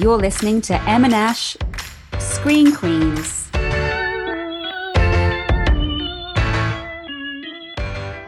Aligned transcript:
You're 0.00 0.16
listening 0.16 0.62
to 0.62 0.82
Em 0.88 1.04
and 1.04 1.12
Ash 1.12 1.58
Screen 2.18 2.74
Queens. 2.74 3.50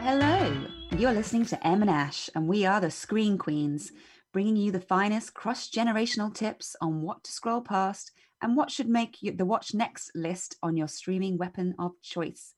Hello, 0.03 0.67
you're 0.95 1.11
listening 1.11 1.47
to 1.47 1.65
Em 1.65 1.81
and 1.81 1.89
Ash, 1.89 2.29
and 2.35 2.47
we 2.47 2.63
are 2.63 2.79
the 2.79 2.91
Screen 2.91 3.39
Queens, 3.39 3.91
bringing 4.31 4.55
you 4.55 4.71
the 4.71 4.79
finest 4.79 5.33
cross 5.33 5.67
generational 5.67 6.31
tips 6.31 6.75
on 6.79 7.01
what 7.01 7.23
to 7.23 7.31
scroll 7.31 7.61
past 7.61 8.11
and 8.39 8.55
what 8.55 8.69
should 8.69 8.87
make 8.87 9.17
the 9.23 9.43
watch 9.43 9.73
next 9.73 10.11
list 10.13 10.55
on 10.61 10.77
your 10.77 10.87
streaming 10.87 11.39
weapon 11.39 11.73
of 11.79 11.99
choice. 12.03 12.53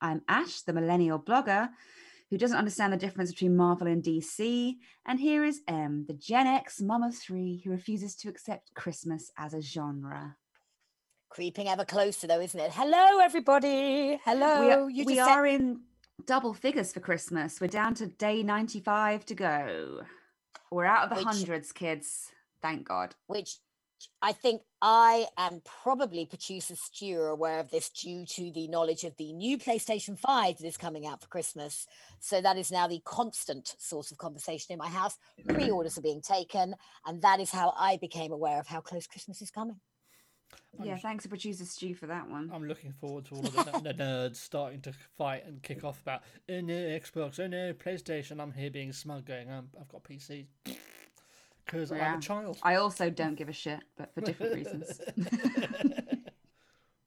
I'm 0.00 0.22
Ash, 0.26 0.62
the 0.62 0.72
millennial 0.72 1.20
blogger 1.20 1.68
who 2.30 2.38
doesn't 2.38 2.56
understand 2.58 2.92
the 2.92 2.96
difference 2.96 3.32
between 3.32 3.56
Marvel 3.56 3.86
and 3.86 4.02
DC. 4.02 4.74
And 5.06 5.18
here 5.18 5.44
is 5.44 5.60
Em, 5.66 6.04
the 6.06 6.14
Gen 6.14 6.46
X 6.46 6.80
mum 6.80 7.02
of 7.02 7.14
three 7.16 7.62
who 7.64 7.70
refuses 7.70 8.14
to 8.16 8.28
accept 8.28 8.74
Christmas 8.74 9.30
as 9.38 9.54
a 9.54 9.60
genre. 9.62 10.36
Creeping 11.30 11.68
ever 11.68 11.84
closer, 11.84 12.26
though, 12.26 12.40
isn't 12.40 12.58
it? 12.60 12.72
Hello, 12.72 13.18
everybody. 13.20 14.18
Hello. 14.24 14.60
We 14.60 14.72
are, 14.72 14.90
You 14.90 15.04
we 15.04 15.18
are 15.18 15.46
said- 15.46 15.54
in 15.60 15.80
double 16.26 16.54
figures 16.54 16.92
for 16.92 17.00
Christmas. 17.00 17.60
We're 17.60 17.68
down 17.68 17.94
to 17.96 18.06
day 18.06 18.42
95 18.42 19.24
to 19.26 19.34
go. 19.34 20.00
We're 20.70 20.84
out 20.86 21.04
of 21.04 21.10
the 21.10 21.16
Which- 21.16 21.24
hundreds, 21.36 21.72
kids. 21.72 22.30
Thank 22.60 22.88
God. 22.88 23.14
which 23.28 23.58
I 24.20 24.32
think 24.32 24.62
I 24.82 25.26
and 25.36 25.62
probably 25.64 26.26
producer 26.26 26.74
Stu 26.76 27.18
are 27.20 27.28
aware 27.28 27.60
of 27.60 27.70
this 27.70 27.88
due 27.90 28.24
to 28.26 28.50
the 28.52 28.68
knowledge 28.68 29.04
of 29.04 29.16
the 29.16 29.32
new 29.32 29.58
PlayStation 29.58 30.18
5 30.18 30.58
that 30.58 30.66
is 30.66 30.76
coming 30.76 31.06
out 31.06 31.20
for 31.20 31.28
Christmas. 31.28 31.86
So 32.20 32.40
that 32.40 32.58
is 32.58 32.70
now 32.70 32.88
the 32.88 33.00
constant 33.04 33.74
source 33.78 34.10
of 34.10 34.18
conversation 34.18 34.72
in 34.72 34.78
my 34.78 34.88
house. 34.88 35.16
Pre 35.46 35.70
orders 35.70 35.98
are 35.98 36.02
being 36.02 36.22
taken. 36.22 36.74
And 37.06 37.22
that 37.22 37.40
is 37.40 37.50
how 37.50 37.74
I 37.76 37.96
became 37.96 38.32
aware 38.32 38.58
of 38.58 38.66
how 38.66 38.80
close 38.80 39.06
Christmas 39.06 39.42
is 39.42 39.50
coming. 39.50 39.80
I'm 40.78 40.86
yeah, 40.86 40.96
thanks 40.96 41.24
to 41.24 41.28
producer 41.28 41.64
Stu 41.64 41.94
for 41.94 42.06
that 42.06 42.28
one. 42.28 42.50
I'm 42.52 42.66
looking 42.66 42.92
forward 42.92 43.26
to 43.26 43.34
all 43.34 43.46
of 43.46 43.54
the, 43.54 43.92
the 43.92 43.94
nerds 44.02 44.36
starting 44.36 44.80
to 44.82 44.92
fight 45.16 45.44
and 45.46 45.62
kick 45.62 45.84
off 45.84 46.00
about 46.00 46.22
oh 46.48 46.60
no 46.60 46.74
Xbox, 46.74 47.38
oh 47.40 47.46
no 47.46 47.72
PlayStation. 47.74 48.40
I'm 48.40 48.52
here 48.52 48.70
being 48.70 48.92
smug, 48.92 49.26
going 49.26 49.50
um, 49.50 49.68
I've 49.78 49.88
got 49.88 50.04
PC 50.04 50.46
because 51.70 51.92
I'm 51.92 52.18
a 52.18 52.20
child. 52.20 52.58
I 52.62 52.76
also 52.76 53.10
don't 53.10 53.34
give 53.34 53.48
a 53.48 53.52
shit, 53.52 53.80
but 53.96 54.12
for 54.14 54.20
different 54.22 54.54
reasons. 54.54 55.00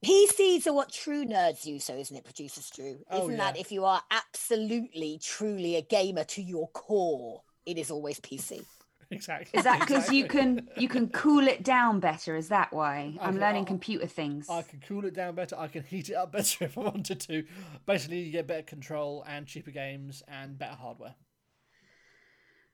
PCs 0.06 0.66
are 0.66 0.74
what 0.74 0.92
true 0.92 1.26
nerds 1.26 1.66
use, 1.66 1.84
so 1.84 1.94
isn't 1.94 2.16
it, 2.18 2.24
producer 2.24 2.62
Stu? 2.62 2.98
Oh, 3.12 3.26
Isn't 3.26 3.38
that 3.38 3.56
yeah. 3.56 3.62
if 3.62 3.72
you 3.72 3.86
are 3.86 4.02
absolutely, 4.10 5.20
truly 5.22 5.76
a 5.76 5.82
gamer 5.84 6.24
to 6.24 6.42
your 6.42 6.68
core, 6.70 7.44
it 7.68 7.78
is 7.78 7.92
always 7.92 8.20
PC. 8.20 8.66
exactly. 9.12 9.60
Is 9.60 9.64
that 9.66 9.80
because 9.82 10.12
you 10.12 10.26
can 10.28 10.68
you 10.76 10.88
can 10.88 11.10
cool 11.10 11.48
it 11.48 11.62
down 11.62 12.00
better? 12.00 12.36
Is 12.36 12.48
that 12.50 12.74
why? 12.74 13.16
I 13.20 13.28
I'm 13.28 13.34
can- 13.34 13.42
learning 13.42 13.64
I- 13.64 13.68
computer 13.68 14.08
things. 14.08 14.50
I 14.50 14.64
can 14.64 14.80
cool 14.88 15.06
it 15.06 15.14
down 15.14 15.36
better. 15.36 15.56
I 15.56 15.68
can 15.68 15.84
heat 15.84 16.10
it 16.10 16.16
up 16.16 16.32
better 16.38 16.66
if 16.66 16.78
I 16.80 16.82
wanted 16.82 17.20
to. 17.22 17.44
Basically, 17.86 18.22
you 18.22 18.32
get 18.32 18.48
better 18.48 18.64
control 18.64 19.24
and 19.28 19.46
cheaper 19.46 19.72
games 19.72 20.24
and 20.28 20.58
better 20.58 20.76
hardware. 20.76 21.14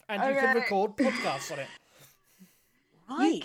And 0.10 0.24
you 0.24 0.40
can 0.40 0.56
record 0.56 0.96
podcasts 0.96 1.52
on 1.52 1.60
it. 1.60 1.68
Right. 3.10 3.42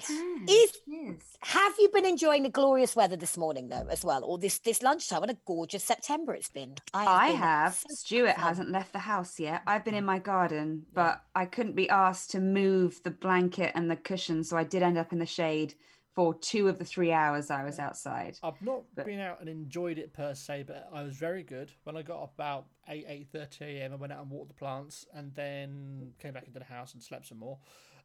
Is 0.49 0.73
Yes. 0.89 1.37
have 1.43 1.75
you 1.79 1.89
been 1.95 2.05
enjoying 2.05 2.43
the 2.43 2.49
glorious 2.49 2.97
weather 2.97 3.15
this 3.15 3.37
morning 3.37 3.69
though, 3.69 3.87
as 3.89 4.05
well, 4.05 4.25
or 4.25 4.37
this 4.37 4.59
this 4.59 4.83
lunchtime? 4.83 5.21
What 5.21 5.31
a 5.31 5.37
gorgeous 5.47 5.85
September 5.85 6.35
it's 6.35 6.49
been. 6.49 6.75
I 6.93 7.29
been 7.29 7.37
have. 7.37 7.75
so 7.77 7.95
Stuart 7.95 8.35
fun. 8.35 8.45
hasn't 8.45 8.71
left 8.71 8.93
the 8.93 8.99
house 8.99 9.39
yet. 9.39 9.63
I've 9.69 9.85
been 9.85 9.95
in 9.95 10.05
my 10.05 10.19
garden, 10.19 10.87
but 10.93 11.23
I 11.37 11.47
couldn't 11.47 11.77
be 11.77 11.89
asked 11.89 12.33
to 12.33 12.41
move 12.41 13.01
the 13.05 13.13
blanket 13.13 13.71
and 13.77 13.89
the 13.89 13.95
cushion, 13.95 14.43
so 14.43 14.57
I 14.57 14.65
did 14.65 14.83
end 14.83 14.99
up 14.99 15.13
in 15.13 15.21
the 15.21 15.27
shade 15.27 15.75
for 16.15 16.35
two 16.35 16.69
of 16.69 16.79
the 16.79 16.85
three 16.85 17.11
hours 17.13 17.51
I 17.51 17.65
was 17.65 17.79
outside. 17.79 18.39
I've 18.43 18.61
not 18.63 18.83
But- 18.95 19.07
been 19.07 19.21
out 19.21 19.41
and 19.41 19.49
enjoyed 19.49 19.99
it 19.99 20.13
per 20.13 20.35
se, 20.35 20.65
but 20.67 20.89
I 20.93 21.03
was 21.03 21.17
very 21.17 21.43
good. 21.43 21.73
When 21.85 21.97
I 21.97 22.03
got 22.03 22.23
up 22.23 22.35
about 22.35 22.67
eight 22.89 23.05
eight 23.09 23.29
thirty 23.33 23.65
a.m., 23.65 23.93
I 23.93 23.97
went 23.97 24.13
out 24.13 24.23
and 24.23 24.31
watered 24.31 24.51
the 24.51 24.55
plants, 24.55 25.07
and 25.15 25.35
then 25.35 26.13
came 26.19 26.35
back 26.35 26.47
into 26.47 26.59
the 26.59 26.65
house 26.67 26.93
and 26.95 27.03
slept 27.03 27.27
some 27.27 27.39
more. 27.39 27.59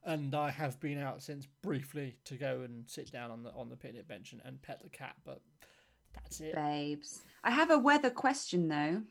And 0.05 0.33
I 0.35 0.51
have 0.51 0.79
been 0.79 0.99
out 0.99 1.21
since 1.21 1.47
briefly 1.61 2.15
to 2.25 2.35
go 2.37 2.61
and 2.61 2.89
sit 2.89 3.11
down 3.11 3.29
on 3.31 3.43
the 3.43 3.51
on 3.51 3.69
the 3.69 3.75
picnic 3.75 4.07
bench 4.07 4.31
and, 4.31 4.41
and 4.45 4.61
pet 4.61 4.81
the 4.81 4.89
cat, 4.89 5.15
but 5.25 5.41
that's 6.13 6.39
it. 6.39 6.55
Babes. 6.55 7.23
I 7.43 7.51
have 7.51 7.71
a 7.71 7.77
weather 7.77 8.09
question 8.09 8.67
though. 8.69 9.01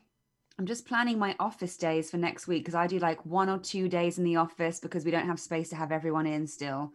I'm 0.59 0.65
just 0.65 0.87
planning 0.87 1.19
my 1.19 1.35
office 1.39 1.77
days 1.77 2.09
for 2.09 2.17
next 2.17 2.47
week 2.47 2.63
because 2.63 2.73
I 2.73 2.87
do 2.87 2.97
like 2.97 3.23
one 3.27 3.47
or 3.47 3.59
two 3.59 3.87
days 3.87 4.17
in 4.17 4.23
the 4.23 4.37
office 4.37 4.79
because 4.79 5.05
we 5.05 5.11
don't 5.11 5.27
have 5.27 5.39
space 5.39 5.69
to 5.69 5.75
have 5.75 5.91
everyone 5.91 6.25
in 6.25 6.47
still. 6.47 6.93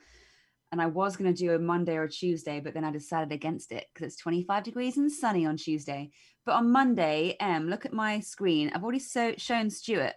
And 0.73 0.81
I 0.81 0.87
was 0.87 1.17
going 1.17 1.33
to 1.33 1.39
do 1.39 1.53
a 1.55 1.59
Monday 1.59 1.95
or 1.97 2.05
a 2.05 2.11
Tuesday, 2.11 2.59
but 2.59 2.73
then 2.73 2.83
I 2.83 2.91
decided 2.91 3.31
against 3.31 3.73
it 3.73 3.87
because 3.93 4.07
it's 4.15 4.23
25 4.23 4.65
degrees 4.65 4.97
and 4.97 5.13
sunny 5.13 5.45
on 5.45 5.59
Tuesday. 5.59 6.11
But 6.47 6.53
on 6.55 6.73
Monday, 6.73 7.37
Em, 7.41 7.69
look 7.69 7.85
at 7.85 7.93
my 7.93 8.21
screen. 8.21 8.73
I've 8.75 8.83
already 8.83 8.99
so- 8.99 9.35
shown 9.37 9.69
Stuart. 9.69 10.15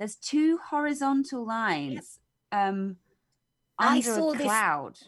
There's 0.00 0.16
two 0.16 0.58
horizontal 0.70 1.46
lines 1.46 2.18
um, 2.50 2.96
I 3.78 3.98
under 3.98 4.02
saw 4.02 4.32
a 4.32 4.36
this- 4.36 4.42
cloud. 4.46 4.98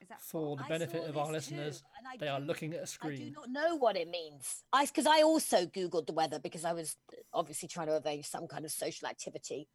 Is 0.00 0.08
that 0.08 0.22
For 0.22 0.56
the 0.56 0.64
I 0.64 0.68
benefit 0.68 1.02
saw 1.02 1.08
of 1.10 1.18
our 1.18 1.32
this 1.32 1.48
too, 1.48 1.54
listeners, 1.56 1.82
and 1.98 2.06
I 2.08 2.16
they 2.16 2.28
are 2.28 2.40
looking 2.40 2.72
at 2.72 2.78
a 2.78 2.80
I 2.80 2.84
do 2.84 2.86
screen. 2.86 3.32
not 3.36 3.50
know 3.50 3.76
what 3.76 3.94
it 3.98 4.08
means. 4.08 4.64
I 4.72 4.86
because 4.86 5.06
I 5.06 5.20
also 5.20 5.66
googled 5.66 6.06
the 6.06 6.14
weather 6.14 6.38
because 6.38 6.64
I 6.64 6.72
was 6.72 6.96
obviously 7.34 7.68
trying 7.68 7.88
to 7.88 8.00
arrange 8.02 8.24
some 8.26 8.46
kind 8.48 8.64
of 8.64 8.70
social 8.70 9.06
activity. 9.08 9.68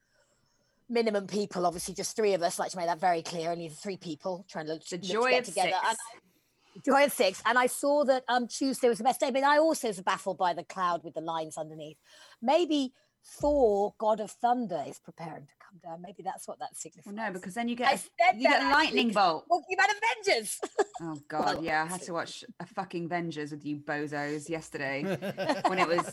Minimum 0.90 1.28
people, 1.28 1.66
obviously, 1.66 1.94
just 1.96 2.16
three 2.16 2.34
of 2.34 2.42
us. 2.44 2.60
Like 2.60 2.72
to 2.72 2.78
make 2.78 2.88
that 2.88 3.00
very 3.00 3.22
clear. 3.22 3.52
Only 3.52 3.68
the 3.70 3.76
three 3.76 3.98
people 3.98 4.46
trying 4.50 4.68
to, 4.68 4.80
to 4.80 4.98
joy 4.98 5.32
get 5.32 5.40
of 5.42 5.46
together. 5.48 5.72
six. 5.72 5.88
And 5.90 6.84
Joy 6.84 7.04
of 7.06 7.12
six. 7.14 7.42
And 7.46 7.58
I 7.58 7.68
saw 7.68 8.04
that 8.06 8.24
um 8.28 8.48
Tuesday 8.48 8.90
was 8.90 8.98
the 8.98 9.04
best 9.04 9.20
day, 9.20 9.30
but 9.32 9.44
I 9.44 9.60
also 9.60 9.88
was 9.90 10.02
baffled 10.02 10.38
by 10.40 10.54
the 10.54 10.64
cloud 10.64 11.04
with 11.04 11.14
the 11.14 11.22
lines 11.22 11.58
underneath. 11.58 11.98
Maybe 12.42 12.94
Thor, 13.26 13.94
God 14.00 14.20
of 14.20 14.32
Thunder, 14.32 14.84
is 14.88 15.00
preparing 15.00 15.46
to 15.46 15.54
come 15.64 15.80
down. 15.84 16.02
Maybe 16.02 16.24
that's 16.24 16.48
what 16.48 16.60
that 16.60 16.76
signifies. 16.76 17.06
Well, 17.06 17.28
no, 17.28 17.32
because 17.32 17.54
then 17.54 17.70
you 17.70 17.76
get 17.76 17.94
a, 17.96 18.36
you 18.36 18.42
get 18.50 18.64
a 18.64 18.70
lightning 18.72 19.12
bolt. 19.14 19.46
Talking 19.48 19.78
about 19.78 19.90
Avengers. 20.26 20.60
Oh 21.02 21.16
God, 21.30 21.56
Well, 21.58 21.64
yeah, 21.64 21.84
I 21.84 21.86
had 21.92 22.02
to 22.04 22.12
watch 22.14 22.44
a 22.60 22.66
fucking 22.66 23.08
Vengers 23.08 23.52
with 23.52 23.64
you 23.66 23.78
bozos 23.78 24.50
yesterday 24.50 25.04
when 25.68 25.78
it 25.80 25.88
was 25.88 26.12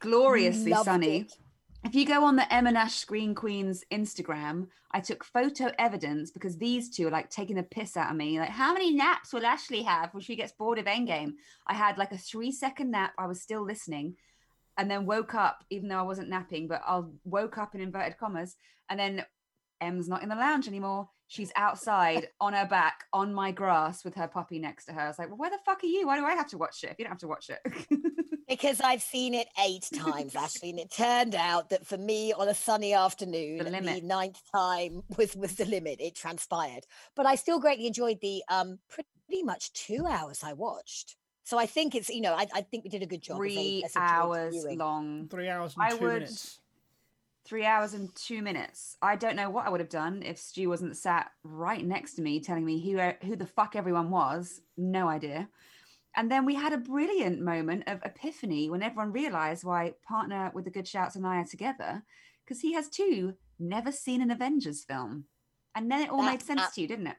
gloriously 0.00 0.70
Loved 0.72 0.86
sunny. 0.86 1.20
it. 1.20 1.32
If 1.84 1.96
you 1.96 2.06
go 2.06 2.24
on 2.24 2.36
the 2.36 2.52
Em 2.52 2.68
and 2.68 2.78
Ash 2.78 2.94
Screen 2.94 3.34
Queens 3.34 3.84
Instagram, 3.90 4.68
I 4.92 5.00
took 5.00 5.24
photo 5.24 5.72
evidence 5.80 6.30
because 6.30 6.56
these 6.56 6.88
two 6.88 7.08
are 7.08 7.10
like 7.10 7.28
taking 7.28 7.56
the 7.56 7.64
piss 7.64 7.96
out 7.96 8.10
of 8.10 8.16
me. 8.16 8.38
Like, 8.38 8.50
how 8.50 8.72
many 8.72 8.94
naps 8.94 9.32
will 9.32 9.44
Ashley 9.44 9.82
have 9.82 10.14
when 10.14 10.22
she 10.22 10.36
gets 10.36 10.52
bored 10.52 10.78
of 10.78 10.84
Endgame? 10.86 11.32
I 11.66 11.74
had 11.74 11.98
like 11.98 12.12
a 12.12 12.18
three 12.18 12.52
second 12.52 12.92
nap. 12.92 13.12
I 13.18 13.26
was 13.26 13.42
still 13.42 13.64
listening, 13.64 14.14
and 14.78 14.88
then 14.88 15.06
woke 15.06 15.34
up, 15.34 15.64
even 15.70 15.88
though 15.88 15.98
I 15.98 16.02
wasn't 16.02 16.28
napping, 16.28 16.68
but 16.68 16.82
I 16.86 17.02
woke 17.24 17.58
up 17.58 17.74
in 17.74 17.80
inverted 17.80 18.16
commas, 18.16 18.56
and 18.88 19.00
then 19.00 19.24
Em's 19.82 20.08
not 20.08 20.22
in 20.22 20.28
the 20.28 20.34
lounge 20.36 20.66
anymore. 20.68 21.08
She's 21.28 21.50
outside 21.56 22.28
on 22.40 22.52
her 22.52 22.66
back 22.66 23.04
on 23.12 23.32
my 23.34 23.50
grass 23.52 24.04
with 24.04 24.14
her 24.16 24.28
puppy 24.28 24.58
next 24.58 24.84
to 24.86 24.92
her. 24.92 25.00
I 25.00 25.08
was 25.08 25.18
like, 25.18 25.28
well, 25.28 25.38
where 25.38 25.50
the 25.50 25.58
fuck 25.64 25.82
are 25.82 25.86
you? 25.86 26.06
Why 26.06 26.18
do 26.18 26.24
I 26.24 26.34
have 26.34 26.48
to 26.48 26.58
watch 26.58 26.84
it 26.84 26.90
if 26.90 26.98
you 26.98 27.04
don't 27.04 27.12
have 27.12 27.20
to 27.20 27.28
watch 27.28 27.50
it? 27.50 27.60
Because 28.48 28.82
I've 28.82 29.00
seen 29.00 29.32
it 29.32 29.46
eight 29.64 29.88
times, 29.94 30.36
Ashley, 30.36 30.70
and 30.70 30.78
it 30.78 30.90
turned 30.92 31.34
out 31.34 31.70
that 31.70 31.86
for 31.86 31.96
me 31.96 32.34
on 32.34 32.48
a 32.48 32.54
sunny 32.54 32.92
afternoon, 32.92 33.58
the, 33.58 33.70
limit. 33.70 34.04
ninth 34.04 34.40
time 34.54 35.02
was 35.16 35.34
was 35.34 35.54
the 35.54 35.64
limit. 35.64 36.00
It 36.02 36.14
transpired, 36.16 36.84
but 37.16 37.24
I 37.24 37.36
still 37.36 37.60
greatly 37.60 37.86
enjoyed 37.86 38.18
the 38.20 38.42
um 38.50 38.78
pretty 38.90 39.42
much 39.42 39.72
two 39.72 40.04
hours 40.06 40.42
I 40.44 40.52
watched. 40.52 41.16
So 41.44 41.56
I 41.58 41.64
think 41.64 41.94
it's 41.94 42.10
you 42.10 42.20
know 42.20 42.34
I, 42.34 42.46
I 42.52 42.60
think 42.60 42.84
we 42.84 42.90
did 42.90 43.02
a 43.02 43.06
good 43.06 43.22
job. 43.22 43.36
as 43.36 43.52
a- 43.52 43.54
Three 43.54 43.82
as 43.86 43.96
a 43.96 44.00
hours 44.00 44.66
long. 44.76 45.28
Three 45.30 45.48
hours 45.48 45.74
and 45.74 45.84
I 45.86 45.90
two 45.96 46.02
would- 46.04 46.12
minutes. 46.14 46.60
Three 47.44 47.66
hours 47.66 47.94
and 47.94 48.14
two 48.14 48.40
minutes. 48.40 48.96
I 49.02 49.16
don't 49.16 49.36
know 49.36 49.50
what 49.50 49.66
I 49.66 49.70
would 49.70 49.80
have 49.80 49.88
done 49.88 50.22
if 50.22 50.38
Stu 50.38 50.68
wasn't 50.68 50.96
sat 50.96 51.30
right 51.42 51.84
next 51.84 52.14
to 52.14 52.22
me 52.22 52.40
telling 52.40 52.64
me 52.64 52.80
who 52.80 52.98
who 53.26 53.36
the 53.36 53.46
fuck 53.46 53.74
everyone 53.74 54.10
was. 54.10 54.60
No 54.76 55.08
idea. 55.08 55.48
And 56.14 56.30
then 56.30 56.44
we 56.44 56.54
had 56.54 56.72
a 56.72 56.78
brilliant 56.78 57.40
moment 57.40 57.84
of 57.86 58.00
epiphany 58.04 58.70
when 58.70 58.82
everyone 58.82 59.12
realized 59.12 59.64
why 59.64 59.94
partner 60.06 60.52
with 60.54 60.66
the 60.66 60.70
good 60.70 60.86
shouts 60.86 61.16
and 61.16 61.26
I 61.26 61.38
are 61.38 61.44
together, 61.44 62.02
because 62.44 62.60
he 62.60 62.74
has 62.74 62.88
two 62.88 63.34
never 63.58 63.90
seen 63.90 64.20
an 64.20 64.30
Avengers 64.30 64.84
film. 64.84 65.24
And 65.74 65.90
then 65.90 66.02
it 66.02 66.10
all 66.10 66.22
made 66.22 66.42
sense 66.42 66.74
to 66.74 66.82
you, 66.82 66.86
didn't 66.86 67.06
it? 67.06 67.16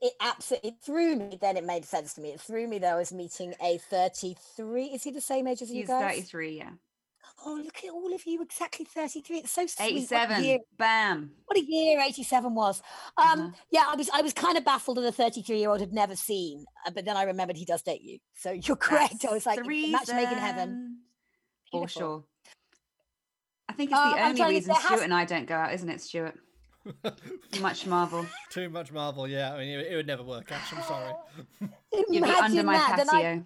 It 0.00 0.12
absolutely 0.20 0.76
threw 0.80 1.16
me. 1.16 1.38
Then 1.40 1.56
it 1.56 1.64
made 1.64 1.84
sense 1.84 2.14
to 2.14 2.20
me. 2.20 2.30
It 2.30 2.40
threw 2.40 2.68
me 2.68 2.78
that 2.78 2.94
I 2.94 2.96
was 2.96 3.12
meeting 3.12 3.52
a 3.60 3.78
thirty-three. 3.78 4.86
Is 4.86 5.02
he 5.02 5.10
the 5.10 5.20
same 5.20 5.48
age 5.48 5.60
as 5.60 5.70
you 5.70 5.80
He's 5.80 5.88
guys? 5.88 6.14
33, 6.14 6.56
yeah. 6.56 6.70
Oh, 7.46 7.60
look 7.64 7.78
at 7.84 7.90
all 7.90 8.12
of 8.14 8.26
you, 8.26 8.42
exactly 8.42 8.84
thirty-three. 8.84 9.38
It's 9.38 9.52
so 9.52 9.66
sweet. 9.66 9.84
What 9.84 9.92
87. 9.92 10.44
year- 10.44 10.58
Bam. 10.76 11.30
what 11.46 11.58
a 11.58 11.64
year 11.64 12.00
87 12.00 12.54
was 12.54 12.82
um 13.16 13.40
Uh-huh. 13.40 13.50
yeah 13.70 13.84
i 13.88 13.94
was 13.96 14.08
i 14.14 14.20
was 14.22 14.32
kind 14.32 14.56
of 14.58 14.64
baffled 14.64 14.96
that 14.98 15.04
a 15.04 15.12
33 15.12 15.58
year 15.58 15.70
old 15.70 15.80
had 15.80 15.92
never 15.92 16.14
seen 16.16 16.64
uh, 16.86 16.90
but 16.90 17.04
then 17.04 17.16
i 17.16 17.22
remembered 17.24 17.56
he 17.56 17.64
does 17.64 17.82
date 17.82 18.02
you 18.02 18.18
so 18.34 18.50
you're 18.64 18.76
correct 18.76 19.24
i 19.28 19.32
was 19.32 19.44
like 19.46 19.62
the 19.64 19.90
match 19.92 20.08
made 20.08 20.30
in 20.30 20.38
heaven 20.38 20.68
reason. 21.72 21.86
For 21.86 21.88
sure. 21.88 22.24
I 23.68 23.72
think 23.74 23.90
it's 23.90 23.98
Um, 24.00 24.12
the 24.12 24.18
I'm 24.18 24.40
only 24.40 24.54
reason 24.54 24.68
there 24.68 24.76
has- 24.76 24.86
Stuart 24.86 25.04
and 25.04 25.14
I 25.14 25.24
don't 25.24 25.46
go 25.46 25.54
out, 25.54 25.72
isn't 25.74 25.88
it, 25.88 26.00
Stuart? 26.00 26.34
Too 27.52 27.60
much 27.60 27.86
Marvel. 27.86 28.24
Too 28.50 28.70
much 28.70 28.90
Marvel. 28.92 29.28
Yeah, 29.28 29.52
I 29.54 29.58
mean, 29.58 29.68
it, 29.78 29.86
it 29.92 29.96
would 29.96 30.06
never 30.06 30.22
work. 30.22 30.50
Ash, 30.50 30.72
I'm 30.72 30.82
sorry. 30.84 31.12
You'd 31.92 32.22
be 32.24 32.30
under 32.30 32.62
my 32.62 32.78
that. 32.78 33.06
Patio. 33.06 33.44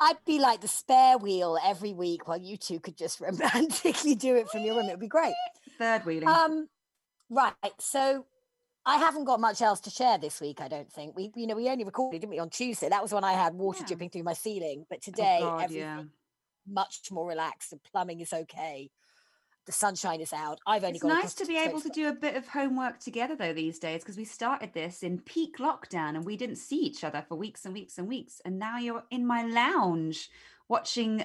I'd 0.00 0.24
be 0.26 0.38
like 0.38 0.60
the 0.60 0.68
spare 0.68 1.18
wheel 1.18 1.58
every 1.64 1.92
week 1.92 2.26
while 2.28 2.40
you 2.40 2.56
two 2.56 2.80
could 2.80 2.96
just 2.96 3.20
romantically 3.20 4.14
do 4.14 4.36
it 4.36 4.48
from 4.50 4.62
your 4.62 4.76
room. 4.76 4.86
It 4.86 4.92
would 4.92 5.00
be 5.00 5.08
great. 5.08 5.34
Third 5.78 6.04
wheeling. 6.04 6.28
Um, 6.28 6.68
right. 7.30 7.54
So 7.78 8.26
I 8.86 8.98
haven't 8.98 9.24
got 9.24 9.40
much 9.40 9.62
else 9.62 9.80
to 9.80 9.90
share 9.90 10.18
this 10.18 10.40
week. 10.40 10.60
I 10.60 10.68
don't 10.68 10.92
think 10.92 11.16
we, 11.16 11.32
you 11.36 11.46
know, 11.46 11.54
we 11.56 11.68
only 11.68 11.84
recorded, 11.84 12.20
didn't 12.20 12.30
we, 12.30 12.38
on 12.38 12.50
Tuesday? 12.50 12.88
That 12.88 13.02
was 13.02 13.12
when 13.12 13.24
I 13.24 13.32
had 13.32 13.54
water 13.54 13.78
Yeah. 13.80 13.86
dripping 13.86 14.10
through 14.10 14.24
my 14.24 14.34
ceiling. 14.34 14.84
But 14.88 14.98
Oh, 14.98 15.04
today, 15.04 15.38
God, 15.40 15.62
everything 15.64 15.82
yeah. 15.82 16.02
much 16.66 17.00
more 17.10 17.26
relaxed. 17.26 17.70
The 17.70 17.78
plumbing 17.78 18.20
is 18.20 18.32
okay. 18.32 18.90
The 19.66 19.72
sunshine 19.72 20.20
is 20.20 20.32
out. 20.32 20.58
I've 20.66 20.84
only 20.84 20.96
It's 20.96 21.02
got 21.02 21.22
nice 21.22 21.34
to 21.34 21.46
be 21.46 21.56
able 21.56 21.80
to 21.80 21.88
do 21.88 22.08
a 22.08 22.12
bit 22.12 22.36
of 22.36 22.46
homework 22.48 23.00
together 23.00 23.34
though 23.34 23.54
these 23.54 23.78
days 23.78 24.02
because 24.02 24.16
we 24.16 24.24
started 24.24 24.74
this 24.74 25.02
in 25.02 25.20
peak 25.20 25.56
lockdown 25.58 26.16
and 26.16 26.24
we 26.24 26.36
didn't 26.36 26.56
see 26.56 26.80
each 26.80 27.02
other 27.02 27.24
for 27.26 27.36
weeks 27.36 27.64
and 27.64 27.72
weeks 27.72 27.96
and 27.96 28.06
weeks. 28.06 28.42
And 28.44 28.58
now 28.58 28.78
you're 28.78 29.04
in 29.10 29.26
my 29.26 29.42
lounge 29.44 30.28
watching 30.68 31.24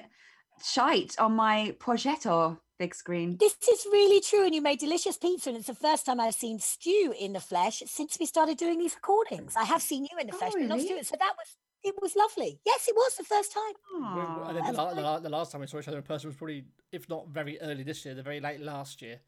shite 0.62 1.16
on 1.18 1.34
my 1.34 1.74
projector 1.78 2.56
big 2.78 2.94
screen. 2.94 3.36
This 3.38 3.56
is 3.70 3.86
really 3.92 4.22
true, 4.22 4.44
and 4.46 4.54
you 4.54 4.62
made 4.62 4.78
delicious 4.78 5.18
pizza, 5.18 5.50
and 5.50 5.58
it's 5.58 5.66
the 5.66 5.74
first 5.74 6.06
time 6.06 6.18
I've 6.18 6.34
seen 6.34 6.58
Stu 6.58 7.12
in 7.20 7.34
the 7.34 7.40
flesh 7.40 7.82
since 7.86 8.18
we 8.18 8.24
started 8.24 8.56
doing 8.56 8.78
these 8.78 8.94
recordings. 8.94 9.54
I 9.54 9.64
have 9.64 9.82
seen 9.82 10.04
you 10.04 10.18
in 10.18 10.26
the 10.28 10.34
Oh, 10.34 10.38
flesh, 10.38 10.52
but 10.54 10.62
not 10.62 10.78
really? 10.78 11.02
Stu. 11.02 11.04
So 11.04 11.16
that 11.18 11.34
was 11.36 11.56
it 11.82 11.94
was 12.02 12.14
lovely. 12.16 12.60
Yes, 12.66 12.86
it 12.88 12.94
was 12.94 13.16
the 13.16 13.24
first 13.24 13.52
time. 13.52 13.74
We- 14.14 14.20
we- 14.20 14.48
and 14.48 14.56
then 14.58 14.74
the, 14.74 14.82
la- 14.82 14.94
the, 14.94 15.00
la- 15.02 15.18
the 15.20 15.28
last 15.30 15.52
time 15.52 15.60
we 15.60 15.66
saw 15.66 15.78
each 15.78 15.88
other 15.88 15.96
in 15.98 16.02
person 16.02 16.28
was 16.28 16.36
probably, 16.36 16.64
if 16.92 17.08
not 17.08 17.28
very 17.28 17.58
early 17.60 17.82
this 17.82 18.04
year, 18.04 18.14
the 18.14 18.22
very 18.22 18.40
late 18.40 18.60
last 18.60 19.00
year. 19.02 19.20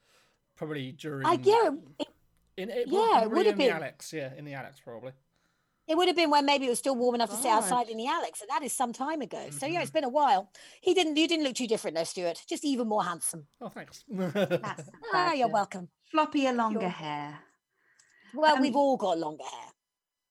Probably 0.56 0.93
during. 0.93 1.26
I 1.26 1.38
yeah, 1.43 1.70
it, 1.70 1.75
it, 1.99 2.08
In, 2.58 2.70
it, 2.70 2.84
yeah, 2.88 3.22
it 3.22 3.31
would 3.31 3.46
have 3.46 3.54
in 3.54 3.58
the 3.58 3.64
been. 3.69 3.76
Alex. 3.76 4.12
Yeah, 4.12 4.31
in 4.37 4.44
the 4.44 4.52
Alex, 4.54 4.78
probably. 4.81 5.12
it 5.88 5.96
would 5.96 6.06
have 6.08 6.16
been 6.16 6.28
when 6.31 6.44
maybe 6.44 6.66
it 6.66 6.69
was 6.69 6.78
still 6.78 6.94
warm 6.94 7.14
enough 7.14 7.31
to 7.31 7.37
sit 7.37 7.46
outside 7.50 7.88
in 7.88 7.96
the 7.96 8.06
Alex, 8.06 8.43
and 8.43 8.50
that 8.50 8.62
is 8.62 8.72
some 8.72 8.93
time 8.93 9.22
ago. 9.22 9.46
So 9.50 9.64
Mm-hmm. 9.64 9.72
yeah, 9.75 9.81
it's 9.82 9.90
been 9.90 10.05
a 10.05 10.10
while. 10.10 10.50
He 10.82 10.93
didn't. 10.93 11.16
You 11.16 11.26
didn't 11.26 11.44
look 11.44 11.55
too 11.55 11.66
different, 11.66 11.96
though, 11.96 12.05
Stuart. 12.05 12.43
Just 12.46 12.64
even 12.66 12.87
more 12.87 13.02
handsome. 13.02 13.46
Oh, 13.62 13.70
thanks. 13.70 14.05
Ah, 15.14 15.32
you're 15.32 15.48
welcome. 15.48 15.88
Floppier, 16.14 16.55
longer 16.55 16.81
You're- 16.81 16.93
hair. 16.93 17.38
Well, 18.34 18.55
Um, 18.56 18.60
we've 18.62 18.76
all 18.76 18.96
got 18.98 19.19
longer 19.19 19.44
hair. 19.44 19.70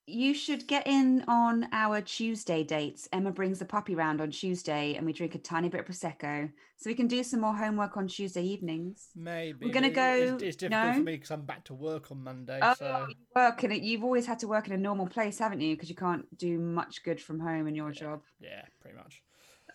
You 0.07 0.33
should 0.33 0.67
get 0.67 0.87
in 0.87 1.23
on 1.27 1.67
our 1.71 2.01
Tuesday 2.01 2.63
dates. 2.63 3.07
Emma 3.13 3.31
brings 3.31 3.59
the 3.59 3.65
puppy 3.65 3.95
round 3.95 4.19
on 4.19 4.31
Tuesday 4.31 4.95
and 4.95 5.05
we 5.05 5.13
drink 5.13 5.35
a 5.35 5.37
tiny 5.37 5.69
bit 5.69 5.81
of 5.81 5.85
Prosecco. 5.85 6.51
So 6.77 6.89
we 6.89 6.95
can 6.95 7.07
do 7.07 7.23
some 7.23 7.41
more 7.41 7.55
homework 7.55 7.95
on 7.97 8.07
Tuesday 8.07 8.41
evenings. 8.43 9.09
Maybe. 9.15 9.67
We're 9.67 9.71
gonna 9.71 9.91
go- 9.91 10.33
It's, 10.35 10.43
it's 10.43 10.57
difficult 10.57 10.87
no? 10.87 10.93
for 10.93 10.99
me 11.01 11.13
because 11.13 11.29
I'm 11.31 11.43
back 11.43 11.63
to 11.65 11.75
work 11.75 12.11
on 12.11 12.23
Monday. 12.23 12.59
Oh, 12.61 12.73
so 12.73 13.05
you 13.09 13.15
work 13.35 13.63
and 13.63 13.71
it, 13.71 13.83
you've 13.83 14.03
always 14.03 14.25
had 14.25 14.39
to 14.39 14.47
work 14.47 14.67
in 14.67 14.73
a 14.73 14.77
normal 14.77 15.07
place, 15.07 15.37
haven't 15.37 15.61
you? 15.61 15.75
Because 15.75 15.89
you 15.89 15.95
can't 15.95 16.25
do 16.37 16.57
much 16.57 17.03
good 17.03 17.21
from 17.21 17.39
home 17.39 17.67
in 17.67 17.75
your 17.75 17.91
job. 17.91 18.21
yeah, 18.39 18.63
pretty 18.81 18.97
much. 18.97 19.21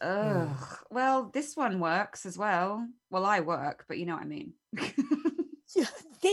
Ugh. 0.00 0.78
well, 0.90 1.31
this 1.32 1.56
one 1.56 1.81
works 1.81 2.26
as 2.26 2.37
well. 2.37 2.87
Well, 3.11 3.25
I 3.25 3.40
work, 3.40 3.84
but 3.88 3.96
you 3.96 4.05
know 4.06 4.14
what 4.14 4.25
I 4.25 4.26
mean. 4.26 4.52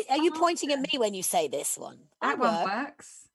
Are 0.09 0.17
you 0.17 0.31
pointing 0.31 0.71
at 0.71 0.79
me 0.79 0.97
when 0.97 1.13
you 1.13 1.23
say 1.23 1.47
this 1.47 1.77
one? 1.77 1.99
I 2.21 2.29
that 2.29 2.39
one 2.39 2.53
work. 2.55 2.65
works. 2.65 3.29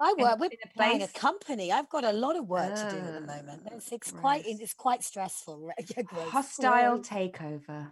I 0.00 0.14
work. 0.18 0.38
We're 0.38 0.46
a 0.46 0.50
buying 0.76 1.02
a 1.02 1.08
company. 1.08 1.72
I've 1.72 1.88
got 1.88 2.04
a 2.04 2.12
lot 2.12 2.36
of 2.36 2.48
work 2.48 2.74
to 2.74 2.90
do 2.90 2.96
at 2.96 3.26
the 3.26 3.32
ah, 3.32 3.36
moment. 3.36 3.62
It's, 3.72 3.90
it's 3.90 4.12
quite 4.12 4.44
it's 4.46 4.74
quite 4.74 5.02
stressful. 5.02 5.60
right? 5.60 5.90
Yeah, 5.96 6.02
gross, 6.02 6.30
Hostile 6.30 7.00
takeover. 7.00 7.90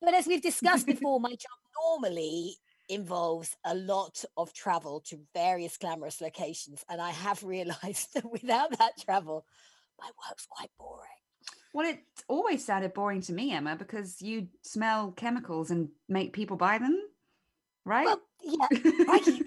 But 0.00 0.14
as 0.14 0.26
we've 0.26 0.42
discussed 0.42 0.86
before, 0.94 1.18
my 1.20 1.30
job 1.30 1.58
normally 1.82 2.56
involves 2.88 3.56
a 3.64 3.74
lot 3.74 4.24
of 4.36 4.52
travel 4.52 5.00
to 5.08 5.18
various 5.34 5.76
glamorous 5.76 6.20
locations, 6.20 6.84
and 6.88 7.00
I 7.00 7.10
have 7.10 7.42
realised 7.44 8.14
that 8.14 8.30
without 8.30 8.78
that 8.78 8.92
travel, 9.04 9.44
my 10.00 10.08
work's 10.28 10.46
quite 10.46 10.70
boring. 10.78 11.08
Well, 11.74 11.88
it 11.88 12.00
always 12.28 12.64
sounded 12.64 12.94
boring 12.94 13.20
to 13.22 13.32
me, 13.32 13.52
Emma, 13.52 13.76
because 13.76 14.22
you 14.22 14.48
smell 14.62 15.12
chemicals 15.12 15.70
and 15.70 15.88
make 16.08 16.32
people 16.32 16.56
buy 16.56 16.78
them, 16.78 16.98
right? 17.84 18.06
Well, 18.06 18.20
yeah, 18.42 18.66
right, 19.06 19.26
you 19.26 19.32
really 19.32 19.36
have 19.36 19.37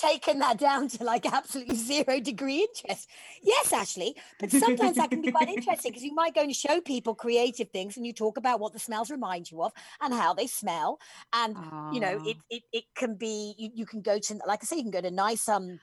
taken 0.00 0.38
that 0.38 0.58
down 0.58 0.88
to 0.88 1.04
like 1.04 1.30
absolutely 1.30 1.76
zero 1.76 2.20
degree 2.20 2.66
interest. 2.68 3.08
Yes, 3.42 3.72
Ashley, 3.72 4.16
but 4.38 4.50
sometimes 4.50 4.96
that 4.96 5.10
can 5.10 5.20
be 5.22 5.32
quite 5.32 5.48
interesting 5.48 5.92
because 5.92 6.04
you 6.04 6.14
might 6.14 6.34
go 6.34 6.42
and 6.42 6.54
show 6.54 6.80
people 6.80 7.14
creative 7.14 7.70
things 7.70 7.96
and 7.96 8.06
you 8.06 8.12
talk 8.12 8.36
about 8.36 8.60
what 8.60 8.72
the 8.72 8.78
smells 8.78 9.10
remind 9.10 9.50
you 9.50 9.62
of 9.62 9.72
and 10.00 10.14
how 10.14 10.34
they 10.34 10.46
smell. 10.46 10.98
And, 11.32 11.56
you 11.92 12.00
know, 12.00 12.20
it, 12.24 12.36
it, 12.50 12.62
it 12.72 12.84
can 12.94 13.14
be, 13.14 13.54
you, 13.58 13.70
you 13.74 13.86
can 13.86 14.00
go 14.00 14.18
to, 14.18 14.34
like 14.46 14.60
I 14.62 14.66
say, 14.66 14.76
you 14.76 14.82
can 14.82 14.90
go 14.90 15.00
to 15.00 15.10
nice, 15.10 15.48
um, 15.48 15.80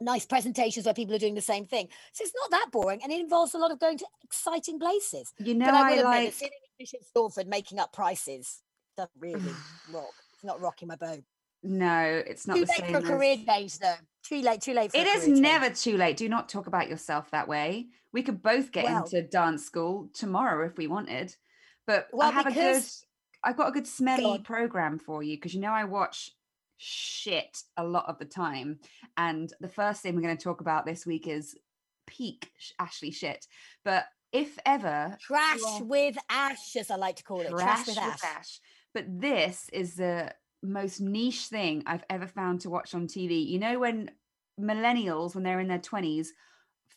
nice 0.00 0.26
presentations 0.26 0.86
where 0.86 0.94
people 0.94 1.14
are 1.14 1.18
doing 1.18 1.34
the 1.34 1.40
same 1.40 1.66
thing. 1.66 1.88
So 2.12 2.24
it's 2.24 2.34
not 2.34 2.50
that 2.50 2.70
boring 2.72 3.00
and 3.02 3.12
it 3.12 3.20
involves 3.20 3.54
a 3.54 3.58
lot 3.58 3.70
of 3.70 3.78
going 3.78 3.98
to 3.98 4.06
exciting 4.22 4.78
places. 4.78 5.32
you 5.38 5.54
know, 5.54 5.66
but 5.66 5.74
I 5.74 5.78
I, 5.78 5.82
will 5.82 5.90
admit 5.90 6.04
like. 6.04 6.32
sitting 6.32 6.50
in 6.52 6.84
Bishop 6.84 7.00
Stortford 7.14 7.46
making 7.46 7.78
up 7.78 7.92
prices 7.92 8.62
doesn't 8.96 9.10
really 9.18 9.40
rock. 9.92 10.12
It's 10.34 10.44
not 10.44 10.60
rocking 10.60 10.88
my 10.88 10.96
boat. 10.96 11.22
No, 11.64 12.22
it's 12.26 12.46
not 12.46 12.54
Too 12.56 12.66
the 12.66 12.72
late 12.72 12.80
same. 12.80 12.92
for 12.92 12.98
as- 12.98 13.04
career 13.04 13.36
days 13.46 13.78
though. 13.78 13.94
Too 14.22 14.40
late. 14.42 14.60
Too 14.60 14.72
late 14.74 14.90
for. 14.92 14.98
It 14.98 15.06
change. 15.22 15.38
never 15.38 15.70
too 15.70 15.96
late. 15.96 16.16
Do 16.16 16.28
not 16.28 16.48
talk 16.48 16.66
about 16.66 16.88
yourself 16.88 17.30
that 17.30 17.48
way. 17.48 17.88
We 18.12 18.22
could 18.22 18.42
both 18.42 18.70
get 18.72 18.84
Well- 18.84 19.04
into 19.04 19.22
dance 19.22 19.64
school 19.64 20.08
tomorrow 20.14 20.66
if 20.66 20.76
we 20.76 20.86
wanted. 20.86 21.34
But 21.86 22.08
I 22.12 22.16
Well, 22.16 22.30
have 22.32 22.46
a 22.46 22.52
good 22.52 22.82
I've 23.42 23.56
got 23.58 23.68
a 23.68 23.72
good 23.72 23.86
smelly 23.86 24.38
program 24.38 24.98
for 24.98 25.22
you 25.22 25.36
because 25.36 25.54
you 25.54 25.60
know 25.60 25.72
I 25.72 25.84
watch 25.84 26.30
shit 26.78 27.62
a 27.76 27.84
lot 27.84 28.06
of 28.08 28.18
the 28.18 28.24
time. 28.24 28.80
And 29.16 29.52
the 29.60 29.68
first 29.68 30.00
thing 30.02 30.14
we're 30.16 30.22
going 30.22 30.36
to 30.36 30.42
talk 30.42 30.60
about 30.62 30.86
this 30.86 31.04
week 31.06 31.26
is 31.28 31.54
peak 32.06 32.50
Ashley 32.78 33.10
shit. 33.10 33.46
But 33.84 34.06
if 34.32 34.58
ever 34.66 35.16
Trash 35.20 35.60
with 35.80 36.16
ash, 36.28 36.74
as 36.76 36.90
I 36.90 36.96
like 36.96 37.16
to 37.16 37.22
call 37.24 37.40
it. 37.42 37.50
Trash, 37.50 37.86
with 37.86 37.98
ash. 37.98 38.24
ash. 38.24 38.60
But 38.94 39.04
this 39.08 39.68
is 39.72 39.96
the 39.96 40.32
most 40.64 41.00
niche 41.00 41.46
thing 41.46 41.82
I've 41.86 42.04
ever 42.10 42.26
found 42.26 42.60
to 42.62 42.70
watch 42.70 42.94
on 42.94 43.06
TV. 43.06 43.46
You 43.46 43.58
know, 43.58 43.78
when 43.78 44.10
millennials, 44.60 45.34
when 45.34 45.44
they're 45.44 45.60
in 45.60 45.68
their 45.68 45.78
20s, 45.78 46.28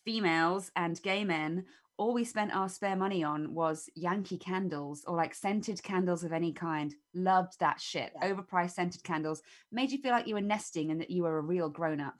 females 0.06 0.72
and 0.76 1.02
gay 1.02 1.24
men, 1.24 1.66
all 1.98 2.14
we 2.14 2.24
spent 2.24 2.56
our 2.56 2.70
spare 2.70 2.96
money 2.96 3.24
on 3.24 3.54
was 3.54 3.90
Yankee 3.96 4.38
candles 4.38 5.04
or 5.08 5.16
like 5.16 5.34
scented 5.34 5.82
candles 5.82 6.24
of 6.24 6.32
any 6.32 6.54
kind. 6.54 6.94
Loved 7.14 7.60
that 7.60 7.82
shit. 7.82 8.12
Yeah. 8.16 8.32
Overpriced 8.32 8.72
scented 8.72 9.04
candles 9.04 9.42
made 9.72 9.92
you 9.92 9.98
feel 9.98 10.12
like 10.12 10.28
you 10.28 10.36
were 10.36 10.42
nesting 10.42 10.92
and 10.92 11.02
that 11.02 11.10
you 11.10 11.24
were 11.24 11.40
a 11.40 11.42
real 11.42 11.70
grown 11.70 12.00
up. 12.00 12.14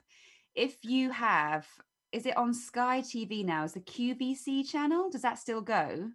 If 0.54 0.84
you 0.84 1.10
have, 1.12 1.66
is 2.10 2.26
it 2.26 2.36
on 2.36 2.52
Sky 2.52 3.00
TV 3.00 3.44
now? 3.44 3.64
Is 3.64 3.74
the 3.74 3.80
QVC 3.80 4.68
channel? 4.68 5.08
Does 5.10 5.22
that 5.22 5.38
still 5.38 5.60
go? 5.60 6.10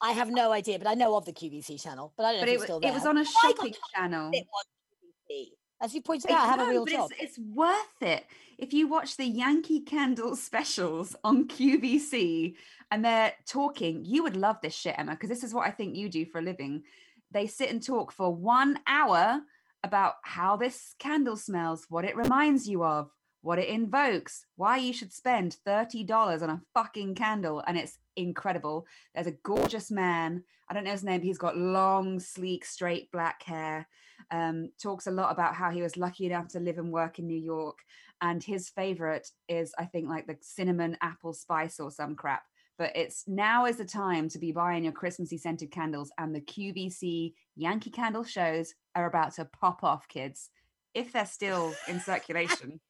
I 0.00 0.12
have 0.12 0.30
no 0.30 0.52
idea, 0.52 0.78
but 0.78 0.88
I 0.88 0.94
know 0.94 1.16
of 1.16 1.24
the 1.24 1.32
QVC 1.32 1.82
channel. 1.82 2.12
But 2.16 2.26
I 2.26 2.32
don't 2.32 2.40
know 2.40 2.46
but 2.46 2.48
if 2.48 2.54
it, 2.54 2.56
it's 2.56 2.64
still 2.64 2.78
it 2.80 2.92
was 2.92 3.06
on 3.06 3.18
a 3.18 3.24
shopping 3.24 3.74
channel. 3.94 4.30
it 4.32 4.46
on 4.46 5.34
QVC. 5.34 5.46
As 5.82 5.94
you 5.94 6.02
pointed 6.02 6.30
out, 6.30 6.40
I 6.40 6.46
have 6.46 6.60
a 6.60 6.70
real 6.70 6.84
but 6.84 6.92
job. 6.92 7.10
It's, 7.18 7.36
it's 7.36 7.38
worth 7.38 8.02
it 8.02 8.24
if 8.58 8.72
you 8.72 8.88
watch 8.88 9.16
the 9.16 9.26
Yankee 9.26 9.80
Candle 9.80 10.36
specials 10.36 11.14
on 11.22 11.48
QVC 11.48 12.54
and 12.90 13.04
they're 13.04 13.32
talking. 13.46 14.04
You 14.04 14.22
would 14.22 14.36
love 14.36 14.56
this 14.62 14.74
shit, 14.74 14.94
Emma, 14.98 15.12
because 15.12 15.28
this 15.28 15.44
is 15.44 15.52
what 15.52 15.66
I 15.66 15.70
think 15.70 15.96
you 15.96 16.08
do 16.08 16.24
for 16.26 16.38
a 16.38 16.42
living. 16.42 16.82
They 17.30 17.46
sit 17.46 17.70
and 17.70 17.82
talk 17.82 18.12
for 18.12 18.34
one 18.34 18.78
hour 18.86 19.40
about 19.82 20.14
how 20.22 20.56
this 20.56 20.94
candle 20.98 21.36
smells, 21.36 21.86
what 21.88 22.04
it 22.04 22.16
reminds 22.16 22.68
you 22.68 22.84
of, 22.84 23.10
what 23.42 23.58
it 23.58 23.68
invokes, 23.68 24.46
why 24.56 24.78
you 24.78 24.92
should 24.92 25.12
spend 25.12 25.56
$30 25.66 26.42
on 26.42 26.50
a 26.50 26.62
fucking 26.74 27.14
candle. 27.14 27.62
And 27.66 27.76
it's 27.76 27.98
incredible. 28.16 28.86
There's 29.14 29.26
a 29.26 29.38
gorgeous 29.42 29.90
man. 29.90 30.42
I 30.68 30.74
don't 30.74 30.84
know 30.84 30.90
his 30.90 31.04
name, 31.04 31.20
but 31.20 31.26
he's 31.26 31.38
got 31.38 31.56
long, 31.56 32.18
sleek, 32.18 32.64
straight 32.64 33.10
black 33.12 33.42
hair. 33.42 33.88
Um, 34.30 34.70
talks 34.82 35.06
a 35.06 35.12
lot 35.12 35.30
about 35.30 35.54
how 35.54 35.70
he 35.70 35.82
was 35.82 35.96
lucky 35.96 36.26
enough 36.26 36.48
to 36.48 36.60
live 36.60 36.78
and 36.78 36.92
work 36.92 37.18
in 37.18 37.26
New 37.26 37.38
York. 37.38 37.78
And 38.20 38.42
his 38.42 38.68
favorite 38.70 39.28
is, 39.48 39.74
I 39.78 39.84
think, 39.84 40.08
like 40.08 40.26
the 40.26 40.36
cinnamon 40.40 40.96
apple 41.02 41.34
spice 41.34 41.78
or 41.78 41.90
some 41.90 42.16
crap. 42.16 42.42
But 42.78 42.92
it's 42.94 43.24
now 43.26 43.66
is 43.66 43.76
the 43.76 43.84
time 43.84 44.28
to 44.30 44.38
be 44.38 44.52
buying 44.52 44.84
your 44.84 44.92
Christmassy 44.92 45.38
scented 45.38 45.70
candles, 45.70 46.10
and 46.18 46.34
the 46.34 46.42
QVC 46.42 47.32
Yankee 47.56 47.90
Candle 47.90 48.24
shows 48.24 48.74
are 48.94 49.06
about 49.06 49.34
to 49.34 49.46
pop 49.46 49.82
off, 49.82 50.08
kids, 50.08 50.50
if 50.92 51.12
they're 51.12 51.26
still 51.26 51.74
in 51.88 52.00
circulation. 52.00 52.80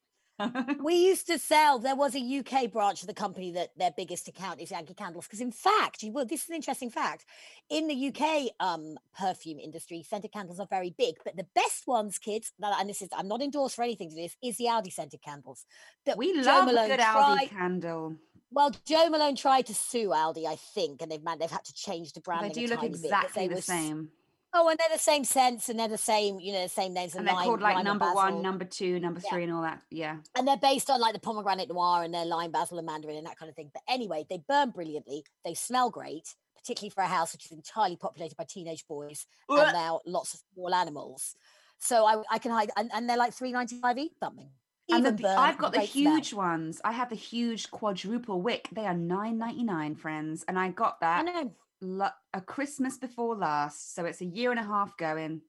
We 0.83 0.95
used 0.95 1.27
to 1.27 1.39
sell 1.39 1.79
there 1.79 1.97
was 1.97 2.15
a 2.15 2.39
uk 2.39 2.73
branch 2.73 3.01
of 3.03 3.07
the 3.09 3.15
company 3.15 3.53
that 3.53 3.71
their 3.79 3.91
biggest 3.97 4.29
account 4.29 4.61
is 4.61 4.71
yankee 4.71 4.95
candles 4.95 5.27
because 5.27 5.41
in 5.41 5.51
fact 5.53 6.03
you 6.03 6.13
will 6.13 6.27
this 6.27 6.43
is 6.45 6.49
an 6.51 6.55
interesting 6.55 6.91
fact 6.91 7.25
in 7.71 7.87
the 7.89 8.09
uk 8.09 8.51
um 8.61 8.99
perfume 9.19 9.59
industry 9.59 10.03
scented 10.03 10.33
candles 10.33 10.61
are 10.61 10.67
very 10.69 10.95
big 10.99 11.15
but 11.25 11.37
the 11.37 11.47
best 11.55 11.87
ones 11.87 12.19
kids 12.19 12.53
that- 12.59 12.77
and 12.79 12.89
this 12.89 13.01
is 13.03 13.09
i'm 13.17 13.29
not 13.29 13.41
endorsed 13.41 13.77
for 13.77 13.83
anything 13.83 14.11
to 14.11 14.15
this 14.17 14.37
is 14.43 14.57
the 14.59 14.65
aldi 14.65 14.93
scented 14.93 15.23
candles 15.23 15.65
that 16.05 16.19
we 16.19 16.33
Joe 16.35 16.41
love 16.43 16.69
a 16.69 16.73
Malone 16.73 16.89
good 16.89 17.01
Aldi 17.01 17.13
tried- 17.37 17.51
candle. 17.51 18.17
well 18.51 18.71
joe 18.85 19.09
malone 19.09 19.37
tried 19.37 19.67
to 19.67 19.75
sue 19.75 20.09
aldi 20.11 20.47
i 20.47 20.57
think 20.57 21.01
and 21.01 21.11
they've 21.11 21.23
man 21.23 21.39
they've 21.39 21.51
had 21.51 21.65
to 21.65 21.75
change 21.75 22.13
the 22.13 22.21
brand 22.21 22.45
They 22.45 22.67
do 22.67 22.67
a 22.67 22.69
look 22.75 22.81
bit, 22.83 22.91
exactly 22.91 23.49
the 23.49 23.55
were 23.55 23.61
same. 23.63 24.11
Oh, 24.59 24.69
and 24.71 24.79
they're 24.79 24.89
the 24.97 24.99
same 25.03 25.25
sense, 25.25 25.69
and 25.69 25.79
they're 25.79 25.87
the 25.89 25.99
same, 25.99 26.41
you 26.41 26.53
know, 26.53 26.63
the 26.63 26.69
same 26.69 26.95
names. 26.95 27.15
And 27.15 27.27
they're 27.27 27.35
lime- 27.35 27.45
called 27.45 27.61
like 27.61 27.85
number 27.85 28.11
one, 28.13 28.41
number 28.43 28.65
two, 28.65 28.99
number 29.01 29.21
Yeah. 29.23 29.31
three, 29.31 29.45
and 29.45 29.53
all 29.53 29.63
that. 29.63 29.83
Yeah. 29.91 30.17
and 30.35 30.49
they're 30.49 30.57
based 30.57 30.89
on 30.91 31.01
like 31.01 31.13
the 31.13 31.21
pomegranate 31.21 31.69
noir 31.69 32.03
and 32.03 32.15
their 32.15 32.25
lime 32.25 32.51
basil 32.53 32.79
and 32.79 32.87
mandarin 32.87 33.17
and 33.19 33.27
that 33.27 33.39
kind 33.39 33.51
of 33.51 33.55
thing. 33.57 33.71
But 33.73 33.83
anyway, 33.87 34.25
they 34.31 34.43
burn 34.49 34.71
brilliantly. 34.71 35.25
They 35.45 35.55
smell 35.55 35.91
great, 35.91 36.35
particularly 36.57 36.91
for 36.91 37.03
a 37.03 37.07
house 37.07 37.33
which 37.35 37.45
is 37.47 37.53
entirely 37.53 37.97
populated 37.97 38.37
by 38.37 38.45
teenage 38.45 38.87
boys 38.89 39.27
Ugh. 39.51 39.59
and 39.59 39.73
now 39.73 40.01
lots 40.07 40.35
of 40.35 40.41
small 40.55 40.75
animals. 40.75 41.37
So 41.79 42.07
I, 42.07 42.23
I 42.31 42.39
can 42.39 42.53
hide, 42.53 42.71
and, 42.77 42.91
and 42.95 43.09
they're 43.09 43.19
like 43.19 43.35
three 43.35 43.53
ninety 43.53 43.79
five 43.81 43.99
each 43.99 44.13
something. 44.19 44.49
And 44.89 45.05
the, 45.05 45.29
I've 45.29 45.59
got 45.59 45.73
the 45.73 45.79
great 45.79 45.91
smell. 45.91 46.15
huge 46.15 46.33
ones. 46.33 46.81
I 46.85 46.93
have 46.93 47.09
the 47.11 47.17
huge 47.17 47.71
quadruple 47.73 48.41
wick. 48.41 48.69
They 48.73 48.87
are 48.87 48.95
nine 48.95 49.37
ninety 49.37 49.65
nine, 49.65 49.97
friends, 49.97 50.45
and 50.49 50.59
I 50.59 50.71
got 50.71 50.99
I 51.03 51.23
that 51.23 51.25
know. 51.27 51.53
Lo- 51.81 52.09
a 52.35 52.41
Christmas 52.41 52.99
before 52.99 53.35
last, 53.37 53.95
so 53.95 54.05
it's 54.05 54.21
a 54.21 54.25
year 54.27 54.51
and 54.51 54.61
a 54.61 54.65
half 54.65 54.97
going. 54.97 55.43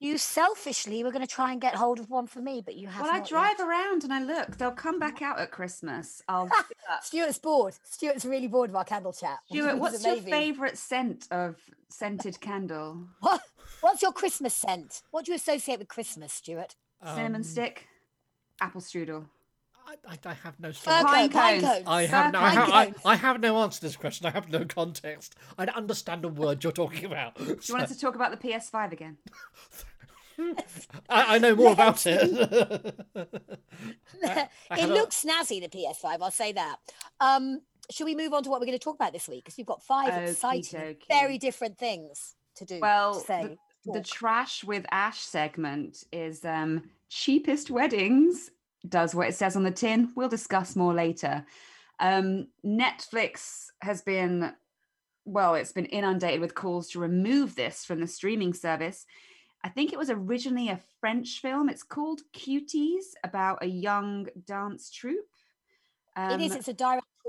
You 0.00 0.16
selfishly 0.16 1.02
were 1.02 1.10
going 1.10 1.26
to 1.26 1.32
try 1.32 1.50
and 1.50 1.60
get 1.60 1.74
hold 1.74 1.98
of 1.98 2.08
one 2.08 2.28
for 2.28 2.40
me, 2.40 2.62
but 2.64 2.76
you 2.76 2.86
have. 2.86 3.02
Well, 3.02 3.14
I 3.14 3.18
drive 3.20 3.56
yet. 3.58 3.66
around 3.66 4.04
and 4.04 4.12
I 4.12 4.22
look. 4.22 4.56
They'll 4.56 4.70
come 4.70 5.00
back 5.00 5.22
out 5.22 5.40
at 5.40 5.50
Christmas. 5.50 6.22
I'll. 6.28 6.48
Stuart's 7.02 7.38
bored. 7.40 7.74
Stuart's 7.82 8.24
really 8.24 8.46
bored 8.46 8.70
of 8.70 8.76
our 8.76 8.84
candle 8.84 9.12
chat. 9.12 9.38
Stuart, 9.46 9.78
what's 9.78 10.04
your 10.04 10.16
favourite 10.18 10.78
scent 10.78 11.26
of 11.32 11.56
scented 11.88 12.40
candle? 12.40 13.08
What, 13.20 13.40
what's 13.80 14.02
your 14.02 14.12
Christmas 14.12 14.54
scent? 14.54 15.02
What 15.10 15.24
do 15.24 15.32
you 15.32 15.36
associate 15.36 15.78
with 15.80 15.88
Christmas, 15.88 16.32
Stuart? 16.32 16.74
Cinnamon 17.04 17.36
Um, 17.36 17.42
stick, 17.44 17.86
apple 18.60 18.80
strudel. 18.80 19.26
I, 19.88 19.94
I, 20.06 20.18
I 20.30 20.34
have 20.34 20.60
no 20.60 20.68
Fir 20.68 20.74
story. 20.74 21.02
Pine 21.04 21.30
pine 21.30 21.60
cones. 21.60 21.64
cones. 21.64 21.84
I 21.86 22.06
have 22.06 22.32
no, 22.32 22.38
I, 22.40 22.42
Pine 22.42 22.54
have, 22.56 22.68
I. 23.04 23.10
I 23.12 23.14
have 23.16 23.40
no 23.40 23.56
answer 23.58 23.80
to 23.80 23.86
this 23.86 23.96
question. 23.96 24.26
I 24.26 24.30
have 24.30 24.50
no 24.50 24.64
context. 24.66 25.34
I 25.56 25.64
don't 25.64 25.76
understand 25.76 26.24
a 26.24 26.28
word 26.28 26.62
you're 26.62 26.72
talking 26.72 27.06
about. 27.06 27.36
Do 27.36 27.44
you 27.44 27.56
want 27.74 27.84
us 27.84 27.90
to 27.94 27.98
talk 27.98 28.14
about 28.14 28.30
the 28.38 28.48
PS5 28.48 28.92
again? 28.92 29.16
I, 31.08 31.36
I 31.36 31.38
know 31.38 31.56
more 31.56 31.72
about 31.72 32.06
it. 32.06 32.20
I 33.16 33.28
it 34.22 34.48
have 34.70 34.90
a- 34.90 34.94
looks 34.94 35.24
snazzy, 35.24 35.60
the 35.60 35.68
PS5. 35.68 36.18
I'll 36.20 36.30
say 36.30 36.52
that. 36.52 36.76
Um, 37.20 37.62
should 37.90 38.04
we 38.04 38.14
move 38.14 38.32
on 38.34 38.42
to 38.44 38.50
what 38.50 38.60
we're 38.60 38.66
going 38.66 38.78
to 38.78 38.84
talk 38.84 38.94
about 38.96 39.12
this 39.12 39.26
week? 39.28 39.44
Because 39.44 39.56
we've 39.56 39.66
got 39.66 39.82
five 39.82 40.12
Okey 40.12 40.30
exciting, 40.30 40.80
dokey. 40.80 41.08
very 41.08 41.38
different 41.38 41.78
things 41.78 42.34
to 42.56 42.64
do. 42.64 42.78
Well, 42.80 43.14
to 43.14 43.20
the- 43.20 43.24
say. 43.26 43.58
The 43.84 43.92
talk. 44.00 44.04
trash 44.04 44.64
with 44.64 44.84
Ash 44.90 45.20
segment 45.20 46.04
is 46.12 46.44
um, 46.44 46.90
cheapest 47.08 47.70
weddings. 47.70 48.50
Does 48.88 49.14
what 49.14 49.28
it 49.28 49.34
says 49.34 49.56
on 49.56 49.64
the 49.64 49.70
tin. 49.70 50.12
We'll 50.16 50.28
discuss 50.28 50.76
more 50.76 50.94
later. 50.94 51.44
Um, 52.00 52.48
Netflix 52.64 53.66
has 53.82 54.02
been, 54.02 54.52
well, 55.24 55.54
it's 55.54 55.72
been 55.72 55.86
inundated 55.86 56.40
with 56.40 56.54
calls 56.54 56.90
to 56.90 57.00
remove 57.00 57.54
this 57.54 57.84
from 57.84 58.00
the 58.00 58.06
streaming 58.06 58.54
service. 58.54 59.04
I 59.64 59.68
think 59.68 59.92
it 59.92 59.98
was 59.98 60.10
originally 60.10 60.68
a 60.68 60.80
French 61.00 61.40
film. 61.40 61.68
It's 61.68 61.82
called 61.82 62.20
Cuties 62.32 63.06
about 63.24 63.62
a 63.62 63.66
young 63.66 64.28
dance 64.46 64.90
troupe. 64.90 65.26
it 66.16 66.40
is. 66.40 66.52
Um, 66.52 66.58
It's 66.58 66.68
a 66.68 66.72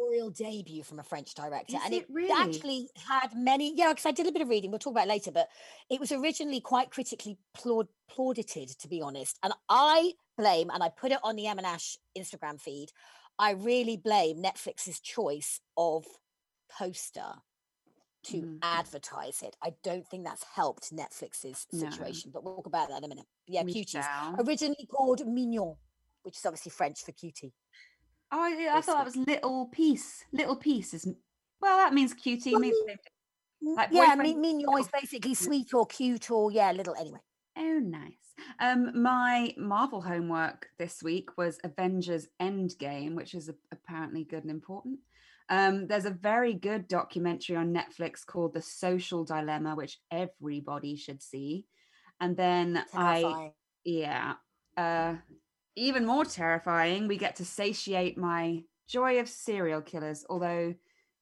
directorial 0.10 0.30
debut 0.30 0.84
from 0.84 1.00
a 1.00 1.04
French 1.04 1.34
director, 1.34 1.78
Is 1.78 1.82
and 1.86 1.94
it 1.94 2.04
it 2.04 2.08
really? 2.10 2.32
actually 2.32 2.90
had 3.08 3.30
many. 3.36 3.74
Yeah, 3.76 3.90
because 3.90 4.06
I 4.06 4.12
did 4.12 4.28
a 4.28 4.32
bit 4.32 4.42
of 4.42 4.50
reading. 4.50 4.72
We'll 4.72 4.80
talk 4.80 4.92
about 4.92 5.06
it 5.06 5.10
later, 5.10 5.32
but 5.32 5.50
it 5.90 6.00
was 6.00 6.12
originally 6.12 6.62
quite 6.62 6.92
critically 6.92 7.38
plaud, 7.54 7.88
plaudited, 8.10 8.70
to 8.80 8.88
be 8.88 9.02
honest. 9.02 9.38
And 9.44 9.54
I 9.70 10.14
blame, 10.38 10.70
and 10.70 10.84
I 10.84 10.90
put 10.90 11.12
it 11.12 11.20
on 11.24 11.36
the 11.36 11.48
Em 11.48 11.58
and 11.58 11.68
Ash 11.68 11.98
Instagram 12.18 12.60
feed. 12.60 12.92
I 13.38 13.52
really 13.52 13.98
blame 13.98 14.42
Netflix's 14.42 15.00
choice 15.00 15.62
of 15.78 16.06
poster 16.70 17.36
to 18.24 18.42
Mhm. 18.42 18.60
advertise 18.62 19.42
it. 19.42 19.56
I 19.62 19.76
don't 19.82 20.06
think 20.06 20.26
that's 20.26 20.44
helped 20.44 20.94
Netflix's 20.94 21.68
No. 21.72 21.90
situation, 21.90 22.32
but 22.32 22.44
we'll 22.44 22.56
talk 22.58 22.66
about 22.66 22.90
that 22.90 22.98
in 22.98 23.06
a 23.06 23.08
minute. 23.08 23.28
Yeah, 23.48 23.64
we 23.64 23.74
cuties. 23.74 24.06
Originally 24.46 24.86
called 24.88 25.26
Mignon, 25.26 25.78
which 26.24 26.38
is 26.38 26.46
obviously 26.46 26.70
French 26.72 27.02
for 27.02 27.14
cutie. 27.14 27.54
Oh, 28.32 28.42
I, 28.42 28.78
I 28.78 28.82
thought 28.82 28.98
that 28.98 29.06
was 29.06 29.18
little 29.18 29.68
piece. 29.68 30.26
Little 30.32 30.56
piece 30.56 30.94
is 30.94 31.08
well, 31.62 31.78
that 31.78 31.94
means 31.94 32.14
cutie. 32.14 32.52
Well, 32.52 32.62
means 32.62 32.78
Like 33.62 33.90
yeah, 33.92 34.16
boyfriend, 34.16 34.42
mi- 34.42 34.54
mignon 34.54 34.80
is 34.80 34.88
basically 34.88 35.34
sweet 35.34 35.74
or 35.74 35.86
cute 35.86 36.32
or 36.32 36.52
yeah, 36.52 36.72
little 36.72 36.96
anyway. 36.96 37.20
Oh, 37.58 37.80
nice. 37.84 38.14
Um, 38.62 39.02
my 39.02 39.54
Marvel 39.58 40.02
homework 40.02 40.68
this 40.78 41.04
week 41.04 41.38
was 41.38 41.60
Avengers 41.64 42.28
Endgame, 42.42 43.16
which 43.16 43.34
is 43.34 43.50
apparently 43.72 44.24
good 44.24 44.44
and 44.44 44.52
important. 44.52 45.00
Um, 45.50 45.88
there's 45.88 46.06
a 46.06 46.12
very 46.12 46.54
good 46.54 46.88
documentary 46.88 47.58
on 47.58 47.74
Netflix 47.74 48.26
called 48.26 48.54
The 48.54 48.62
Social 48.62 49.26
Dilemma, 49.26 49.76
which 49.76 50.00
everybody 50.12 50.96
should 50.96 51.22
see. 51.22 51.66
And 52.22 52.38
then 52.38 52.84
I, 52.94 53.52
yeah, 53.84 54.34
uh, 54.78 55.16
even 55.80 56.06
more 56.06 56.26
terrifying, 56.26 57.08
we 57.08 57.18
get 57.18 57.38
to 57.38 57.46
satiate 57.46 58.18
my 58.18 58.64
joy 58.88 59.20
of 59.20 59.30
serial 59.30 59.82
killers, 59.82 60.26
although 60.30 60.74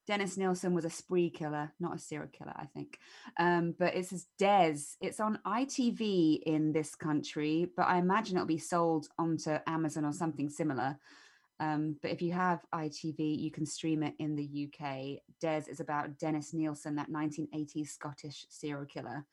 Dennis 0.08 0.38
Nilsen 0.38 0.74
was 0.74 0.86
a 0.86 0.90
spree 0.90 1.30
killer, 1.30 1.74
not 1.80 1.96
a 1.96 2.00
serial 2.00 2.30
killer, 2.32 2.54
I 2.56 2.66
think. 2.66 2.98
Um, 3.38 3.76
but 3.78 3.94
it's 3.94 4.14
as 4.14 4.26
Des. 4.40 4.78
It's 5.02 5.20
on 5.20 5.40
ITV 5.46 6.44
in 6.44 6.72
this 6.72 6.96
country, 6.96 7.70
but 7.76 7.88
I 7.88 7.98
imagine 7.98 8.38
it'll 8.38 8.48
be 8.48 8.58
sold 8.58 9.08
onto 9.20 9.58
Amazon 9.68 10.06
or 10.06 10.14
something 10.14 10.50
similar. 10.50 10.98
Um, 11.60 11.98
but 12.02 12.12
if 12.12 12.22
you 12.22 12.32
have 12.34 12.66
ITV, 12.74 13.40
you 13.40 13.52
can 13.52 13.66
stream 13.66 14.02
it 14.02 14.14
in 14.20 14.36
the 14.36 14.70
UK. 14.70 15.20
Des 15.42 15.70
is 15.70 15.82
about 15.82 16.18
Dennis 16.18 16.54
Nilsen, 16.54 16.96
that 16.96 17.12
1980s 17.12 17.90
Scottish 17.90 18.46
serial 18.50 18.86
killer. 18.86 19.26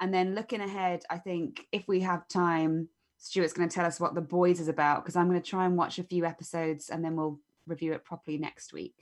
And 0.00 0.12
then 0.12 0.34
looking 0.34 0.60
ahead, 0.60 1.02
I 1.08 1.18
think 1.18 1.66
if 1.72 1.86
we 1.88 2.00
have 2.00 2.28
time, 2.28 2.88
Stuart's 3.20 3.52
going 3.52 3.68
to 3.68 3.74
tell 3.74 3.84
us 3.84 4.00
what 4.00 4.14
The 4.14 4.20
Boys 4.22 4.60
is 4.60 4.68
about 4.68 5.04
because 5.04 5.14
I'm 5.14 5.28
going 5.28 5.40
to 5.40 5.46
try 5.48 5.66
and 5.66 5.76
watch 5.76 5.98
a 5.98 6.02
few 6.02 6.24
episodes 6.24 6.88
and 6.88 7.04
then 7.04 7.16
we'll 7.16 7.38
review 7.66 7.92
it 7.92 8.02
properly 8.04 8.38
next 8.38 8.72
week. 8.72 8.94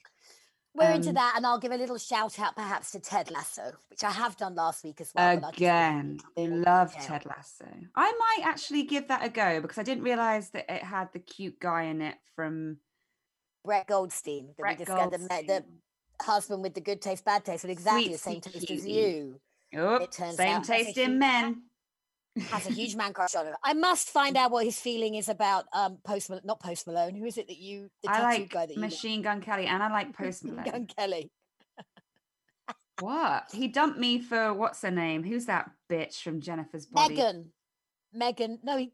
We're 0.74 0.90
into 0.90 1.08
um, 1.10 1.14
that, 1.14 1.34
and 1.36 1.46
I'll 1.46 1.58
give 1.58 1.72
a 1.72 1.76
little 1.76 1.98
shout 1.98 2.38
out 2.38 2.54
perhaps 2.54 2.92
to 2.92 3.00
Ted 3.00 3.30
Lasso, 3.30 3.72
which 3.90 4.04
I 4.04 4.10
have 4.10 4.36
done 4.36 4.54
last 4.54 4.84
week 4.84 5.00
as 5.00 5.12
well. 5.14 5.36
but 5.36 5.44
I'll 5.46 5.50
just 5.52 5.58
give 5.58 5.68
a 5.68 5.70
Again, 5.70 6.20
they 6.36 6.46
love 6.48 6.92
detail. 6.92 7.06
Ted 7.06 7.26
Lasso. 7.26 7.66
I 7.96 8.12
might 8.12 8.46
actually 8.46 8.82
give 8.82 9.08
that 9.08 9.24
a 9.24 9.28
go 9.28 9.60
because 9.60 9.78
I 9.78 9.82
didn't 9.82 10.04
realize 10.04 10.50
that 10.50 10.66
it 10.72 10.82
had 10.82 11.12
the 11.12 11.18
cute 11.20 11.58
guy 11.58 11.84
in 11.84 12.02
it 12.02 12.16
from 12.36 12.78
Brett 13.64 13.86
Goldstein, 13.86 14.48
that 14.48 14.56
Brett 14.58 14.78
we 14.78 14.84
the, 14.84 14.92
ma- 14.92 15.06
the 15.08 15.18
Goldstein. 15.18 15.64
husband 16.22 16.62
with 16.62 16.74
the 16.74 16.80
good 16.80 17.00
taste, 17.02 17.24
bad 17.24 17.44
taste, 17.44 17.64
with 17.64 17.70
exactly 17.72 18.04
Sweet, 18.04 18.12
the 18.12 18.18
same 18.18 18.40
taste 18.40 18.70
as 18.70 18.86
you. 18.86 19.40
Oh, 19.76 19.96
It 19.96 20.12
turns 20.12 20.36
same 20.36 20.56
out 20.58 20.64
taste 20.64 20.98
in 20.98 21.18
men. 21.18 21.62
Has 22.40 22.66
a 22.66 22.72
huge 22.72 22.96
man 22.96 23.12
crush 23.12 23.34
on 23.34 23.46
him. 23.46 23.54
I 23.62 23.74
must 23.74 24.10
find 24.10 24.36
out 24.36 24.50
what 24.50 24.64
his 24.64 24.80
feeling 24.80 25.14
is 25.14 25.28
about 25.28 25.66
um 25.72 25.98
Post 26.04 26.30
Malone, 26.30 26.42
not 26.44 26.60
Post 26.60 26.86
Malone. 26.86 27.14
Who 27.14 27.24
is 27.24 27.38
it 27.38 27.48
that 27.48 27.58
you 27.58 27.90
the 28.02 28.10
I 28.10 28.22
like 28.22 28.50
guy 28.50 28.66
that 28.66 28.74
you 28.74 28.80
like? 28.80 28.90
Machine 28.90 29.22
Gun 29.22 29.40
Kelly 29.40 29.66
and 29.66 29.82
I 29.82 29.90
like 29.90 30.12
Post 30.16 30.44
Malone. 30.44 30.64
Gun 30.64 30.86
Kelly. 30.86 31.30
what? 33.00 33.44
He 33.52 33.68
dumped 33.68 33.98
me 33.98 34.20
for 34.20 34.52
what's 34.54 34.82
her 34.82 34.90
name? 34.90 35.22
Who's 35.22 35.46
that 35.46 35.70
bitch 35.90 36.22
from 36.22 36.40
Jennifer's 36.40 36.86
Body? 36.86 37.14
Megan. 37.14 37.52
Megan. 38.12 38.58
No, 38.62 38.76
he, 38.76 38.92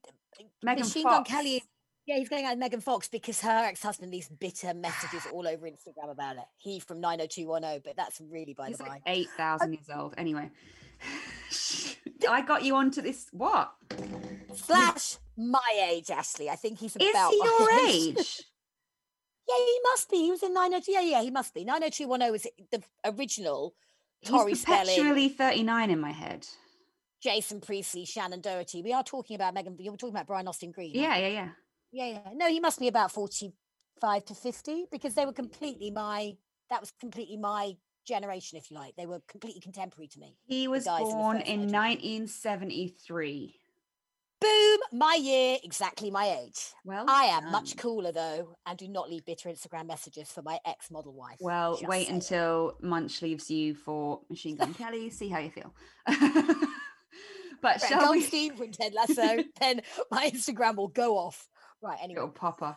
Megan 0.62 0.84
Machine 0.84 1.02
Fox. 1.04 1.28
Gun 1.30 1.38
Kelly. 1.38 1.62
Yeah, 2.06 2.18
he's 2.18 2.28
going 2.28 2.44
out 2.44 2.50
with 2.50 2.58
Megan 2.58 2.80
Fox 2.80 3.08
because 3.08 3.40
her 3.40 3.64
ex-husband 3.64 4.12
leaves 4.12 4.28
bitter 4.28 4.74
messages 4.74 5.22
all 5.32 5.48
over 5.48 5.66
Instagram 5.66 6.10
about 6.10 6.36
it. 6.36 6.44
He 6.58 6.78
from 6.78 7.00
90210, 7.00 7.80
but 7.82 7.96
that's 7.96 8.20
really 8.20 8.52
by 8.52 8.68
He's 8.68 8.76
the 8.76 8.84
like 8.84 9.00
eight 9.06 9.28
thousand 9.38 9.72
years 9.72 9.88
old. 9.94 10.12
Anyway, 10.18 10.50
I 12.28 12.42
got 12.42 12.64
you 12.64 12.76
onto 12.76 13.02
this. 13.02 13.26
What 13.32 13.72
Slash 14.54 15.18
my 15.36 15.88
age, 15.90 16.10
Ashley. 16.10 16.48
I 16.48 16.56
think 16.56 16.78
he's 16.78 16.96
about 16.96 17.32
is 17.32 17.40
he 17.42 17.44
your 17.44 17.70
age? 17.88 18.16
yeah, 19.48 19.64
he 19.64 19.80
must 19.84 20.10
be. 20.10 20.16
He 20.18 20.30
was 20.30 20.42
in 20.42 20.54
902. 20.54 20.92
Yeah, 20.92 21.00
yeah, 21.00 21.22
he 21.22 21.30
must 21.30 21.54
be. 21.54 21.64
90210 21.64 22.32
was 22.32 22.46
the 22.70 22.82
original 23.04 23.74
He's 24.20 24.30
Tori 24.30 24.54
Spelling, 24.54 24.86
perpetually 24.86 25.28
thirty-nine 25.28 25.90
in 25.90 26.00
my 26.00 26.12
head. 26.12 26.46
Jason 27.22 27.60
Priestley, 27.60 28.06
Shannen 28.06 28.40
Doherty. 28.40 28.82
We 28.82 28.92
are 28.92 29.04
talking 29.04 29.34
about 29.34 29.54
Megan. 29.54 29.76
You're 29.78 29.96
talking 29.96 30.14
about 30.14 30.26
Brian 30.26 30.48
Austin 30.48 30.72
Green. 30.72 30.92
Yeah, 30.94 31.10
aren't 31.10 31.20
yeah, 31.22 31.28
yeah. 31.28 31.48
yeah, 31.92 32.06
yeah. 32.06 32.32
No, 32.34 32.48
he 32.48 32.60
must 32.60 32.78
be 32.78 32.88
about 32.88 33.12
45 33.12 34.24
to 34.26 34.34
50 34.34 34.86
because 34.90 35.14
they 35.14 35.26
were 35.26 35.32
completely 35.32 35.90
my. 35.90 36.36
That 36.70 36.80
was 36.80 36.92
completely 36.98 37.36
my 37.36 37.76
generation, 38.04 38.58
if 38.58 38.70
you 38.70 38.76
like. 38.76 38.94
They 38.96 39.06
were 39.06 39.20
completely 39.28 39.60
contemporary 39.60 40.08
to 40.08 40.18
me. 40.18 40.36
He 40.46 40.68
was 40.68 40.86
in 40.86 40.96
born 40.98 41.36
in 41.38 41.60
1973. 41.70 43.54
Boom, 44.40 44.78
my 44.92 45.14
year, 45.14 45.56
exactly 45.62 46.10
my 46.10 46.38
age. 46.44 46.72
Well, 46.84 47.06
I 47.08 47.24
am 47.26 47.50
much 47.50 47.76
cooler 47.78 48.12
though, 48.12 48.56
and 48.66 48.76
do 48.76 48.88
not 48.88 49.08
leave 49.08 49.24
bitter 49.24 49.48
Instagram 49.48 49.86
messages 49.86 50.30
for 50.30 50.42
my 50.42 50.58
ex 50.66 50.90
model 50.90 51.14
wife. 51.14 51.38
Well, 51.40 51.76
Just 51.76 51.88
wait 51.88 52.10
until 52.10 52.76
Munch 52.82 53.22
leaves 53.22 53.50
you 53.50 53.74
for 53.74 54.20
Machine 54.28 54.56
Gun 54.56 54.74
Kelly. 54.74 55.08
See 55.08 55.30
how 55.30 55.38
you 55.38 55.50
feel. 55.50 55.74
but 56.06 56.18
Brett 57.62 57.80
shall 57.88 58.10
we? 58.12 58.18
Goldstein 58.20 58.56
from 58.56 58.70
Ted 58.70 58.92
Lasso, 58.92 59.44
then 59.60 59.80
my 60.10 60.28
Instagram 60.28 60.76
will 60.76 60.88
go 60.88 61.16
off. 61.16 61.48
Right, 61.80 61.98
anyway. 62.02 62.18
It'll 62.18 62.30
pop 62.30 62.60
off. 62.60 62.76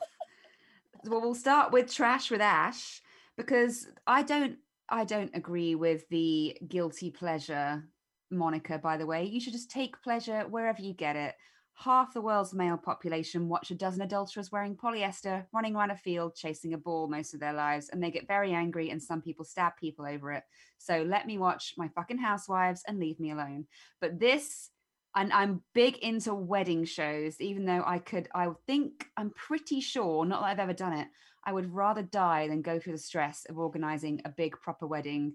well, 1.04 1.20
we'll 1.20 1.36
start 1.36 1.74
with 1.74 1.94
trash 1.94 2.32
with 2.32 2.42
Ash 2.42 3.02
because 3.36 3.88
I 4.06 4.24
don't. 4.24 4.58
I 4.90 5.04
don't 5.04 5.36
agree 5.36 5.76
with 5.76 6.08
the 6.10 6.58
guilty 6.68 7.12
pleasure 7.12 7.84
moniker, 8.32 8.78
by 8.78 8.98
the 8.98 9.06
way. 9.06 9.26
You 9.26 9.40
should 9.40 9.54
just 9.54 9.72
take 9.72 10.02
pleasure 10.02 10.46
wherever 10.50 10.82
you 10.82 10.94
get 10.94 11.16
it. 11.16 11.36
Half 11.76 12.14
the 12.14 12.22
world's 12.22 12.56
male 12.56 12.78
population 12.78 13.50
watch 13.50 13.70
a 13.70 13.76
dozen 13.76 14.02
adulterers 14.02 14.52
wearing 14.52 14.76
polyester, 14.76 15.46
running 15.54 15.76
around 15.76 15.92
a 15.92 15.98
field, 15.98 16.36
chasing 16.36 16.74
a 16.74 16.78
ball 16.78 17.08
most 17.08 17.36
of 17.36 17.40
their 17.40 17.54
lives, 17.54 17.90
and 17.90 18.02
they 18.02 18.10
get 18.10 18.28
very 18.28 18.52
angry, 18.54 18.90
and 18.90 19.02
some 19.02 19.22
people 19.22 19.46
stab 19.46 19.74
people 19.78 20.06
over 20.06 20.32
it. 20.32 20.44
So 20.80 21.04
let 21.04 21.28
me 21.28 21.38
watch 21.38 21.76
my 21.78 21.88
fucking 21.90 22.18
housewives 22.18 22.82
and 22.88 22.98
leave 22.98 23.20
me 23.20 23.32
alone. 23.32 23.68
But 24.02 24.20
this, 24.20 24.72
and 25.18 25.34
I'm 25.34 25.64
big 25.74 25.98
into 25.98 26.34
wedding 26.34 26.86
shows, 26.86 27.42
even 27.42 27.66
though 27.66 27.84
I 27.86 28.00
could, 28.00 28.30
I 28.36 28.50
think, 28.68 29.08
I'm 29.18 29.32
pretty 29.32 29.82
sure, 29.82 30.24
not 30.26 30.42
that 30.42 30.48
I've 30.48 30.60
ever 30.60 30.74
done 30.74 30.94
it, 30.94 31.08
I 31.44 31.52
would 31.54 31.74
rather 31.74 32.04
die 32.04 32.48
than 32.48 32.62
go 32.62 32.80
through 32.80 32.94
the 32.94 33.00
stress 33.00 33.46
of 33.50 33.58
organizing 33.58 34.22
a 34.26 34.30
big 34.30 34.54
proper 34.62 34.88
wedding 34.88 35.34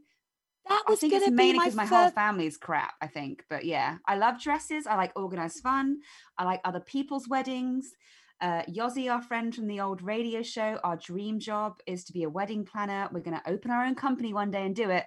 That 0.69 0.85
I 0.87 0.91
was 0.91 1.01
think 1.01 1.13
going 1.13 1.23
it's 1.23 1.31
to 1.31 1.33
be 1.33 1.37
mainly 1.37 1.59
my 1.59 1.65
because 1.65 1.75
my 1.75 1.87
whole 1.87 2.05
first. 2.05 2.15
family 2.15 2.47
is 2.47 2.57
crap. 2.57 2.95
I 3.01 3.09
think, 3.09 3.45
but 3.51 3.65
yeah, 3.65 3.99
I 4.07 4.17
love 4.17 4.41
dresses. 4.41 4.87
I 4.87 4.95
like 4.97 5.13
organized 5.17 5.61
fun. 5.61 5.99
I 6.39 6.45
like 6.45 6.61
other 6.65 6.81
people's 6.81 7.29
weddings. 7.29 7.93
Uh, 8.41 8.63
Yossi, 8.65 9.11
our 9.11 9.23
friend 9.23 9.55
from 9.55 9.67
the 9.67 9.81
old 9.81 10.03
radio 10.03 10.43
show, 10.43 10.79
our 10.85 10.97
dream 10.97 11.41
job 11.41 11.81
is 11.87 12.05
to 12.05 12.13
be 12.13 12.23
a 12.25 12.31
wedding 12.31 12.65
planner. 12.65 13.09
We're 13.13 13.21
going 13.21 13.39
to 13.39 13.51
open 13.51 13.73
our 13.73 13.85
own 13.85 13.97
company 13.97 14.33
one 14.35 14.53
day 14.53 14.65
and 14.65 14.77
do 14.77 14.91
it, 14.91 15.07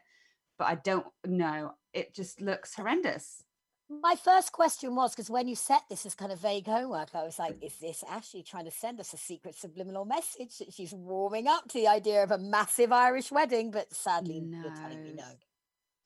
but 0.57 0.65
I 0.67 0.75
don't 0.75 1.05
know. 1.25 1.71
It 1.93 2.13
just 2.13 2.41
looks 2.41 2.75
horrendous. 2.75 3.44
My 3.89 4.15
first 4.15 4.51
question 4.51 4.95
was 4.95 5.11
because 5.11 5.29
when 5.29 5.47
you 5.47 5.55
set 5.55 5.83
this 5.89 6.07
as 6.07 6.15
kind 6.15 6.31
of 6.31 6.39
vague 6.39 6.65
homework, 6.65 7.09
I 7.13 7.23
was 7.23 7.37
like, 7.37 7.59
mm. 7.59 7.65
is 7.67 7.75
this 7.75 8.03
Ashley 8.09 8.41
trying 8.41 8.65
to 8.65 8.71
send 8.71 8.99
us 8.99 9.13
a 9.13 9.17
secret 9.17 9.55
subliminal 9.55 10.05
message 10.05 10.57
that 10.57 10.73
she's 10.73 10.91
warming 10.91 11.47
up 11.47 11.67
to 11.69 11.73
the 11.79 11.87
idea 11.87 12.23
of 12.23 12.31
a 12.31 12.39
massive 12.39 12.91
Irish 12.91 13.31
wedding? 13.31 13.69
But 13.69 13.93
sadly, 13.93 14.41
you're 14.43 14.73
telling 14.73 15.03
me 15.03 15.13
No. 15.15 15.23
no. 15.23 15.29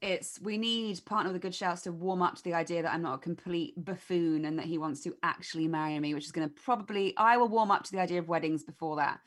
It's 0.02 0.40
we 0.42 0.58
need 0.58 1.04
partner 1.06 1.32
with 1.32 1.42
the 1.42 1.46
good 1.46 1.56
shouts 1.56 1.82
to 1.82 1.92
warm 1.92 2.22
up 2.22 2.36
to 2.36 2.44
the 2.44 2.54
idea 2.54 2.82
that 2.82 2.94
I'm 2.94 3.02
not 3.02 3.16
a 3.16 3.18
complete 3.18 3.74
buffoon 3.78 4.46
and 4.46 4.58
that 4.58 4.66
he 4.66 4.78
wants 4.78 5.02
to 5.04 5.16
actually 5.24 5.68
marry 5.68 6.00
me, 6.00 6.14
which 6.14 6.26
is 6.26 6.32
going 6.32 6.48
to 6.48 6.56
probably 6.62 7.14
I 7.18 7.38
will 7.38 7.50
warm 7.50 7.72
up 7.72 7.84
to 7.84 7.92
the 7.92 8.00
idea 8.00 8.20
of 8.20 8.30
weddings 8.30 8.64
before 8.64 8.98
that. 8.98 9.20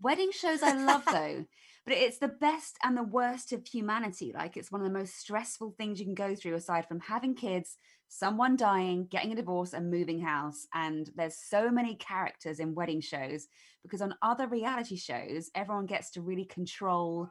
Wedding 0.00 0.30
shows 0.32 0.62
I 0.62 0.74
love 0.74 1.04
though, 1.12 1.46
but 1.86 1.94
it's 1.94 2.18
the 2.18 2.28
best 2.28 2.76
and 2.84 2.96
the 2.96 3.02
worst 3.02 3.52
of 3.52 3.66
humanity. 3.66 4.32
Like 4.34 4.58
it's 4.58 4.70
one 4.70 4.82
of 4.82 4.86
the 4.86 4.98
most 4.98 5.18
stressful 5.18 5.74
things 5.78 5.98
you 5.98 6.04
can 6.04 6.14
go 6.14 6.34
through 6.34 6.54
aside 6.54 6.86
from 6.86 7.00
having 7.00 7.34
kids, 7.34 7.78
someone 8.08 8.56
dying, 8.56 9.06
getting 9.10 9.32
a 9.32 9.36
divorce, 9.36 9.74
and 9.74 9.90
moving 9.90 10.20
house. 10.20 10.66
And 10.74 11.10
there's 11.14 11.36
so 11.36 11.70
many 11.70 11.94
characters 11.94 12.58
in 12.58 12.74
wedding 12.74 13.00
shows 13.00 13.46
because 13.82 14.02
on 14.02 14.14
other 14.22 14.46
reality 14.46 14.96
shows, 14.96 15.50
everyone 15.54 15.86
gets 15.86 16.10
to 16.12 16.22
really 16.22 16.46
control 16.46 17.28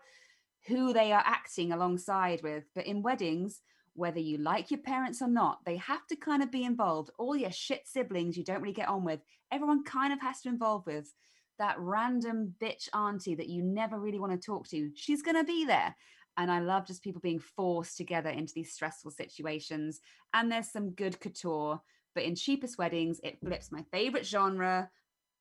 who 0.68 0.94
they 0.94 1.12
are 1.12 1.24
acting 1.26 1.72
alongside 1.72 2.42
with. 2.44 2.66
But 2.76 2.86
in 2.86 3.02
weddings, 3.02 3.62
whether 3.94 4.20
you 4.20 4.38
like 4.38 4.70
your 4.70 4.82
parents 4.82 5.22
or 5.22 5.28
not, 5.28 5.60
they 5.66 5.78
have 5.78 6.06
to 6.08 6.16
kind 6.16 6.44
of 6.44 6.52
be 6.52 6.64
involved. 6.64 7.10
All 7.18 7.36
your 7.36 7.52
shit 7.52 7.88
siblings 7.88 8.38
you 8.38 8.44
don't 8.44 8.62
really 8.62 8.74
get 8.74 8.90
on 8.90 9.04
with, 9.04 9.22
everyone 9.52 9.84
kind 9.84 10.14
of 10.14 10.22
has 10.22 10.42
to 10.42 10.50
involve 10.50 10.86
with. 10.86 11.12
That 11.58 11.80
random 11.80 12.54
bitch 12.62 12.88
auntie 12.94 13.34
that 13.34 13.50
you 13.50 13.64
never 13.64 14.00
really 14.00 14.20
want 14.20 14.32
to 14.34 14.46
talk 14.46 14.68
to, 14.70 14.92
she's 14.94 15.24
going 15.24 15.38
to 15.38 15.44
be 15.44 15.66
there. 15.66 15.96
And 16.38 16.52
I 16.52 16.60
love 16.60 16.86
just 16.86 17.04
people 17.04 17.22
being 17.22 17.40
forced 17.40 17.98
together 17.98 18.30
into 18.30 18.54
these 18.54 18.72
stressful 18.72 19.12
situations. 19.12 20.02
And 20.34 20.52
there's 20.52 20.72
some 20.72 20.92
good 20.92 21.20
couture, 21.20 21.82
but 22.14 22.24
in 22.24 22.36
cheapest 22.36 22.78
weddings, 22.78 23.20
it 23.24 23.40
flips 23.40 23.72
my 23.72 23.84
favorite 23.92 24.26
genre 24.26 24.90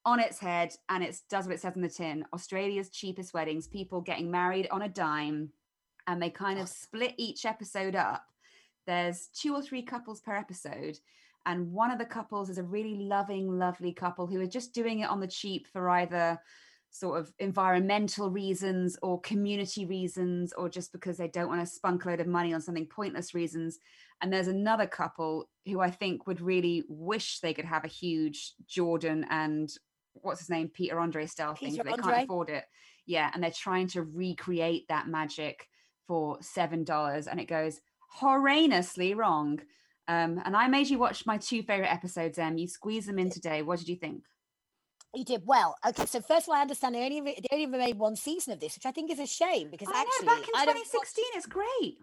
on 0.06 0.20
its 0.20 0.38
head 0.38 0.72
and 0.88 1.02
it 1.02 1.18
does 1.28 1.46
what 1.46 1.54
it 1.54 1.60
says 1.60 1.74
on 1.74 1.82
the 1.82 1.88
tin. 1.88 2.24
Australia's 2.32 2.88
cheapest 2.88 3.34
weddings, 3.34 3.66
people 3.66 4.00
getting 4.00 4.30
married 4.30 4.68
on 4.70 4.82
a 4.82 4.88
dime, 4.88 5.50
and 6.06 6.22
they 6.22 6.30
kind 6.30 6.58
of 6.60 6.68
split 6.68 7.14
each 7.18 7.44
episode 7.44 7.96
up. 7.96 8.24
There's 8.86 9.28
two 9.34 9.52
or 9.52 9.60
three 9.60 9.82
couples 9.82 10.20
per 10.20 10.36
episode, 10.36 10.96
and 11.44 11.72
one 11.72 11.90
of 11.90 11.98
the 11.98 12.04
couples 12.04 12.48
is 12.48 12.58
a 12.58 12.62
really 12.62 12.94
loving, 12.94 13.58
lovely 13.58 13.92
couple 13.92 14.26
who 14.26 14.40
are 14.40 14.46
just 14.46 14.72
doing 14.72 15.00
it 15.00 15.10
on 15.10 15.20
the 15.20 15.26
cheap 15.26 15.66
for 15.66 15.90
either 15.90 16.38
sort 16.98 17.20
of 17.20 17.32
environmental 17.38 18.30
reasons 18.30 18.96
or 19.02 19.20
community 19.20 19.84
reasons 19.84 20.52
or 20.54 20.68
just 20.68 20.92
because 20.92 21.16
they 21.18 21.28
don't 21.28 21.48
want 21.48 21.60
to 21.60 21.66
spunk 21.66 22.04
a 22.04 22.08
load 22.08 22.20
of 22.20 22.26
money 22.26 22.54
on 22.54 22.60
something 22.60 22.86
pointless 22.86 23.34
reasons. 23.34 23.78
And 24.22 24.32
there's 24.32 24.48
another 24.48 24.86
couple 24.86 25.48
who 25.66 25.80
i 25.80 25.90
think 25.90 26.26
would 26.26 26.40
really 26.40 26.84
wish 26.88 27.40
they 27.40 27.52
could 27.52 27.64
have 27.64 27.84
a 27.84 27.88
huge 27.88 28.54
jordan 28.66 29.26
and 29.30 29.70
what's 30.14 30.40
his 30.40 30.48
name? 30.48 30.68
Peter 30.68 30.98
andre 30.98 31.26
style 31.26 31.54
thing 31.54 31.76
but 31.76 31.84
they 31.84 31.92
Andre? 31.92 32.12
can't 32.12 32.24
afford 32.24 32.48
it. 32.50 32.64
Yeah 33.04 33.30
and 33.34 33.42
they're 33.42 33.50
trying 33.50 33.88
to 33.88 34.02
recreate 34.02 34.88
that 34.88 35.08
magic 35.08 35.68
for 36.06 36.38
seven 36.40 36.84
dollars 36.84 37.26
and 37.26 37.40
it 37.40 37.46
goes 37.46 37.80
horrendously 38.20 39.14
wrong. 39.14 39.60
Um, 40.08 40.40
and 40.44 40.56
i 40.56 40.68
made 40.68 40.88
you 40.88 40.98
watch 40.98 41.26
my 41.26 41.36
two 41.36 41.62
favorite 41.62 41.92
episodes 41.92 42.38
em. 42.38 42.56
You 42.56 42.68
squeeze 42.68 43.06
them 43.06 43.18
in 43.18 43.28
today. 43.28 43.62
What 43.62 43.80
did 43.80 43.88
you 43.88 43.96
think 43.96 44.22
You 45.16 45.24
did 45.24 45.42
well. 45.46 45.76
Okay, 45.86 46.06
so 46.06 46.20
first 46.20 46.46
of 46.46 46.50
all, 46.50 46.56
I 46.56 46.60
understand 46.62 46.94
they 46.94 47.04
only 47.04 47.20
they 47.20 47.48
only 47.50 47.66
made 47.66 47.98
one 47.98 48.16
season 48.16 48.52
of 48.52 48.60
this, 48.60 48.76
which 48.76 48.86
I 48.86 48.92
think 48.92 49.10
is 49.10 49.18
a 49.18 49.26
shame 49.26 49.70
because 49.70 49.88
I 49.88 50.02
actually 50.02 50.26
know, 50.26 50.34
back 50.34 50.48
in 50.48 50.54
I 50.54 50.66
watch, 50.66 50.74
2016 50.76 51.24
it's 51.34 51.46
great 51.46 51.98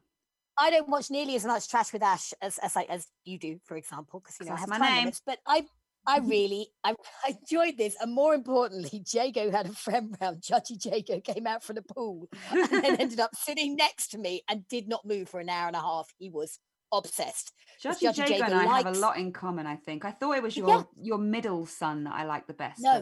I 0.57 0.69
don't 0.69 0.89
watch 0.89 1.09
nearly 1.09 1.35
as 1.35 1.45
much 1.45 1.67
trash 1.69 1.93
with 1.93 2.03
Ash 2.03 2.33
as 2.41 2.57
as, 2.59 2.75
I, 2.75 2.83
as 2.83 3.07
you 3.25 3.39
do, 3.39 3.59
for 3.65 3.77
example, 3.77 4.19
because 4.19 4.37
you 4.39 4.45
know 4.45 4.53
I 4.53 4.59
have 4.59 4.69
my 4.69 4.77
time 4.77 4.89
name. 4.89 4.97
limits. 4.99 5.21
But 5.25 5.39
I 5.47 5.65
I 6.05 6.19
really 6.23 6.67
I, 6.83 6.95
I 7.23 7.37
enjoyed 7.41 7.77
this, 7.77 7.95
and 7.99 8.13
more 8.13 8.33
importantly, 8.33 9.03
Jago 9.11 9.51
had 9.51 9.67
a 9.67 9.73
friend 9.73 10.15
round. 10.21 10.41
Judgy 10.41 10.83
Jago 10.83 11.19
came 11.21 11.47
out 11.47 11.63
from 11.63 11.75
the 11.75 11.81
pool 11.81 12.27
and 12.51 12.69
then 12.69 12.95
ended 12.99 13.19
up 13.19 13.35
sitting 13.35 13.75
next 13.75 14.09
to 14.09 14.17
me 14.17 14.43
and 14.49 14.67
did 14.67 14.87
not 14.87 15.05
move 15.05 15.29
for 15.29 15.39
an 15.39 15.49
hour 15.49 15.67
and 15.67 15.75
a 15.75 15.81
half. 15.81 16.07
He 16.17 16.29
was 16.29 16.59
obsessed. 16.97 17.51
Judgy 17.83 18.13
Judgy 18.13 18.29
Jago 18.39 18.43
and 18.45 18.53
I 18.55 18.77
have 18.77 18.85
a 18.85 18.91
lot 18.99 19.17
in 19.17 19.31
common, 19.33 19.67
I 19.67 19.75
think. 19.75 20.05
I 20.05 20.11
thought 20.11 20.37
it 20.37 20.43
was 20.43 20.55
your 20.55 20.67
Yeah. 20.69 20.83
your 21.01 21.17
middle 21.17 21.65
son 21.65 22.05
that 22.05 22.13
I 22.13 22.23
liked 22.25 22.47
the 22.47 22.53
best. 22.53 22.79
No, 22.81 22.99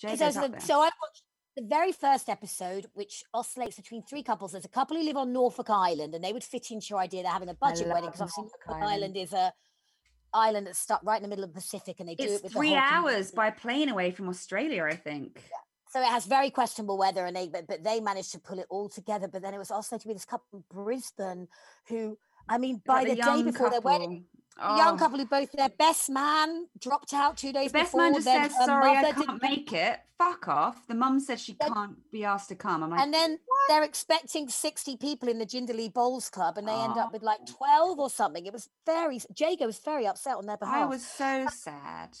Because 0.00 0.18
Jago's 0.18 0.18
those 0.18 0.36
up 0.36 0.44
are 0.44 0.48
the- 0.48 0.60
so 0.60 0.74
I 0.80 0.90
watched 1.02 1.22
the 1.56 1.62
very 1.62 1.90
first 1.92 2.28
episode, 2.28 2.88
which 2.94 3.24
oscillates 3.34 3.76
between 3.76 4.02
three 4.04 4.22
couples. 4.22 4.52
There's 4.52 4.64
a 4.64 4.68
couple 4.68 4.96
who 4.96 5.02
live 5.02 5.16
on 5.16 5.32
Norfolk 5.32 5.68
Island, 5.68 6.14
and 6.14 6.22
they 6.22 6.32
would 6.32 6.44
fit 6.44 6.70
into 6.70 6.86
your 6.90 7.00
idea 7.00 7.22
they're 7.24 7.32
having 7.32 7.48
a 7.48 7.54
budget 7.54 7.88
wedding 7.88 8.06
because 8.06 8.20
obviously 8.20 8.44
Norfolk 8.44 8.60
Island. 8.68 8.84
Island 8.84 9.16
is 9.16 9.32
a 9.32 9.52
island 10.32 10.66
that's 10.68 10.78
stuck 10.78 11.00
right 11.02 11.16
in 11.16 11.22
the 11.24 11.28
middle 11.28 11.44
of 11.44 11.50
the 11.52 11.60
Pacific, 11.60 11.98
and 11.98 12.08
they 12.08 12.14
do 12.14 12.22
it's 12.24 12.34
it 12.34 12.42
with 12.44 12.52
three 12.52 12.74
hours 12.76 13.30
community. 13.30 13.36
by 13.36 13.50
plane 13.50 13.88
away 13.88 14.12
from 14.12 14.28
Australia, 14.28 14.84
I 14.84 14.94
think. 14.94 15.42
So 15.90 16.00
it 16.00 16.06
has 16.06 16.24
very 16.26 16.50
questionable 16.50 16.96
weather, 16.96 17.26
and 17.26 17.34
they 17.34 17.48
but, 17.48 17.66
but 17.66 17.82
they 17.82 17.98
managed 18.00 18.30
to 18.32 18.38
pull 18.38 18.60
it 18.60 18.66
all 18.70 18.88
together. 18.88 19.26
But 19.26 19.42
then 19.42 19.54
it 19.54 19.58
was 19.58 19.72
also 19.72 19.98
to 19.98 20.06
be 20.06 20.14
this 20.14 20.24
couple 20.24 20.46
in 20.60 20.64
Brisbane 20.70 21.48
who, 21.88 22.16
I 22.50 22.58
mean, 22.58 22.82
by 22.84 23.04
that 23.04 23.16
the, 23.16 23.22
day 23.22 23.42
before 23.42 23.70
their 23.70 23.80
wedding, 23.80 24.24
couple? 24.58 24.74
a 24.74 24.76
young 24.76 24.94
Oh, 24.96 24.98
couple 24.98 25.18
who 25.18 25.24
both 25.24 25.52
their 25.52 25.68
best 25.70 26.10
man 26.10 26.66
dropped 26.78 27.14
out 27.14 27.36
two 27.36 27.52
days 27.52 27.70
The 27.72 27.78
best 27.78 27.92
before. 27.92 28.00
man 28.02 28.14
just 28.14 28.24
then 28.26 28.50
says, 28.50 28.58
uh, 28.60 28.66
"Sorry, 28.66 28.90
I 28.90 29.02
can't 29.02 29.16
didn't- 29.16 29.42
make 29.42 29.72
it." 29.72 30.00
Fuck 30.18 30.48
off. 30.48 30.86
The 30.86 30.94
mum 30.94 31.18
said 31.18 31.40
she 31.40 31.54
Then- 31.58 31.72
can't 31.72 32.10
be 32.10 32.24
asked 32.26 32.50
to 32.50 32.56
come. 32.56 32.82
I'm 32.82 32.90
like, 32.90 33.00
and 33.00 33.14
then 33.14 33.38
they're 33.68 33.84
expecting 33.84 34.50
60 34.50 34.96
people 34.98 35.30
in 35.30 35.38
the 35.38 35.46
Jindalee 35.46 35.90
Bowls 35.92 36.28
Club, 36.28 36.58
and 36.58 36.68
they 36.68 36.74
end 36.74 36.98
up 36.98 37.06
ah. 37.06 37.10
with 37.12 37.22
like 37.22 37.46
12 37.46 37.98
or 37.98 38.10
something. 38.10 38.44
It 38.44 38.52
was 38.52 38.68
very, 38.84 39.20
Jago 39.34 39.64
was 39.64 39.78
very 39.78 40.06
upset 40.06 40.36
on 40.36 40.44
their 40.44 40.58
behalf. 40.58 40.74
I 40.76 40.84
was 40.84 41.06
so 41.06 41.46
sad. 41.50 42.18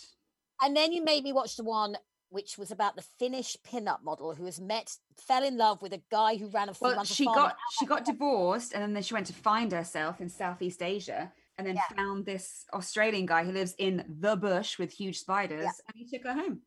And 0.62 0.74
then 0.76 0.92
you 0.92 1.02
made 1.04 1.24
me 1.24 1.32
watch 1.32 1.56
the 1.56 1.64
one 1.64 1.96
which 2.30 2.56
was 2.56 2.70
about 2.70 2.96
the 2.96 3.02
Finnish 3.18 3.56
pin-up 3.62 4.02
model 4.02 4.34
who 4.34 4.44
has 4.44 4.60
met, 4.60 4.96
fell 5.18 5.44
in 5.44 5.56
love 5.58 5.82
with 5.82 5.92
a 5.92 6.00
guy 6.10 6.36
who 6.36 6.48
ran 6.48 6.68
a 6.68 6.72
Well, 6.80 7.04
she 7.04 7.26
got 7.26 7.56
she 7.78 7.86
got 7.86 8.04
divorced, 8.04 8.72
and 8.72 8.96
then 8.96 9.02
she 9.02 9.14
went 9.14 9.26
to 9.26 9.32
find 9.32 9.70
herself 9.72 10.20
in 10.20 10.28
Southeast 10.28 10.82
Asia, 10.82 11.32
and 11.58 11.66
then 11.66 11.76
Yeah. 11.76 11.96
found 11.96 12.24
this 12.24 12.64
Australian 12.72 13.26
guy 13.26 13.44
who 13.44 13.52
lives 13.52 13.74
in 13.78 14.04
the 14.20 14.36
bush 14.36 14.78
with 14.78 14.92
huge 14.92 15.18
spiders, 15.18 15.80
and 15.86 15.94
he 15.94 16.06
took 16.06 16.24
her 16.26 16.34
home. 16.34 16.62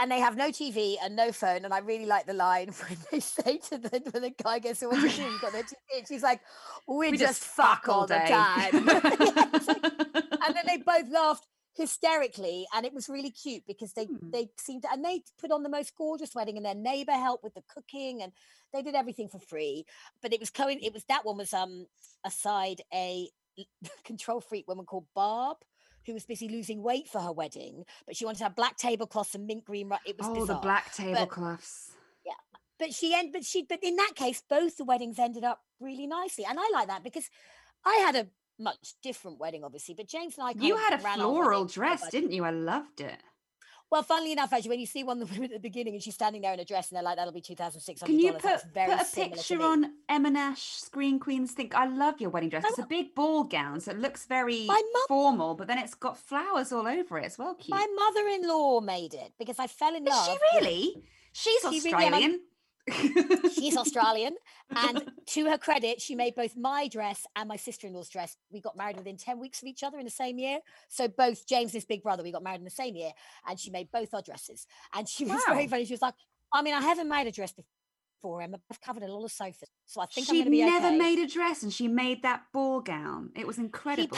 and 0.00 0.12
they 0.12 0.20
have 0.20 0.36
no 0.36 0.48
TV 0.52 0.96
and 1.02 1.16
no 1.16 1.32
phone. 1.32 1.64
And 1.64 1.74
I 1.74 1.78
really 1.78 2.06
like 2.06 2.24
the 2.24 2.32
line 2.32 2.68
when 2.88 2.98
they 3.10 3.18
say 3.18 3.58
to 3.68 3.78
the 3.78 4.00
when 4.12 4.22
the 4.22 4.30
guy 4.30 4.60
goes, 4.60 4.78
"So 4.78 4.88
what 4.88 5.00
do 5.00 5.08
you 5.08 5.12
oh, 5.12 5.16
do? 5.16 5.22
You 5.22 5.38
got 5.40 5.52
no 5.52 5.62
TV?" 5.62 5.98
And 5.98 6.06
she's 6.06 6.22
like, 6.22 6.40
"We, 6.86 7.16
just, 7.16 7.42
fuck 7.42 7.88
all 7.88 8.06
the 8.06 8.14
time." 8.14 8.72
Yeah, 8.86 9.00
and 10.46 10.56
then 10.56 10.64
they 10.66 10.76
both 10.76 11.08
laughed 11.10 11.46
hysterically, 11.78 12.66
and 12.74 12.84
it 12.84 12.92
was 12.92 13.08
really 13.08 13.30
cute 13.30 13.62
because 13.66 13.92
they 13.94 14.04
Hmm. 14.04 14.30
they 14.30 14.50
seemed 14.58 14.82
to, 14.82 14.92
and 14.92 15.04
they 15.04 15.22
put 15.38 15.52
on 15.52 15.62
the 15.62 15.68
most 15.68 15.94
gorgeous 15.96 16.34
wedding, 16.34 16.56
and 16.56 16.66
their 16.66 16.74
neighbor 16.74 17.12
helped 17.12 17.44
with 17.44 17.54
the 17.54 17.62
cooking, 17.62 18.22
and 18.22 18.32
they 18.72 18.82
did 18.82 18.94
everything 18.94 19.28
for 19.28 19.38
free. 19.38 19.86
But 20.20 20.32
it 20.32 20.40
was 20.40 20.50
going, 20.50 20.80
it 20.80 20.92
was 20.92 21.04
that 21.04 21.24
one 21.24 21.38
was 21.38 21.54
um 21.54 21.86
aside 22.24 22.82
a 22.92 23.30
control 24.04 24.40
freak 24.40 24.68
woman 24.68 24.84
called 24.84 25.06
Barb. 25.14 25.58
Who 26.06 26.14
was 26.14 26.24
busy 26.24 26.48
losing 26.48 26.82
weight 26.82 27.06
for 27.06 27.20
her 27.20 27.32
wedding, 27.32 27.84
but 28.06 28.16
she 28.16 28.24
wanted 28.24 28.38
to 28.38 28.44
have 28.44 28.56
black 28.56 28.78
tablecloths 28.78 29.34
and 29.34 29.46
mint 29.46 29.66
green. 29.66 29.92
It 30.06 30.16
was 30.16 30.26
oh, 30.26 30.34
bizarre 30.34 30.56
the 30.56 30.62
black 30.62 30.94
tablecloths. 30.94 31.92
Yeah. 32.24 32.32
But 32.78 32.94
she 32.94 33.12
end 33.14 33.30
but 33.30 33.44
she 33.44 33.64
but 33.64 33.80
in 33.82 33.96
that 33.96 34.12
case 34.14 34.42
both 34.48 34.78
the 34.78 34.84
weddings 34.84 35.18
ended 35.18 35.44
up 35.44 35.60
really 35.80 36.06
nicely 36.06 36.46
and 36.48 36.58
i 36.58 36.70
like 36.72 36.88
that 36.88 37.04
because 37.04 37.28
i 37.84 37.94
had 37.96 38.16
a 38.16 38.26
much 38.58 38.94
different 39.02 39.38
wedding 39.38 39.62
obviously 39.64 39.94
but 39.94 40.06
james 40.08 40.36
and 40.38 40.46
I, 40.48 40.54
you 40.64 40.76
had 40.76 40.94
a 40.94 40.98
floral 40.98 41.64
dress, 41.64 42.08
didn't 42.10 42.32
you? 42.32 42.44
I 42.44 42.50
loved 42.50 43.00
it. 43.00 43.18
Well, 43.90 44.02
funnily 44.02 44.32
enough, 44.32 44.52
actually, 44.52 44.68
when 44.68 44.80
you 44.80 44.86
see 44.86 45.02
one 45.02 45.22
of 45.22 45.28
the 45.28 45.34
women 45.40 45.50
at 45.50 45.62
the 45.62 45.66
beginning 45.68 45.94
and 45.94 46.02
she's 46.02 46.14
standing 46.14 46.42
there 46.42 46.52
in 46.52 46.60
a 46.60 46.64
dress 46.64 46.90
and 46.90 46.96
they're 46.96 47.02
like, 47.02 47.16
that'll 47.16 47.32
be 47.32 47.40
two 47.40 47.54
thousand 47.54 47.80
six 47.80 48.02
hundred. 48.02 48.12
Can 48.12 48.20
you 48.20 48.32
put, 48.34 48.60
very 48.74 48.92
put 48.94 49.00
a 49.00 49.14
picture 49.14 49.62
on 49.62 49.92
Em 50.10 50.26
and 50.26 50.36
Ash 50.36 50.60
Screen 50.60 51.18
Queens? 51.18 51.52
Think 51.52 51.74
I 51.74 51.86
love 51.86 52.20
your 52.20 52.28
wedding 52.28 52.50
dress. 52.50 52.64
It's 52.68 52.78
a 52.78 52.86
big 52.86 53.14
ball 53.14 53.44
gown, 53.44 53.80
so 53.80 53.92
it 53.92 53.98
looks 53.98 54.26
very 54.26 54.68
formal, 55.06 55.54
but 55.54 55.68
then 55.68 55.78
it's 55.78 55.94
got 55.94 56.18
flowers 56.18 56.70
all 56.70 56.86
over 56.86 57.18
it. 57.18 57.24
It's 57.24 57.38
well 57.38 57.54
cute. 57.54 57.70
My 57.70 57.86
mother-in-law 57.94 58.80
made 58.82 59.14
it 59.14 59.32
because 59.38 59.58
I 59.58 59.66
fell 59.68 59.94
in 59.96 60.04
love. 60.04 60.28
Is 60.28 60.34
she 60.34 60.58
really? 60.58 60.94
She's 61.32 61.60
She 61.60 61.66
really- 61.90 62.04
Australian. 62.04 62.40
She's 63.54 63.76
Australian, 63.84 64.36
and 64.74 65.10
to 65.26 65.46
her 65.46 65.58
credit, 65.58 66.00
she 66.00 66.14
made 66.14 66.34
both 66.34 66.56
my 66.56 66.88
dress 66.88 67.26
and 67.36 67.48
my 67.48 67.56
sister-in-law's 67.56 68.08
dress. 68.08 68.36
We 68.50 68.60
got 68.60 68.76
married 68.76 68.96
within 68.96 69.16
ten 69.16 69.38
weeks 69.38 69.62
of 69.62 69.68
each 69.68 69.82
other 69.82 69.98
in 69.98 70.04
the 70.04 70.10
same 70.10 70.38
year. 70.38 70.58
So 70.88 71.08
both 71.08 71.46
James's 71.46 71.84
big 71.84 72.02
brother, 72.02 72.22
we 72.22 72.32
got 72.32 72.42
married 72.42 72.58
in 72.60 72.64
the 72.64 72.70
same 72.70 72.96
year, 72.96 73.12
and 73.48 73.58
she 73.58 73.70
made 73.70 73.90
both 73.92 74.12
our 74.14 74.22
dresses. 74.22 74.66
And 74.94 75.08
she 75.08 75.24
was 75.24 75.40
very 75.48 75.66
funny. 75.66 75.84
She 75.84 75.94
was 75.94 76.02
like, 76.02 76.14
"I 76.52 76.62
mean, 76.62 76.74
I 76.74 76.80
haven't 76.80 77.08
made 77.08 77.26
a 77.26 77.32
dress 77.32 77.52
before, 78.20 78.42
Emma. 78.42 78.58
I've 78.70 78.80
covered 78.80 79.02
a 79.02 79.12
lot 79.12 79.24
of 79.24 79.32
sofas, 79.32 79.68
so 79.86 80.00
I 80.00 80.06
think 80.06 80.28
I'm 80.28 80.34
She'd 80.34 80.44
going 80.44 80.44
to 80.46 80.50
be 80.50 80.64
never 80.64 80.88
okay." 80.88 80.96
made 80.98 81.18
a 81.18 81.26
dress, 81.26 81.62
and 81.62 81.72
she 81.72 81.88
made 81.88 82.22
that 82.22 82.42
ball 82.52 82.80
gown. 82.80 83.30
It 83.36 83.46
was 83.46 83.56
She 83.56 83.62
incredible. 83.62 84.16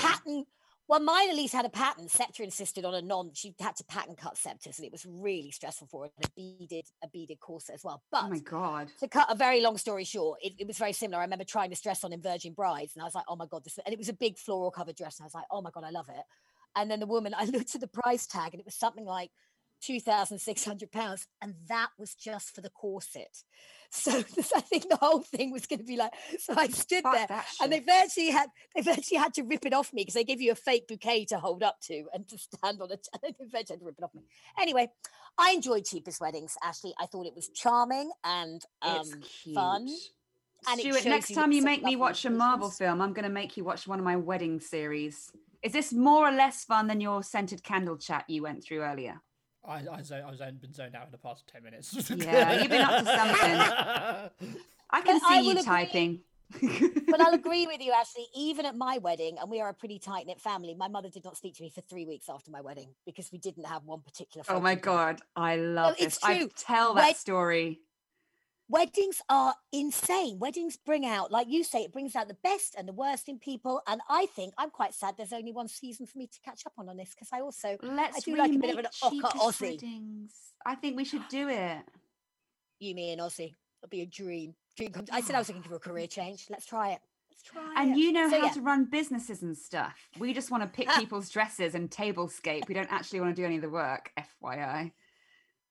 Well, 0.91 0.99
mine 0.99 1.31
at 1.31 1.37
least 1.37 1.55
had 1.55 1.65
a 1.65 1.69
pattern. 1.69 2.09
Scepter 2.09 2.43
insisted 2.43 2.85
on 2.85 2.95
a 2.95 3.01
non. 3.01 3.31
She 3.33 3.55
had 3.61 3.77
to 3.77 3.85
pattern 3.85 4.17
cut 4.17 4.37
scepters, 4.37 4.77
and 4.77 4.85
it 4.85 4.91
was 4.91 5.07
really 5.07 5.53
stressful 5.53 5.87
for 5.87 6.03
her. 6.03 6.11
And 6.17 6.27
a 6.27 6.31
beaded, 6.35 6.87
a 7.05 7.07
beaded 7.07 7.39
corset 7.39 7.77
as 7.77 7.85
well. 7.85 8.03
Oh 8.03 8.09
but 8.11 8.25
oh 8.25 8.29
my 8.29 8.41
god! 8.41 8.89
to 8.99 9.07
cut 9.07 9.31
a 9.31 9.37
very 9.37 9.61
long 9.61 9.79
story 9.79 10.03
short, 10.03 10.41
it, 10.43 10.55
it 10.59 10.67
was 10.67 10.79
very 10.79 10.93
similar. 10.93 11.21
I 11.21 11.23
remember 11.23 11.45
trying 11.45 11.71
this 11.71 11.81
dress 11.81 12.03
on 12.03 12.13
in 12.13 12.21
Virgin 12.21 12.55
Brides, 12.55 12.97
and 12.97 13.03
I 13.03 13.05
was 13.05 13.15
like, 13.15 13.25
"Oh 13.29 13.37
my 13.37 13.47
god!" 13.47 13.63
This 13.63 13.79
and 13.87 13.93
it 13.93 14.01
was 14.01 14.09
a 14.09 14.13
big 14.13 14.37
floral 14.37 14.73
covered 14.73 14.97
dress, 14.97 15.21
and 15.21 15.25
I 15.25 15.27
was 15.27 15.35
like, 15.35 15.45
"Oh 15.53 15.63
my 15.63 15.71
god, 15.71 15.85
I 15.85 15.91
love 15.91 16.09
it." 16.09 16.25
And 16.75 16.91
then 16.91 16.99
the 16.99 17.07
woman, 17.07 17.35
I 17.39 17.45
looked 17.45 17.77
at 17.77 17.81
the 17.81 17.87
price 17.87 18.27
tag, 18.27 18.55
and 18.55 18.61
it 18.61 18.67
was 18.67 18.75
something 18.75 19.05
like 19.05 19.31
two 19.81 20.01
thousand 20.01 20.39
six 20.39 20.65
hundred 20.65 20.93
pounds, 20.93 21.27
and 21.41 21.55
that 21.69 21.91
was 21.99 22.15
just 22.15 22.55
for 22.55 22.61
the 22.61 22.71
corset. 22.71 23.43
So 23.93 24.13
I 24.13 24.61
think 24.61 24.89
the 24.89 24.97
whole 24.97 25.21
thing 25.21 25.51
was 25.51 25.67
going 25.67 25.81
to 25.81 25.85
be 25.85 25.97
like. 25.97 26.13
So 26.39 26.55
I 26.57 26.69
stood 26.69 27.03
Fuck 27.03 27.29
there, 27.29 27.45
and 27.61 27.73
they 27.73 27.81
virtually 27.81 28.31
had 28.31 28.49
they 28.75 28.83
virtually 28.83 29.19
had 29.19 29.35
to 29.35 29.43
rip 29.43 29.67
it 29.67 29.73
off 29.73 29.93
me 29.93 30.03
because 30.03 30.15
they 30.15 30.23
give 30.23 30.41
you 30.41 30.53
a 30.53 30.55
fake 30.55 30.87
bouquet 30.87 31.25
to 31.27 31.39
hold 31.39 31.65
up 31.65 31.81
to 31.83 32.05
and 32.15 32.29
to 32.29 32.39
stand 32.39 32.81
on 32.81 32.93
it. 32.93 33.09
And 33.13 33.21
they 33.23 33.45
virtually 33.45 33.59
had 33.59 33.81
to 33.81 33.85
rip 33.85 33.99
it 33.99 34.05
off 34.05 34.15
me. 34.15 34.23
Anyway, 34.61 34.91
I 35.37 35.51
enjoyed 35.51 35.87
cheapest 35.87 36.21
weddings. 36.21 36.57
Ashley, 36.63 36.95
I 37.01 37.07
thought 37.07 37.27
it 37.27 37.35
was 37.35 37.49
charming 37.49 38.13
and 38.23 38.63
um, 38.83 39.05
fun. 39.55 39.89
and 40.69 40.81
Stuart, 40.81 41.05
next 41.07 41.31
you 41.31 41.37
time 41.37 41.51
you 41.51 41.63
make 41.63 41.83
me 41.83 41.97
watch 41.97 42.25
a 42.25 42.31
Marvel 42.31 42.71
film, 42.71 43.01
I'm 43.01 43.13
going 43.13 43.25
to 43.25 43.29
make 43.29 43.57
you 43.57 43.65
watch 43.65 43.89
one 43.89 43.99
of 43.99 44.05
my 44.05 44.15
wedding 44.15 44.61
series. 44.61 45.33
Is 45.63 45.73
this 45.73 45.93
more 45.93 46.29
or 46.29 46.33
less 46.33 46.65
fun 46.65 46.87
than 46.87 47.01
your 47.01 47.25
scented 47.25 47.65
candle 47.65 47.97
chat 47.97 48.25
you 48.29 48.43
went 48.43 48.63
through 48.63 48.83
earlier? 48.83 49.21
I 49.65 49.85
I, 49.93 50.03
zone, 50.03 50.23
I 50.27 50.31
was 50.31 50.39
zone, 50.39 50.59
been 50.61 50.73
zoned 50.73 50.95
out 50.97 51.07
in 51.07 51.13
the 51.13 51.19
past 51.19 51.45
ten 51.53 51.63
minutes. 51.63 51.93
Yeah, 52.11 52.61
you've 52.61 52.71
been 52.71 52.81
up 52.83 53.05
to 53.05 53.07
something. 53.07 54.57
I 54.91 55.01
can 55.03 55.21
But 55.21 55.29
see 55.29 55.37
will 55.37 55.45
you 55.45 55.51
agree- 55.53 55.63
typing. 55.63 56.21
but 57.09 57.21
I'll 57.21 57.35
agree 57.43 57.67
with 57.67 57.81
you, 57.81 57.93
Ashley. 57.93 58.27
Even 58.35 58.67
at 58.67 58.75
my 58.77 58.99
wedding, 58.99 59.37
and 59.41 59.49
we 59.51 59.61
are 59.61 59.69
a 59.69 59.75
pretty 59.75 59.99
tight 60.01 60.27
knit 60.27 60.41
family, 60.41 60.75
my 60.75 60.89
mother 60.89 61.09
did 61.09 61.25
not 61.25 61.37
speak 61.37 61.55
to 61.57 61.63
me 61.63 61.71
for 61.71 61.81
three 61.83 62.07
weeks 62.07 62.29
after 62.29 62.51
my 62.51 62.61
wedding 62.61 62.89
because 63.07 63.31
we 63.31 63.39
didn't 63.39 63.67
have 63.67 63.85
one 63.85 64.01
particular. 64.01 64.45
oh 64.49 64.59
my 64.61 64.75
god, 64.75 65.21
I 65.37 65.57
love 65.57 65.95
it's 65.99 66.17
this. 66.17 66.25
I 66.25 66.39
true. 66.39 66.49
tell 66.57 66.95
that 66.95 67.05
Wed- 67.09 67.17
story. 67.17 67.81
Weddings 68.71 69.21
are 69.29 69.55
insane. 69.73 70.39
Weddings 70.39 70.77
bring 70.77 71.05
out, 71.05 71.33
like 71.33 71.49
you 71.51 71.65
say, 71.65 71.81
it 71.83 71.93
brings 71.93 72.15
out 72.15 72.29
the 72.29 72.37
best 72.45 72.77
and 72.79 72.87
the 72.87 72.93
worst 72.93 73.29
in 73.29 73.39
people. 73.41 73.83
And 73.89 74.01
I 74.09 74.27
think 74.27 74.55
I'm 74.57 74.71
quite 74.71 74.95
sad 74.95 75.15
there's 75.19 75.33
only 75.33 75.53
one 75.53 75.67
season 75.67 76.07
for 76.07 76.17
me 76.19 76.29
to 76.29 76.39
catch 76.45 76.63
up 76.67 76.75
on 76.79 76.89
on 76.89 76.97
this 76.97 77.11
because 77.11 77.29
I 77.33 77.41
also 77.41 77.77
Let's 77.83 78.23
do 78.23 78.37
like 78.37 78.53
a 78.53 78.59
bit 78.59 78.71
of 78.71 78.79
an 78.79 78.87
Ocker 79.03 79.33
Aussie. 79.33 79.61
weddings. 79.73 80.33
I 80.65 80.77
think 80.77 80.97
we 80.97 81.05
should 81.05 81.27
do 81.29 81.49
it. 81.49 81.79
you, 82.79 82.95
me, 82.95 83.11
and 83.13 83.21
Aussie. 83.21 83.55
It'll 83.83 83.91
be 83.91 84.03
a 84.03 84.07
dream. 84.07 84.55
Dream 84.77 84.93
come. 84.93 85.05
I 85.11 85.21
said 85.21 85.35
I 85.35 85.39
was 85.39 85.49
looking 85.49 85.63
for 85.65 85.75
a 85.75 85.81
career 85.81 86.07
change. 86.07 86.47
Let's 86.49 86.65
try 86.67 86.91
it. 86.93 87.01
Let's 87.31 87.43
try 87.43 87.75
And 87.77 87.91
it. 87.93 87.97
you 87.99 88.13
know 88.13 88.29
So, 88.31 88.39
how 88.39 88.47
yeah. 88.47 88.53
to 88.53 88.61
run 88.61 88.85
businesses 88.85 89.43
and 89.43 89.57
stuff. 89.59 89.95
We 90.19 90.33
just 90.33 90.51
want 90.53 90.63
to 90.63 90.69
pick 90.69 90.89
people's 90.99 91.29
dresses 91.29 91.75
and 91.75 91.91
tablescape. 91.91 92.69
We 92.69 92.75
don't 92.75 92.93
actually 92.93 93.21
want 93.21 93.35
to 93.35 93.43
do 93.43 93.47
any 93.47 93.57
of 93.57 93.63
the 93.63 93.71
work, 93.71 94.13
FYI. 94.45 94.93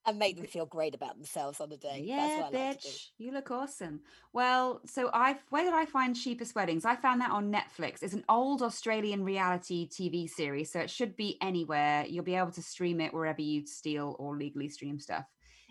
And 0.05 0.17
make 0.17 0.37
them 0.37 0.45
feel 0.45 0.65
great 0.65 0.95
about 0.95 1.15
themselves 1.15 1.59
on 1.59 1.69
the 1.69 1.77
day. 1.77 2.05
That's 2.15 2.37
Yeah, 2.37 2.37
what 2.37 2.55
I 2.55 2.65
like 2.67 2.79
bitch, 2.79 3.07
you 3.17 3.31
look 3.31 3.51
awesome. 3.51 4.01
Well, 4.33 4.81
so 4.85 5.09
I 5.13 5.37
where 5.49 5.63
did 5.63 5.73
I 5.73 5.85
find 5.85 6.15
cheapest 6.15 6.55
weddings? 6.55 6.85
I 6.85 6.95
found 6.95 7.21
that 7.21 7.31
on 7.31 7.51
Netflix. 7.51 8.01
It's 8.01 8.13
an 8.13 8.25
old 8.29 8.61
Australian 8.61 9.23
reality 9.23 9.87
TV 9.89 10.27
series, 10.29 10.71
so 10.71 10.79
it 10.79 10.89
should 10.89 11.15
be 11.15 11.37
anywhere. 11.41 12.05
You'll 12.07 12.23
be 12.23 12.35
able 12.35 12.51
to 12.51 12.61
stream 12.61 13.01
it 13.01 13.13
wherever 13.13 13.41
you 13.41 13.65
steal 13.65 14.15
or 14.19 14.35
legally 14.37 14.69
stream 14.69 14.99
stuff. 14.99 15.25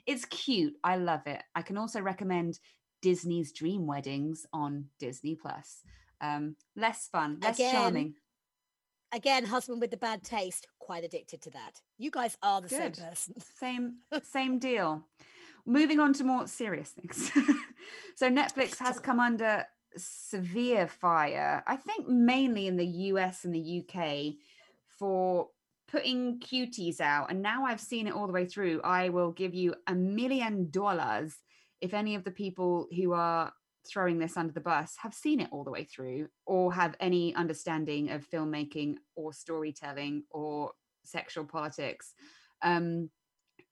It's 0.07 0.25
cute. 0.25 0.75
I 0.85 0.97
love 0.97 1.27
it. 1.27 1.43
I 1.55 1.63
can 1.63 1.77
also 1.77 2.01
recommend 2.01 2.59
Disney's 3.03 3.53
Dream 3.53 3.87
Weddings 3.87 4.47
on 4.53 4.87
Disney 4.99 5.35
Plus. 5.35 5.83
Um, 6.21 6.57
less 6.77 7.09
fun, 7.09 7.39
less 7.41 7.57
Again, 7.57 7.73
charming. 7.73 8.15
Again, 9.13 9.45
husband 9.45 9.81
with 9.81 9.91
the 9.91 9.97
bad 9.97 10.23
taste, 10.23 10.67
quite 10.79 11.05
addicted 11.05 11.41
to 11.43 11.51
that. 11.51 11.81
You 11.97 12.11
guys 12.11 12.37
are 12.43 12.61
the 12.61 12.69
Good. 12.69 12.97
same 12.97 13.07
person. 13.09 13.35
Same 13.59 13.95
same 14.23 14.59
deal. 14.59 15.05
Moving 15.67 16.01
on 16.01 16.13
to 16.15 16.25
more 16.25 16.47
serious 16.47 16.91
things. 16.91 17.31
so 18.17 18.31
Netflix 18.31 18.79
has 18.79 18.99
come 18.99 19.21
under 19.21 19.67
severe 19.97 20.87
fire, 20.87 21.63
I 21.67 21.77
think 21.77 22.09
mainly 22.09 22.67
in 22.67 22.77
the 22.77 22.87
US 22.87 23.45
and 23.45 23.55
the 23.55 23.85
UK 23.85 24.35
for 24.99 25.49
putting 25.91 26.39
cuties 26.41 27.01
out. 27.01 27.31
And 27.31 27.43
now 27.43 27.65
I've 27.65 27.81
seen 27.81 28.07
it 28.07 28.15
all 28.15 28.27
the 28.27 28.33
way 28.33 28.47
through. 28.47 28.81
I 28.83 29.09
will 29.09 29.33
give 29.33 29.55
you 29.55 29.75
a 29.87 29.95
million 29.95 30.71
dollars 30.71 31.35
if 31.81 31.95
any 31.95 32.15
of 32.15 32.25
the 32.25 32.31
people 32.31 32.89
who 32.95 33.13
are 33.13 33.53
throwing 33.87 34.19
this 34.19 34.37
under 34.37 34.53
the 34.53 34.61
bus 34.61 34.97
have 35.03 35.15
seen 35.15 35.41
it 35.41 35.49
all 35.51 35.65
the 35.65 35.71
way 35.71 35.85
through 35.85 36.29
or 36.47 36.73
have 36.73 36.95
any 37.01 37.35
understanding 37.35 38.11
of 38.11 38.29
filmmaking 38.29 38.97
or 39.15 39.33
storytelling 39.33 40.23
or 40.31 40.73
sexual 41.05 41.45
politics. 41.45 42.13
Um, 42.63 43.11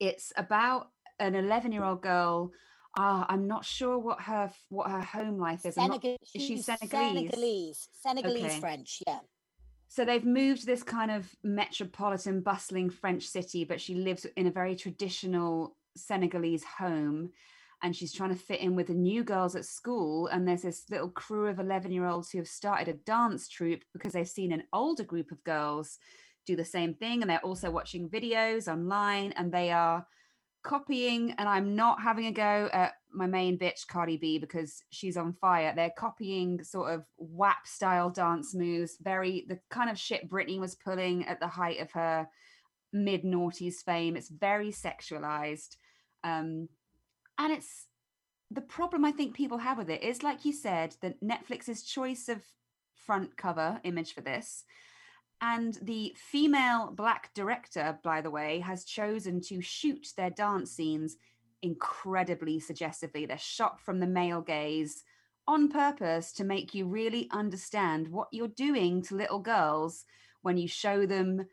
it's 0.01 0.33
about 0.37 0.89
an 1.19 1.35
11 1.35 1.73
year 1.73 1.85
old 1.85 2.03
girl. 2.03 2.53
Ah, 2.99 3.27
I'm 3.29 3.47
not 3.47 3.65
sure 3.65 3.99
what 3.99 4.23
her 4.23 4.51
what 4.71 4.91
her 4.91 5.01
home 5.03 5.39
life 5.39 5.67
is. 5.67 5.77
I'm 5.77 5.89
not- 5.89 6.05
is 6.05 6.17
she 6.25 6.39
she's 6.39 6.65
Senegalese? 6.65 6.91
Senegalese. 6.91 7.89
Senegalese 7.93 8.45
Okay. 8.45 8.61
French, 8.61 9.03
yeah. 9.07 9.21
so 9.89 10.05
they've 10.05 10.25
moved 10.25 10.61
to 10.61 10.67
this 10.67 10.83
kind 10.83 11.11
of 11.11 11.31
metropolitan, 11.45 12.41
bustling 12.41 12.89
French 12.91 13.27
city, 13.27 13.65
but 13.65 13.81
she 13.81 13.95
lives 13.95 14.25
in 14.37 14.47
a 14.47 14.51
very 14.51 14.75
traditional 14.77 15.77
Senegalese 15.97 16.65
home. 16.65 17.33
And 17.83 17.95
she's 17.95 18.13
trying 18.13 18.31
to 18.31 18.41
fit 18.41 18.61
in 18.61 18.75
with 18.75 18.87
the 18.87 18.95
new 18.95 19.23
girls 19.23 19.55
at 19.55 19.65
school. 19.65 20.29
And 20.29 20.47
there's 20.47 20.63
this 20.63 20.85
little 20.91 21.11
crew 21.11 21.47
of 21.49 21.59
11 21.59 21.93
year 21.93 22.07
olds 22.07 22.31
who 22.31 22.39
have 22.39 22.49
started 22.49 22.89
a 22.89 22.95
dance 22.95 23.49
troupe 23.49 23.85
because 23.93 24.13
they've 24.13 24.29
seen 24.29 24.53
an 24.53 24.65
older 24.73 25.05
group 25.05 25.31
of 25.31 25.45
girls 25.45 25.99
do 26.47 26.57
the 26.57 26.65
same 26.65 26.95
thing. 26.95 27.21
And 27.21 27.31
they're 27.31 27.39
also 27.45 27.71
watching 27.71 28.09
videos 28.09 28.67
online 28.67 29.33
and 29.33 29.53
they 29.53 29.71
are 29.71 30.07
copying. 30.63 31.35
And 31.39 31.49
I'm 31.49 31.77
not 31.77 32.03
having 32.03 32.27
a 32.27 32.33
go 32.33 32.69
at 32.73 32.95
my 33.13 33.27
main 33.27 33.59
bitch, 33.59 33.87
Cardi 33.87 34.17
B, 34.17 34.39
because 34.39 34.83
she's 34.91 35.17
on 35.17 35.33
fire. 35.35 35.73
They're 35.75 35.93
copying 35.97 36.63
sort 36.63 36.93
of 36.93 37.05
WAP 37.19 37.67
style 37.67 38.11
dance 38.11 38.55
moves, 38.55 38.97
very 39.01 39.47
the 39.49 39.59
kind 39.71 39.91
of 39.91 39.99
shit 39.99 40.31
Britney 40.31 40.59
was 40.59 40.75
pulling 40.75 41.27
at 41.27 41.41
the 41.41 41.49
height 41.49 41.81
of 41.81 41.93
her 41.93 42.27
mid 42.93 43.23
noughties 43.23 43.77
fame. 43.85 44.17
It's 44.17 44.29
very 44.29 44.71
sexualized. 44.71 45.77
Um, 46.25 46.69
and 47.39 47.53
it's 47.53 47.87
the 48.51 48.61
problem 48.61 49.05
I 49.05 49.13
think 49.13 49.35
people 49.35 49.59
have 49.59 49.79
with 49.79 49.91
it 49.91 50.03
is, 50.03 50.23
like 50.23 50.45
you 50.45 50.53
said, 50.53 50.97
that 51.03 51.23
Netflix's 51.23 51.83
choice 51.83 52.29
of 52.29 52.43
front 52.95 53.37
cover 53.37 53.81
image 53.85 54.15
for 54.15 54.21
this. 54.21 54.65
And 55.41 55.79
the 55.83 56.15
female 56.17 56.93
black 56.93 57.35
director, 57.35 57.99
by 58.03 58.21
the 58.21 58.31
way, 58.31 58.61
has 58.61 58.85
chosen 58.85 59.41
to 59.43 59.61
shoot 59.61 60.09
their 60.17 60.31
dance 60.31 60.73
scenes 60.73 61.17
incredibly 61.63 62.59
suggestively. 62.61 63.27
They're 63.27 63.39
shot 63.39 63.81
from 63.81 64.01
the 64.01 64.07
male 64.07 64.41
gaze 64.41 65.03
on 65.47 65.69
purpose 65.69 66.33
to 66.33 66.45
make 66.45 66.75
you 66.75 66.87
really 66.87 67.29
understand 67.33 68.09
what 68.09 68.29
you're 68.33 68.49
doing 68.49 69.03
to 69.03 69.17
little 69.17 69.39
girls 69.39 70.05
when 70.43 70.57
you 70.57 70.69
show 70.69 71.07
them 71.07 71.47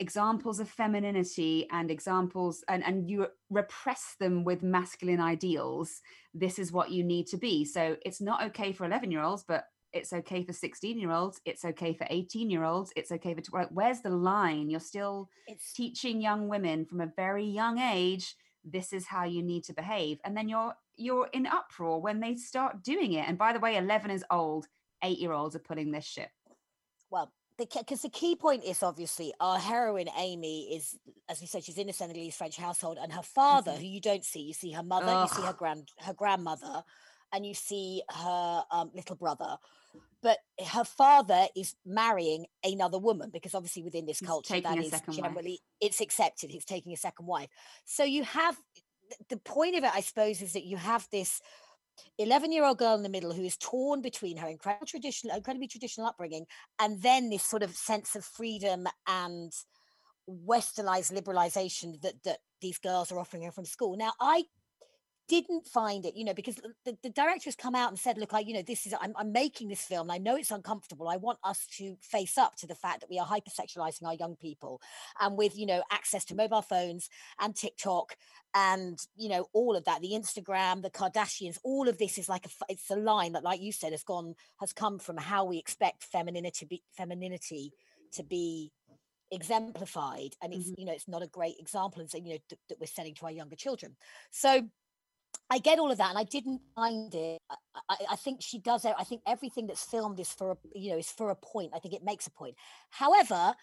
examples 0.00 0.58
of 0.58 0.68
femininity 0.68 1.68
and 1.70 1.90
examples 1.90 2.64
and, 2.68 2.82
and 2.84 3.08
you 3.08 3.26
repress 3.50 4.16
them 4.18 4.44
with 4.44 4.62
masculine 4.62 5.20
ideals 5.20 6.00
this 6.34 6.58
is 6.58 6.72
what 6.72 6.90
you 6.90 7.04
need 7.04 7.26
to 7.26 7.36
be. 7.36 7.64
So 7.64 7.96
it's 8.04 8.20
not 8.20 8.42
okay 8.46 8.72
for 8.72 8.84
11 8.84 9.10
year 9.10 9.22
olds 9.22 9.44
but 9.46 9.64
it's 9.92 10.12
okay 10.12 10.44
for 10.44 10.52
16 10.52 10.98
year 10.98 11.10
olds 11.10 11.40
it's 11.44 11.64
okay 11.64 11.92
for 11.92 12.06
18 12.08 12.48
year 12.48 12.62
olds 12.62 12.92
it's 12.96 13.10
okay 13.10 13.34
for 13.34 13.42
like, 13.52 13.68
where's 13.70 14.00
the 14.00 14.10
line? 14.10 14.70
You're 14.70 14.80
still 14.80 15.28
It's 15.46 15.72
teaching 15.72 16.20
young 16.20 16.48
women 16.48 16.84
from 16.84 17.00
a 17.00 17.12
very 17.16 17.44
young 17.44 17.78
age 17.78 18.34
this 18.64 18.92
is 18.92 19.06
how 19.06 19.24
you 19.24 19.42
need 19.42 19.64
to 19.64 19.72
behave. 19.72 20.18
And 20.24 20.36
then 20.36 20.48
you're 20.48 20.74
you're 20.96 21.28
in 21.32 21.46
uproar 21.46 22.00
when 22.00 22.20
they 22.20 22.36
start 22.36 22.82
doing 22.82 23.14
it. 23.14 23.26
And 23.26 23.38
by 23.38 23.52
the 23.52 23.60
way 23.60 23.76
11 23.76 24.10
is 24.10 24.24
old. 24.30 24.66
8 25.02 25.18
year 25.18 25.32
olds 25.32 25.56
are 25.56 25.60
putting 25.60 25.90
this 25.90 26.04
shit. 26.04 26.28
Well, 27.10 27.32
because 27.68 28.02
the, 28.02 28.08
key 28.08 28.36
point 28.36 28.64
is 28.64 28.82
obviously 28.82 29.32
our 29.40 29.58
heroine 29.58 30.08
Amy 30.16 30.74
is, 30.74 30.98
as 31.28 31.40
we 31.40 31.46
said, 31.46 31.64
she's 31.64 31.78
in 31.78 31.88
a 31.88 31.92
Senegalese 31.92 32.36
French 32.36 32.56
household, 32.56 32.98
and 33.00 33.12
her 33.12 33.22
father, 33.22 33.72
mm-hmm. 33.72 33.80
who 33.80 33.86
you 33.86 34.00
don't 34.00 34.24
see, 34.24 34.40
you 34.40 34.52
see 34.52 34.72
her 34.72 34.82
mother, 34.82 35.06
Ugh. 35.08 35.28
you 35.28 35.36
see 35.36 35.46
her 35.46 35.52
grand 35.52 35.88
her 36.00 36.14
grandmother, 36.14 36.82
and 37.32 37.46
you 37.46 37.54
see 37.54 38.02
her 38.10 38.64
um, 38.70 38.90
little 38.94 39.16
brother. 39.16 39.56
But 40.22 40.38
her 40.66 40.84
father 40.84 41.46
is 41.56 41.74
marrying 41.86 42.46
another 42.62 42.98
woman 42.98 43.30
because 43.32 43.54
obviously 43.54 43.82
within 43.82 44.04
this 44.04 44.20
He's 44.20 44.28
culture 44.28 44.60
that 44.60 44.78
is 44.78 44.92
generally 45.10 45.52
wife. 45.52 45.58
it's 45.80 46.00
accepted. 46.00 46.50
He's 46.50 46.66
taking 46.66 46.92
a 46.92 46.96
second 46.96 47.26
wife. 47.26 47.48
So 47.86 48.04
you 48.04 48.24
have 48.24 48.58
the 49.28 49.38
point 49.38 49.76
of 49.76 49.84
it, 49.84 49.90
I 49.94 50.00
suppose, 50.00 50.42
is 50.42 50.52
that 50.52 50.64
you 50.64 50.76
have 50.76 51.08
this 51.10 51.40
11 52.18 52.52
year 52.52 52.64
old 52.64 52.78
girl 52.78 52.94
in 52.94 53.02
the 53.02 53.08
middle 53.08 53.32
who 53.32 53.44
is 53.44 53.56
torn 53.56 54.00
between 54.00 54.36
her 54.36 54.48
incredible 54.48 54.86
traditional 54.86 55.36
incredibly 55.36 55.68
traditional 55.68 56.06
upbringing 56.06 56.46
and 56.78 57.00
then 57.02 57.30
this 57.30 57.42
sort 57.42 57.62
of 57.62 57.76
sense 57.76 58.14
of 58.14 58.24
freedom 58.24 58.86
and 59.06 59.52
westernized 60.28 61.12
liberalization 61.12 62.00
that 62.02 62.22
that 62.24 62.38
these 62.60 62.78
girls 62.78 63.10
are 63.10 63.18
offering 63.18 63.42
her 63.42 63.52
from 63.52 63.64
school. 63.64 63.96
Now 63.96 64.12
i 64.20 64.44
didn't 65.30 65.64
find 65.64 66.04
it, 66.04 66.16
you 66.16 66.24
know, 66.24 66.34
because 66.34 66.56
the, 66.84 66.98
the 67.04 67.08
director 67.08 67.44
has 67.46 67.54
come 67.54 67.76
out 67.76 67.88
and 67.88 67.98
said, 67.98 68.18
look, 68.18 68.34
I, 68.34 68.40
you 68.40 68.52
know, 68.52 68.64
this 68.66 68.84
is, 68.84 68.92
I'm, 69.00 69.12
I'm 69.16 69.30
making 69.30 69.68
this 69.68 69.82
film. 69.82 70.10
I 70.10 70.18
know 70.18 70.34
it's 70.34 70.50
uncomfortable. 70.50 71.08
I 71.08 71.18
want 71.18 71.38
us 71.44 71.68
to 71.78 71.94
face 72.02 72.36
up 72.36 72.56
to 72.56 72.66
the 72.66 72.74
fact 72.74 73.00
that 73.00 73.08
we 73.08 73.20
are 73.20 73.26
hypersexualizing 73.26 74.04
our 74.04 74.14
young 74.14 74.34
people. 74.34 74.80
And 75.20 75.38
with, 75.38 75.56
you 75.56 75.66
know, 75.66 75.84
access 75.92 76.24
to 76.26 76.34
mobile 76.34 76.62
phones 76.62 77.08
and 77.38 77.54
TikTok 77.54 78.16
and, 78.56 78.98
you 79.14 79.28
know, 79.28 79.46
all 79.52 79.76
of 79.76 79.84
that, 79.84 80.00
the 80.00 80.14
Instagram, 80.14 80.82
the 80.82 80.90
Kardashians, 80.90 81.58
all 81.62 81.88
of 81.88 81.98
this 81.98 82.18
is 82.18 82.28
like 82.28 82.46
a, 82.46 82.50
it's 82.68 82.90
a 82.90 82.96
line 82.96 83.32
that, 83.32 83.44
like 83.44 83.60
you 83.60 83.70
said, 83.70 83.92
has 83.92 84.02
gone, 84.02 84.34
has 84.58 84.72
come 84.72 84.98
from 84.98 85.16
how 85.16 85.44
we 85.44 85.58
expect 85.58 86.02
femininity 86.02 86.58
to 86.58 86.66
be, 86.66 86.82
femininity 86.96 87.72
to 88.14 88.24
be 88.24 88.72
exemplified 89.30 90.34
and 90.42 90.52
it's 90.52 90.66
mm-hmm. 90.66 90.74
you 90.80 90.86
know 90.86 90.92
it's 90.92 91.06
not 91.06 91.22
a 91.22 91.28
great 91.28 91.54
example 91.60 92.00
and 92.00 92.10
so 92.10 92.18
you 92.18 92.30
know 92.30 92.38
th- 92.48 92.60
that 92.68 92.80
we're 92.80 92.86
sending 92.86 93.14
to 93.14 93.24
our 93.26 93.30
younger 93.30 93.54
children 93.54 93.94
so 94.32 94.68
I 95.50 95.58
get 95.58 95.78
all 95.80 95.90
of 95.90 95.98
that, 95.98 96.10
and 96.10 96.18
I 96.18 96.24
didn't 96.24 96.60
mind 96.76 97.14
it. 97.14 97.38
I, 97.88 97.96
I, 98.12 98.16
think 98.16 98.40
she 98.40 98.60
does. 98.60 98.84
I 98.84 99.02
think 99.02 99.22
everything 99.26 99.66
that's 99.66 99.82
filmed 99.84 100.20
is 100.20 100.32
for 100.32 100.52
a, 100.52 100.56
you 100.74 100.92
know 100.92 100.98
is 100.98 101.10
for 101.10 101.30
a 101.30 101.34
point. 101.34 101.72
I 101.74 101.80
think 101.80 101.92
it 101.92 102.04
makes 102.04 102.28
a 102.28 102.30
point. 102.30 102.54
However, 102.90 103.54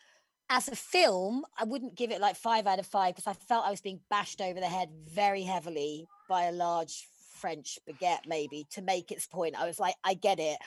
as 0.49 0.67
a 0.67 0.75
film, 0.75 1.45
I 1.57 1.63
wouldn't 1.63 1.95
give 1.95 2.11
it 2.11 2.21
like 2.21 2.35
five 2.35 2.67
out 2.67 2.79
of 2.79 2.85
five 2.85 3.15
because 3.15 3.27
I 3.27 3.33
felt 3.33 3.65
I 3.65 3.71
was 3.71 3.81
being 3.81 4.01
bashed 4.09 4.41
over 4.41 4.59
the 4.59 4.67
head 4.67 4.89
very 5.09 5.43
heavily 5.43 6.07
by 6.29 6.43
a 6.43 6.51
large 6.51 7.07
French 7.37 7.79
baguette, 7.87 8.27
maybe 8.27 8.65
to 8.71 8.81
make 8.81 9.11
its 9.11 9.27
point. 9.27 9.55
I 9.59 9.65
was 9.65 9.79
like, 9.79 9.95
I 10.03 10.13
get 10.13 10.39
it. 10.39 10.57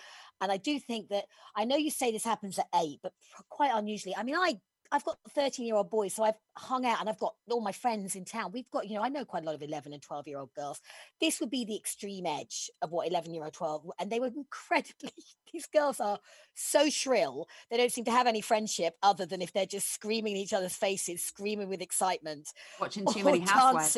And 0.41 0.51
I 0.51 0.57
do 0.57 0.79
think 0.79 1.09
that 1.11 1.25
I 1.55 1.65
know 1.65 1.77
you 1.77 1.91
say 1.91 2.11
this 2.11 2.25
happens 2.25 2.59
at 2.59 2.69
eight, 2.77 3.01
but 3.03 3.13
quite 3.51 3.73
unusually. 3.75 4.17
I 4.17 4.23
mean, 4.23 4.37
I 4.37 4.59
I've 4.93 5.05
got 5.05 5.19
13 5.35 5.67
year 5.67 5.77
old 5.77 5.91
boys, 5.91 6.15
so 6.15 6.25
I've 6.25 6.39
hung 6.57 6.85
out 6.85 7.01
and 7.01 7.09
I've 7.09 7.19
got 7.19 7.35
all 7.49 7.61
my 7.61 7.73
friends 7.73 8.17
in 8.17 8.25
town. 8.25 8.51
We've 8.53 8.71
got, 8.71 8.89
you 8.89 8.97
know, 8.97 9.03
I 9.03 9.09
know 9.09 9.25
quite 9.25 9.45
a 9.45 9.47
lot 9.47 9.55
of 9.55 9.63
11 9.63 9.93
and 9.93 10.03
12 10.03 10.27
year 10.27 10.39
old 10.39 10.53
girls. 10.55 10.81
This 11.21 11.41
would 11.41 11.51
be 11.51 11.65
the 11.65 11.77
extreme 11.77 12.27
edge 12.27 12.71
of 12.83 12.91
what 12.91 13.09
11 13.09 13.33
year 13.33 13.45
old 13.45 13.53
12, 13.53 13.91
and 14.01 14.11
they 14.11 14.19
were 14.19 14.29
incredibly, 14.29 15.13
these 15.53 15.67
girls 15.67 16.01
are 16.01 16.19
so 16.55 16.91
shrill. 16.91 17.47
They 17.71 17.77
don't 17.77 17.93
seem 17.93 18.05
to 18.07 18.11
have 18.11 18.27
any 18.27 18.41
friendship 18.41 18.97
other 19.03 19.27
than 19.27 19.43
if 19.43 19.53
they're 19.53 19.67
just 19.67 19.93
screaming 19.93 20.35
in 20.37 20.43
each 20.43 20.53
other's 20.53 20.75
faces, 20.75 21.23
screaming 21.23 21.69
with 21.69 21.83
excitement. 21.83 22.49
Watching 22.81 23.07
too 23.07 23.25
many 23.25 23.41
housewives. 23.41 23.97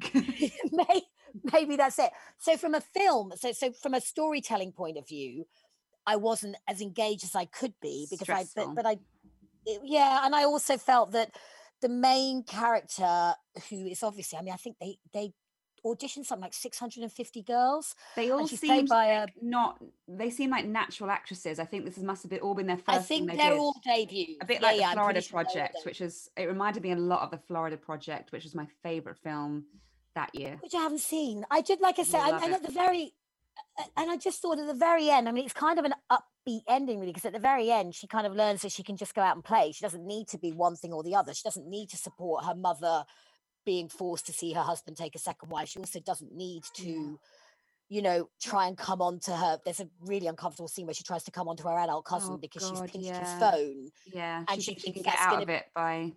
maybe 1.52 1.76
that's 1.76 1.98
it. 1.98 2.10
So 2.38 2.56
from 2.56 2.74
a 2.74 2.80
film, 2.80 3.32
so 3.36 3.52
so 3.52 3.72
from 3.72 3.94
a 3.94 4.00
storytelling 4.00 4.70
point 4.70 4.96
of 4.96 5.08
view, 5.08 5.46
I 6.06 6.16
wasn't 6.16 6.56
as 6.66 6.80
engaged 6.80 7.24
as 7.24 7.34
I 7.34 7.44
could 7.44 7.74
be 7.82 8.06
because 8.10 8.24
Stressful. 8.24 8.62
I 8.62 8.66
but, 8.66 8.74
but 8.76 8.86
I 8.86 8.96
yeah, 9.66 10.24
and 10.24 10.34
I 10.34 10.44
also 10.44 10.76
felt 10.76 11.12
that 11.12 11.34
the 11.80 11.88
main 11.88 12.42
character, 12.42 13.34
who 13.68 13.86
is 13.86 14.02
obviously, 14.02 14.38
I 14.38 14.42
mean, 14.42 14.54
I 14.54 14.56
think 14.56 14.76
they 14.80 14.98
they 15.12 15.32
auditioned 15.84 16.26
something 16.26 16.42
like 16.42 16.54
650 16.54 17.42
girls. 17.42 17.94
They 18.16 18.30
all 18.30 18.46
seem 18.46 18.86
by 18.86 19.06
a 19.06 19.26
not. 19.40 19.82
They 20.06 20.30
seem 20.30 20.50
like 20.50 20.66
natural 20.66 21.10
actresses. 21.10 21.58
I 21.58 21.64
think 21.64 21.84
this 21.84 21.98
must 21.98 22.22
have 22.22 22.30
been 22.30 22.40
all 22.40 22.54
been 22.54 22.66
their 22.66 22.76
first. 22.76 22.98
I 22.98 22.98
think 22.98 23.30
they 23.30 23.36
they're 23.36 23.50
did. 23.50 23.58
all 23.58 23.74
debut. 23.84 24.36
A 24.40 24.44
bit 24.44 24.60
yeah, 24.60 24.66
like 24.66 24.80
yeah, 24.80 24.90
the 24.90 24.96
Florida 24.96 25.22
Project, 25.30 25.76
which 25.84 26.00
is. 26.00 26.30
It 26.36 26.46
reminded 26.46 26.82
me 26.82 26.92
a 26.92 26.96
lot 26.96 27.22
of 27.22 27.30
the 27.30 27.38
Florida 27.38 27.76
Project, 27.76 28.32
which 28.32 28.44
was 28.44 28.54
my 28.54 28.66
favorite 28.82 29.18
film 29.18 29.64
that 30.14 30.34
year. 30.34 30.58
Which 30.62 30.74
I 30.74 30.82
haven't 30.82 31.00
seen. 31.00 31.44
I 31.50 31.60
did, 31.60 31.80
like 31.80 31.98
I 31.98 32.02
said, 32.02 32.20
and, 32.20 32.44
and 32.44 32.54
at 32.54 32.62
the 32.62 32.72
very, 32.72 33.12
and 33.96 34.10
I 34.10 34.16
just 34.16 34.40
thought 34.42 34.58
at 34.58 34.66
the 34.66 34.74
very 34.74 35.10
end. 35.10 35.28
I 35.28 35.32
mean, 35.32 35.44
it's 35.44 35.54
kind 35.54 35.78
of 35.78 35.84
an 35.84 35.94
upbeat 36.10 36.62
ending 36.68 36.98
really 36.98 37.12
because 37.12 37.24
at 37.24 37.32
the 37.32 37.38
very 37.38 37.70
end 37.70 37.94
she 37.94 38.06
kind 38.06 38.26
of 38.26 38.34
learns 38.34 38.62
that 38.62 38.72
she 38.72 38.82
can 38.82 38.96
just 38.96 39.14
go 39.14 39.22
out 39.22 39.36
and 39.36 39.44
play. 39.44 39.72
She 39.72 39.82
doesn't 39.82 40.06
need 40.06 40.28
to 40.28 40.38
be 40.38 40.52
one 40.52 40.76
thing 40.76 40.92
or 40.92 41.02
the 41.02 41.14
other. 41.14 41.34
She 41.34 41.42
doesn't 41.42 41.68
need 41.68 41.90
to 41.90 41.96
support 41.96 42.44
her 42.44 42.54
mother 42.54 43.04
being 43.64 43.88
forced 43.88 44.26
to 44.26 44.32
see 44.32 44.52
her 44.52 44.62
husband 44.62 44.96
take 44.96 45.14
a 45.14 45.18
second 45.18 45.50
wife. 45.50 45.68
She 45.68 45.78
also 45.78 46.00
doesn't 46.00 46.34
need 46.34 46.64
to 46.74 47.18
you 47.90 48.02
know 48.02 48.28
try 48.40 48.66
and 48.66 48.76
come 48.76 49.00
on 49.00 49.20
to 49.20 49.32
her. 49.36 49.58
There's 49.64 49.80
a 49.80 49.88
really 50.00 50.26
uncomfortable 50.26 50.68
scene 50.68 50.86
where 50.86 50.94
she 50.94 51.04
tries 51.04 51.24
to 51.24 51.30
come 51.30 51.48
on 51.48 51.56
to 51.58 51.64
her 51.64 51.78
adult 51.78 52.04
cousin 52.04 52.34
oh, 52.34 52.38
because 52.38 52.70
God, 52.70 52.82
she's 52.82 52.90
pinched 52.90 53.08
yeah. 53.08 53.20
his 53.20 53.40
phone 53.40 53.88
yeah 54.12 54.44
and 54.48 54.62
she, 54.62 54.74
she 54.74 54.80
thinks 54.80 54.82
she 54.84 54.92
can 54.92 55.02
get 55.02 55.16
out 55.18 55.42
of 55.42 55.48
it 55.48 55.64
by 55.74 56.12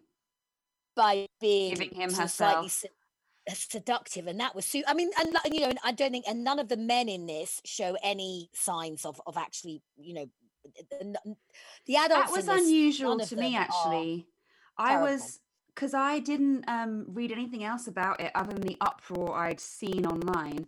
by 0.96 1.26
being 1.40 1.74
giving 1.74 1.96
him 1.96 2.14
herself. 2.14 2.72
slightly, 2.72 2.92
seductive 3.50 4.28
and 4.28 4.40
that 4.40 4.56
was 4.56 4.66
su- 4.66 4.84
i 4.88 4.94
mean 4.94 5.10
and 5.20 5.36
you 5.52 5.62
know 5.62 5.70
and 5.70 5.80
i 5.84 5.92
don't 5.92 6.12
think 6.12 6.26
and 6.28 6.44
none 6.44 6.60
of 6.60 6.68
the 6.70 6.78
men 6.78 7.10
in 7.10 7.26
this 7.26 7.60
show 7.66 7.98
any 8.04 8.50
signs 8.54 9.04
of 9.06 9.20
of 9.26 9.36
actually 9.36 9.82
you 9.98 10.14
know 10.14 10.26
the, 11.88 11.96
adults 11.96 12.32
that 12.32 12.32
was 12.32 12.48
unusual 12.48 13.18
to 13.18 13.36
me 13.36 13.56
actually. 13.56 14.28
I 14.78 15.02
was 15.02 15.40
because 15.74 15.94
i 15.96 16.20
didn't 16.20 16.64
um 16.68 17.06
read 17.08 17.32
anything 17.32 17.64
else 17.64 17.88
about 17.88 18.20
it 18.22 18.32
other 18.36 18.54
than 18.54 18.62
the 18.62 18.78
uproar 18.80 19.36
i'd 19.38 19.60
seen 19.60 20.06
online 20.06 20.66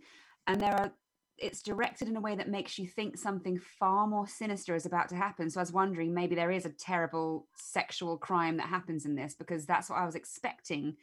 and 0.47 0.59
there 0.59 0.73
are 0.73 0.91
it's 1.37 1.61
directed 1.61 2.07
in 2.07 2.15
a 2.15 2.21
way 2.21 2.35
that 2.35 2.47
makes 2.47 2.77
you 2.77 2.87
think 2.87 3.17
something 3.17 3.59
far 3.59 4.07
more 4.07 4.27
sinister 4.27 4.75
is 4.75 4.85
about 4.85 5.09
to 5.09 5.15
happen. 5.15 5.49
So 5.49 5.59
i 5.59 5.63
was 5.63 5.73
wondering 5.73 6.13
maybe 6.13 6.35
there 6.35 6.51
is 6.51 6.65
a 6.65 6.69
terrible 6.69 7.47
sexual 7.55 8.17
crime 8.17 8.57
that 8.57 8.67
happens 8.67 9.05
in 9.05 9.15
this 9.15 9.33
because 9.33 9.65
that's 9.65 9.89
what 9.89 9.99
i 9.99 10.05
was 10.05 10.15
expecting 10.15 10.95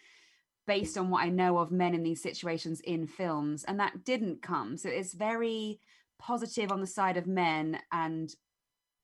based 0.70 0.96
on 0.96 1.10
what 1.10 1.24
I 1.24 1.30
know 1.30 1.58
of 1.58 1.72
men 1.72 1.96
in 1.96 2.04
these 2.04 2.22
situations 2.22 2.78
in 2.82 3.04
films. 3.04 3.64
And 3.64 3.80
that 3.80 4.04
didn't 4.04 4.40
come. 4.40 4.76
So 4.76 4.88
it's 4.88 5.14
very 5.14 5.80
positive 6.20 6.70
on 6.70 6.80
the 6.80 6.86
side 6.86 7.16
of 7.16 7.26
men 7.26 7.80
and 7.90 8.32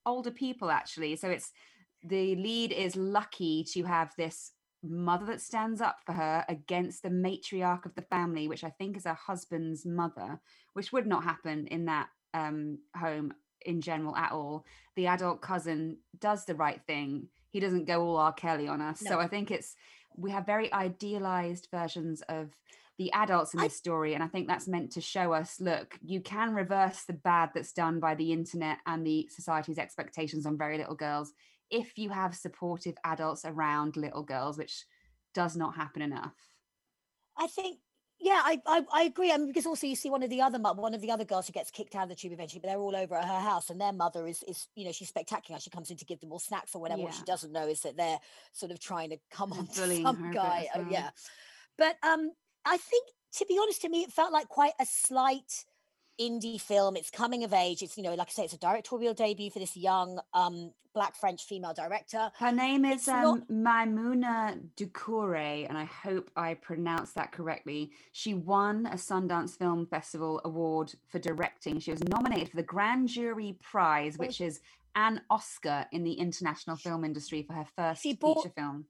older 0.07 0.31
people, 0.31 0.71
actually. 0.71 1.17
So 1.17 1.29
it's 1.29 1.51
the 2.05 2.37
lead 2.37 2.71
is 2.71 2.95
lucky 2.95 3.65
to 3.73 3.83
have 3.83 4.13
this 4.17 4.53
mother 4.85 5.27
that 5.27 5.41
stands 5.41 5.81
up 5.81 5.97
for 6.07 6.13
her 6.13 6.45
against 6.49 7.03
the 7.03 7.09
matriarch 7.09 7.85
of 7.85 7.97
the 7.97 8.03
family, 8.03 8.47
which 8.47 8.63
I 8.63 8.71
think 8.71 8.97
is 8.97 9.03
her 9.03 9.15
husband's 9.15 9.85
mother, 9.85 10.41
which 10.75 10.93
would 10.93 11.09
not 11.09 11.25
happen 11.25 11.67
in 11.67 11.87
that 11.87 12.11
um, 12.33 12.79
home 12.95 13.35
in 13.63 13.81
general 13.81 14.15
at 14.15 14.31
all. 14.31 14.65
The 14.95 15.09
adult 15.09 15.43
cousin 15.43 15.99
does 16.21 16.45
the 16.45 16.55
right 16.55 16.81
thing. 16.87 17.27
He 17.51 17.59
doesn't 17.59 17.87
go 17.87 18.03
all 18.03 18.19
R. 18.19 18.33
Kelly 18.33 18.69
on 18.69 18.81
us. 18.81 19.03
No. 19.03 19.11
So 19.11 19.19
I 19.19 19.27
think 19.27 19.51
it's 19.51 19.75
we 20.17 20.31
have 20.31 20.47
very 20.47 20.73
idealized 20.73 21.69
versions 21.71 22.23
of 22.29 22.51
the 22.99 23.13
adults 23.13 23.53
in 23.53 23.61
this 23.61 23.75
I, 23.75 23.77
story 23.77 24.15
and 24.15 24.25
i 24.25 24.27
think 24.27 24.49
that's 24.49 24.69
meant 24.69 24.93
to 24.93 25.01
show 25.01 25.33
us 25.33 25.61
look 25.61 25.99
you 26.03 26.21
can 26.21 26.55
reverse 26.55 27.03
the 27.07 27.13
bad 27.13 27.51
that's 27.55 27.73
done 27.73 28.01
by 28.01 28.15
the 28.15 28.33
internet 28.33 28.79
and 28.87 29.07
the 29.07 29.29
society's 29.31 29.79
expectations 29.79 30.47
on 30.47 30.57
very 30.57 30.79
little 30.79 30.95
girls 30.95 31.33
if 31.71 31.99
you 31.99 32.11
have 32.11 32.35
supportive 32.35 32.95
adults 33.05 33.45
around 33.45 33.97
little 33.97 34.23
girls 34.23 34.57
which 34.57 34.85
does 35.37 35.55
not 35.55 35.77
happen 35.77 36.01
enough. 36.01 36.35
I 37.39 37.47
think 37.47 37.79
yeah, 38.19 38.41
I, 38.45 38.61
I, 38.67 38.83
I 38.93 39.03
agree. 39.03 39.31
I 39.31 39.37
mean, 39.37 39.47
because 39.47 39.67
also 39.67 39.87
you 39.87 39.97
see 39.97 40.11
one 40.11 40.23
of 40.23 40.31
the 40.31 40.41
other 40.41 40.59
one 40.59 40.95
of 40.95 41.01
the 41.01 41.11
other 41.11 41.25
girls 41.25 41.47
who 41.47 41.53
gets 41.53 41.71
kicked 41.71 41.95
out 41.95 42.05
of 42.05 42.09
the 42.09 42.15
tube 42.15 42.33
eventually, 42.33 42.61
but 42.61 42.69
they're 42.69 42.79
all 42.79 42.97
over 42.97 43.15
at 43.15 43.25
her 43.25 43.41
house, 43.41 43.69
and 43.71 43.81
their 43.81 43.93
mother 43.93 44.27
is 44.27 44.43
is 44.45 44.69
you 44.75 44.85
know 44.85 44.93
she's 44.93 45.09
spectacular. 45.09 45.61
She 45.61 45.71
comes 45.71 45.91
in 45.91 45.97
to 45.99 46.05
give 46.05 46.21
them 46.21 46.33
all 46.33 46.39
snacks 46.39 46.75
or 46.75 46.81
whatever. 46.81 47.01
Yeah. 47.01 47.07
What 47.07 47.15
she 47.15 47.25
doesn't 47.25 47.53
know 47.53 47.69
is 47.69 47.81
that 47.83 47.97
they're 47.97 48.19
sort 48.53 48.73
of 48.73 48.81
trying 48.81 49.11
to 49.11 49.19
come 49.31 49.53
on 49.53 49.67
to 49.75 50.03
some 50.03 50.31
guy. 50.33 50.69
Oh, 50.75 50.81
well. 50.81 50.93
yeah, 50.93 51.11
but 51.77 51.97
um, 52.03 52.33
I 52.65 52.79
think 52.79 53.07
to 53.35 53.47
be 53.47 53.59
honest, 53.61 53.83
to 53.83 53.89
me, 53.89 54.03
it 54.03 54.13
felt 54.13 54.33
like 54.33 54.49
quite 54.49 54.73
a 54.81 54.87
slight 54.87 55.65
indie 56.21 56.61
film. 56.61 56.97
It's 56.97 57.11
coming 57.11 57.45
of 57.45 57.53
age. 57.53 57.83
It's 57.83 57.97
you 57.97 58.03
know, 58.03 58.15
like 58.15 58.29
I 58.29 58.33
say, 58.33 58.45
it's 58.45 58.55
a 58.55 58.59
directorial 58.59 59.15
debut 59.15 59.51
for 59.51 59.59
this 59.59 59.77
young 59.77 60.21
um 60.35 60.73
black 60.97 61.15
French 61.15 61.45
female 61.45 61.75
director. 61.75 62.31
Her 62.39 62.53
name 62.53 62.87
is 62.87 63.07
um, 63.07 63.45
not... 63.51 63.89
Maimouna 63.89 64.59
Doucouré, 64.79 65.69
and 65.69 65.77
I 65.77 65.85
hope 65.85 66.31
I 66.37 66.55
pronounced 66.55 67.15
that 67.17 67.33
correctly. 67.33 67.91
She 68.13 68.33
won 68.33 68.87
a 68.87 68.95
Sundance 68.95 69.59
Film 69.59 69.87
Festival 69.87 70.41
award 70.47 70.95
for 71.09 71.19
directing. 71.19 71.81
She 71.81 71.91
was 71.91 72.03
nominated 72.05 72.49
for 72.49 72.57
the 72.57 72.63
Grand 72.63 73.09
Jury 73.09 73.59
Prize, 73.61 74.17
which 74.17 74.41
is 74.41 74.61
an 74.95 75.21
Oscar 75.29 75.85
in 75.93 76.03
the 76.03 76.15
international 76.15 76.77
film 76.77 77.05
industry 77.05 77.43
for 77.43 77.53
her 77.53 77.67
first 77.77 78.03
she 78.03 78.15
feature 78.15 78.51
film 78.57 78.87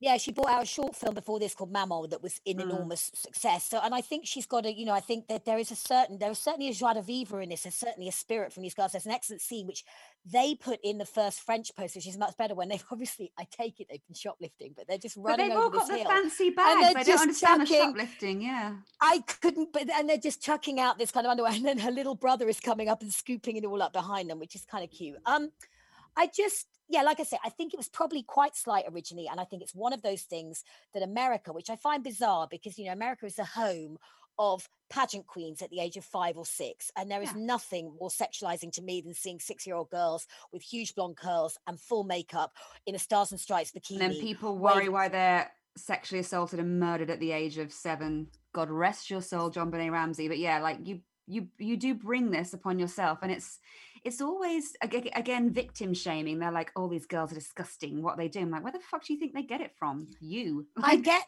Yeah, 0.00 0.16
she 0.16 0.30
brought 0.30 0.48
out 0.50 0.62
a 0.62 0.66
short 0.66 0.94
film 0.94 1.14
before 1.14 1.40
this 1.40 1.54
called 1.56 1.72
Maman 1.72 2.10
that 2.10 2.22
was 2.22 2.40
in 2.44 2.58
Mm. 2.58 2.62
enormous 2.70 3.10
success. 3.14 3.64
So, 3.68 3.80
and 3.82 3.92
I 3.92 4.00
think 4.00 4.26
she's 4.26 4.46
got 4.46 4.64
a, 4.64 4.72
you 4.72 4.84
know, 4.84 4.92
I 4.92 5.00
think 5.00 5.26
that 5.26 5.44
there 5.44 5.58
is 5.58 5.72
a 5.72 5.76
certain, 5.76 6.18
there 6.18 6.30
is 6.30 6.38
certainly 6.38 6.68
a 6.68 6.72
joie 6.72 6.92
de 6.94 7.02
vivre 7.02 7.40
in 7.42 7.48
this. 7.48 7.64
There's 7.64 7.74
certainly 7.74 8.08
a 8.08 8.12
spirit 8.12 8.52
from 8.52 8.62
these 8.62 8.74
girls. 8.74 8.92
There's 8.92 9.06
an 9.06 9.12
excellent 9.12 9.42
scene 9.42 9.66
which 9.66 9.84
they 10.24 10.54
put 10.54 10.78
in 10.84 10.98
the 10.98 11.04
first 11.04 11.40
French 11.40 11.74
post, 11.74 11.96
which 11.96 12.06
is 12.06 12.16
much 12.16 12.36
better 12.36 12.54
when 12.54 12.68
they've 12.68 12.84
obviously, 12.92 13.32
I 13.36 13.44
take 13.50 13.80
it, 13.80 13.88
they've 13.90 14.06
been 14.06 14.14
shoplifting, 14.14 14.74
but 14.76 14.86
they're 14.86 14.98
just 14.98 15.16
But 15.16 15.30
running 15.30 15.48
they've 15.48 15.58
all 15.58 15.64
over 15.64 15.78
got 15.78 15.88
this 15.88 15.98
the 15.98 16.04
fancy 16.08 16.44
they're 16.50 16.54
bags. 16.54 16.78
I 16.86 16.92
don't 16.92 17.06
just 17.06 17.22
understand 17.22 17.60
the 17.62 17.66
chucking- 17.66 17.86
shoplifting. 17.88 18.42
Yeah. 18.42 18.76
I 19.00 19.18
couldn't, 19.26 19.72
but 19.72 19.90
and 19.90 20.08
they're 20.08 20.16
just 20.18 20.40
chucking 20.40 20.78
out 20.78 20.98
this 20.98 21.10
kind 21.10 21.26
of 21.26 21.32
underwear, 21.32 21.52
and 21.52 21.64
then 21.64 21.78
her 21.78 21.90
little 21.90 22.14
brother 22.14 22.48
is 22.48 22.60
coming 22.60 22.88
up 22.88 23.02
and 23.02 23.12
scooping 23.12 23.56
it 23.56 23.64
all 23.64 23.82
up 23.82 23.92
behind 23.94 24.30
them, 24.30 24.38
which 24.38 24.54
is 24.54 24.64
kind 24.64 24.84
of 24.84 24.90
cute. 24.90 25.18
Um, 25.26 25.50
I 26.18 26.26
just, 26.26 26.66
yeah, 26.88 27.02
like 27.02 27.20
I 27.20 27.22
said, 27.22 27.38
I 27.44 27.48
think 27.50 27.72
it 27.72 27.76
was 27.78 27.88
probably 27.88 28.22
quite 28.22 28.56
slight 28.56 28.84
originally, 28.92 29.28
and 29.30 29.40
I 29.40 29.44
think 29.44 29.62
it's 29.62 29.74
one 29.74 29.92
of 29.92 30.02
those 30.02 30.22
things 30.22 30.64
that 30.92 31.02
America, 31.02 31.52
which 31.52 31.70
I 31.70 31.76
find 31.76 32.02
bizarre 32.02 32.48
because 32.50 32.76
you 32.78 32.86
know 32.86 32.92
America 32.92 33.24
is 33.24 33.36
the 33.36 33.44
home 33.44 33.98
of 34.40 34.68
pageant 34.88 35.26
queens 35.26 35.62
at 35.62 35.70
the 35.70 35.80
age 35.80 35.96
of 35.96 36.04
five 36.04 36.36
or 36.36 36.46
six, 36.46 36.90
and 36.96 37.10
there 37.10 37.22
is 37.22 37.30
Yeah. 37.34 37.40
nothing 37.54 37.96
more 38.00 38.08
sexualizing 38.08 38.72
to 38.72 38.82
me 38.82 39.00
than 39.00 39.14
seeing 39.14 39.40
six-year-old 39.40 39.90
girls 39.90 40.26
with 40.52 40.62
huge 40.62 40.94
blonde 40.94 41.16
curls 41.16 41.58
and 41.66 41.80
full 41.80 42.04
makeup 42.04 42.52
in 42.86 42.94
a 42.94 42.98
Stars 42.98 43.30
and 43.32 43.40
Stripes 43.40 43.70
bikini. 43.72 44.00
And 44.00 44.12
then 44.14 44.20
people 44.20 44.56
worry 44.58 44.74
waving- 44.88 44.92
why 44.92 45.08
they're 45.08 45.52
sexually 45.76 46.20
assaulted 46.20 46.58
and 46.58 46.80
murdered 46.80 47.10
at 47.10 47.20
the 47.20 47.32
age 47.32 47.58
of 47.58 47.72
seven. 47.72 48.30
God 48.52 48.70
rest 48.70 49.10
your 49.10 49.22
soul, 49.22 49.50
JonBenét 49.50 49.92
Ramsey. 49.92 50.26
But 50.28 50.38
yeah, 50.38 50.58
like 50.60 50.78
you, 50.84 51.00
you, 51.26 51.48
you 51.58 51.76
do 51.76 51.94
bring 51.94 52.30
this 52.30 52.54
upon 52.54 52.78
yourself, 52.78 53.18
and 53.22 53.30
it's, 53.30 53.58
it's 54.04 54.20
always 54.20 54.76
again 54.82 55.52
victim 55.52 55.94
shaming. 55.94 56.38
They're 56.38 56.52
like, 56.52 56.72
"Oh, 56.76 56.88
these 56.88 57.06
girls 57.06 57.32
are 57.32 57.36
disgusting. 57.36 58.02
What 58.02 58.16
they 58.16 58.28
do?" 58.28 58.40
I'm 58.40 58.50
like, 58.50 58.62
"Where 58.62 58.72
the 58.72 58.80
fuck 58.80 59.04
do 59.04 59.12
you 59.12 59.18
think 59.18 59.34
they 59.34 59.42
get 59.42 59.60
it 59.60 59.72
from? 59.78 60.08
You." 60.20 60.66
I 60.82 60.96
get 60.96 61.24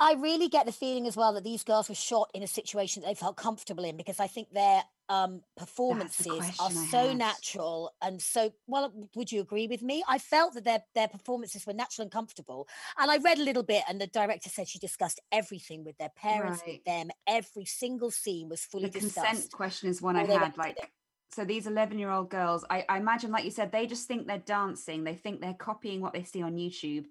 I 0.00 0.14
really 0.14 0.48
get 0.48 0.64
the 0.66 0.72
feeling 0.72 1.06
as 1.08 1.16
well 1.16 1.32
that 1.34 1.42
these 1.44 1.64
girls 1.64 1.88
were 1.88 1.94
shot 1.94 2.30
in 2.32 2.42
a 2.44 2.46
situation 2.46 3.02
that 3.02 3.08
they 3.08 3.14
felt 3.14 3.36
comfortable 3.36 3.84
in 3.84 3.96
because 3.96 4.20
I 4.20 4.28
think 4.28 4.52
their 4.52 4.82
um 5.08 5.40
performances 5.56 6.28
are 6.60 6.68
I 6.68 6.68
so 6.70 7.08
had. 7.08 7.16
natural 7.16 7.94
and 8.02 8.20
so 8.20 8.52
well 8.66 8.92
would 9.16 9.32
you 9.32 9.40
agree 9.40 9.66
with 9.66 9.82
me? 9.82 10.04
I 10.06 10.18
felt 10.18 10.54
that 10.54 10.64
their 10.64 10.84
their 10.94 11.08
performances 11.08 11.66
were 11.66 11.72
natural 11.72 12.04
and 12.04 12.12
comfortable. 12.12 12.68
And 12.98 13.10
I 13.10 13.16
read 13.16 13.38
a 13.38 13.42
little 13.42 13.62
bit 13.64 13.82
and 13.88 14.00
the 14.00 14.06
director 14.06 14.50
said 14.50 14.68
she 14.68 14.78
discussed 14.78 15.20
everything 15.32 15.82
with 15.82 15.96
their 15.98 16.10
parents, 16.10 16.62
Right. 16.64 16.74
with 16.74 16.84
them. 16.84 17.08
Every 17.26 17.64
single 17.64 18.10
scene 18.10 18.48
was 18.48 18.64
fully 18.64 18.84
the 18.84 19.00
discussed. 19.00 19.24
consent 19.24 19.52
question 19.52 19.88
is 19.88 20.00
one 20.02 20.14
I 20.16 20.24
had. 20.24 20.56
Like, 20.58 20.92
so 21.30 21.44
these 21.44 21.66
11 21.66 21.98
year 21.98 22.10
old 22.10 22.30
girls, 22.30 22.64
I, 22.70 22.84
I 22.88 22.98
imagine, 22.98 23.30
like 23.30 23.44
you 23.44 23.50
said, 23.50 23.70
they 23.70 23.86
just 23.86 24.06
think 24.08 24.26
they're 24.26 24.38
dancing. 24.38 25.04
They 25.04 25.14
think 25.14 25.40
they're 25.40 25.54
copying 25.54 26.00
what 26.00 26.12
they 26.12 26.22
see 26.24 26.42
on 26.42 26.56
YouTube. 26.56 27.04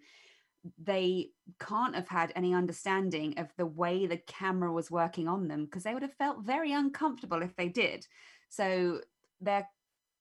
They 0.83 1.29
can't 1.59 1.95
have 1.95 2.07
had 2.09 2.33
any 2.35 2.53
understanding 2.53 3.37
of 3.39 3.47
the 3.57 3.65
way 3.65 4.05
the 4.05 4.17
camera 4.17 4.71
was 4.71 4.91
working 4.91 5.27
on 5.27 5.47
them 5.47 5.65
because 5.65 5.83
they 5.83 5.93
would 5.93 6.01
have 6.01 6.15
felt 6.15 6.41
very 6.43 6.73
uncomfortable 6.73 7.41
if 7.41 7.55
they 7.55 7.69
did. 7.69 8.05
So 8.49 9.01
their 9.39 9.67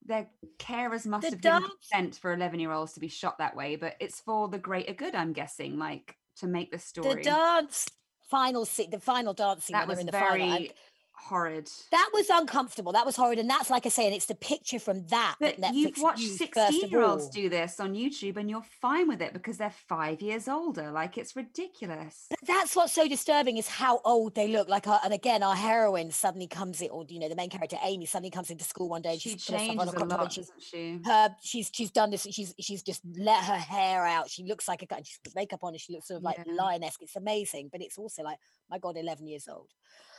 their 0.04 0.28
carers 0.59 1.04
must 1.04 1.22
The 1.22 1.30
have 1.30 1.40
given 1.40 1.62
dance- 1.62 1.74
consent 1.90 2.16
for 2.16 2.32
11 2.32 2.61
year 2.61 2.70
olds 2.70 2.92
to 2.92 3.00
be 3.00 3.09
shot 3.09 3.38
that 3.38 3.56
way, 3.56 3.74
but 3.76 3.96
it's 3.98 4.20
for 4.20 4.48
the 4.48 4.59
greater 4.59 4.92
good, 4.92 5.16
I'm 5.16 5.32
guessing, 5.32 5.78
like 5.78 6.16
to 6.37 6.46
make 6.46 6.70
the 6.70 6.78
story. 6.78 7.14
The 7.24 7.30
dance 7.30 7.88
final 8.30 8.64
scene, 8.64 8.90
the 8.90 9.00
final 9.00 9.35
dancing 9.35 9.74
that 9.74 9.88
when 9.88 9.96
was 9.96 10.00
in 10.00 10.06
the 10.06 10.12
very 10.12 10.40
final. 10.48 10.68
Horrid. 11.16 11.70
That 11.90 12.11
was 12.12 12.29
uncomfortable. 12.31 12.92
That 12.92 13.07
was 13.07 13.16
horrid. 13.16 13.38
And 13.38 13.48
that's 13.50 13.70
like 13.70 13.87
I 13.87 13.88
say, 13.88 14.07
and 14.07 14.14
it's 14.14 14.26
the 14.26 14.35
picture 14.35 14.79
from 14.79 15.07
that 15.09 15.37
But 15.40 15.57
that 15.59 15.74
you've 15.74 15.98
watched 15.98 16.22
16 16.22 16.88
year 16.90 17.02
olds 17.02 17.29
do 17.29 17.48
this 17.48 17.81
on 17.81 17.94
YouTube 17.94 18.37
and 18.37 18.48
you're 18.48 18.62
fine 18.81 19.09
with 19.09 19.20
it 19.22 19.33
because 19.33 19.59
they're 19.59 19.74
five 19.88 20.20
years 20.20 20.46
older. 20.48 20.90
Like 20.90 21.18
it's 21.18 21.35
ridiculous. 21.35 22.26
But 22.31 22.38
that's 22.46 22.76
what's 22.76 22.92
so 22.92 23.09
disturbing 23.09 23.57
is 23.57 23.68
how 23.68 24.00
old 24.05 24.35
they 24.35 24.48
look. 24.48 24.68
Like, 24.68 24.87
our, 24.87 25.00
and 25.05 25.12
again, 25.12 25.42
our 25.42 25.57
heroine 25.57 26.11
suddenly 26.11 26.46
comes 26.46 26.81
in, 26.81 26.90
or 26.90 27.05
you 27.09 27.18
know, 27.18 27.29
the 27.29 27.37
main 27.37 27.50
character 27.50 27.76
Amy 27.83 28.07
suddenly 28.07 28.31
comes 28.31 28.50
into 28.50 28.64
school 28.64 28.88
one 28.88 29.02
day. 29.02 29.12
And 29.12 29.20
She 29.20 29.31
she's 29.31 29.44
changes 29.44 29.88
a 29.88 29.92
crop 29.92 29.94
top 29.94 30.02
and 30.02 30.11
lot, 30.12 30.33
she's 30.33 30.46
doesn't 30.48 30.62
she? 30.62 31.00
her 31.05 31.37
she's 31.42 31.70
she's 31.72 31.90
done 31.90 32.11
this. 32.11 32.26
She's 32.31 32.55
she's 32.61 32.83
just 32.83 33.02
let 33.18 33.44
her 33.44 33.57
hair 33.57 34.05
out. 34.05 34.29
She 34.31 34.44
looks 34.44 34.68
like 34.68 34.83
a 34.83 34.87
guy. 34.87 35.00
She's 35.05 35.18
put 35.22 35.35
makeup 35.35 35.61
on, 35.62 35.72
and 35.72 35.81
she 35.81 35.92
looks 35.92 36.09
sort 36.09 36.18
of 36.18 36.22
like 36.22 36.38
Yeah. 36.38 36.52
lioness. 36.55 36.96
It's 37.00 37.16
amazing, 37.16 37.68
but 37.72 37.81
it's 37.81 37.98
also 37.98 38.22
like, 38.22 38.38
my 38.70 38.79
God, 38.79 38.96
eleven 38.96 39.26
years 39.26 39.48
old. 39.48 39.70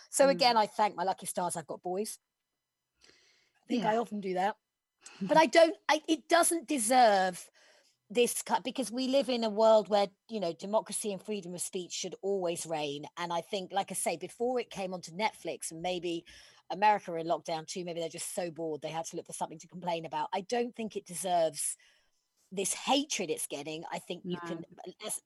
So 0.09 0.27
Mm. 0.27 0.31
again, 0.31 0.57
I 0.57 0.67
thank 0.67 0.95
my 0.95 1.03
lucky 1.03 1.25
stars. 1.25 1.55
I've 1.55 1.67
got 1.67 1.83
boys. 1.83 2.19
I 3.63 3.67
think 3.67 3.85
I 3.85 3.97
often 3.97 4.21
do 4.21 4.35
that, 4.35 4.55
but 5.21 5.37
I 5.37 5.45
don't. 5.45 5.75
I, 5.89 6.01
it 6.07 6.27
doesn't 6.29 6.67
deserve 6.67 7.49
this 8.09 8.41
cut 8.41 8.63
because 8.63 8.89
we 8.89 9.09
live 9.09 9.27
in 9.27 9.43
a 9.43 9.49
world 9.49 9.89
where 9.89 10.07
you 10.29 10.39
know 10.39 10.53
democracy 10.53 11.11
and 11.11 11.21
freedom 11.21 11.53
of 11.53 11.61
speech 11.61 11.91
should 11.91 12.15
always 12.21 12.65
reign. 12.65 13.05
And 13.17 13.33
I 13.33 13.41
think, 13.41 13.71
like 13.73 13.91
I 13.91 13.95
say, 13.95 14.17
before 14.17 14.59
it 14.59 14.69
came 14.69 14.93
onto 14.93 15.11
Netflix 15.11 15.71
and 15.71 15.81
maybe 15.81 16.23
America 16.69 17.13
in 17.15 17.27
lockdown 17.27 17.67
too, 17.67 17.83
maybe 17.83 17.99
they're 17.99 18.09
just 18.09 18.33
so 18.33 18.49
bored 18.51 18.81
they 18.81 18.89
had 18.89 19.05
to 19.05 19.15
look 19.17 19.27
for 19.27 19.33
something 19.33 19.59
to 19.59 19.67
complain 19.67 20.05
about. 20.05 20.29
I 20.33 20.41
don't 20.41 20.75
think 20.75 20.95
it 20.95 21.05
deserves 21.05 21.75
this 22.51 22.73
hatred 22.73 23.29
it's 23.29 23.45
getting. 23.47 23.83
I 23.91 23.99
think 23.99 24.21
you 24.23 24.38
No. 24.43 24.47
can 24.49 24.65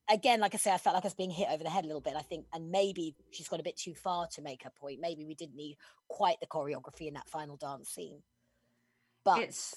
again, 0.09 0.39
like 0.39 0.55
I 0.55 0.57
say, 0.57 0.71
I 0.71 0.77
felt 0.77 0.95
like 0.95 1.05
I 1.05 1.07
was 1.07 1.13
being 1.13 1.29
hit 1.29 1.49
over 1.51 1.63
the 1.63 1.69
head 1.69 1.83
a 1.83 1.87
little 1.87 2.01
bit. 2.01 2.15
I 2.15 2.21
think, 2.21 2.45
and 2.53 2.71
maybe 2.71 3.15
she's 3.31 3.47
gone 3.47 3.59
a 3.59 3.63
bit 3.63 3.77
too 3.77 3.93
far 3.93 4.27
to 4.27 4.41
make 4.41 4.63
her 4.63 4.71
point. 4.71 4.99
Maybe 4.99 5.25
we 5.25 5.35
didn't 5.35 5.55
need 5.55 5.77
quite 6.07 6.39
the 6.39 6.47
choreography 6.47 7.07
in 7.07 7.13
that 7.13 7.29
final 7.29 7.57
dance 7.57 7.89
scene. 7.89 8.23
But 9.23 9.39
It's 9.39 9.75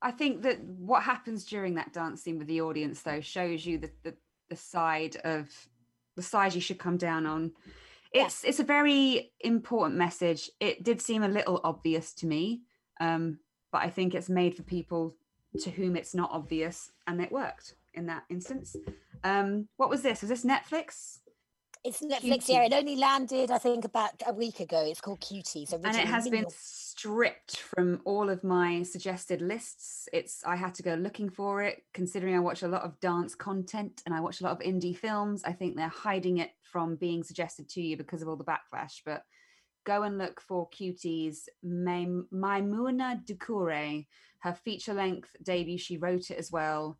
I 0.00 0.12
think 0.12 0.42
that 0.42 0.62
what 0.62 1.02
happens 1.02 1.44
during 1.44 1.74
that 1.74 1.92
dance 1.92 2.22
scene 2.22 2.38
with 2.38 2.46
the 2.46 2.60
audience 2.60 3.02
though 3.02 3.20
shows 3.20 3.66
you 3.66 3.78
the 3.78 3.90
the, 4.02 4.14
the 4.50 4.56
side 4.56 5.16
of 5.24 5.48
the 6.16 6.22
side 6.22 6.54
you 6.54 6.60
should 6.60 6.78
come 6.78 6.96
down 6.96 7.26
on. 7.26 7.52
Yeah. 8.12 8.26
It's 8.26 8.44
it's 8.44 8.60
a 8.60 8.64
very 8.64 9.32
important 9.40 9.98
message. 9.98 10.48
It 10.60 10.84
did 10.84 11.02
seem 11.02 11.24
a 11.24 11.28
little 11.28 11.60
obvious 11.64 12.12
to 12.14 12.26
me. 12.26 12.62
Um, 13.00 13.40
but 13.72 13.82
I 13.82 13.90
think 13.90 14.14
it's 14.14 14.28
made 14.28 14.54
for 14.56 14.62
people 14.62 15.16
to 15.60 15.70
whom 15.70 15.96
it's 15.96 16.14
not 16.14 16.30
obvious 16.32 16.90
and 17.06 17.20
it 17.20 17.32
worked 17.32 17.74
in 17.94 18.06
that 18.06 18.24
instance. 18.30 18.76
Um, 19.22 19.68
what 19.76 19.88
was 19.88 20.02
this? 20.02 20.20
Was 20.20 20.30
this 20.30 20.44
Netflix? 20.44 21.18
It's 21.84 22.00
Netflix. 22.00 22.48
Yeah, 22.48 22.64
it 22.64 22.72
only 22.72 22.96
landed, 22.96 23.50
I 23.50 23.58
think, 23.58 23.84
about 23.84 24.10
a 24.26 24.32
week 24.32 24.60
ago. 24.60 24.82
It's 24.86 25.00
called 25.00 25.20
Cuties. 25.20 25.72
and 25.72 25.96
it 25.96 26.06
has 26.06 26.28
been 26.28 26.46
stripped 26.94 27.58
from 27.58 28.00
all 28.04 28.30
of 28.30 28.42
my 28.44 28.82
suggested 28.84 29.42
lists 29.42 30.08
it's 30.12 30.42
i 30.46 30.54
had 30.54 30.72
to 30.72 30.82
go 30.82 30.94
looking 30.94 31.28
for 31.28 31.60
it 31.60 31.82
considering 31.92 32.36
i 32.36 32.38
watch 32.38 32.62
a 32.62 32.68
lot 32.68 32.82
of 32.82 32.98
dance 33.00 33.34
content 33.34 34.00
and 34.06 34.14
i 34.14 34.20
watch 34.20 34.40
a 34.40 34.44
lot 34.44 34.52
of 34.52 34.60
indie 34.60 34.96
films 34.96 35.42
i 35.44 35.52
think 35.52 35.76
they're 35.76 35.88
hiding 35.88 36.38
it 36.38 36.52
from 36.62 36.94
being 36.94 37.24
suggested 37.24 37.68
to 37.68 37.82
you 37.82 37.96
because 37.96 38.22
of 38.22 38.28
all 38.28 38.36
the 38.36 38.44
backlash 38.44 39.00
but 39.04 39.24
go 39.84 40.02
and 40.02 40.18
look 40.18 40.40
for 40.40 40.68
cuties. 40.70 41.48
Maim- 41.62 42.26
Maïmouna 42.32 43.24
Doucouré 43.24 44.06
her 44.44 44.52
feature 44.52 44.92
length 44.92 45.30
debut 45.42 45.78
she 45.78 45.96
wrote 45.96 46.30
it 46.30 46.38
as 46.38 46.52
well. 46.52 46.98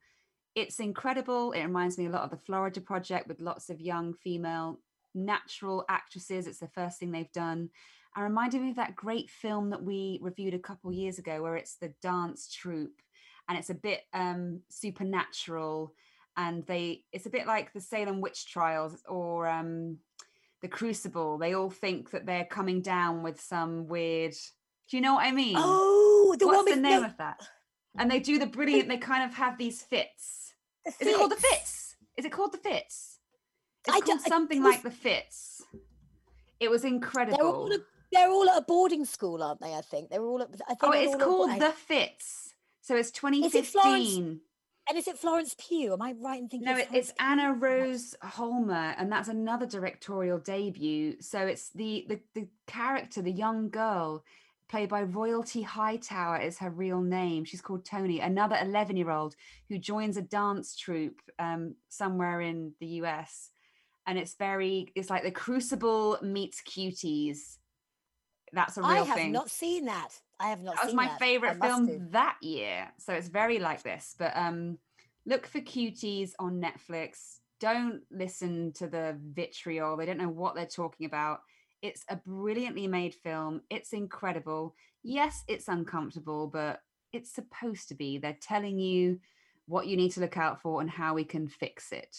It's 0.55 0.81
incredible. 0.81 1.53
It 1.53 1.63
reminds 1.63 1.99
me 1.99 2.07
a 2.07 2.11
lot 2.11 2.23
of 2.23 2.31
the 2.31 2.39
florida 2.39 2.81
project 2.81 3.29
with 3.29 3.41
lots 3.41 3.69
of 3.69 3.81
young 3.81 4.15
female 4.15 4.81
natural 5.15 5.85
actresses. 5.91 6.47
It's 6.47 6.59
the 6.59 6.69
first 6.69 6.99
thing 6.99 7.13
they've 7.13 7.33
done. 7.33 7.69
And 8.17 8.25
reminded 8.25 8.63
me 8.63 8.71
of 8.71 8.77
that 8.77 8.97
great 8.97 9.29
film 9.29 9.71
that 9.71 9.83
we 9.83 10.19
reviewed 10.23 10.55
a 10.55 10.59
couple 10.59 10.91
years 10.93 11.19
ago 11.19 11.43
where 11.43 11.57
it's 11.57 11.77
the 11.77 11.93
dance 12.01 12.51
troupe 12.51 13.03
and 13.49 13.59
it's 13.59 13.71
a 13.71 13.75
bit 13.75 14.01
um 14.15 14.61
supernatural. 14.71 15.93
And 16.39 16.65
they 16.67 17.05
it's 17.13 17.27
a 17.27 17.31
bit 17.31 17.47
like 17.47 17.75
the 17.75 17.81
Salem 17.81 18.23
witch 18.23 18.47
trials 18.47 19.03
or 19.07 19.47
um 19.47 19.99
the 20.65 20.69
crucible 20.69 21.37
they 21.37 21.55
all 21.55 21.69
think 21.69 22.11
that 22.13 22.25
they're 22.25 22.47
coming 22.47 22.81
down 22.81 23.23
with 23.23 23.39
some 23.39 23.87
weird 23.87 24.33
do 24.89 24.97
you 24.97 25.03
know 25.03 25.13
what 25.15 25.27
I 25.27 25.31
mean 25.31 25.57
Oh, 25.59 26.35
the 26.39 26.47
what's 26.47 26.71
the 26.71 26.81
name 26.81 27.05
of 27.05 27.15
that 27.19 27.39
and 27.99 28.11
they 28.11 28.19
do 28.19 28.39
the 28.39 28.47
brilliant 28.47 28.89
they 28.89 28.97
kind 28.97 29.23
of 29.29 29.37
have 29.37 29.59
these 29.59 29.83
fits 29.83 30.55
the 30.87 30.91
is 31.03 31.07
it 31.09 31.17
called 31.19 31.33
the 31.33 31.37
Fits. 31.37 31.51
fits 31.51 31.97
is 32.17 32.25
it 32.25 32.33
called 32.33 32.53
the 32.53 32.59
fits 32.59 33.19
it's 33.87 33.91
I 33.95 34.01
called 34.01 34.07
don't- 34.07 34.21
I- 34.27 34.29
something 34.29 34.63
was- 34.63 34.73
like 34.77 34.83
the 34.83 34.91
fits 34.91 35.63
it 36.61 36.71
was 36.71 36.83
incredible 36.85 37.37
They're 37.37 37.47
all, 37.47 37.73
at, 37.75 37.81
they're 38.11 38.31
all 38.31 38.49
at 38.49 38.57
a 38.57 38.63
boarding 38.63 39.05
school, 39.05 39.43
aren't 39.43 39.61
they? 39.61 39.75
I 39.75 39.83
think 39.83 40.09
they're 40.09 40.23
all 40.23 40.41
at. 40.41 40.49
I 40.67 40.75
think 40.75 40.79
Oh, 40.85 40.93
it's 40.93 41.15
at 41.15 41.21
called 41.21 41.51
The 41.61 41.73
Fits. 41.73 42.55
So 42.81 42.95
it's 42.97 43.11
it 43.55 43.67
Florence? 43.67 44.41
2015. 44.89 44.91
And 44.91 44.99
is 44.99 45.09
it 45.09 45.19
Florence 45.19 45.55
Pugh? 45.59 45.93
Am 45.93 46.03
I 46.03 46.15
right 46.21 46.41
in 46.41 46.49
thinking? 46.49 46.67
No, 46.67 46.77
it, 46.77 46.89
Florence 46.89 47.09
it's 47.09 47.19
Anna 47.21 47.53
Rose 47.53 48.15
Holmer, 48.23 48.95
and 48.99 49.11
that's 49.11 49.29
another 49.29 49.67
directorial 49.67 50.39
debut. 50.39 51.17
So 51.21 51.47
it's 51.47 51.71
the 51.71 52.07
the 52.09 52.21
the 52.35 52.49
character, 52.67 53.23
the 53.23 53.33
young 53.33 53.71
girl, 53.71 54.25
played 54.69 54.89
by 54.89 55.03
Royalty 55.03 55.63
Hightower, 55.63 56.39
is 56.39 56.59
her 56.59 56.71
real 56.71 57.01
name. 57.01 57.45
She's 57.45 57.61
called 57.61 57.85
Tony, 57.85 58.21
another 58.21 58.59
11 58.61 58.97
year 58.97 59.11
old 59.11 59.37
who 59.69 59.79
joins 59.79 60.17
a 60.17 60.23
dance 60.23 60.77
troupe 60.77 61.21
um, 61.39 61.75
somewhere 61.89 62.41
in 62.41 62.73
the 62.81 62.87
US. 63.03 63.51
And 64.07 64.19
it's 64.19 64.35
very, 64.35 64.93
it's 64.95 65.11
like 65.11 65.23
the 65.23 65.31
Crucible 65.31 66.19
meets 66.23 66.61
Cuties. 66.63 67.57
That's 68.53 68.77
a 68.77 68.83
real 68.83 68.91
thing. 68.91 68.99
I 68.99 69.05
have 69.05 69.17
thing. 69.17 69.33
not 69.33 69.51
seen 69.51 69.87
that. 69.87 70.11
I 70.41 70.49
have 70.49 70.63
not 70.63 70.77
that 70.77 70.87
was 70.87 70.95
my 70.95 71.07
that. 71.07 71.19
Favorite 71.19 71.59
film 71.61 71.87
do. 71.87 72.07
that 72.11 72.37
year 72.43 72.89
so 72.99 73.13
it's 73.13 73.29
very 73.29 73.59
like 73.59 73.83
this 73.83 74.15
but 74.19 74.33
um 74.37 74.79
look 75.27 75.47
for 75.47 75.61
cuties 75.61 76.33
on 76.39 76.61
netflix 76.61 77.39
don't 77.65 78.03
listen 78.11 78.73
to 78.75 78.87
the 78.87 79.17
vitriol. 79.33 79.97
They 79.97 80.05
don't 80.05 80.19
know 80.19 80.29
what 80.29 80.55
they're 80.55 80.67
talking 80.67 81.07
about. 81.07 81.41
It's 81.81 82.05
a 82.11 82.17
brilliantly 82.17 82.87
made 82.87 83.15
film. 83.15 83.63
It's 83.71 83.95
incredible. 83.95 84.75
Yes, 85.03 85.45
it's 85.49 85.69
uncomfortable, 85.69 86.47
but 86.47 86.81
it's 87.13 87.33
supposed 87.33 87.89
to 87.89 87.95
be. 87.95 88.19
They're 88.19 88.37
telling 88.39 88.79
you 88.79 89.19
what 89.67 89.87
you 89.87 89.97
need 89.97 90.13
to 90.13 90.21
look 90.21 90.37
out 90.37 90.61
for 90.61 90.83
and 90.83 90.91
how 90.91 91.15
we 91.15 91.25
can 91.25 91.49
fix 91.49 91.91
it 91.91 92.15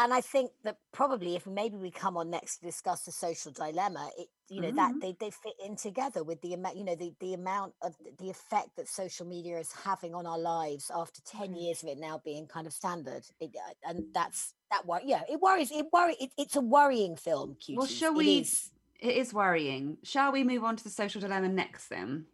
and 0.00 0.14
I 0.14 0.22
think 0.22 0.50
that 0.64 0.78
probably 0.92 1.36
if 1.36 1.46
maybe 1.46 1.76
we 1.76 1.90
come 1.90 2.16
on 2.16 2.30
next 2.30 2.56
to 2.56 2.64
discuss 2.64 3.02
the 3.02 3.12
social 3.12 3.52
dilemma, 3.52 4.08
it 4.16 4.28
you 4.50 4.60
know 4.60 4.68
mm-hmm. 4.68 4.76
that 4.76 5.00
they, 5.00 5.16
they 5.20 5.30
fit 5.30 5.54
in 5.64 5.76
together 5.76 6.22
with 6.22 6.40
the 6.42 6.54
amount 6.54 6.76
you 6.76 6.84
know 6.84 6.94
the, 6.94 7.12
the 7.20 7.34
amount 7.34 7.72
of 7.82 7.94
the 8.18 8.28
effect 8.28 8.76
that 8.76 8.88
social 8.88 9.26
media 9.26 9.58
is 9.58 9.72
having 9.84 10.14
on 10.14 10.26
our 10.26 10.38
lives 10.38 10.90
after 10.94 11.20
10 11.22 11.54
years 11.54 11.82
of 11.82 11.88
it 11.88 11.98
now 11.98 12.20
being 12.24 12.46
kind 12.46 12.66
of 12.66 12.72
standard 12.72 13.22
it, 13.40 13.50
uh, 13.56 13.88
and 13.88 14.04
that's 14.12 14.54
that 14.70 14.84
worry 14.86 15.02
yeah 15.06 15.22
it 15.30 15.40
worries 15.40 15.70
it 15.70 15.86
worry 15.92 16.16
it, 16.20 16.30
it's 16.36 16.56
a 16.56 16.60
worrying 16.60 17.16
film 17.16 17.56
cuties. 17.60 17.76
well 17.76 17.86
shall 17.86 18.14
we 18.14 18.38
it 18.38 18.40
is, 18.42 18.70
it 19.00 19.16
is 19.16 19.32
worrying 19.32 19.96
shall 20.02 20.32
we 20.32 20.44
move 20.44 20.64
on 20.64 20.76
to 20.76 20.84
the 20.84 20.90
social 20.90 21.20
dilemma 21.20 21.48
next 21.48 21.88
then 21.88 22.26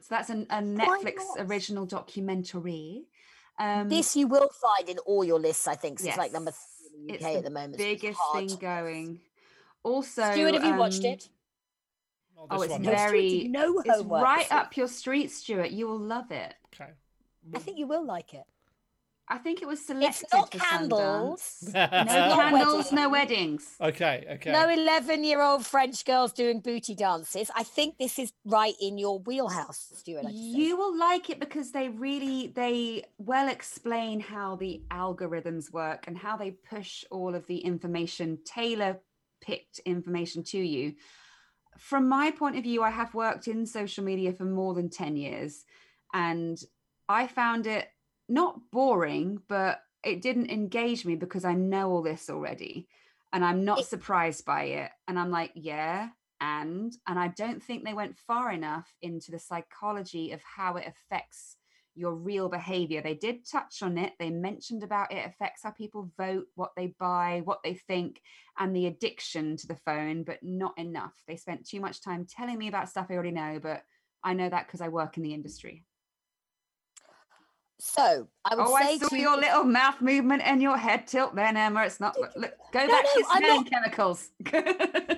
so 0.00 0.06
that's 0.10 0.30
an, 0.30 0.46
a 0.50 0.60
netflix 0.60 1.22
original 1.38 1.86
documentary 1.86 3.04
um, 3.58 3.88
this 3.88 4.16
you 4.16 4.26
will 4.26 4.48
find 4.60 4.88
in 4.88 4.98
all 4.98 5.22
your 5.22 5.38
lists 5.38 5.68
i 5.68 5.74
think 5.74 6.00
so 6.00 6.06
yes. 6.06 6.14
it's 6.14 6.18
like 6.18 6.32
number 6.32 6.50
three 6.50 6.72
in 6.94 7.06
the 7.06 7.14
UK 7.14 7.20
it's 7.20 7.36
at 7.38 7.44
the 7.44 7.50
moment. 7.50 7.78
Biggest 7.78 8.20
thing 8.34 8.48
going. 8.60 9.20
Also, 9.82 10.30
Stuart, 10.32 10.54
have 10.54 10.64
you 10.64 10.72
um, 10.72 10.78
watched 10.78 11.04
it? 11.04 11.28
Oh, 12.50 12.58
oh 12.58 12.62
it's 12.62 12.76
very 12.78 13.48
no 13.48 13.80
it's 13.84 14.02
right 14.04 14.50
up 14.50 14.76
your 14.76 14.88
street, 14.88 15.30
Stuart. 15.30 15.70
You 15.70 15.86
will 15.86 15.98
love 15.98 16.30
it. 16.30 16.54
Okay. 16.74 16.90
I 17.54 17.58
think 17.58 17.78
you 17.78 17.86
will 17.86 18.04
like 18.04 18.34
it. 18.34 18.44
I 19.28 19.38
think 19.38 19.62
it 19.62 19.68
was 19.68 19.80
selected 19.80 20.24
it's 20.24 20.32
not 20.32 20.52
for 20.52 20.58
candles. 20.58 21.70
no 21.74 21.86
candles, 21.86 22.92
no 22.92 23.08
weddings. 23.08 23.76
Okay, 23.80 24.26
okay. 24.30 24.52
No 24.52 24.68
11 24.68 25.24
year 25.24 25.40
old 25.40 25.64
French 25.64 26.04
girls 26.04 26.32
doing 26.32 26.60
booty 26.60 26.94
dances. 26.94 27.50
I 27.54 27.62
think 27.62 27.96
this 27.98 28.18
is 28.18 28.32
right 28.44 28.74
in 28.80 28.98
your 28.98 29.20
wheelhouse, 29.20 29.92
Stuart. 29.94 30.26
You 30.30 30.76
will 30.76 30.98
like 30.98 31.30
it 31.30 31.40
because 31.40 31.70
they 31.70 31.88
really 31.88 32.48
they 32.48 33.04
well 33.18 33.48
explain 33.48 34.20
how 34.20 34.56
the 34.56 34.82
algorithms 34.90 35.72
work 35.72 36.04
and 36.08 36.18
how 36.18 36.36
they 36.36 36.50
push 36.50 37.04
all 37.10 37.34
of 37.34 37.46
the 37.46 37.58
information, 37.58 38.38
tailor 38.44 38.98
picked 39.40 39.78
information 39.80 40.42
to 40.42 40.58
you. 40.58 40.94
From 41.78 42.08
my 42.08 42.30
point 42.30 42.56
of 42.56 42.62
view, 42.62 42.82
I 42.82 42.90
have 42.90 43.14
worked 43.14 43.48
in 43.48 43.66
social 43.66 44.04
media 44.04 44.32
for 44.32 44.44
more 44.44 44.74
than 44.74 44.90
10 44.90 45.16
years 45.16 45.64
and 46.12 46.58
I 47.08 47.26
found 47.26 47.66
it 47.66 47.88
not 48.28 48.70
boring, 48.70 49.40
but 49.48 49.80
it 50.04 50.22
didn't 50.22 50.50
engage 50.50 51.04
me 51.04 51.16
because 51.16 51.44
I 51.44 51.54
know 51.54 51.90
all 51.90 52.02
this 52.02 52.28
already 52.30 52.88
and 53.32 53.44
I'm 53.44 53.64
not 53.64 53.84
surprised 53.86 54.44
by 54.44 54.64
it. 54.64 54.90
And 55.08 55.18
I'm 55.18 55.30
like, 55.30 55.52
yeah, 55.54 56.08
and 56.40 56.92
and 57.06 57.18
I 57.18 57.28
don't 57.28 57.62
think 57.62 57.84
they 57.84 57.94
went 57.94 58.18
far 58.18 58.50
enough 58.50 58.92
into 59.00 59.30
the 59.30 59.38
psychology 59.38 60.32
of 60.32 60.42
how 60.42 60.76
it 60.76 60.86
affects 60.86 61.56
your 61.94 62.14
real 62.14 62.48
behavior. 62.48 63.02
They 63.02 63.14
did 63.14 63.48
touch 63.48 63.82
on 63.82 63.98
it. 63.98 64.12
They 64.18 64.30
mentioned 64.30 64.82
about 64.82 65.12
it 65.12 65.26
affects 65.26 65.62
how 65.62 65.70
people 65.70 66.10
vote, 66.16 66.46
what 66.54 66.72
they 66.76 66.94
buy, 66.98 67.42
what 67.44 67.60
they 67.62 67.74
think, 67.74 68.20
and 68.58 68.74
the 68.74 68.86
addiction 68.86 69.56
to 69.58 69.66
the 69.66 69.76
phone, 69.84 70.24
but 70.24 70.38
not 70.42 70.76
enough. 70.78 71.14
They 71.26 71.36
spent 71.36 71.68
too 71.68 71.80
much 71.80 72.02
time 72.02 72.26
telling 72.26 72.58
me 72.58 72.68
about 72.68 72.88
stuff 72.88 73.06
I 73.10 73.14
already 73.14 73.32
know, 73.32 73.60
but 73.62 73.82
I 74.24 74.34
know 74.34 74.48
that 74.48 74.66
because 74.66 74.80
I 74.80 74.88
work 74.88 75.16
in 75.16 75.22
the 75.22 75.34
industry. 75.34 75.84
So 77.84 78.28
I 78.44 78.54
would 78.54 78.66
oh, 78.68 78.78
say 78.78 78.94
I 78.94 78.98
saw 78.98 79.08
to 79.08 79.18
your 79.18 79.36
little 79.36 79.64
mouth 79.64 80.00
movement 80.00 80.42
and 80.44 80.62
your 80.62 80.76
head 80.76 81.04
tilt 81.08 81.34
then, 81.34 81.56
Emma. 81.56 81.82
It's 81.82 81.98
not 81.98 82.16
look, 82.16 82.52
go 82.72 82.78
no, 82.78 82.86
back 82.86 83.04
no, 83.04 83.22
to 83.22 83.38
smelling 83.38 83.64
chemicals. 83.64 84.30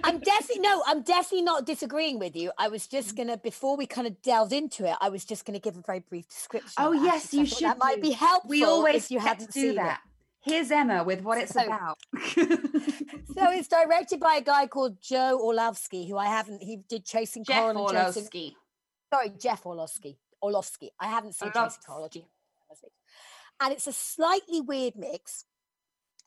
I'm 0.03 0.19
definitely 0.19 0.61
no, 0.61 0.83
I'm 0.87 1.03
definitely 1.03 1.43
not 1.43 1.67
disagreeing 1.67 2.19
with 2.19 2.35
you. 2.35 2.53
I 2.57 2.69
was 2.69 2.87
just 2.87 3.13
mm. 3.13 3.19
gonna 3.19 3.37
before 3.37 3.77
we 3.77 3.87
kind 3.87 4.07
of 4.07 4.23
delved 4.23 4.55
into 4.55 4.89
it, 4.91 4.97
I 5.03 5.11
was 5.11 5.27
just 5.27 5.45
gonna 5.45 5.59
give 5.59 5.77
a 5.77 5.83
very 5.83 5.99
brief 6.01 6.27
description. 6.27 6.73
Oh 6.79 6.93
yes, 6.93 7.35
you 7.35 7.45
should. 7.45 7.67
That 7.67 7.77
might 7.77 8.01
be 8.01 8.13
helpful. 8.13 8.49
We 8.49 8.65
always 8.65 9.05
if 9.05 9.11
you 9.11 9.19
haven't 9.19 9.53
do 9.53 9.61
seen 9.61 9.75
that. 9.75 10.01
It. 10.47 10.51
Here's 10.51 10.71
Emma 10.71 11.05
with 11.05 11.21
what 11.21 11.37
it's 11.37 11.53
so, 11.53 11.67
about. 11.67 11.99
so 12.15 13.51
it's 13.53 13.69
directed 13.69 14.21
by 14.21 14.37
a 14.37 14.43
guy 14.43 14.69
called 14.69 15.03
Joe 15.03 15.39
Orlowski, 15.39 16.09
who 16.09 16.17
I 16.17 16.27
haven't. 16.27 16.63
He 16.63 16.79
did 16.89 17.05
Chasing 17.05 17.45
Jeff 17.45 17.61
Coral 17.61 17.77
Orlowski. 17.77 18.57
Sorry, 19.13 19.33
Jeff 19.39 19.67
Orlowski. 19.67 20.17
Orlowski. 20.43 20.91
I 20.99 21.09
haven't 21.09 21.35
seen 21.35 21.51
Orlowski. 21.55 21.81
Chasing 21.81 21.95
Coral. 21.95 22.34
And 23.61 23.73
it's 23.73 23.87
a 23.87 23.93
slightly 23.93 24.61
weird 24.61 24.95
mix, 24.97 25.45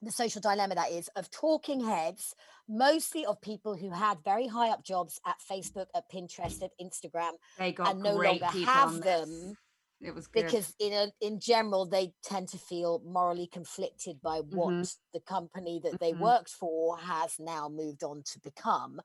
the 0.02 0.12
social 0.12 0.42
dilemma 0.42 0.76
that 0.76 0.92
is, 0.92 1.10
of 1.16 1.30
talking 1.30 1.86
heads, 1.86 2.34
mostly 2.68 3.26
of 3.26 3.42
people 3.42 3.76
who 3.76 3.92
had 3.92 4.18
very 4.24 4.48
high 4.48 4.70
up 4.70 4.84
jobs 4.84 5.20
at 5.26 5.36
Facebook, 5.50 5.88
at 5.96 6.10
Pinterest, 6.12 6.62
at 6.64 6.72
Instagram, 6.82 7.32
they 7.58 7.72
got 7.72 7.92
and 7.92 8.04
no 8.04 8.16
longer 8.16 8.46
have 8.46 9.02
them. 9.02 9.58
It 10.00 10.14
was 10.14 10.28
good. 10.28 10.46
because 10.46 10.76
in 10.80 10.94
a, 10.94 11.12
in 11.22 11.40
general 11.40 11.88
they 11.88 12.14
tend 12.24 12.50
to 12.50 12.60
feel 12.60 13.02
morally 13.04 13.50
conflicted 13.52 14.22
by 14.22 14.42
what 14.42 14.70
mm-hmm. 14.70 14.84
the 15.12 15.20
company 15.22 15.82
that 15.84 16.00
they 16.00 16.12
mm-hmm. 16.12 16.22
worked 16.22 16.52
for 16.52 17.00
has 17.00 17.38
now 17.40 17.68
moved 17.68 18.04
on 18.04 18.22
to 18.34 18.40
become 18.40 19.02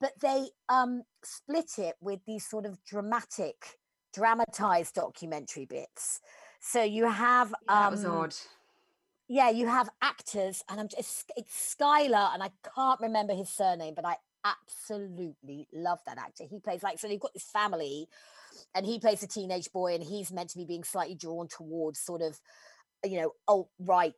but 0.00 0.12
they 0.20 0.48
um, 0.68 1.02
split 1.24 1.78
it 1.78 1.94
with 2.00 2.20
these 2.26 2.46
sort 2.46 2.66
of 2.66 2.78
dramatic 2.84 3.78
dramatized 4.12 4.94
documentary 4.94 5.64
bits 5.64 6.20
so 6.66 6.82
you 6.82 7.06
have 7.10 7.48
um, 7.68 7.76
that 7.82 7.90
was 7.90 8.04
um, 8.06 8.12
odd. 8.12 8.34
Yeah, 9.28 9.50
you 9.50 9.66
have 9.66 9.90
actors, 10.00 10.64
and 10.68 10.80
I'm 10.80 10.88
just 10.88 11.30
it's 11.36 11.76
Skylar, 11.78 12.32
and 12.32 12.42
I 12.42 12.50
can't 12.74 13.00
remember 13.00 13.34
his 13.34 13.50
surname, 13.50 13.92
but 13.94 14.06
I 14.06 14.16
absolutely 14.44 15.68
love 15.74 16.00
that 16.06 16.16
actor. 16.16 16.44
He 16.48 16.60
plays 16.60 16.82
like 16.82 16.98
so 16.98 17.06
you've 17.06 17.20
got 17.20 17.34
this 17.34 17.44
family, 17.44 18.08
and 18.74 18.86
he 18.86 18.98
plays 18.98 19.22
a 19.22 19.26
teenage 19.26 19.72
boy, 19.72 19.94
and 19.94 20.02
he's 20.02 20.32
meant 20.32 20.50
to 20.50 20.58
be 20.58 20.64
being 20.64 20.84
slightly 20.84 21.14
drawn 21.14 21.48
towards 21.48 22.00
sort 22.00 22.22
of, 22.22 22.40
you 23.04 23.20
know, 23.20 23.32
alt 23.46 23.68
right, 23.78 24.14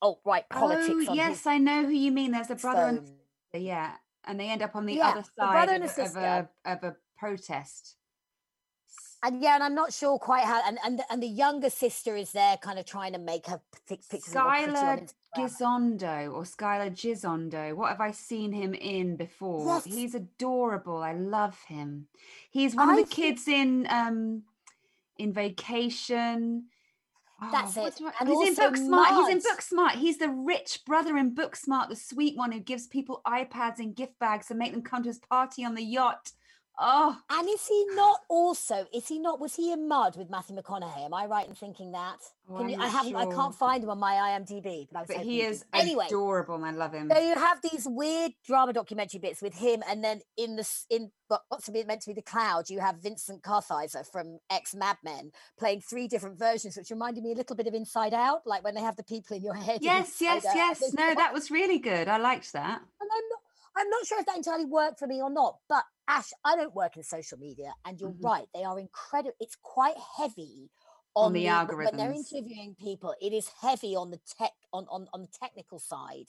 alt 0.00 0.20
right 0.24 0.48
politics. 0.48 1.06
Oh 1.10 1.14
yes, 1.14 1.46
I 1.46 1.58
know 1.58 1.84
who 1.84 1.92
you 1.92 2.12
mean. 2.12 2.32
There's 2.32 2.50
a 2.50 2.56
brother 2.56 2.96
phone. 2.96 3.14
and 3.52 3.62
yeah, 3.62 3.92
and 4.24 4.40
they 4.40 4.48
end 4.48 4.62
up 4.62 4.74
on 4.74 4.86
the 4.86 4.94
yeah, 4.94 5.10
other 5.10 5.24
side 5.38 5.82
of, 5.82 5.98
of, 5.98 6.16
a, 6.16 6.48
of 6.64 6.82
a 6.82 6.96
protest 7.18 7.97
and 9.22 9.42
yeah, 9.42 9.54
and 9.54 9.64
I'm 9.64 9.74
not 9.74 9.92
sure 9.92 10.18
quite 10.18 10.44
how. 10.44 10.62
And 10.66 10.78
and 10.84 11.02
and 11.10 11.22
the 11.22 11.28
younger 11.28 11.70
sister 11.70 12.16
is 12.16 12.32
there, 12.32 12.56
kind 12.58 12.78
of 12.78 12.86
trying 12.86 13.12
to 13.12 13.18
make 13.18 13.46
her 13.46 13.60
pic- 13.88 14.08
pictures. 14.08 14.32
Skylar 14.34 15.10
Gisondo 15.36 16.32
or 16.32 16.42
Skylar 16.42 16.90
Gisondo. 16.90 17.74
What 17.74 17.90
have 17.90 18.00
I 18.00 18.12
seen 18.12 18.52
him 18.52 18.74
in 18.74 19.16
before? 19.16 19.66
Yes. 19.66 19.84
He's 19.84 20.14
adorable. 20.14 20.98
I 20.98 21.12
love 21.12 21.58
him. 21.66 22.06
He's 22.50 22.74
one 22.74 22.90
I 22.90 22.98
of 22.98 23.08
the 23.08 23.14
kids 23.14 23.48
in 23.48 23.86
um 23.90 24.42
in 25.16 25.32
Vacation. 25.32 26.66
Oh, 27.40 27.48
That's 27.52 27.76
it. 27.76 28.00
I, 28.04 28.12
and 28.20 28.28
he's 28.28 28.48
in 28.48 28.56
Booksmart. 28.56 29.16
He's 29.16 29.28
in 29.28 29.52
Booksmart. 29.52 29.92
He's 29.92 30.18
the 30.18 30.28
rich 30.28 30.80
brother 30.84 31.16
in 31.16 31.36
Booksmart, 31.36 31.88
the 31.88 31.94
sweet 31.94 32.36
one 32.36 32.50
who 32.50 32.58
gives 32.58 32.88
people 32.88 33.20
iPads 33.24 33.78
and 33.78 33.94
gift 33.94 34.18
bags 34.18 34.50
and 34.50 34.58
make 34.58 34.72
them 34.72 34.82
come 34.82 35.04
to 35.04 35.08
his 35.08 35.20
party 35.20 35.64
on 35.64 35.74
the 35.76 35.84
yacht. 35.84 36.32
Oh, 36.80 37.16
and 37.28 37.48
is 37.48 37.66
he 37.66 37.86
not 37.94 38.20
also? 38.28 38.86
Is 38.94 39.08
he 39.08 39.18
not? 39.18 39.40
Was 39.40 39.56
he 39.56 39.72
in 39.72 39.88
Mud 39.88 40.16
with 40.16 40.30
Matthew 40.30 40.54
McConaughey? 40.54 41.06
Am 41.06 41.12
I 41.12 41.26
right 41.26 41.48
in 41.48 41.54
thinking 41.54 41.90
that? 41.92 42.18
Oh, 42.48 42.64
you, 42.64 42.80
I 42.80 42.86
haven't. 42.86 43.12
Sure. 43.12 43.32
I 43.32 43.34
can't 43.34 43.54
find 43.54 43.82
him 43.82 43.90
on 43.90 43.98
my 43.98 44.14
IMDb, 44.14 44.86
but, 44.92 45.08
but 45.08 45.16
he 45.16 45.42
is 45.42 45.64
anyway, 45.74 46.06
adorable, 46.06 46.54
and 46.54 46.64
I 46.64 46.70
love 46.70 46.92
him. 46.94 47.10
So 47.12 47.18
you 47.20 47.34
have 47.34 47.58
these 47.62 47.84
weird 47.88 48.32
drama 48.46 48.72
documentary 48.72 49.18
bits 49.18 49.42
with 49.42 49.54
him, 49.54 49.82
and 49.88 50.04
then 50.04 50.20
in 50.36 50.54
the 50.54 50.68
in 50.88 51.10
what's 51.48 51.68
meant 51.68 52.02
to 52.02 52.10
be 52.10 52.14
the 52.14 52.22
cloud, 52.22 52.70
you 52.70 52.78
have 52.78 53.02
Vincent 53.02 53.42
Kartheiser 53.42 54.06
from 54.06 54.38
ex 54.48 54.72
Mad 54.72 54.98
Men 55.02 55.32
playing 55.58 55.80
three 55.80 56.06
different 56.06 56.38
versions, 56.38 56.76
which 56.76 56.90
reminded 56.90 57.24
me 57.24 57.32
a 57.32 57.36
little 57.36 57.56
bit 57.56 57.66
of 57.66 57.74
Inside 57.74 58.14
Out, 58.14 58.42
like 58.46 58.62
when 58.62 58.76
they 58.76 58.82
have 58.82 58.96
the 58.96 59.02
people 59.02 59.36
in 59.36 59.42
your 59.42 59.54
head. 59.54 59.80
Yes, 59.82 60.18
yes, 60.20 60.46
out. 60.46 60.54
yes. 60.54 60.92
No, 60.94 61.12
that 61.16 61.34
was 61.34 61.50
really 61.50 61.80
good. 61.80 62.06
I 62.06 62.18
liked 62.18 62.52
that. 62.52 62.80
And 63.00 63.10
I'm 63.12 63.28
not. 63.30 63.40
I'm 63.78 63.90
not 63.90 64.06
sure 64.06 64.20
if 64.20 64.26
that 64.26 64.36
entirely 64.36 64.64
worked 64.64 64.98
for 64.98 65.06
me 65.06 65.22
or 65.22 65.30
not, 65.30 65.58
but 65.68 65.84
Ash, 66.08 66.30
I 66.44 66.56
don't 66.56 66.74
work 66.74 66.96
in 66.96 67.02
social 67.02 67.38
media, 67.38 67.72
and 67.84 68.00
you're 68.00 68.10
mm-hmm. 68.10 68.26
right. 68.26 68.46
They 68.54 68.64
are 68.64 68.78
incredible. 68.78 69.36
It's 69.40 69.56
quite 69.62 69.96
heavy 70.16 70.70
on, 71.14 71.26
on 71.26 71.32
the, 71.32 71.44
the 71.44 71.46
algorithms 71.46 71.84
when 71.84 71.96
they're 71.96 72.12
interviewing 72.12 72.74
people. 72.80 73.14
It 73.20 73.32
is 73.32 73.50
heavy 73.60 73.94
on 73.94 74.10
the 74.10 74.20
tech 74.38 74.52
on, 74.72 74.86
on 74.90 75.06
on 75.12 75.22
the 75.22 75.28
technical 75.40 75.78
side 75.78 76.26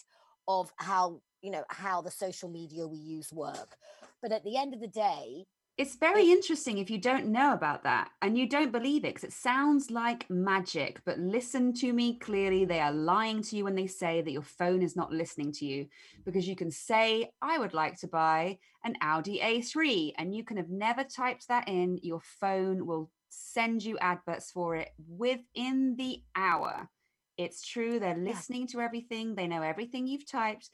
of 0.48 0.72
how 0.78 1.22
you 1.42 1.52
know 1.52 1.64
how 1.70 2.02
the 2.02 2.12
social 2.12 2.50
media 2.50 2.88
we 2.88 2.98
use 2.98 3.32
work. 3.32 3.78
But 4.22 4.32
at 4.32 4.44
the 4.44 4.58
end 4.58 4.74
of 4.74 4.82
the 4.82 4.88
day, 4.88 5.46
it's 5.80 5.96
very 5.96 6.30
interesting 6.30 6.78
if 6.78 6.90
you 6.90 6.98
don't 6.98 7.28
know 7.28 7.54
about 7.54 7.84
that 7.84 8.10
and 8.22 8.38
you 8.38 8.50
don't 8.50 8.74
believe 8.74 9.06
it 9.06 9.16
because 9.16 9.24
it 9.24 9.32
sounds 9.32 9.90
like 9.90 10.30
magic. 10.30 11.00
But 11.06 11.20
listen 11.20 11.74
to 11.76 11.94
me 11.94 12.20
clearly. 12.20 12.66
They 12.66 12.82
are 12.82 12.92
lying 12.92 13.42
to 13.44 13.56
you 13.56 13.64
when 13.64 13.76
they 13.76 13.88
say 13.88 14.22
that 14.22 14.34
your 14.34 14.42
phone 14.42 14.82
is 14.82 14.98
not 14.98 15.14
listening 15.14 15.54
to 15.54 15.66
you 15.66 15.88
because 16.26 16.50
you 16.50 16.58
can 16.58 16.70
say, 16.70 17.32
I 17.42 17.58
would 17.58 17.74
like 17.74 17.98
to 18.02 18.08
buy 18.08 18.60
an 18.84 18.96
Audi 19.02 19.40
A3, 19.42 20.16
and 20.18 20.36
you 20.36 20.44
can 20.44 20.58
have 20.58 20.70
never 20.70 21.06
typed 21.06 21.48
that 21.48 21.70
in. 21.70 21.98
Your 22.04 22.20
phone 22.20 22.86
will 22.86 23.10
send 23.30 23.82
you 23.82 23.98
adverts 24.00 24.52
for 24.52 24.76
it 24.76 24.90
within 25.08 25.96
the 25.96 26.22
hour. 26.36 26.90
It's 27.38 27.66
true. 27.66 28.02
They're 28.02 28.18
listening 28.18 28.68
to 28.68 28.82
everything. 28.82 29.34
They 29.34 29.48
know 29.48 29.62
everything 29.62 30.08
you've 30.08 30.30
typed. 30.30 30.72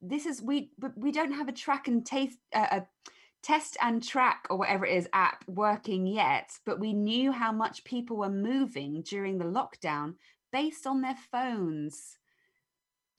This 0.00 0.26
is 0.26 0.42
we, 0.42 0.72
but 0.76 0.98
we 0.98 1.12
don't 1.12 1.32
have 1.32 1.46
a 1.46 1.52
track 1.52 1.86
and 1.86 2.04
taste 2.04 2.38
uh, 2.52 2.66
a 2.72 2.82
test 3.42 3.76
and 3.80 4.02
track 4.02 4.46
or 4.50 4.56
whatever 4.56 4.86
it 4.86 4.96
is 4.96 5.08
app 5.12 5.44
working 5.48 6.06
yet. 6.06 6.58
But 6.64 6.78
we 6.80 6.92
knew 6.92 7.32
how 7.32 7.52
much 7.52 7.84
people 7.84 8.16
were 8.16 8.28
moving 8.30 9.02
during 9.02 9.38
the 9.38 9.44
lockdown 9.44 10.14
based 10.52 10.86
on 10.86 11.00
their 11.00 11.16
phones. 11.30 12.18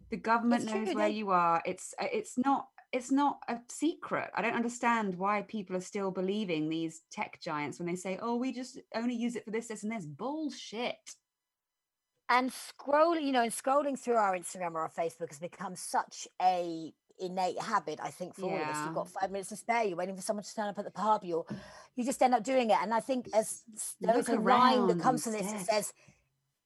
The 0.09 0.17
government 0.17 0.65
knows 0.65 0.85
true, 0.87 0.95
where 0.95 1.09
they- 1.09 1.15
you 1.15 1.31
are. 1.31 1.61
It's 1.65 1.93
uh, 1.99 2.07
it's 2.11 2.37
not 2.37 2.67
it's 2.91 3.11
not 3.11 3.39
a 3.47 3.57
secret. 3.69 4.29
I 4.35 4.43
don't 4.43 4.53
understand 4.53 5.15
why 5.17 5.41
people 5.41 5.75
are 5.75 5.81
still 5.81 6.11
believing 6.11 6.69
these 6.69 7.01
tech 7.09 7.39
giants 7.41 7.79
when 7.79 7.87
they 7.87 7.95
say, 7.95 8.19
"Oh, 8.21 8.35
we 8.35 8.53
just 8.53 8.79
only 8.93 9.15
use 9.15 9.35
it 9.35 9.43
for 9.45 9.51
this, 9.51 9.67
this, 9.67 9.83
and 9.83 9.91
this." 9.91 10.05
Bullshit. 10.05 11.15
and 12.29 12.51
scrolling 12.51 13.23
you 13.23 13.33
know 13.33 13.41
and 13.41 13.51
scrolling 13.51 13.99
through 13.99 14.15
our 14.15 14.33
instagram 14.35 14.73
or 14.75 14.79
our 14.79 14.89
facebook 14.97 15.27
has 15.29 15.39
become 15.39 15.75
such 15.75 16.25
a 16.41 16.93
innate 17.19 17.59
habit 17.61 17.99
i 18.01 18.09
think 18.09 18.33
for 18.35 18.49
all 18.49 18.55
of 18.61 18.69
us 18.69 18.83
you've 18.83 18.93
got 18.93 19.07
five 19.09 19.31
minutes 19.31 19.49
to 19.49 19.55
spare 19.55 19.83
you're 19.83 19.97
waiting 19.97 20.15
for 20.15 20.21
someone 20.21 20.43
to 20.43 20.55
turn 20.55 20.67
up 20.67 20.77
at 20.79 20.85
the 20.85 20.91
pub 20.91 21.23
you're 21.23 21.45
you 21.95 22.03
just 22.03 22.21
end 22.21 22.33
up 22.33 22.43
doing 22.43 22.69
it 22.69 22.77
and 22.81 22.93
i 22.93 22.99
think 22.99 23.27
as 23.33 23.63
there 24.01 24.17
is 24.17 24.29
a 24.29 24.35
line 24.35 24.87
that 24.87 24.99
comes 24.99 25.23
from 25.23 25.33
this 25.33 25.41
that 25.47 25.59
instead. 25.59 25.75
says 25.75 25.93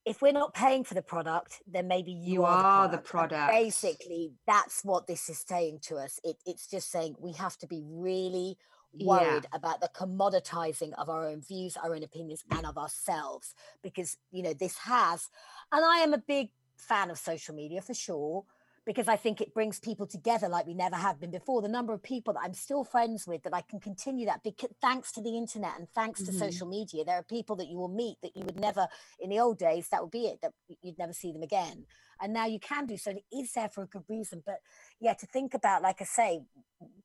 if 0.06 0.22
we're 0.22 0.32
not 0.32 0.54
paying 0.54 0.84
for 0.84 0.94
the 0.94 1.02
product 1.02 1.62
then 1.68 1.88
maybe 1.88 2.12
you, 2.12 2.34
You 2.36 2.44
are, 2.46 2.64
are 2.64 2.88
the 2.88 2.94
And 2.98 3.04
product. 3.04 3.52
basically 3.52 4.32
that's 4.46 4.84
what 4.86 5.06
this 5.06 5.30
is 5.30 5.44
saying 5.46 5.80
to 5.84 5.98
us 5.98 6.20
it, 6.24 6.38
it's 6.46 6.68
just 6.68 6.90
saying 6.92 7.16
we 7.20 7.34
have 7.34 7.58
to 7.58 7.68
be 7.68 7.82
really 7.86 8.58
Yeah. 8.94 9.06
worried 9.06 9.48
about 9.54 9.82
the 9.82 9.90
commoditizing 9.90 10.94
of 10.98 11.10
our 11.10 11.28
own 11.28 11.42
views 11.42 11.76
our 11.78 11.94
own 11.94 12.04
opinions 12.04 12.44
and 12.52 12.66
of 12.66 12.78
ourselves 12.78 13.54
because 13.84 14.18
you 14.32 14.42
know 14.44 14.54
this 14.54 14.78
has 14.78 15.30
and 15.74 15.84
I 15.84 15.98
am 16.00 16.14
a 16.14 16.18
big 16.20 16.50
fan 16.78 17.10
of 17.10 17.18
social 17.18 17.56
media 17.56 17.82
for 17.82 17.94
sure, 17.94 18.46
because 18.88 19.10
I 19.10 19.18
think 19.18 19.42
it 19.42 19.54
brings 19.54 19.80
people 19.82 20.08
together 20.08 20.48
like 20.48 20.66
we 20.66 20.74
never 20.74 20.96
have 20.96 21.20
been 21.20 21.30
before. 21.30 21.62
The 21.62 21.68
number 21.68 21.94
of 21.94 22.02
people 22.02 22.34
that 22.34 22.40
I'm 22.44 22.54
still 22.54 22.86
friends 22.86 23.28
with 23.28 23.44
that 23.44 23.54
I 23.54 23.62
can 23.62 23.82
continue 23.82 24.26
that 24.28 24.42
because 24.44 24.70
thanks 24.82 25.12
to 25.12 25.22
the 25.22 25.38
internet 25.38 25.74
and 25.78 25.90
thanks 25.94 26.24
to 26.24 26.32
Mhm. 26.32 26.40
social 26.40 26.68
media, 26.68 27.04
there 27.04 27.18
are 27.18 27.24
people 27.24 27.58
that 27.58 27.68
you 27.68 27.78
will 27.78 27.90
meet 27.90 28.18
that 28.22 28.36
you 28.38 28.46
would 28.46 28.60
never 28.60 28.88
in 29.20 29.30
the 29.30 29.40
old 29.42 29.58
days, 29.60 29.90
that 29.90 30.02
would 30.02 30.12
be 30.12 30.28
it, 30.28 30.40
that 30.42 30.54
you'd 30.82 30.98
never 30.98 31.12
see 31.12 31.34
them 31.34 31.44
again. 31.44 31.86
And 32.22 32.32
now 32.34 32.46
you 32.46 32.60
can 32.60 32.86
do 32.88 32.98
so. 32.98 33.10
and 33.12 33.20
It 33.20 33.26
is 33.36 33.52
there 33.52 33.68
for 33.70 33.84
a 33.84 33.88
good 33.88 34.06
reason. 34.08 34.42
But 34.46 34.60
yeah, 35.02 35.14
to 35.16 35.26
think 35.28 35.54
about, 35.54 35.82
like 35.82 36.02
I 36.02 36.06
say, 36.06 36.46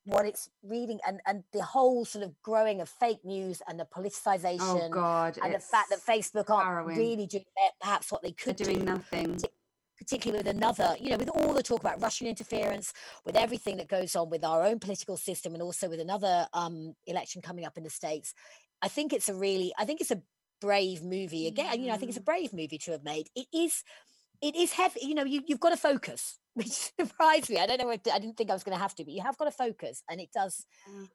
what 0.04 0.24
it's 0.24 0.48
reading 0.62 1.00
and, 1.06 1.20
and 1.26 1.42
the 1.52 1.64
whole 1.64 2.04
sort 2.04 2.24
of 2.24 2.40
growing 2.42 2.80
of 2.80 2.88
fake 2.88 3.24
news 3.24 3.60
and 3.66 3.78
the 3.80 3.84
politicization 3.86 4.58
Oh 4.60 4.88
God! 4.88 5.36
and 5.42 5.52
the 5.52 5.58
fact 5.58 5.90
that 5.90 5.98
Facebook 5.98 6.48
aren't 6.48 6.66
harrowing. 6.66 6.96
really 6.96 7.26
doing 7.26 7.44
perhaps 7.80 8.12
what 8.12 8.22
they 8.22 8.32
could 8.32 8.56
they're 8.56 8.66
doing 8.66 8.78
do, 8.80 8.84
nothing. 8.84 9.40
Particularly 10.02 10.42
with 10.42 10.54
another, 10.54 10.96
you 11.00 11.10
know, 11.10 11.16
with 11.16 11.28
all 11.28 11.54
the 11.54 11.62
talk 11.62 11.80
about 11.80 12.02
Russian 12.02 12.26
interference, 12.26 12.92
with 13.24 13.36
everything 13.36 13.76
that 13.76 13.88
goes 13.88 14.16
on 14.16 14.30
with 14.30 14.44
our 14.44 14.64
own 14.64 14.80
political 14.80 15.16
system, 15.16 15.54
and 15.54 15.62
also 15.62 15.88
with 15.88 16.00
another 16.00 16.48
um, 16.52 16.94
election 17.06 17.40
coming 17.40 17.64
up 17.64 17.76
in 17.76 17.84
the 17.84 17.90
states. 17.90 18.34
I 18.82 18.88
think 18.88 19.12
it's 19.12 19.28
a 19.28 19.34
really, 19.34 19.72
I 19.78 19.84
think 19.84 20.00
it's 20.00 20.10
a 20.10 20.22
brave 20.60 21.02
movie. 21.02 21.46
Again, 21.46 21.80
you 21.80 21.86
know, 21.86 21.94
I 21.94 21.96
think 21.98 22.08
it's 22.08 22.18
a 22.18 22.22
brave 22.22 22.52
movie 22.52 22.78
to 22.78 22.92
have 22.92 23.04
made. 23.04 23.28
It 23.36 23.46
is, 23.54 23.84
it 24.42 24.56
is 24.56 24.72
heavy. 24.72 25.00
You 25.02 25.14
know, 25.14 25.24
you 25.24 25.42
you've 25.46 25.60
got 25.60 25.70
to 25.70 25.76
focus, 25.76 26.40
which 26.54 26.90
surprised 27.00 27.48
me. 27.48 27.58
I 27.58 27.66
don't 27.66 27.80
know. 27.80 27.90
If, 27.90 28.00
I 28.12 28.18
didn't 28.18 28.36
think 28.36 28.50
I 28.50 28.54
was 28.54 28.64
going 28.64 28.76
to 28.76 28.82
have 28.82 28.94
to, 28.96 29.04
but 29.04 29.14
you 29.14 29.22
have 29.22 29.38
got 29.38 29.44
to 29.44 29.52
focus, 29.52 30.02
and 30.10 30.20
it 30.20 30.30
does. 30.34 30.66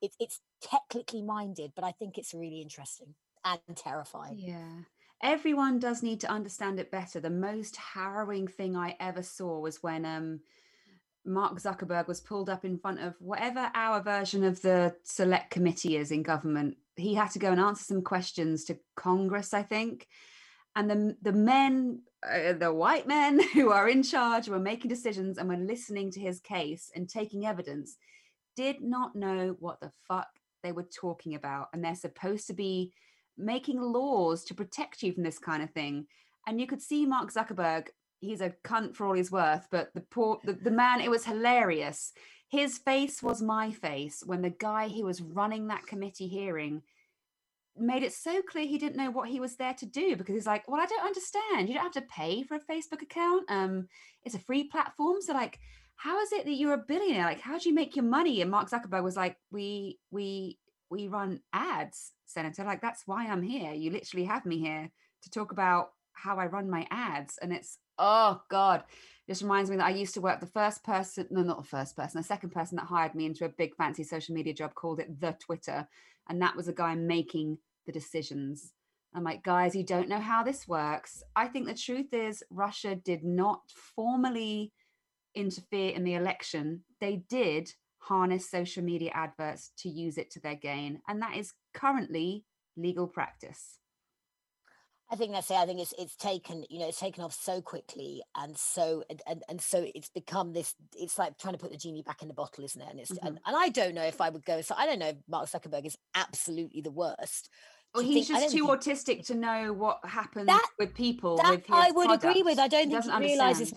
It's 0.02 0.16
it's 0.20 0.40
technically 0.62 1.22
minded, 1.22 1.74
but 1.76 1.84
I 1.84 1.92
think 1.92 2.18
it's 2.18 2.34
really 2.34 2.62
interesting 2.62 3.16
and 3.44 3.60
terrifying. 3.76 4.38
Yeah. 4.38 4.82
Everyone 5.22 5.80
does 5.80 6.04
need 6.04 6.22
to 6.22 6.32
understand 6.32 6.80
it 6.80 6.92
better. 6.92 7.20
The 7.20 7.30
most 7.30 7.76
harrowing 7.76 8.48
thing 8.48 8.76
I 8.76 8.96
ever 9.00 9.24
saw 9.24 9.60
was 9.60 9.82
when 9.82 10.06
um 10.06 10.42
Mark 11.26 11.60
Zuckerberg 11.60 12.08
was 12.08 12.22
pulled 12.22 12.50
up 12.50 12.64
in 12.64 12.78
front 12.78 13.00
of 13.02 13.16
whatever 13.20 13.70
our 13.76 14.02
version 14.02 14.44
of 14.44 14.62
the 14.62 14.96
select 15.04 15.52
committee 15.52 15.98
is 15.98 16.12
in 16.12 16.24
government. 16.24 16.78
He 16.96 17.16
had 17.16 17.32
to 17.32 17.40
go 17.40 17.52
and 17.52 17.60
answer 17.60 17.84
some 17.84 18.02
questions 18.02 18.64
to 18.66 18.80
Congress, 18.96 19.54
I 19.54 19.64
think. 19.64 20.08
And 20.76 20.90
the 20.90 21.18
the 21.22 21.34
men, 21.34 22.02
uh, 22.24 22.54
the 22.54 22.74
white 22.74 23.08
men 23.08 23.42
who 23.54 23.72
are 23.72 23.90
in 23.90 24.04
charge, 24.04 24.48
were 24.48 24.60
making 24.60 24.90
decisions 24.90 25.38
and 25.38 25.50
were 25.50 25.58
listening 25.58 26.12
to 26.12 26.20
his 26.20 26.40
case 26.40 26.90
and 26.96 27.10
taking 27.10 27.46
evidence, 27.46 27.98
did 28.56 28.82
not 28.82 29.16
know 29.16 29.56
what 29.60 29.80
the 29.82 29.92
fuck 30.08 30.28
they 30.64 30.72
were 30.72 30.88
talking 30.96 31.36
about. 31.36 31.68
And 31.74 31.84
they're 31.84 31.96
supposed 31.96 32.48
to 32.48 32.54
be 32.54 32.94
making 33.38 33.82
laws 33.82 34.44
to 34.46 34.56
protect 34.56 35.04
you 35.04 35.14
from 35.14 35.24
this 35.24 35.40
kind 35.40 35.64
of 35.64 35.72
thing. 35.72 36.08
And 36.46 36.60
you 36.60 36.68
could 36.68 36.82
see 36.82 37.06
Mark 37.06 37.32
Zuckerberg, 37.32 37.88
he's 38.20 38.42
a 38.42 38.54
cunt 38.64 38.96
for 38.96 39.06
all 39.06 39.14
he's 39.14 39.32
worth, 39.32 39.68
but 39.72 39.90
the 39.94 40.02
poor 40.02 40.40
the, 40.44 40.54
the 40.54 40.72
man, 40.72 41.02
it 41.02 41.12
was 41.12 41.26
hilarious. 41.26 42.14
His 42.50 42.78
face 42.78 43.22
was 43.22 43.42
my 43.42 43.72
face 43.72 44.24
when 44.26 44.42
the 44.42 44.50
guy 44.50 44.88
who 44.88 45.04
was 45.04 45.22
running 45.22 45.68
that 45.68 45.86
committee 45.86 46.28
hearing 46.28 46.82
made 47.78 48.02
it 48.02 48.14
so 48.14 48.42
clear 48.42 48.66
he 48.66 48.80
didn't 48.80 48.96
know 48.96 49.12
what 49.12 49.30
he 49.30 49.40
was 49.40 49.58
there 49.58 49.76
to 49.76 49.86
do 49.86 50.16
because 50.16 50.34
he's 50.34 50.48
like, 50.48 50.68
Well, 50.68 50.82
I 50.82 50.86
don't 50.86 51.06
understand. 51.06 51.68
You 51.68 51.76
don't 51.76 51.84
have 51.84 51.92
to 51.94 52.02
pay 52.02 52.44
for 52.44 52.56
a 52.56 52.60
Facebook 52.60 53.02
account. 53.02 53.44
Um, 53.50 53.88
it's 54.24 54.36
a 54.36 54.40
free 54.40 54.64
platform. 54.64 55.22
So 55.22 55.34
like 55.34 55.60
how 55.98 56.22
is 56.22 56.32
it 56.32 56.46
that 56.46 56.54
you're 56.54 56.74
a 56.74 56.78
billionaire? 56.78 57.26
Like, 57.26 57.42
how 57.42 57.58
do 57.58 57.68
you 57.68 57.76
make 57.76 57.96
your 57.96 58.06
money? 58.06 58.42
And 58.42 58.52
Mark 58.52 58.70
Zuckerberg 58.70 59.04
was 59.04 59.18
like, 59.18 59.36
We 59.52 60.00
we 60.12 60.58
we 60.90 61.08
run 61.08 61.42
ads, 61.52 62.14
Senator. 62.28 62.64
Like, 62.64 62.82
that's 62.82 63.04
why 63.06 63.28
I'm 63.28 63.42
here. 63.42 63.74
You 63.74 63.92
literally 63.92 64.26
have 64.26 64.46
me 64.46 64.60
here 64.60 64.90
to 65.24 65.30
talk 65.30 65.52
about 65.52 65.92
how 66.14 66.38
I 66.38 66.48
run 66.48 66.70
my 66.70 66.88
ads. 66.92 67.38
And 67.42 67.54
it's, 67.54 67.78
oh 67.98 68.42
God, 68.50 68.84
just 69.28 69.42
reminds 69.42 69.70
me 69.70 69.78
that 69.78 69.86
I 69.86 69.92
used 69.92 70.14
to 70.16 70.22
work 70.22 70.40
the 70.40 70.46
first 70.48 70.84
person, 70.84 71.28
no, 71.30 71.42
not 71.42 71.58
the 71.58 71.68
first 71.68 71.96
person, 71.96 72.20
the 72.20 72.28
second 72.28 72.52
person 72.52 72.76
that 72.78 72.86
hired 72.86 73.16
me 73.16 73.26
into 73.26 73.46
a 73.46 73.50
big 73.50 73.76
fancy 73.76 74.04
social 74.04 74.34
media 74.34 74.54
job 74.54 74.74
called 74.74 75.00
it 75.00 75.20
the 75.20 75.36
Twitter. 75.40 75.88
And 76.30 76.42
that 76.42 76.56
was 76.56 76.68
a 76.68 76.74
guy 76.74 76.96
making 76.96 77.58
the 77.86 77.92
decisions. 77.92 78.74
I'm 79.14 79.24
like, 79.24 79.44
guys, 79.44 79.76
you 79.76 79.84
don't 79.84 80.10
know 80.10 80.20
how 80.20 80.44
this 80.44 80.68
works. 80.68 81.24
I 81.36 81.48
think 81.48 81.66
the 81.66 81.74
truth 81.74 82.14
is, 82.14 82.44
Russia 82.50 82.96
did 82.96 83.24
not 83.24 83.62
formally 83.96 84.74
interfere 85.34 85.92
in 85.92 86.04
the 86.04 86.16
election. 86.16 86.82
They 87.00 87.24
did 87.30 87.74
harness 88.00 88.50
social 88.50 88.84
media 88.84 89.12
adverts 89.14 89.72
to 89.80 89.90
use 89.90 90.18
it 90.18 90.32
to 90.32 90.40
their 90.40 90.56
gain. 90.56 91.02
And 91.08 91.22
that 91.22 91.36
is 91.36 91.54
currently 91.74 92.46
legal 92.76 93.08
practice. 93.08 93.80
I 95.10 95.16
think 95.16 95.32
that's 95.32 95.50
it. 95.50 95.56
I 95.56 95.66
think 95.66 95.80
it's 95.80 95.94
it's 95.98 96.18
taken, 96.18 96.66
you 96.70 96.80
know, 96.80 96.88
it's 96.90 97.00
taken 97.00 97.24
off 97.24 97.34
so 97.34 97.62
quickly 97.62 98.22
and 98.36 98.58
so 98.58 99.04
and, 99.10 99.22
and, 99.26 99.44
and 99.48 99.62
so 99.62 99.86
it's 99.96 100.10
become 100.10 100.52
this 100.52 100.76
it's 100.98 101.18
like 101.18 101.38
trying 101.38 101.54
to 101.54 101.60
put 101.60 101.72
the 101.72 101.78
genie 101.78 102.04
back 102.04 102.22
in 102.22 102.28
the 102.28 102.34
bottle, 102.34 102.66
isn't 102.66 102.82
it? 102.82 102.88
And 102.90 103.00
it's 103.00 103.12
and, 103.12 103.20
mm-hmm. 103.20 103.36
and 103.46 103.56
I 103.56 103.70
don't 103.70 103.96
know 103.96 104.04
if 104.04 104.20
I 104.20 104.30
would 104.30 104.44
go 104.44 104.60
so 104.62 104.76
I 104.78 104.86
don't 104.86 105.00
know 105.00 105.10
if 105.10 105.16
Mark 105.30 105.50
Zuckerberg 105.50 105.86
is 105.86 105.98
absolutely 106.14 106.82
the 106.82 106.92
worst. 106.92 107.50
Well, 107.96 108.04
he's 108.04 108.28
think- 108.28 108.40
just 108.40 108.54
too 108.54 108.68
think- 108.68 108.82
autistic 108.82 109.26
to 109.28 109.36
know 109.36 109.72
what 109.72 110.00
happens 110.04 110.48
That- 110.48 110.68
with 110.78 110.94
people. 110.94 111.38
that 111.38 111.52
with 111.52 111.66
his 111.66 111.76
I 111.76 111.92
would 111.92 112.12
agree 112.12 112.44
with. 112.44 112.60
I 112.60 112.68
don't 112.68 112.92
think 112.92 113.06
he 113.06 113.20
realizes. 113.20 113.74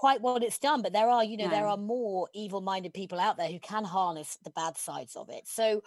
Qu- 0.00 0.06
quite 0.06 0.20
what 0.22 0.42
it's 0.42 0.58
done, 0.58 0.82
but 0.82 0.92
there 0.92 1.08
are, 1.08 1.22
you 1.24 1.36
know, 1.36 1.48
there 1.48 1.66
are 1.66 1.76
more 1.76 2.28
evil-minded 2.34 2.92
people 2.94 3.20
out 3.20 3.36
there 3.36 3.48
who 3.48 3.58
can 3.60 3.84
harness 3.84 4.38
the 4.44 4.50
bad 4.50 4.76
sides 4.76 5.14
of 5.16 5.28
it. 5.28 5.46
So, 5.46 5.82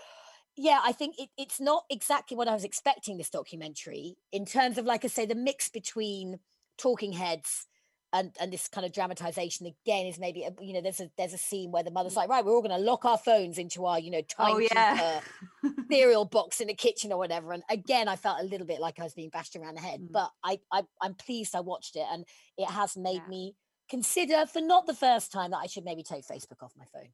yeah, 0.56 0.80
I 0.84 0.92
think 0.92 1.16
it, 1.18 1.30
it's 1.38 1.60
not 1.60 1.84
exactly 1.90 2.38
what 2.38 2.48
I 2.48 2.54
was 2.54 2.64
expecting 2.64 3.18
this 3.18 3.30
documentary 3.32 4.16
in 4.32 4.46
terms 4.46 4.78
of, 4.78 4.86
like 4.86 5.04
I 5.04 5.08
say, 5.08 5.26
the 5.26 5.36
mix 5.36 5.70
between 5.70 6.40
talking 6.78 7.14
heads 7.14 7.68
and 8.16 8.32
and 8.40 8.54
this 8.54 8.68
kind 8.68 8.86
of 8.86 8.92
dramatization 8.94 9.66
again 9.66 10.06
is 10.06 10.20
maybe 10.20 10.44
a- 10.44 10.54
you 10.64 10.72
know 10.74 10.82
there's 10.82 11.00
a 11.00 11.10
there's 11.18 11.34
a 11.34 11.38
scene 11.38 11.72
where 11.72 11.82
the 11.82 11.90
mother's 11.90 12.16
like 12.16 12.30
right 12.30 12.46
we're 12.46 12.54
all 12.54 12.62
going 12.62 12.70
to 12.80 12.86
lock 12.92 13.06
our 13.06 13.18
phones 13.18 13.58
into 13.58 13.86
our 13.88 13.98
you 14.00 14.12
know 14.12 14.22
Oh 14.38 14.46
timekeeper 14.60 14.74
yeah. 14.76 15.20
cereal 15.92 16.26
box 16.26 16.62
in 16.62 16.68
the 16.68 16.76
kitchen 16.76 17.12
or 17.12 17.18
whatever. 17.18 17.54
And 17.54 17.64
again, 17.70 18.08
I 18.08 18.16
felt 18.16 18.40
a 18.40 18.44
little 18.46 18.68
bit 18.68 18.80
like 18.80 19.00
I 19.00 19.04
was 19.04 19.16
being 19.16 19.30
bashed 19.32 19.56
around 19.56 19.76
the 19.78 19.82
head, 19.82 20.00
Mm. 20.02 20.12
but 20.12 20.30
I, 20.44 20.60
I 20.72 20.84
I'm 21.02 21.16
pleased 21.16 21.56
I 21.56 21.62
watched 21.62 21.96
it 21.96 22.06
and 22.12 22.26
it 22.58 22.70
has 22.70 22.96
made 22.96 23.22
Yeah. 23.24 23.28
me 23.30 23.56
consider 23.90 24.46
for 24.46 24.62
not 24.62 24.86
the 24.86 24.94
first 24.94 25.32
time 25.32 25.52
that 25.52 25.58
I 25.58 25.68
should 25.68 25.86
maybe 25.86 26.04
take 26.04 26.26
Facebook 26.26 26.62
off 26.64 26.74
my 26.78 26.86
phone. 26.94 27.10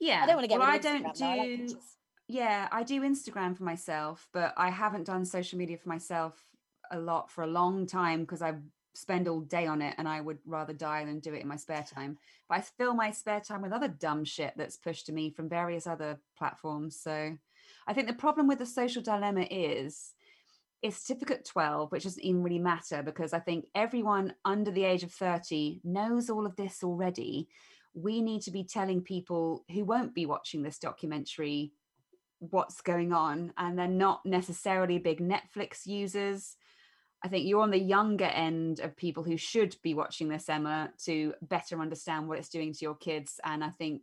yeah. 0.00 0.20
I 0.22 0.26
don't 0.26 0.36
want 0.36 0.44
to 0.44 0.48
get 0.48 0.58
well, 0.58 0.68
I 0.68 0.78
Instagram. 0.78 0.82
don't 0.82 1.20
now, 1.20 1.30
I 1.30 1.36
like 1.36 1.66
do. 1.68 1.78
yeah, 2.28 2.68
I 2.70 2.82
do 2.82 3.00
Instagram 3.02 3.56
for 3.56 3.64
myself, 3.64 4.28
but 4.32 4.54
I 4.56 4.70
haven't 4.70 5.04
done 5.04 5.24
social 5.24 5.58
media 5.58 5.76
for 5.76 5.88
myself 5.88 6.34
a 6.90 6.98
lot 6.98 7.30
for 7.30 7.42
a 7.44 7.46
long 7.46 7.86
time 7.86 8.20
because 8.20 8.42
I 8.42 8.54
spend 8.94 9.28
all 9.28 9.40
day 9.40 9.66
on 9.66 9.80
it 9.80 9.94
and 9.98 10.08
I 10.08 10.20
would 10.20 10.38
rather 10.44 10.72
die 10.72 11.04
than 11.04 11.20
do 11.20 11.32
it 11.34 11.42
in 11.42 11.48
my 11.48 11.56
spare 11.56 11.84
time. 11.84 12.18
But 12.48 12.58
I 12.58 12.60
fill 12.62 12.94
my 12.94 13.10
spare 13.12 13.40
time 13.40 13.62
with 13.62 13.72
other 13.72 13.88
dumb 13.88 14.24
shit 14.24 14.54
that's 14.56 14.76
pushed 14.76 15.06
to 15.06 15.12
me 15.12 15.30
from 15.30 15.48
various 15.48 15.86
other 15.86 16.18
platforms. 16.36 17.00
So 17.00 17.36
I 17.86 17.92
think 17.92 18.08
the 18.08 18.14
problem 18.14 18.48
with 18.48 18.58
the 18.58 18.66
social 18.66 19.02
dilemma 19.02 19.46
is 19.50 20.12
it's 20.82 20.96
certificate 20.96 21.44
12, 21.44 21.90
which 21.90 22.04
doesn't 22.04 22.24
even 22.24 22.42
really 22.42 22.58
matter 22.58 23.02
because 23.02 23.32
I 23.32 23.40
think 23.40 23.66
everyone 23.74 24.34
under 24.44 24.70
the 24.70 24.84
age 24.84 25.02
of 25.02 25.12
30 25.12 25.80
knows 25.84 26.30
all 26.30 26.46
of 26.46 26.56
this 26.56 26.82
already. 26.84 27.48
We 27.94 28.22
need 28.22 28.42
to 28.42 28.52
be 28.52 28.64
telling 28.64 29.02
people 29.02 29.64
who 29.72 29.84
won't 29.84 30.14
be 30.14 30.26
watching 30.26 30.62
this 30.62 30.78
documentary 30.78 31.72
what's 32.38 32.80
going 32.80 33.12
on 33.12 33.52
and 33.56 33.76
they're 33.76 33.88
not 33.88 34.24
necessarily 34.24 34.98
big 34.98 35.20
Netflix 35.20 35.86
users. 35.86 36.56
I 37.24 37.28
think 37.28 37.46
you're 37.46 37.62
on 37.62 37.72
the 37.72 37.78
younger 37.78 38.26
end 38.26 38.78
of 38.78 38.96
people 38.96 39.24
who 39.24 39.36
should 39.36 39.74
be 39.82 39.94
watching 39.94 40.28
this, 40.28 40.48
Emma, 40.48 40.90
to 41.04 41.34
better 41.42 41.80
understand 41.80 42.28
what 42.28 42.38
it's 42.38 42.48
doing 42.48 42.72
to 42.72 42.78
your 42.80 42.94
kids. 42.94 43.40
And 43.44 43.64
I 43.64 43.70
think 43.70 44.02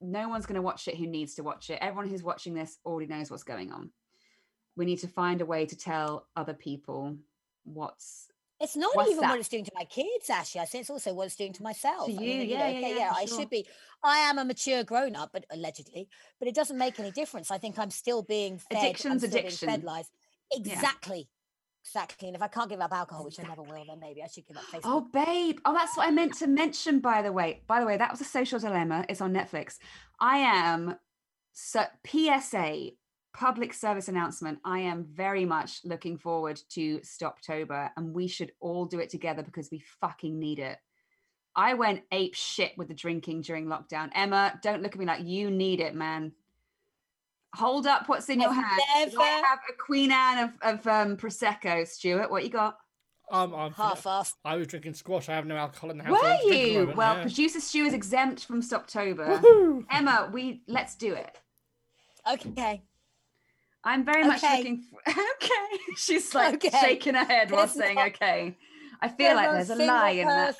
no 0.00 0.28
one's 0.28 0.46
going 0.46 0.56
to 0.56 0.62
watch 0.62 0.88
it 0.88 0.96
who 0.96 1.06
needs 1.06 1.34
to 1.36 1.44
watch 1.44 1.70
it. 1.70 1.78
Everyone 1.80 2.08
who's 2.08 2.24
watching 2.24 2.54
this 2.54 2.78
already 2.84 3.06
knows 3.06 3.30
what's 3.30 3.44
going 3.44 3.72
on. 3.72 3.92
We 4.78 4.86
need 4.86 5.00
to 5.00 5.08
find 5.08 5.40
a 5.40 5.46
way 5.46 5.66
to 5.66 5.76
tell 5.76 6.26
other 6.36 6.54
people 6.54 7.16
what's 7.64 8.28
It's 8.60 8.76
not 8.76 8.94
What's 8.94 9.10
even 9.10 9.22
that? 9.22 9.30
what 9.30 9.40
it's 9.40 9.48
doing 9.48 9.64
to 9.64 9.72
my 9.74 9.84
kids, 9.84 10.30
actually. 10.30 10.62
I 10.62 10.64
say 10.64 10.80
it's 10.80 10.90
also 10.90 11.12
what 11.12 11.26
it's 11.26 11.36
doing 11.36 11.52
to 11.54 11.62
myself. 11.62 12.06
To 12.06 12.12
I 12.12 12.16
mean, 12.16 12.22
you, 12.22 12.36
know, 12.38 12.42
yeah, 12.44 12.68
yeah, 12.68 12.78
okay, 12.78 12.96
yeah, 12.96 13.12
I 13.14 13.24
sure. 13.26 13.40
should 13.40 13.50
be. 13.50 13.66
I 14.02 14.18
am 14.18 14.38
a 14.38 14.44
mature 14.44 14.84
grown 14.84 15.16
up, 15.16 15.30
but 15.32 15.44
allegedly, 15.50 16.08
but 16.38 16.48
it 16.48 16.54
doesn't 16.54 16.78
make 16.78 16.98
any 16.98 17.10
difference. 17.10 17.50
I 17.50 17.58
think 17.58 17.78
I'm 17.78 17.90
still 17.90 18.22
being 18.22 18.58
fed. 18.58 18.78
Addiction's 18.78 19.22
still 19.22 19.30
being 19.32 19.46
addiction. 19.46 19.68
Fed 19.68 19.84
lies. 19.84 20.10
Exactly. 20.52 21.28
Exactly. 21.84 22.28
And 22.28 22.36
if 22.36 22.42
I 22.42 22.48
can't 22.48 22.68
give 22.68 22.80
up 22.80 22.92
alcohol, 22.92 23.24
which 23.24 23.40
I 23.40 23.44
never 23.44 23.62
will, 23.62 23.84
then 23.88 23.98
maybe 24.00 24.22
I 24.22 24.26
should 24.26 24.46
give 24.46 24.56
up 24.56 24.64
oh, 24.72 24.76
Facebook. 24.76 24.80
Oh, 24.84 25.08
babe. 25.12 25.58
Oh, 25.64 25.72
that's 25.72 25.96
what 25.96 26.06
I 26.06 26.10
meant 26.10 26.34
to 26.34 26.46
mention, 26.46 27.00
by 27.00 27.22
the 27.22 27.32
way. 27.32 27.62
By 27.66 27.80
the 27.80 27.86
way, 27.86 27.96
that 27.96 28.10
was 28.10 28.20
a 28.20 28.24
social 28.24 28.58
dilemma. 28.58 29.04
It's 29.08 29.20
on 29.20 29.32
Netflix. 29.32 29.78
I 30.20 30.38
am 30.38 30.96
so 31.52 31.84
PSA 32.06 32.90
public 33.32 33.72
service 33.72 34.08
announcement. 34.08 34.58
I 34.64 34.80
am 34.80 35.04
very 35.04 35.44
much 35.44 35.80
looking 35.84 36.18
forward 36.18 36.60
to 36.70 36.98
Stoptober, 37.00 37.90
and 37.96 38.12
we 38.14 38.26
should 38.26 38.52
all 38.60 38.84
do 38.86 38.98
it 38.98 39.10
together 39.10 39.42
because 39.42 39.70
we 39.70 39.82
fucking 40.00 40.38
need 40.38 40.58
it. 40.58 40.78
I 41.54 41.74
went 41.74 42.02
ape 42.12 42.34
shit 42.34 42.72
with 42.76 42.88
the 42.88 42.94
drinking 42.94 43.42
during 43.42 43.66
lockdown. 43.66 44.10
Emma, 44.14 44.58
don't 44.62 44.82
look 44.82 44.92
at 44.92 44.98
me 44.98 45.06
like 45.06 45.24
you 45.24 45.50
need 45.50 45.80
it, 45.80 45.94
man. 45.94 46.32
Hold 47.54 47.86
up 47.86 48.08
what's 48.08 48.28
in 48.28 48.40
your 48.40 48.50
I've 48.50 48.56
hand. 48.56 48.80
I 48.94 49.04
never- 49.06 49.22
have 49.22 49.58
a 49.68 49.72
Queen 49.72 50.12
Anne 50.12 50.38
of, 50.44 50.78
of 50.80 50.86
um, 50.86 51.16
Prosecco, 51.16 51.86
Stuart. 51.86 52.30
What 52.30 52.44
you 52.44 52.50
got? 52.50 52.78
Um, 53.30 53.54
I'm 53.54 53.72
Half-assed. 53.72 54.34
I 54.44 54.56
was 54.56 54.68
drinking 54.68 54.94
squash. 54.94 55.28
I 55.28 55.34
have 55.34 55.46
no 55.46 55.56
alcohol 55.56 55.90
in 55.90 55.98
the 55.98 56.04
house. 56.04 56.18
so 56.18 56.26
Were 56.26 56.32
I'm 56.32 56.38
drinking 56.40 56.60
at 56.60 56.64
the 56.64 56.70
you? 56.72 56.78
moment, 56.80 56.96
Well, 56.96 57.16
yeah. 57.16 57.22
producer 57.22 57.60
Stu 57.60 57.84
is 57.84 57.92
exempt 57.94 58.44
from 58.46 58.62
Stoptober. 58.62 59.40
Woohoo! 59.40 59.84
Emma, 59.90 60.30
we 60.32 60.62
let's 60.66 60.94
do 60.94 61.12
it. 61.14 61.36
Okay. 62.30 62.82
I'm 63.84 64.04
very 64.04 64.24
much 64.24 64.42
Okay. 64.42 64.58
looking 64.58 64.82
for 64.82 65.00
okay. 65.08 65.78
She's 65.96 66.34
like 66.34 66.54
Okay. 66.56 66.70
shaking 66.80 67.14
her 67.14 67.24
head 67.24 67.50
while 67.50 67.60
There's 67.66 67.72
saying 67.72 67.94
not- 67.96 68.08
okay. 68.08 68.56
I 69.00 69.06
feel 69.06 69.36
like 69.36 69.52
There's 69.52 69.70
a 69.70 69.76
lie 69.76 70.10
in 70.10 70.26
that. 70.26 70.56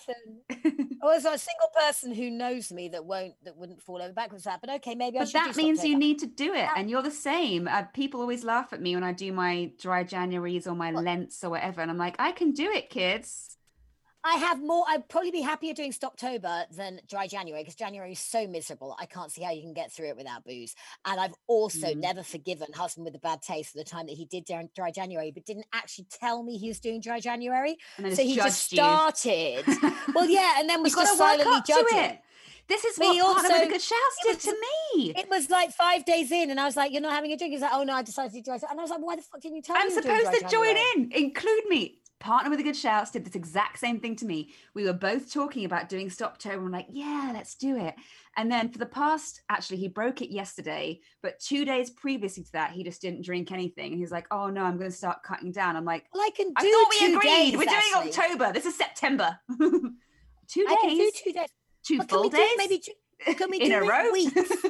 or 1.03 1.11
there's 1.11 1.25
not 1.25 1.35
a 1.35 1.39
single 1.39 1.71
person 1.77 2.15
who 2.15 2.31
knows 2.31 2.71
me 2.71 2.89
that 2.91 3.05
won't 3.05 3.35
that 3.43 3.57
wouldn't 3.57 3.83
fall 3.83 4.01
over 4.01 4.13
backwards 4.13 4.45
that. 4.45 4.61
But 4.61 4.71
okay, 4.75 4.95
maybe 4.95 5.19
I 5.19 5.25
But 5.25 5.33
that 5.33 5.57
means 5.57 5.83
you 5.83 5.97
Stoptober. 5.97 5.99
need 5.99 6.19
to 6.21 6.27
do 6.29 6.55
it, 6.55 6.69
and 6.77 6.89
you're 6.89 7.03
the 7.03 7.11
same. 7.11 7.67
Uh, 7.67 7.83
people 7.93 8.21
always 8.21 8.45
laugh 8.45 8.73
at 8.73 8.81
me 8.81 8.95
when 8.95 9.03
I 9.03 9.11
do 9.13 9.33
my 9.33 9.73
dry 9.81 10.05
Januaries 10.05 10.69
or 10.69 10.77
my 10.77 10.93
What? 10.93 11.03
Lents 11.03 11.43
or 11.43 11.51
whatever, 11.51 11.81
and 11.81 11.91
I'm 11.91 11.99
like, 11.99 12.15
I 12.21 12.31
can 12.31 12.53
do 12.53 12.71
it, 12.71 12.91
kids. 12.91 13.57
I 14.29 14.35
have 14.37 14.61
more. 14.63 14.85
I'd 14.89 15.09
probably 15.09 15.31
be 15.31 15.41
happier 15.41 15.73
doing 15.75 15.93
Stoptober 15.93 16.65
than 16.77 17.01
dry 17.09 17.27
January 17.27 17.63
because 17.63 17.75
January 17.75 18.13
is 18.13 18.19
so 18.21 18.47
miserable. 18.47 18.95
I 18.99 19.07
can't 19.07 19.33
see 19.33 19.43
how 19.43 19.51
you 19.53 19.63
can 19.63 19.73
get 19.73 19.91
through 19.91 20.09
it 20.09 20.17
without 20.17 20.45
booze. 20.45 20.75
And 21.05 21.19
I've 21.21 21.35
also 21.47 21.89
Mm. 21.89 21.97
never 21.99 22.23
forgiven 22.23 22.73
husband 22.73 23.05
with 23.07 23.15
a 23.15 23.19
bad 23.19 23.41
taste 23.43 23.73
for 23.73 23.79
the 23.79 23.85
time 23.85 24.07
that 24.07 24.17
he 24.17 24.27
did 24.27 24.45
dry- 24.75 24.91
January, 24.91 25.31
but 25.31 25.45
didn't 25.47 25.67
actually 25.73 26.07
tell 26.11 26.43
me 26.43 26.59
he 26.59 26.69
was 26.69 26.81
doing 26.81 27.01
dry 27.01 27.21
January. 27.21 27.79
So 27.99 28.23
he 28.23 28.35
just 28.37 28.65
started. 28.71 29.65
well, 30.15 30.29
yeah, 30.29 30.57
and 30.59 30.69
then 30.69 30.83
We've 30.83 30.95
got 30.95 31.03
just 31.07 31.19
silently 31.19 31.61
judging. 31.67 31.99
it. 31.99 32.19
This 32.69 32.85
is 32.85 32.99
what 32.99 33.15
he 33.15 33.21
Partner 33.23 33.43
with 33.43 33.51
also- 33.53 33.65
the 33.65 33.71
Good 33.73 33.83
Shouts 33.83 34.19
did 34.23 34.35
was- 34.37 34.45
to 34.45 34.53
me. 34.95 35.11
It 35.17 35.29
was 35.31 35.49
like 35.49 35.73
five 35.73 36.05
days 36.05 36.31
in, 36.31 36.51
and 36.51 36.61
I 36.61 36.65
was 36.67 36.77
like, 36.77 36.93
"You're 36.93 37.01
not 37.01 37.13
having 37.13 37.33
a 37.33 37.37
drink." 37.37 37.53
He's 37.53 37.63
like, 37.63 37.73
"Oh 37.73 37.83
no, 37.83 37.95
I 37.95 38.03
decided 38.03 38.33
to 38.33 38.39
do 38.39 38.43
dry." 38.43 38.59
And 38.71 38.79
I 38.79 38.83
was 38.83 38.91
like, 38.91 39.01
"Why 39.01 39.17
the 39.17 39.23
fuck 39.23 39.41
didn't 39.41 39.57
you 39.57 39.63
tell 39.63 39.77
me?" 39.77 39.83
I'm 39.83 39.95
were 39.95 40.03
doing 40.03 40.19
supposed 40.21 40.41
to 40.43 40.49
join 40.49 40.77
in. 40.95 41.11
Include 41.13 41.65
me. 41.69 41.99
Partner 42.21 42.51
with 42.51 42.59
the 42.59 42.65
Good 42.65 42.77
Shouts 42.77 43.13
did 43.13 43.25
this 43.25 43.37
exact 43.37 43.79
same 43.79 44.01
thing 44.01 44.17
to 44.17 44.27
me. 44.27 44.51
We 44.75 44.85
were 44.85 44.93
both 44.93 45.33
talking 45.33 45.65
about 45.65 45.89
doing 45.89 46.09
Stoptober. 46.09 46.55
and 46.55 46.67
I'm 46.67 46.73
like, 46.73 46.89
yeah, 46.91 47.31
let's 47.33 47.55
do 47.55 47.77
it. 47.77 47.95
And 48.37 48.51
then 48.51 48.71
for 48.71 48.79
the 48.79 48.87
past, 48.87 49.43
actually, 49.49 49.77
he 49.79 49.87
broke 49.89 50.21
it 50.21 50.31
yesterday, 50.33 51.01
but 51.23 51.39
two 51.39 51.65
days 51.65 51.91
previously 51.91 52.43
to 52.45 52.53
that, 52.53 52.73
he 52.73 52.83
just 52.83 53.01
didn't 53.01 53.25
drink 53.25 53.53
anything. 53.53 53.87
And 53.93 53.95
he 53.95 54.01
was 54.03 54.11
like, 54.11 54.27
oh 54.33 54.49
no, 54.49 54.63
I'm 54.65 54.79
going 54.79 54.91
to 54.91 54.97
start 54.97 55.23
cutting 55.23 55.53
down. 55.53 55.77
I'm 55.77 55.85
like, 55.85 56.07
Well, 56.13 56.23
I 56.25 56.31
can 56.31 56.49
do. 56.49 56.55
I 56.57 56.63
thought 56.63 56.87
we 56.91 56.99
two 56.99 57.17
agreed. 57.19 57.29
days, 57.31 57.53
We're 57.57 57.65
doing 57.65 57.77
Ashley. 57.95 58.11
October. 58.11 58.53
This 58.53 58.67
is 58.67 58.77
September. 58.77 59.39
two 59.51 60.67
I 60.69 60.77
can 60.81 60.91
do 60.91 60.97
days, 60.99 61.13
two 61.23 61.33
days. 61.33 61.49
two 61.87 61.99
Well, 61.99 62.07
can 62.07 62.19
full 62.19 62.29
days, 62.31 62.51
maybe 62.57 62.79
two- 62.81 63.35
can 63.35 63.51
we 63.51 63.59
in 63.61 63.71
do 63.71 63.77
a 63.79 63.87
row. 63.87 64.11
weeks? 64.13 64.33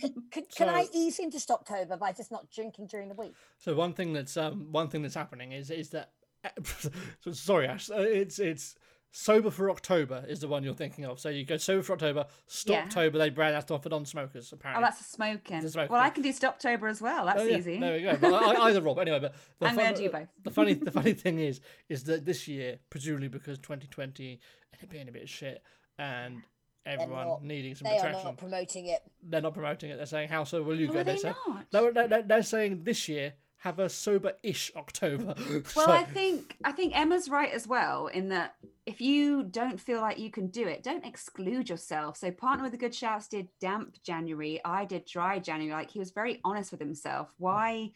Can, 0.00 0.12
can, 0.32 0.42
can 0.56 0.68
I 0.68 0.86
ease 0.92 1.20
into 1.20 1.36
Stoptober 1.38 1.96
by 1.96 2.10
just 2.10 2.32
not 2.32 2.50
drinking 2.50 2.88
during 2.88 3.08
the 3.08 3.14
week? 3.14 3.32
So 3.58 3.76
one 3.76 3.92
thing 3.92 4.12
that's 4.12 4.36
um 4.36 4.66
one 4.72 4.88
thing 4.88 5.02
that's 5.02 5.14
happening 5.14 5.52
is 5.52 5.70
is 5.70 5.90
that 5.90 6.10
so 6.20 6.23
sorry 7.32 7.66
Ash, 7.68 7.90
uh, 7.90 7.94
it's 7.98 8.38
it's 8.38 8.74
sober 9.16 9.48
for 9.50 9.70
October 9.70 10.24
is 10.28 10.40
the 10.40 10.48
one 10.48 10.64
you're 10.64 10.74
thinking 10.74 11.04
of. 11.04 11.20
So 11.20 11.28
you 11.28 11.44
go 11.44 11.56
sober 11.56 11.82
for 11.82 11.92
October, 11.92 12.26
Yeah. 12.66 12.82
Stoptober 12.86 13.12
they 13.12 13.30
brand 13.30 13.54
that 13.54 13.70
off 13.70 13.84
for 13.84 13.88
non-smokers 13.88 14.52
apparently. 14.52 14.82
Oh, 14.82 14.86
that's 14.86 15.00
a 15.00 15.04
smoking. 15.04 15.58
It's 15.58 15.66
a 15.66 15.70
smoking. 15.70 15.92
Well, 15.92 16.02
I 16.02 16.10
can 16.10 16.22
do 16.24 16.32
Stoptober 16.32 16.90
as 16.90 17.00
well. 17.00 17.26
That's 17.26 17.40
Oh, 17.40 17.44
yeah, 17.44 17.58
easy. 17.58 17.78
There 17.78 17.94
we 17.96 18.02
go. 18.02 18.16
But 18.20 18.32
I, 18.34 18.52
I- 18.54 18.68
either 18.70 18.80
Rob. 18.82 18.98
Anyway, 18.98 19.20
but 19.20 19.34
the 19.60 19.66
I'm 19.68 19.76
fun- 19.76 19.84
gonna 19.84 19.96
do 19.96 20.10
both. 20.10 20.28
The 20.42 20.50
funny, 20.50 20.74
the 20.74 20.90
funny 20.90 21.12
thing 21.24 21.38
is, 21.38 21.60
is 21.88 22.04
that 22.04 22.24
this 22.24 22.48
year, 22.48 22.78
presumably 22.90 23.28
because 23.28 23.58
2020 23.58 24.40
and 24.80 24.90
being 24.90 25.08
a 25.08 25.12
bit 25.12 25.22
of 25.22 25.30
shit, 25.30 25.62
and 25.96 26.42
everyone 26.84 27.28
not- 27.28 27.44
needing 27.44 27.76
some 27.76 27.88
They 27.88 27.98
are 27.98 28.10
not 28.10 28.36
promoting 28.36 28.86
it. 28.86 29.00
they're 29.22 29.40
not 29.40 29.54
promoting 29.54 29.90
it. 29.90 29.96
They're 29.96 30.06
saying, 30.06 30.28
"How 30.28 30.42
sober 30.42 30.64
will 30.70 30.80
you 30.80 30.88
Oh, 30.90 30.92
go?" 30.92 30.98
are 31.00 31.04
they 31.04 31.16
say, 31.18 31.32
not? 31.46 31.66
No, 31.72 31.88
no, 31.90 32.06
no, 32.08 32.20
they're 32.22 32.42
saying 32.42 32.82
this 32.82 33.08
year 33.08 33.34
have 33.64 33.78
a 33.78 33.88
sober-ish 33.88 34.70
October. 34.76 35.34
Well, 35.74 35.86
So- 35.86 35.90
I 35.90 36.04
think 36.04 36.56
I 36.64 36.70
think 36.72 36.96
Emma's 36.96 37.30
right 37.30 37.50
as 37.50 37.66
well 37.66 38.08
in 38.08 38.28
that 38.28 38.56
if 38.84 39.00
you 39.00 39.42
don't 39.44 39.80
feel 39.80 40.02
like 40.02 40.18
you 40.18 40.30
can 40.30 40.48
do 40.48 40.68
it, 40.68 40.82
don't 40.82 41.04
exclude 41.06 41.70
yourself. 41.70 42.18
So 42.18 42.30
partner 42.30 42.62
with 42.62 42.72
the 42.72 42.78
good 42.78 42.94
shouts 42.94 43.26
did 43.26 43.48
damp 43.60 43.96
January. 44.02 44.60
I 44.66 44.84
did 44.84 45.06
dry 45.06 45.38
January. 45.38 45.72
Like 45.72 45.90
he 45.90 45.98
was 45.98 46.10
very 46.10 46.40
honest 46.44 46.70
with 46.72 46.80
himself. 46.80 47.32
Why 47.38 47.92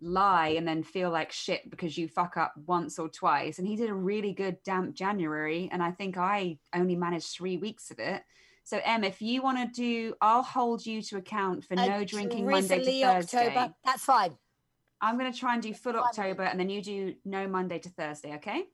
lie 0.00 0.48
and 0.48 0.66
then 0.66 0.82
feel 0.82 1.10
like 1.10 1.30
shit 1.30 1.70
because 1.70 1.96
you 1.96 2.08
fuck 2.08 2.36
up 2.36 2.52
once 2.66 2.98
or 2.98 3.08
twice? 3.08 3.60
And 3.60 3.68
he 3.68 3.76
did 3.76 3.90
a 3.90 3.94
really 3.94 4.32
good 4.32 4.56
damp 4.64 4.96
January. 4.96 5.68
And 5.70 5.80
I 5.80 5.92
think 5.92 6.16
I 6.16 6.58
only 6.74 6.96
managed 6.96 7.28
three 7.28 7.56
weeks 7.56 7.92
of 7.92 8.00
it. 8.00 8.24
So 8.64 8.80
Em, 8.82 9.04
if 9.04 9.22
you 9.22 9.42
want 9.42 9.58
to 9.58 9.80
do, 9.80 10.14
I'll 10.20 10.42
hold 10.42 10.84
you 10.84 11.02
to 11.02 11.18
account 11.18 11.64
for 11.64 11.74
A 11.74 11.86
no 11.86 12.04
drinking 12.04 12.46
Monday 12.50 12.78
to 12.78 12.84
drizzly 12.84 13.02
Thursday. 13.02 13.46
October. 13.46 13.74
That's 13.84 14.04
fine. 14.04 14.36
I'm 15.00 15.18
going 15.18 15.32
to 15.32 15.38
try 15.38 15.54
and 15.54 15.62
do 15.62 15.74
full 15.74 15.96
October 15.96 16.42
and 16.42 16.58
then 16.58 16.68
you 16.68 16.82
do 16.82 17.14
no 17.24 17.46
Monday 17.46 17.78
to 17.78 17.88
Thursday, 17.88 18.34
okay? 18.36 18.64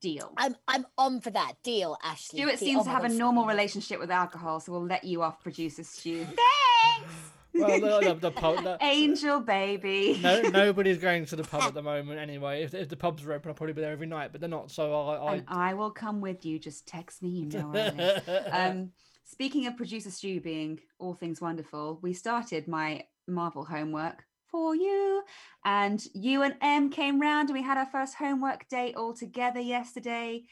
Deal. 0.00 0.32
I'm 0.36 0.54
I'm 0.68 0.86
on 0.98 1.20
for 1.20 1.30
that 1.30 1.54
deal, 1.64 1.96
Ashley. 2.04 2.40
Stuart 2.40 2.58
Deal. 2.58 2.58
seems 2.58 2.80
Oh 2.82 2.84
to 2.84 2.90
have 2.90 3.04
a 3.04 3.08
normal 3.08 3.44
Stuart. 3.44 3.52
relationship 3.54 3.98
with 3.98 4.10
alcohol, 4.10 4.60
so 4.60 4.72
we'll 4.72 4.86
let 4.86 5.04
you 5.04 5.22
off, 5.22 5.40
producer 5.40 5.84
Stu. 5.84 6.24
Thanks! 6.24 7.14
well, 7.54 7.80
the, 7.80 8.08
the, 8.08 8.14
the 8.14 8.30
pub, 8.30 8.62
the, 8.62 8.76
Angel 8.82 9.40
baby. 9.40 10.20
no, 10.22 10.42
nobody's 10.52 10.98
going 10.98 11.24
to 11.26 11.36
the 11.36 11.44
pub 11.44 11.62
at 11.62 11.74
the 11.74 11.82
moment 11.82 12.20
anyway. 12.20 12.62
If, 12.62 12.74
if 12.74 12.90
the 12.90 12.96
pubs 12.96 13.24
are 13.24 13.32
open, 13.32 13.48
I'll 13.48 13.54
probably 13.54 13.72
be 13.72 13.80
there 13.80 13.92
every 13.92 14.06
night, 14.06 14.32
but 14.32 14.42
they're 14.42 14.50
not. 14.50 14.70
So 14.70 14.92
I, 14.92 15.16
I 15.16 15.34
And 15.36 15.44
I 15.48 15.72
will 15.72 15.90
come 15.90 16.20
with 16.20 16.44
you. 16.44 16.58
Just 16.58 16.86
text 16.86 17.22
me, 17.22 17.30
you 17.30 17.46
know 17.46 17.70
I 17.74 17.90
live. 17.90 18.48
Um, 18.52 18.90
speaking 19.24 19.66
of 19.66 19.78
producer 19.78 20.10
Stu 20.10 20.42
being 20.42 20.80
all 20.98 21.14
things 21.14 21.40
wonderful, 21.40 21.98
we 22.02 22.12
started 22.12 22.68
my 22.68 23.04
Marvel 23.26 23.64
homework 23.64 24.24
for 24.56 24.74
you, 24.74 25.22
and 25.66 26.02
you 26.14 26.42
and 26.42 26.54
Em 26.62 26.88
came 26.88 27.20
round, 27.20 27.50
and 27.50 27.58
we 27.58 27.62
had 27.62 27.76
our 27.76 27.84
first 27.84 28.14
homework 28.14 28.66
date 28.70 28.96
all 28.96 29.12
together 29.12 29.60
yesterday. 29.60 30.44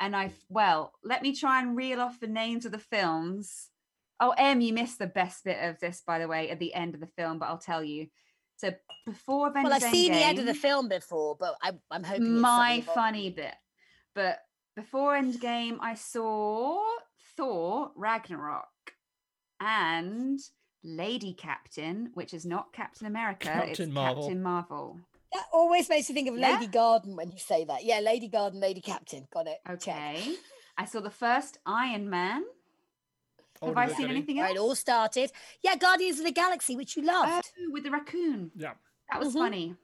And 0.00 0.16
I, 0.16 0.32
well, 0.48 0.94
let 1.04 1.22
me 1.22 1.32
try 1.32 1.62
and 1.62 1.76
reel 1.76 2.00
off 2.00 2.18
the 2.18 2.26
names 2.26 2.66
of 2.66 2.72
the 2.72 2.78
films. 2.78 3.70
Oh, 4.18 4.34
Em, 4.36 4.60
you 4.60 4.72
missed 4.72 4.98
the 4.98 5.06
best 5.06 5.44
bit 5.44 5.58
of 5.62 5.78
this, 5.78 6.02
by 6.04 6.18
the 6.18 6.26
way, 6.26 6.50
at 6.50 6.58
the 6.58 6.74
end 6.74 6.94
of 6.94 7.00
the 7.00 7.06
film, 7.06 7.38
but 7.38 7.46
I'll 7.46 7.58
tell 7.58 7.84
you. 7.84 8.08
So 8.56 8.72
before 9.06 9.46
Avengers 9.46 9.70
Well, 9.70 9.74
I've 9.84 9.94
seen 9.94 10.10
the 10.10 10.24
end 10.24 10.40
of 10.40 10.46
the 10.46 10.54
film 10.54 10.88
before, 10.88 11.36
but 11.38 11.54
I, 11.62 11.70
I'm 11.88 12.02
hoping 12.02 12.40
my 12.40 12.80
funny 12.80 13.30
bit. 13.30 13.54
But 14.12 14.38
before 14.74 15.14
Endgame, 15.14 15.78
I 15.80 15.94
saw 15.94 16.82
Thor 17.36 17.92
Ragnarok 17.94 18.66
and 19.60 20.40
Lady 20.84 21.32
Captain, 21.34 22.10
which 22.14 22.34
is 22.34 22.44
not 22.44 22.72
Captain 22.72 23.06
America, 23.06 23.48
it's 23.64 23.78
Captain 23.78 23.92
Marvel. 23.92 24.22
Captain 24.24 24.42
Marvel. 24.42 25.00
That 25.32 25.44
always 25.52 25.88
makes 25.88 26.08
me 26.08 26.14
think 26.14 26.28
of 26.28 26.36
Yeah? 26.38 26.54
Lady 26.54 26.66
Garden 26.66 27.16
when 27.16 27.30
you 27.30 27.38
say 27.38 27.64
that. 27.64 27.84
Yeah, 27.84 28.00
Lady 28.00 28.28
Garden, 28.28 28.60
Lady 28.60 28.80
Captain. 28.80 29.26
Got 29.32 29.46
it. 29.46 29.58
Check. 29.66 29.74
Okay. 29.88 30.34
I 30.76 30.84
saw 30.84 31.00
the 31.00 31.10
first 31.10 31.58
Iron 31.64 32.10
Man. 32.10 32.44
Have 33.62 33.76
I 33.76 33.86
seen 33.86 33.96
Jenny. 33.98 34.10
anything 34.10 34.38
Right, 34.38 34.48
else? 34.48 34.56
it 34.56 34.60
all 34.60 34.74
started. 34.74 35.32
Yeah, 35.62 35.76
Guardians 35.76 36.18
of 36.18 36.24
the 36.24 36.32
Galaxy, 36.32 36.74
which 36.76 36.96
you 36.96 37.04
Oh, 37.04 37.06
loved. 37.06 37.52
with 37.70 37.84
the 37.84 37.90
raccoon. 37.92 38.50
Yeah. 38.56 38.74
That 39.10 39.20
was 39.20 39.34
Mhm. 39.34 39.38
funny. 39.38 39.76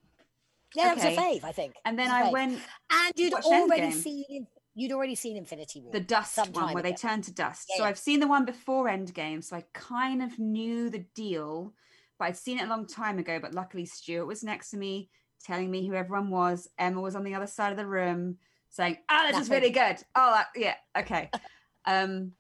yeah, 0.75 0.95
that 0.95 0.97
was 0.97 1.05
a 1.05 1.17
fave, 1.17 1.45
I 1.45 1.53
think. 1.53 1.77
And 1.85 1.99
then 1.99 2.11
I 2.11 2.25
fave. 2.25 2.33
went 2.33 2.61
And 2.91 3.13
you'd 3.17 3.35
already 3.35 3.83
Endgame. 3.89 4.03
seen 4.03 4.47
you'd 4.79 4.93
already 4.93 5.15
seen 5.15 5.37
Infinity 5.37 5.81
War. 5.81 5.93
the 5.93 6.01
dust 6.01 6.39
one 6.53 6.73
where 6.73 6.83
they 6.83 6.91
ago. 6.91 6.99
turn 6.99 7.23
to 7.23 7.33
dust. 7.33 7.67
Yeah, 7.71 7.77
so 7.77 7.83
yeah. 7.83 7.89
I've 7.89 7.99
seen 7.99 8.21
the 8.21 8.29
one 8.29 8.45
before 8.45 8.87
Endgame, 8.87 9.43
so 9.43 9.57
I 9.57 9.65
kind 9.75 10.23
of 10.23 10.39
knew 10.39 10.89
the 10.89 11.05
deal, 11.15 11.75
but 12.19 12.27
I'd 12.27 12.37
seen 12.37 12.59
it 12.59 12.65
a 12.65 12.69
long 12.69 12.87
time 12.87 13.19
ago. 13.19 13.41
But 13.41 13.55
luckily, 13.55 13.87
Stuart 13.87 14.27
was 14.27 14.45
next 14.45 14.71
to 14.71 14.77
me. 14.77 15.11
telling 15.45 15.71
me 15.71 15.87
who 15.87 15.95
everyone 15.95 16.31
was. 16.31 16.69
Emma 16.79 17.01
was 17.01 17.15
on 17.15 17.25
the 17.25 17.35
other 17.35 17.47
side 17.47 17.71
of 17.71 17.79
the 17.79 17.87
room 17.87 18.39
saying, 18.71 18.99
"Oh, 19.11 19.29
this 19.31 19.41
is 19.41 19.51
really 19.51 19.71
good." 19.71 19.97
Oh, 20.15 20.33
that, 20.33 20.49
yeah, 20.57 20.75
okay. 20.97 21.31
Um, 21.85 22.33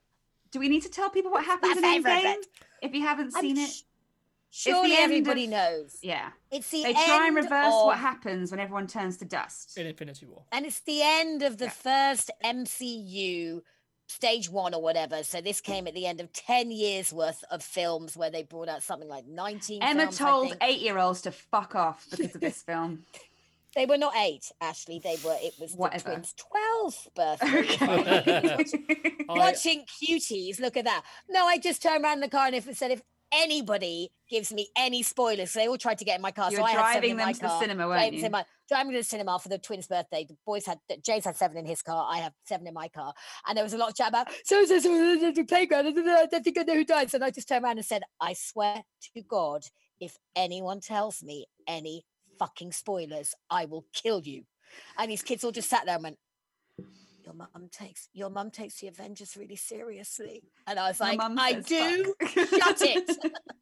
do 0.51 0.61
we 0.61 0.69
need 0.69 0.83
to 0.83 0.91
tell 0.91 1.09
people 1.09 1.31
what 1.31 1.43
happens 1.43 1.75
in 1.79 1.83
Endgame 1.83 2.23
bit. 2.23 2.47
if 2.83 2.93
you 2.93 3.01
haven't 3.01 3.33
I'm 3.35 3.41
seen 3.41 3.57
it? 3.57 3.71
Sh- 4.51 4.63
Surely 4.65 4.93
everybody 4.95 5.45
of- 5.45 5.51
knows. 5.51 5.99
Yeah, 6.03 6.31
It's 6.51 6.71
the 6.71 6.83
they 6.83 6.93
try 6.95 7.27
and 7.27 7.37
reverse 7.37 7.75
of- 7.75 7.87
what 7.87 7.99
happens 7.99 8.51
when 8.51 8.61
everyone 8.61 8.87
turns 8.87 9.17
to 9.19 9.25
dust. 9.25 9.77
in 9.79 9.87
Infinity 9.87 10.27
War. 10.27 10.45
and 10.53 10.65
it's 10.67 10.81
the 10.81 11.01
end 11.03 11.43
of 11.43 11.59
the 11.59 11.67
Yeah. 11.67 11.71
first 11.71 12.31
MCU 12.45 13.63
stage 14.07 14.49
one 14.49 14.73
or 14.75 14.81
whatever. 14.81 15.23
So 15.23 15.41
this 15.43 15.61
came 15.61 15.87
at 15.87 15.93
the 15.95 16.07
end 16.07 16.21
of 16.21 16.33
10 16.33 16.71
years 16.71 17.13
worth 17.13 17.45
of 17.51 17.63
films 17.63 18.17
where 18.17 18.31
they 18.31 18.43
brought 18.43 18.69
out 18.71 18.83
something 18.83 19.09
like 19.09 19.27
19 19.27 19.83
Emma 19.83 20.03
films, 20.05 20.17
told 20.19 20.57
eight-year-olds 20.63 21.21
to 21.23 21.31
fuck 21.31 21.75
off 21.75 22.07
because 22.11 22.35
of 22.35 22.41
this 22.41 22.63
film. 22.67 23.05
They 23.75 23.85
were 23.85 23.99
not 23.99 24.15
eight, 24.17 24.51
Ashley. 24.63 24.99
They 24.99 25.19
were, 25.23 25.37
it 25.43 25.53
was 25.61 25.75
Whatever. 25.75 26.05
the 26.09 26.11
twins' 26.15 26.35
12th 26.35 27.15
birthday. 27.15 28.21
Okay. 28.21 29.15
Oh, 29.31 29.35
I- 29.35 29.39
Watching 29.51 29.85
cuties, 30.03 30.59
look 30.59 30.79
at 30.79 30.87
that. 30.87 31.03
No, 31.29 31.47
I 31.47 31.59
just 31.59 31.83
turned 31.83 32.03
around 32.03 32.15
in 32.15 32.21
the 32.21 32.31
car 32.31 32.47
and 32.47 32.55
if 32.57 32.67
it 32.67 32.79
said, 32.79 32.91
if 32.93 33.03
anybody 33.33 34.11
gives 34.31 34.53
me 34.53 34.69
any 34.77 35.03
spoilers, 35.03 35.53
they 35.53 35.69
all 35.69 35.79
tried 35.79 35.99
to 35.99 36.05
get 36.05 36.17
in 36.17 36.23
my 36.23 36.31
car. 36.31 36.51
you 36.51 36.59
so 36.59 36.63
I 36.63 36.75
driving 36.75 37.11
in 37.11 37.17
them 37.17 37.27
my 37.27 37.33
to 37.33 37.41
the 37.41 37.47
car. 37.47 37.61
cinema, 37.61 37.89
weren't 37.89 38.03
James 38.03 38.21
you? 38.21 38.27
in 38.27 38.33
my 38.33 38.45
driving 38.69 38.93
to 38.93 38.99
the 38.99 39.05
cinema 39.05 39.39
for 39.39 39.49
the 39.49 39.59
twins' 39.59 39.87
birthday. 39.87 40.25
The 40.29 40.37
boys 40.47 40.67
had 40.67 40.79
James 41.05 41.25
had 41.25 41.37
seven 41.37 41.57
in 41.59 41.67
his 41.67 41.83
car. 41.83 42.07
I 42.11 42.19
have 42.19 42.33
seven 42.45 42.67
in 42.67 42.75
my 42.75 42.89
car, 42.89 43.13
and 43.47 43.57
there 43.57 43.65
was 43.65 43.75
a 43.75 43.79
lot 43.79 43.91
of 43.91 43.97
chat 43.97 44.09
about 44.09 44.29
so 44.45 44.65
so 44.65 44.79
so 44.79 45.33
the 45.33 45.45
playground. 45.45 45.87
I 45.89 46.27
don't 46.27 46.45
think 46.45 46.59
I 46.59 46.63
know 46.63 46.75
who 46.75 46.85
died. 46.85 47.11
So 47.11 47.19
I 47.23 47.31
just 47.31 47.49
turned 47.49 47.65
around 47.65 47.79
and 47.79 47.87
said, 47.87 48.03
"I 48.21 48.35
swear 48.35 48.83
to 49.15 49.23
God, 49.23 49.65
if 50.01 50.17
anyone 50.37 50.81
tells 50.81 51.23
me 51.23 51.47
any 51.67 52.05
fucking 52.39 52.73
spoilers, 52.73 53.35
I 53.51 53.65
will 53.65 53.87
kill 53.93 54.23
you." 54.23 54.45
And 54.99 55.11
these 55.11 55.23
kids 55.23 55.45
all 55.45 55.53
just 55.53 55.71
sat 55.71 55.87
there 55.87 55.95
and 55.95 56.05
went. 56.05 56.19
Your 57.29 57.35
mum 57.35 57.69
takes 57.71 58.09
your 58.15 58.31
mum 58.31 58.51
takes 58.51 58.81
the 58.81 58.89
Avengers 58.89 59.37
really 59.37 59.57
seriously, 59.57 60.43
and 60.67 60.79
I 60.79 60.89
was 60.89 60.99
like, 60.99 61.19
I 61.21 61.53
do. 61.55 62.15
Shut 62.27 62.81
it. 62.81 63.19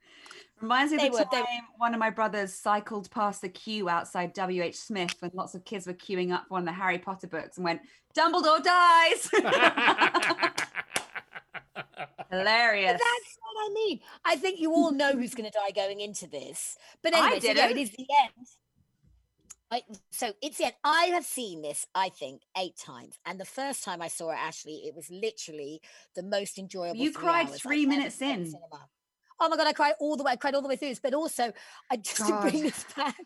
Reminds 0.60 0.92
me 0.92 0.98
They 0.98 1.06
of 1.08 1.12
the 1.14 1.18
were- 1.18 1.24
time 1.24 1.44
they- 1.44 1.60
one 1.78 1.92
of 1.92 1.98
my 2.00 2.10
brothers 2.10 2.54
cycled 2.54 3.10
past 3.10 3.40
the 3.42 3.48
queue 3.48 3.88
outside 3.88 4.32
W.H. 4.34 4.76
Smith 4.76 5.14
when 5.18 5.32
lots 5.34 5.54
of 5.56 5.64
kids 5.64 5.86
were 5.88 5.94
queuing 5.94 6.32
up 6.32 6.42
for 6.46 6.54
one 6.54 6.62
of 6.62 6.66
the 6.66 6.72
Harry 6.80 6.98
Potter 6.98 7.26
books 7.26 7.56
and 7.58 7.64
went, 7.64 7.80
Dumbledore 8.16 8.62
dies! 8.62 9.28
Hilarious. 12.30 12.92
But 12.92 12.98
that's 13.00 13.38
what 13.40 13.70
I 13.70 13.74
mean. 13.74 14.00
I 14.24 14.36
think 14.36 14.60
you 14.60 14.72
all 14.72 14.92
know 14.92 15.12
who's 15.12 15.34
going 15.34 15.50
to 15.50 15.56
die 15.58 15.72
going 15.74 16.00
into 16.00 16.26
this. 16.28 16.76
But 17.02 17.14
I 17.14 17.18
anyway, 17.18 17.40
so 17.40 17.50
it 17.50 17.54
didn't. 17.54 17.78
is 17.78 17.90
the 17.90 18.06
end. 18.24 18.46
I, 19.70 19.82
so 20.10 20.32
it's 20.42 20.60
end. 20.60 20.74
I 20.84 21.06
have 21.06 21.24
seen 21.24 21.62
this, 21.62 21.86
I 21.94 22.08
think, 22.08 22.42
eight 22.56 22.76
times. 22.76 23.18
And 23.26 23.40
the 23.40 23.44
first 23.44 23.82
time 23.82 24.00
I 24.00 24.08
saw 24.08 24.30
it, 24.30 24.38
Ashley, 24.38 24.82
it 24.86 24.94
was 24.94 25.10
literally 25.10 25.80
the 26.14 26.22
most 26.22 26.58
enjoyable. 26.58 26.96
You 26.96 27.12
three 27.12 27.22
cried 27.22 27.48
I've 27.48 27.56
three 27.56 27.82
ever 27.82 27.90
minutes 27.90 28.22
in. 28.22 28.44
cinema. 28.46 28.86
Oh 29.40 29.48
my 29.48 29.56
god, 29.56 29.66
I 29.66 29.72
cried 29.72 29.94
all 30.00 30.16
the 30.16 30.22
way. 30.22 30.32
I 30.32 30.36
cried 30.36 30.54
all 30.54 30.62
the 30.62 30.68
way 30.68 30.76
through 30.76 30.90
this. 30.90 31.00
But 31.00 31.14
also, 31.14 31.52
I 31.90 31.96
just 31.96 32.26
to 32.26 32.40
bring 32.40 32.62
God. 32.62 32.62
this 32.62 32.84
back. 32.96 33.16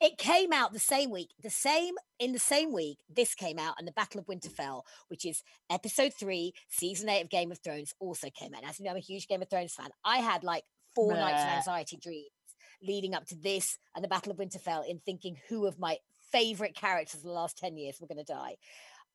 It 0.00 0.18
came 0.18 0.52
out 0.52 0.72
the 0.72 0.80
same 0.80 1.10
week, 1.12 1.30
the 1.40 1.50
same 1.50 1.94
in 2.18 2.32
the 2.32 2.40
same 2.40 2.72
week. 2.72 2.98
This 3.08 3.36
came 3.36 3.60
out, 3.60 3.76
and 3.78 3.86
the 3.86 3.92
Battle 3.92 4.20
of 4.20 4.26
Winterfell, 4.26 4.82
which 5.06 5.24
is 5.24 5.44
episode 5.70 6.12
three, 6.12 6.52
season 6.68 7.08
eight 7.08 7.22
of 7.22 7.30
Game 7.30 7.52
of 7.52 7.60
Thrones, 7.62 7.94
also 8.00 8.28
came 8.30 8.52
out. 8.54 8.64
As 8.68 8.80
you 8.80 8.84
know, 8.84 8.90
I'm 8.90 8.96
a 8.96 9.00
huge 9.00 9.28
Game 9.28 9.42
of 9.42 9.48
Thrones 9.48 9.74
fan. 9.74 9.90
I 10.04 10.18
had 10.18 10.42
like 10.42 10.64
four 10.96 11.14
nights 11.14 11.42
of 11.42 11.48
anxiety 11.48 11.96
dreams 11.96 12.30
leading 12.86 13.14
up 13.14 13.26
to 13.26 13.36
this 13.36 13.78
and 13.94 14.04
the 14.04 14.08
Battle 14.08 14.32
of 14.32 14.38
Winterfell 14.38 14.88
in 14.88 14.98
thinking 14.98 15.36
who 15.48 15.66
of 15.66 15.78
my 15.78 15.98
favorite 16.32 16.74
characters 16.74 17.22
the 17.22 17.30
last 17.30 17.58
10 17.58 17.76
years 17.76 18.00
were 18.00 18.06
going 18.06 18.24
to 18.24 18.32
die. 18.32 18.56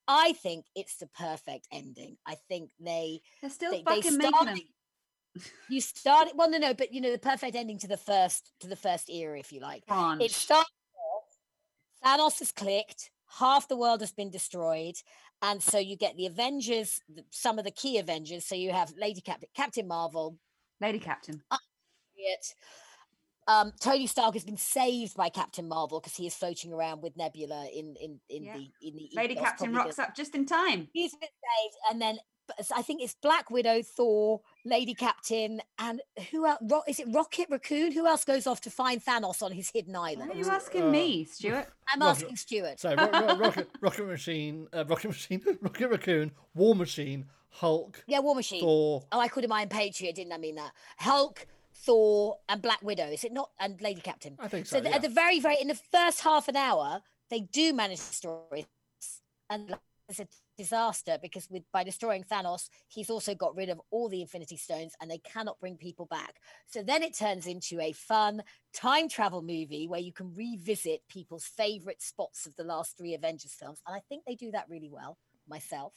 I 0.07 0.33
think 0.33 0.65
it's 0.75 0.97
the 0.97 1.07
perfect 1.07 1.67
ending. 1.71 2.17
I 2.25 2.35
think 2.47 2.71
they 2.79 3.21
They're 3.41 3.49
still 3.49 3.71
they, 3.71 3.83
they 3.85 4.01
fucking 4.01 4.17
making 4.17 4.31
started 4.31 4.55
them. 4.55 5.43
you 5.69 5.79
started 5.79 6.33
well 6.35 6.49
no 6.49 6.57
no 6.57 6.73
but 6.73 6.91
you 6.91 6.99
know 6.99 7.11
the 7.11 7.19
perfect 7.19 7.55
ending 7.55 7.77
to 7.77 7.87
the 7.87 7.95
first 7.95 8.51
to 8.59 8.67
the 8.67 8.75
first 8.75 9.11
era 9.11 9.37
if 9.37 9.51
you 9.53 9.59
like 9.59 9.83
it 9.83 9.87
Branch. 9.87 10.31
started 10.31 10.65
off, 10.97 11.37
Thanos 12.03 12.39
has 12.39 12.51
clicked, 12.51 13.11
half 13.37 13.67
the 13.67 13.77
world 13.77 14.01
has 14.01 14.11
been 14.11 14.31
destroyed, 14.31 14.95
and 15.41 15.61
so 15.61 15.77
you 15.77 15.95
get 15.95 16.17
the 16.17 16.25
Avengers, 16.25 16.99
some 17.29 17.59
of 17.59 17.65
the 17.65 17.71
key 17.71 17.99
Avengers. 17.99 18.45
So 18.45 18.55
you 18.55 18.71
have 18.71 18.91
Lady 18.97 19.21
Captain, 19.21 19.49
Captain 19.55 19.87
Marvel, 19.87 20.37
Lady 20.81 20.99
Captain. 20.99 21.41
it. 22.17 22.55
Um, 23.49 23.73
Tony 23.79 24.05
Stark 24.05 24.35
has 24.35 24.43
been 24.43 24.57
saved 24.57 25.15
by 25.17 25.29
Captain 25.29 25.67
Marvel 25.67 25.99
because 25.99 26.15
he 26.15 26.27
is 26.27 26.35
floating 26.35 26.71
around 26.71 27.01
with 27.01 27.17
Nebula 27.17 27.67
in 27.73 27.95
in 27.99 28.19
in 28.29 28.43
Yeah. 28.43 28.53
the 28.57 28.71
in 28.87 28.95
the 28.95 29.09
Lady 29.13 29.33
ethos, 29.33 29.43
Captain 29.43 29.71
probably 29.73 29.91
the- 29.91 29.97
rocks 29.97 29.99
up 29.99 30.15
just 30.15 30.35
in 30.35 30.45
time. 30.45 30.87
He's 30.93 31.13
been 31.15 31.29
saved, 31.29 31.75
and 31.89 32.01
then 32.01 32.19
I 32.75 32.81
think 32.81 33.01
it's 33.01 33.13
Black 33.21 33.51
Widow, 33.51 33.81
Thor, 33.83 34.41
Lady 34.65 34.93
Captain, 34.95 35.61
and 35.77 36.01
who 36.31 36.45
else? 36.47 36.59
Ro- 36.63 36.81
is 36.87 36.99
it 36.99 37.07
Rocket 37.11 37.47
Raccoon? 37.49 37.91
Who 37.91 38.07
else 38.07 38.23
goes 38.25 38.47
off 38.47 38.61
to 38.61 38.71
find 38.71 39.03
Thanos 39.03 39.41
on 39.43 39.51
his 39.51 39.69
hidden 39.71 39.93
Why 39.93 40.11
island? 40.11 40.31
are 40.31 40.35
you 40.35 40.49
asking 40.49 40.83
Uh, 40.83 40.89
me, 40.91 41.25
Stuart? 41.25 41.67
I'm 41.93 41.99
Rocket- 42.01 42.23
asking 42.23 42.35
Stuart. 42.37 42.79
So, 42.79 42.95
ro- 42.95 43.09
ro- 43.11 43.35
rocket, 43.37 43.69
rocket 43.81 44.05
machine, 44.07 44.67
uh, 44.73 44.83
rocket 44.85 45.07
machine, 45.09 45.41
rocket 45.61 45.87
raccoon, 45.89 46.31
war 46.55 46.75
machine, 46.75 47.29
Hulk, 47.51 48.03
Yeah, 48.07 48.19
War 48.19 48.35
Machine. 48.35 48.61
Thor. 48.61 49.05
Oh, 49.11 49.19
I 49.19 49.27
could 49.27 49.43
have 49.43 49.49
mind 49.49 49.71
Patriot, 49.71 50.13
didn't 50.15 50.33
I 50.33 50.37
mean 50.37 50.55
that? 50.55 50.71
Hulk, 50.97 51.47
Thor, 51.81 52.37
and 52.47 52.61
Black 52.61 52.81
Widow. 52.81 53.07
Is 53.07 53.23
it 53.23 53.31
not? 53.31 53.49
And 53.59 53.81
Lady 53.81 54.01
Captain. 54.01 54.35
I 54.39 54.47
think 54.47 54.65
so. 54.65 54.77
So 54.77 54.83
yeah. 54.83 54.95
at 54.95 55.01
the 55.01 55.09
very, 55.09 55.39
very 55.39 55.57
in 55.61 55.67
the 55.67 55.79
first 55.91 56.21
half 56.21 56.47
an 56.47 56.55
hour, 56.55 57.01
they 57.29 57.41
do 57.41 57.73
manage 57.73 57.99
to 57.99 58.09
destroy 58.09 58.65
and 59.49 59.75
it's 60.07 60.19
a 60.19 60.27
disaster 60.57 61.17
because 61.21 61.47
with 61.49 61.63
by 61.71 61.83
destroying 61.83 62.23
Thanos, 62.23 62.69
he's 62.87 63.09
also 63.09 63.35
got 63.35 63.55
rid 63.55 63.69
of 63.69 63.79
all 63.91 64.09
the 64.09 64.21
Infinity 64.21 64.57
Stones, 64.57 64.93
and 64.99 65.09
they 65.09 65.19
cannot 65.19 65.59
bring 65.59 65.77
people 65.77 66.07
back. 66.07 66.35
So 66.65 66.81
then 66.81 67.03
it 67.03 67.17
turns 67.17 67.45
into 67.47 67.79
a 67.79 67.93
fun 67.93 68.41
time 68.73 69.07
travel 69.07 69.41
movie 69.41 69.87
where 69.87 69.99
you 69.99 70.11
can 70.11 70.33
revisit 70.33 71.01
people's 71.09 71.45
favorite 71.45 72.01
spots 72.01 72.45
of 72.45 72.55
the 72.55 72.63
last 72.63 72.97
three 72.97 73.13
Avengers 73.13 73.53
films, 73.53 73.81
and 73.87 73.95
I 73.95 74.01
think 74.09 74.23
they 74.25 74.35
do 74.35 74.51
that 74.51 74.65
really 74.67 74.89
well. 74.91 75.17
Myself, 75.49 75.93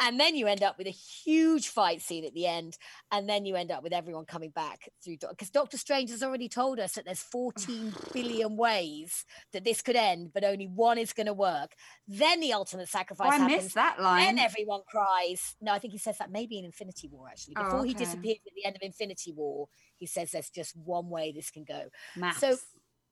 and 0.00 0.18
then 0.20 0.34
you 0.36 0.46
end 0.46 0.62
up 0.62 0.78
with 0.78 0.86
a 0.86 0.90
huge 0.90 1.68
fight 1.68 2.00
scene 2.02 2.24
at 2.24 2.34
the 2.34 2.46
end, 2.46 2.76
and 3.10 3.28
then 3.28 3.44
you 3.44 3.56
end 3.56 3.70
up 3.70 3.82
with 3.82 3.92
everyone 3.92 4.24
coming 4.24 4.50
back 4.50 4.88
through 5.04 5.16
because 5.30 5.50
Doctor 5.50 5.76
Strange 5.76 6.10
has 6.10 6.22
already 6.22 6.48
told 6.48 6.78
us 6.78 6.92
that 6.92 7.04
there's 7.04 7.20
14 7.22 7.92
billion 8.12 8.56
ways 8.56 9.24
that 9.52 9.64
this 9.64 9.82
could 9.82 9.96
end, 9.96 10.30
but 10.32 10.44
only 10.44 10.66
one 10.66 10.98
is 10.98 11.12
going 11.12 11.26
to 11.26 11.32
work. 11.34 11.72
Then 12.06 12.40
the 12.40 12.52
ultimate 12.52 12.82
Oh, 12.82 12.98
sacrifice 12.98 13.32
I 13.32 13.36
happens. 13.38 13.62
missed 13.64 13.74
that 13.74 14.00
line. 14.00 14.36
Then 14.36 14.38
everyone 14.38 14.80
cries. 14.88 15.56
No, 15.60 15.72
I 15.72 15.78
think 15.78 15.92
he 15.92 15.98
says 15.98 16.18
that 16.18 16.30
maybe 16.30 16.58
in 16.58 16.64
Infinity 16.64 17.08
War 17.08 17.28
actually. 17.28 17.54
Oh, 17.58 17.64
Before 17.64 17.84
he 17.84 17.94
disappears 17.94 18.38
at 18.46 18.52
the 18.54 18.64
end 18.64 18.76
of 18.76 18.82
Infinity 18.82 19.32
War, 19.32 19.68
he 19.98 20.06
says 20.06 20.30
there's 20.30 20.50
just 20.50 20.76
one 20.76 21.08
way 21.10 21.32
this 21.32 21.50
can 21.50 21.64
go. 21.64 21.84
Maths. 22.16 22.64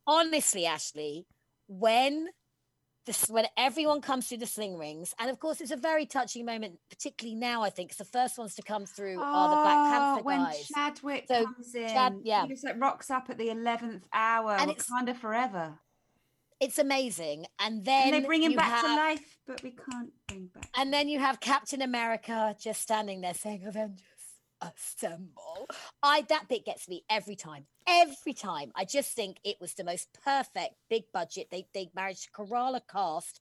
Honestly, 0.07 0.67
Ashley, 0.67 1.27
when 1.69 2.29
this 3.07 3.29
when 3.29 3.47
everyone 3.57 4.01
comes 4.01 4.29
through 4.29 4.39
the 4.39 4.47
sling 4.47 4.77
rings, 4.77 5.15
and 5.19 5.31
of 5.31 5.39
course 5.41 5.61
it's 5.61 5.71
a 5.71 5.77
very 5.77 6.05
touching 6.07 6.45
moment, 6.45 6.79
particularly 6.91 7.35
now. 7.35 7.63
I 7.63 7.71
think 7.71 7.91
'cause 7.91 7.97
the 7.99 8.05
first 8.05 8.37
ones 8.39 8.55
to 8.57 8.63
come 8.63 8.85
through 8.87 9.21
are 9.21 9.49
the 9.51 9.57
Black 9.57 9.77
Oh, 9.79 9.91
Panther 9.91 10.23
when 10.25 10.39
guys. 10.41 10.69
Chadwick 10.75 11.25
So, 11.29 11.45
comes 11.45 11.75
in, 11.75 11.89
Chad- 11.89 12.21
yeah. 12.25 12.43
he 12.43 12.49
just 12.49 12.65
like 12.65 12.81
rocks 12.81 13.11
up 13.11 13.31
at 13.31 13.39
the 13.39 13.51
eleventh 13.51 14.07
hour, 14.13 14.53
And 14.53 14.71
it's- 14.71 14.87
Wakanda 14.91 15.17
forever. 15.17 15.79
It's 16.61 16.79
amazing, 16.79 17.47
and 17.59 17.87
then 17.87 18.13
And 18.13 18.23
they 18.23 18.27
bring 18.27 18.43
him 18.43 18.55
back 18.55 18.83
to 18.83 18.87
life, 18.89 19.39
but 19.47 19.63
we 19.63 19.71
can't 19.71 20.13
bring 20.29 20.49
back. 20.49 20.69
And 20.77 20.93
then 20.93 21.09
you 21.09 21.19
have 21.19 21.41
Captain 21.41 21.81
America 21.81 22.55
just 22.61 22.83
standing 22.83 23.23
there 23.23 23.33
saying, 23.33 23.65
Avengers, 23.67 24.05
assemble. 24.61 25.67
I 26.03 26.23
that 26.29 26.49
bit 26.49 26.65
gets 26.65 26.89
me 26.89 27.05
every 27.11 27.37
time. 27.37 27.67
Every 27.87 28.33
time. 28.33 28.73
I 28.75 28.85
just 28.85 29.13
think 29.13 29.39
it 29.45 29.57
was 29.61 29.75
the 29.75 29.85
most 29.85 30.09
perfect 30.25 30.75
big 30.89 31.05
budget. 31.13 31.49
They 31.51 31.67
they 31.75 31.91
managed 31.95 32.25
to 32.25 32.31
corral 32.31 32.75
a 32.75 32.81
cast 32.81 33.41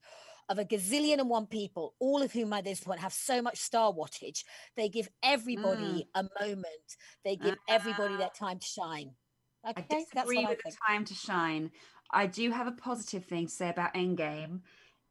of 0.50 0.58
a 0.58 0.66
gazillion 0.66 1.20
and 1.20 1.30
one 1.30 1.46
people, 1.46 1.94
all 2.00 2.22
of 2.22 2.32
whom 2.32 2.52
at 2.54 2.64
this 2.64 2.82
point 2.82 3.00
have 3.00 3.14
so 3.14 3.42
much 3.42 3.60
star 3.60 3.94
wattage. 3.94 4.44
They 4.76 4.90
give 4.90 5.08
everybody 5.24 6.08
mm. 6.08 6.08
a 6.16 6.24
moment. 6.42 6.98
They 7.24 7.36
give 7.36 7.56
everybody 7.68 8.18
their 8.18 8.28
uh-huh. 8.28 8.46
time 8.48 8.60
to 8.60 8.66
shine. 8.66 9.12
I 9.64 9.72
Okay, 9.72 9.86
that's 9.90 10.06
disagree 10.12 10.38
what 10.38 10.46
I 10.46 10.50
with 10.50 10.62
the 10.66 10.76
time 10.88 11.06
to 11.06 11.14
shine. 11.14 11.72
I 12.12 12.26
do 12.26 12.50
have 12.50 12.66
a 12.66 12.72
positive 12.72 13.26
thing 13.26 13.46
to 13.46 13.52
say 13.52 13.70
about 13.70 13.94
Endgame. 13.94 14.62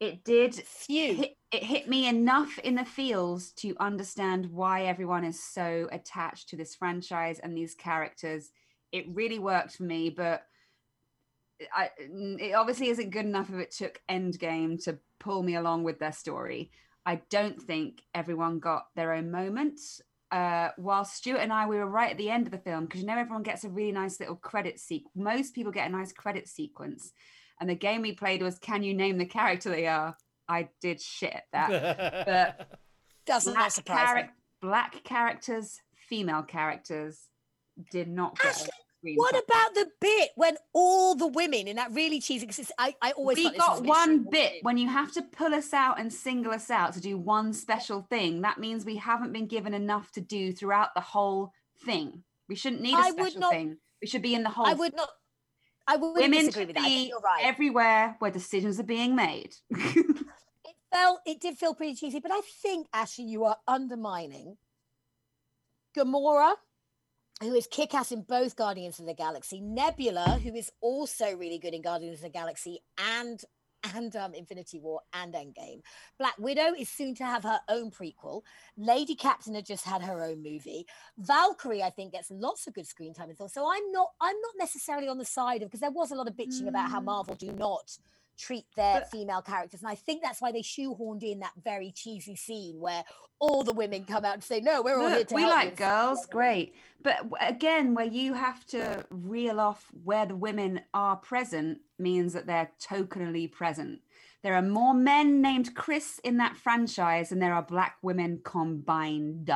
It 0.00 0.22
did 0.24 0.54
hit, 0.88 1.36
it 1.50 1.64
hit 1.64 1.88
me 1.88 2.08
enough 2.08 2.58
in 2.60 2.76
the 2.76 2.84
feels 2.84 3.50
to 3.52 3.74
understand 3.80 4.46
why 4.46 4.84
everyone 4.84 5.24
is 5.24 5.42
so 5.42 5.88
attached 5.90 6.50
to 6.50 6.56
this 6.56 6.76
franchise 6.76 7.40
and 7.40 7.56
these 7.56 7.74
characters. 7.74 8.50
It 8.92 9.06
really 9.08 9.40
worked 9.40 9.76
for 9.76 9.82
me, 9.82 10.10
but 10.10 10.44
I, 11.74 11.90
it 11.98 12.54
obviously 12.54 12.88
isn't 12.88 13.10
good 13.10 13.26
enough 13.26 13.50
if 13.50 13.56
it 13.56 13.72
took 13.72 14.00
Endgame 14.08 14.82
to 14.84 14.98
pull 15.18 15.42
me 15.42 15.56
along 15.56 15.82
with 15.82 15.98
their 15.98 16.12
story. 16.12 16.70
I 17.04 17.22
don't 17.30 17.60
think 17.60 18.02
everyone 18.14 18.60
got 18.60 18.86
their 18.94 19.12
own 19.12 19.30
moment. 19.30 19.80
Uh, 20.30 20.68
while 20.76 21.04
Stuart 21.04 21.38
and 21.38 21.52
I, 21.52 21.66
we 21.66 21.76
were 21.76 21.86
right 21.86 22.10
at 22.10 22.18
the 22.18 22.30
end 22.30 22.46
of 22.46 22.52
the 22.52 22.58
film 22.58 22.84
because 22.84 23.00
you 23.00 23.06
know 23.06 23.16
everyone 23.16 23.42
gets 23.42 23.64
a 23.64 23.68
really 23.68 23.92
nice 23.92 24.20
little 24.20 24.36
credit 24.36 24.78
sequence. 24.78 25.10
Most 25.16 25.54
people 25.54 25.72
get 25.72 25.88
a 25.88 25.92
nice 25.92 26.12
credit 26.12 26.48
sequence, 26.48 27.12
and 27.60 27.68
the 27.68 27.74
game 27.74 28.02
we 28.02 28.12
played 28.12 28.42
was 28.42 28.58
Can 28.58 28.82
you 28.82 28.94
name 28.94 29.18
the 29.18 29.26
character 29.26 29.70
they 29.70 29.86
are? 29.86 30.16
I 30.48 30.68
did 30.80 31.00
shit 31.00 31.34
at 31.34 31.44
that. 31.52 32.26
But 32.26 32.78
Doesn't 33.26 33.52
black, 33.52 33.64
that 33.66 33.72
surprise 33.72 34.24
me. 34.24 34.30
black 34.62 35.04
characters, 35.04 35.80
female 36.08 36.42
characters 36.42 37.18
did 37.90 38.08
not 38.08 38.38
get 38.38 38.46
Ashley, 38.46 39.14
What 39.16 39.32
time. 39.32 39.42
about 39.46 39.74
the 39.74 39.86
bit 40.00 40.30
when 40.36 40.56
all 40.72 41.14
the 41.14 41.26
women 41.26 41.68
in 41.68 41.76
that 41.76 41.92
really 41.92 42.20
cheesy? 42.20 42.46
Because 42.46 42.72
I, 42.78 42.94
I 43.02 43.10
always 43.12 43.36
we 43.36 43.44
thought 43.44 43.56
got 43.56 43.84
one 43.84 44.24
bit 44.30 44.54
in. 44.54 44.58
when 44.62 44.78
you 44.78 44.88
have 44.88 45.12
to 45.12 45.22
pull 45.22 45.54
us 45.54 45.72
out 45.74 46.00
and 46.00 46.10
single 46.12 46.52
us 46.52 46.70
out 46.70 46.94
to 46.94 47.00
do 47.00 47.18
one 47.18 47.52
special 47.52 48.00
thing 48.08 48.40
that 48.42 48.58
means 48.58 48.84
we 48.84 48.96
haven't 48.96 49.32
been 49.32 49.46
given 49.46 49.74
enough 49.74 50.10
to 50.12 50.20
do 50.22 50.52
throughout 50.52 50.94
the 50.94 51.00
whole 51.02 51.52
thing 51.84 52.24
we 52.48 52.54
shouldn't 52.56 52.80
need 52.82 52.94
a 52.94 52.96
I 52.96 53.10
would 53.10 53.20
special 53.20 53.40
not- 53.40 53.52
thing 53.52 53.76
we 54.00 54.06
should 54.08 54.22
be 54.22 54.34
in 54.34 54.42
the 54.44 54.48
whole 54.50 54.66
I 54.66 54.72
would 54.74 54.94
not. 54.96 55.08
I 55.88 55.96
would 55.96 56.14
women 56.14 56.46
disagree 56.46 56.66
with 56.66 56.76
that. 56.76 56.88
You're 56.88 57.18
right. 57.20 57.44
everywhere 57.44 58.16
where 58.18 58.30
decisions 58.30 58.78
are 58.78 58.84
being 58.84 59.16
made 59.16 59.54
it 59.70 60.76
felt 60.92 61.20
it 61.26 61.40
did 61.40 61.56
feel 61.56 61.74
pretty 61.74 61.94
cheesy, 61.94 62.20
but 62.20 62.30
I 62.30 62.40
think 62.62 62.86
Ashley, 62.92 63.24
you 63.24 63.44
are 63.44 63.56
undermining 63.66 64.58
Gamora, 65.96 66.54
who 67.40 67.54
is 67.54 67.66
kick-ass 67.66 68.12
in 68.12 68.22
both 68.22 68.54
Guardians 68.54 69.00
of 69.00 69.06
the 69.06 69.14
Galaxy, 69.14 69.60
Nebula, 69.60 70.40
who 70.42 70.54
is 70.54 70.70
also 70.80 71.34
really 71.36 71.58
good 71.58 71.74
in 71.74 71.82
Guardians 71.82 72.18
of 72.18 72.22
the 72.22 72.28
Galaxy 72.28 72.80
and 72.98 73.40
and 73.94 74.14
um, 74.16 74.34
Infinity 74.34 74.80
War 74.80 75.00
and 75.12 75.34
Endgame. 75.34 75.80
Black 76.18 76.38
Widow 76.38 76.74
is 76.78 76.88
soon 76.88 77.14
to 77.16 77.24
have 77.24 77.42
her 77.44 77.60
own 77.68 77.90
prequel. 77.90 78.42
Lady 78.76 79.14
Captain 79.14 79.54
had 79.54 79.66
just 79.66 79.84
had 79.84 80.02
her 80.02 80.22
own 80.22 80.42
movie. 80.42 80.86
Valkyrie, 81.18 81.82
I 81.82 81.90
think, 81.90 82.12
gets 82.12 82.30
lots 82.30 82.66
of 82.66 82.74
good 82.74 82.86
screen 82.86 83.14
time 83.14 83.28
and 83.28 83.38
Thor. 83.38 83.48
So 83.48 83.70
I'm 83.70 83.92
not 83.92 84.08
I'm 84.20 84.36
not 84.40 84.54
necessarily 84.58 85.08
on 85.08 85.18
the 85.18 85.24
side 85.24 85.62
of 85.62 85.68
because 85.68 85.80
there 85.80 85.90
was 85.90 86.10
a 86.10 86.14
lot 86.14 86.28
of 86.28 86.34
bitching 86.34 86.68
about 86.68 86.90
how 86.90 87.00
Mm. 87.00 87.04
Marvel 87.04 87.34
do 87.34 87.52
not 87.52 87.96
treat 88.38 88.64
their 88.76 89.00
But- 89.00 89.10
female 89.10 89.42
characters. 89.42 89.80
And 89.80 89.90
I 89.90 89.94
think 89.94 90.22
that's 90.22 90.40
why 90.40 90.52
they 90.52 90.62
shoehorned 90.62 91.22
in 91.22 91.40
that 91.40 91.52
very 91.62 91.90
cheesy 91.90 92.36
scene 92.36 92.78
where 92.80 93.04
all 93.40 93.64
the 93.64 93.74
women 93.74 94.04
come 94.04 94.24
out 94.24 94.34
and 94.34 94.44
say, 94.44 94.60
No, 94.60 94.80
we're 94.82 95.00
all 95.00 95.08
here 95.08 95.24
to 95.24 95.34
we 95.34 95.42
help 95.42 95.52
you." 95.52 95.56
like 95.58 95.68
It's 95.72 95.78
girls 95.78 96.26
great. 96.26 96.74
But 97.02 97.26
again 97.40 97.94
where 97.94 98.06
you 98.06 98.34
have 98.34 98.64
to 98.66 99.04
reel 99.10 99.60
off 99.60 99.86
where 100.04 100.26
the 100.26 100.36
women 100.36 100.80
are 100.94 101.16
present 101.16 101.78
means 101.98 102.32
that 102.32 102.46
they're 102.46 102.70
tokenally 102.80 103.50
present. 103.50 104.00
There 104.42 104.54
are 104.54 104.62
more 104.62 104.94
men 104.94 105.42
named 105.42 105.74
chris 105.74 106.20
in 106.22 106.36
that 106.38 106.56
franchise 106.56 107.30
than 107.30 107.40
there 107.40 107.54
are 107.54 107.62
black 107.62 107.96
women 108.02 108.40
combined. 108.44 109.50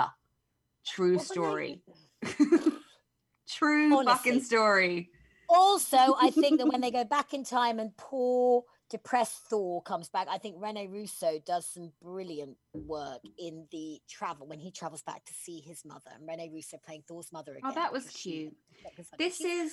True 0.85 1.18
story. 1.20 1.83
True 3.49 4.05
fucking 4.05 4.43
story. 4.43 5.11
Also, 5.49 5.99
I 5.99 6.30
think 6.30 6.59
that 6.59 6.66
when 6.66 6.80
they 6.80 6.91
go 6.91 7.05
back 7.05 7.35
in 7.35 7.45
time 7.45 7.78
and 7.78 7.95
poor 7.97 8.64
depressed 8.93 9.38
Thor 9.51 9.82
comes 9.82 10.09
back, 10.09 10.28
I 10.30 10.38
think 10.38 10.57
Rene 10.61 10.86
Russo 10.86 11.40
does 11.45 11.66
some 11.66 11.90
brilliant 12.01 12.57
work 12.72 13.18
in 13.38 13.66
the 13.72 14.01
travel 14.09 14.47
when 14.47 14.61
he 14.61 14.70
travels 14.70 15.03
back 15.03 15.24
to 15.24 15.32
see 15.34 15.59
his 15.61 15.84
mother 15.84 16.11
and 16.14 16.28
Rene 16.28 16.51
Russo 16.55 16.76
playing 16.86 17.03
Thor's 17.09 17.32
mother 17.32 17.53
again. 17.53 17.62
oh 17.64 17.74
that 17.74 17.93
was 17.93 18.05
cute 18.09 18.55
that 18.84 18.93
was 18.97 19.09
this 19.18 19.38
she- 19.38 19.45
is 19.49 19.72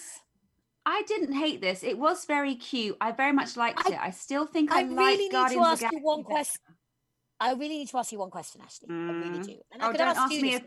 I 0.85 1.03
didn't 1.07 1.33
hate 1.33 1.61
this. 1.61 1.83
It 1.83 1.99
was 1.99 2.25
very 2.25 2.55
cute. 2.55 2.97
I 2.99 3.11
very 3.11 3.33
much 3.33 3.55
liked 3.57 3.85
I- 3.85 3.91
it. 3.93 3.99
I 4.01 4.09
still 4.11 4.47
think 4.47 4.71
I, 4.71 4.79
I 4.79 4.83
really 4.83 5.17
need 5.17 5.27
to 5.29 5.33
Guardians 5.33 5.67
of 5.67 5.83
ask 5.83 5.91
you 5.93 5.99
one 5.99 6.23
question. 6.23 6.61
I 7.39 7.51
really 7.51 7.77
need 7.79 7.89
to 7.89 7.97
ask 7.97 8.11
you 8.13 8.17
one 8.19 8.31
question, 8.31 8.61
Ashley. 8.65 8.87
I 8.89 8.93
really 8.93 9.39
Mm. 9.39 9.45
do. 9.45 9.55
And 9.71 9.83
I 9.83 9.85
Oh, 9.87 9.91
could 9.91 9.97
don't 9.97 10.07
ask, 10.07 10.19
ask 10.19 10.41
me. 10.41 10.55
as 10.55 10.61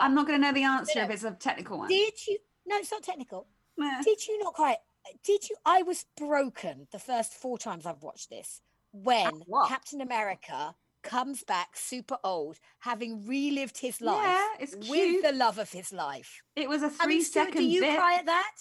I'm 0.00 0.14
not 0.14 0.26
going 0.26 0.40
to 0.40 0.46
know 0.46 0.52
the 0.52 0.62
answer 0.62 1.00
if 1.00 1.08
no. 1.08 1.14
it's 1.14 1.24
a 1.24 1.32
technical 1.32 1.78
one. 1.78 1.88
Did 1.88 2.14
you? 2.26 2.38
No, 2.64 2.76
it's 2.78 2.90
not 2.90 3.02
technical. 3.02 3.48
Meh. 3.76 4.00
Did 4.02 4.26
you 4.26 4.38
not 4.38 4.54
quite? 4.54 4.78
Did 5.24 5.48
you? 5.48 5.56
I 5.64 5.82
was 5.82 6.04
broken 6.16 6.86
the 6.92 6.98
first 6.98 7.32
four 7.32 7.58
times 7.58 7.86
I've 7.86 8.02
watched 8.02 8.30
this 8.30 8.60
when? 8.92 9.42
Captain 9.68 10.00
America 10.00 10.74
comes 11.02 11.44
back 11.44 11.76
super 11.76 12.16
old, 12.24 12.58
having 12.80 13.26
relived 13.26 13.78
his 13.78 14.00
life 14.00 14.22
Yeah, 14.24 14.46
it's 14.58 14.74
with 14.88 15.22
the 15.22 15.32
love 15.32 15.58
of 15.58 15.70
his 15.70 15.92
life. 15.92 16.42
It 16.56 16.68
was 16.68 16.82
a 16.82 16.86
I 16.86 16.88
three 16.90 17.14
mean, 17.16 17.24
second 17.24 17.58
do 17.58 17.64
you 17.64 17.80
bit. 17.82 17.96
cry 17.96 18.14
at 18.18 18.26
that? 18.26 18.52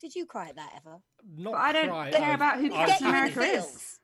Did 0.00 0.14
you 0.14 0.26
cry 0.26 0.48
at 0.48 0.56
that 0.56 0.72
ever? 0.76 0.98
Not 1.38 1.52
But 1.52 1.60
I 1.60 1.72
don't 1.72 1.88
cry, 1.88 2.10
care 2.10 2.30
I- 2.32 2.34
about 2.34 2.58
who 2.60 2.68
Captain 2.68 2.86
Get 2.86 3.00
you 3.00 3.06
in 3.08 3.14
happy. 3.14 3.32
the 3.32 3.40
America 3.40 3.66
is. 3.68 3.98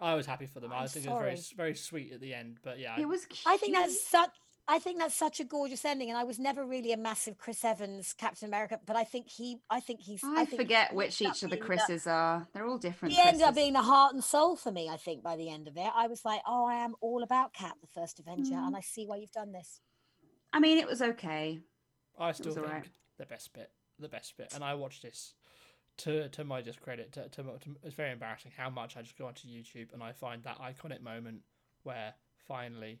I 0.00 0.14
was 0.14 0.26
happy 0.26 0.46
for 0.46 0.58
them. 0.58 0.72
i 0.72 0.78
I'm 0.82 0.88
think 0.88 1.06
it 1.06 1.10
was 1.10 1.20
very, 1.20 1.38
very 1.56 1.74
sweet 1.76 2.12
at 2.12 2.20
the 2.20 2.34
end. 2.34 2.58
But 2.64 2.80
yeah, 2.80 2.98
It 2.98 3.06
was 3.06 3.24
cute. 3.26 3.42
I 3.46 3.56
think 3.56 3.74
that's 3.76 4.04
such. 4.04 4.30
I 4.68 4.78
think 4.78 4.98
that's 4.98 5.14
such 5.14 5.40
a 5.40 5.44
gorgeous 5.44 5.84
ending, 5.84 6.08
and 6.08 6.16
I 6.16 6.22
was 6.22 6.38
never 6.38 6.64
really 6.64 6.92
a 6.92 6.96
massive 6.96 7.36
Chris 7.36 7.64
Evans 7.64 8.14
Captain 8.16 8.46
America, 8.46 8.78
but 8.86 8.94
I 8.94 9.02
think 9.02 9.28
he, 9.28 9.58
I 9.68 9.80
think 9.80 10.00
he's. 10.00 10.22
I, 10.22 10.44
think 10.44 10.62
forget 10.62 10.94
which 10.94 11.20
each 11.20 11.42
of 11.42 11.50
the 11.50 11.56
being 11.56 11.62
Chris's 11.62 12.06
are. 12.06 12.46
They're 12.54 12.66
all 12.66 12.78
different. 12.78 13.12
He 13.14 13.20
ended 13.20 13.42
up 13.42 13.56
being 13.56 13.72
the 13.72 13.82
heart 13.82 14.14
and 14.14 14.22
soul 14.22 14.54
for 14.54 14.70
me. 14.70 14.88
I 14.88 14.96
think 14.96 15.22
by 15.22 15.36
the 15.36 15.50
end 15.50 15.66
of 15.66 15.76
it, 15.76 15.90
I 15.94 16.06
was 16.06 16.24
like, 16.24 16.42
"Oh, 16.46 16.64
I 16.64 16.76
am 16.76 16.94
all 17.00 17.22
about 17.24 17.52
Cap, 17.52 17.76
the 17.80 17.88
first 17.88 18.20
Avenger, 18.20 18.54
Mm. 18.54 18.68
and 18.68 18.76
I 18.76 18.80
see 18.80 19.04
why 19.04 19.16
you've 19.16 19.32
done 19.32 19.52
this." 19.52 19.80
I 20.52 20.60
mean, 20.60 20.78
it 20.78 20.86
was 20.86 21.02
okay. 21.02 21.58
I 22.18 22.32
still 22.32 22.54
think 22.54 22.66
alright. 22.66 22.88
the 23.18 23.26
best 23.26 23.52
bit, 23.52 23.70
the 23.98 24.08
best 24.08 24.36
bit, 24.36 24.54
and 24.54 24.62
I 24.62 24.74
watched 24.74 25.02
this 25.02 25.34
to 25.98 26.28
to 26.28 26.44
my 26.44 26.62
discredit. 26.62 27.12
To, 27.12 27.28
to, 27.30 27.42
to 27.42 27.76
it's 27.82 27.94
very 27.94 28.12
embarrassing 28.12 28.52
how 28.56 28.70
much 28.70 28.96
I 28.96 29.02
just 29.02 29.18
go 29.18 29.26
onto 29.26 29.48
YouTube 29.48 29.92
and 29.92 30.02
I 30.04 30.12
find 30.12 30.44
that 30.44 30.58
iconic 30.60 31.00
moment 31.02 31.42
where 31.82 32.14
finally 32.46 33.00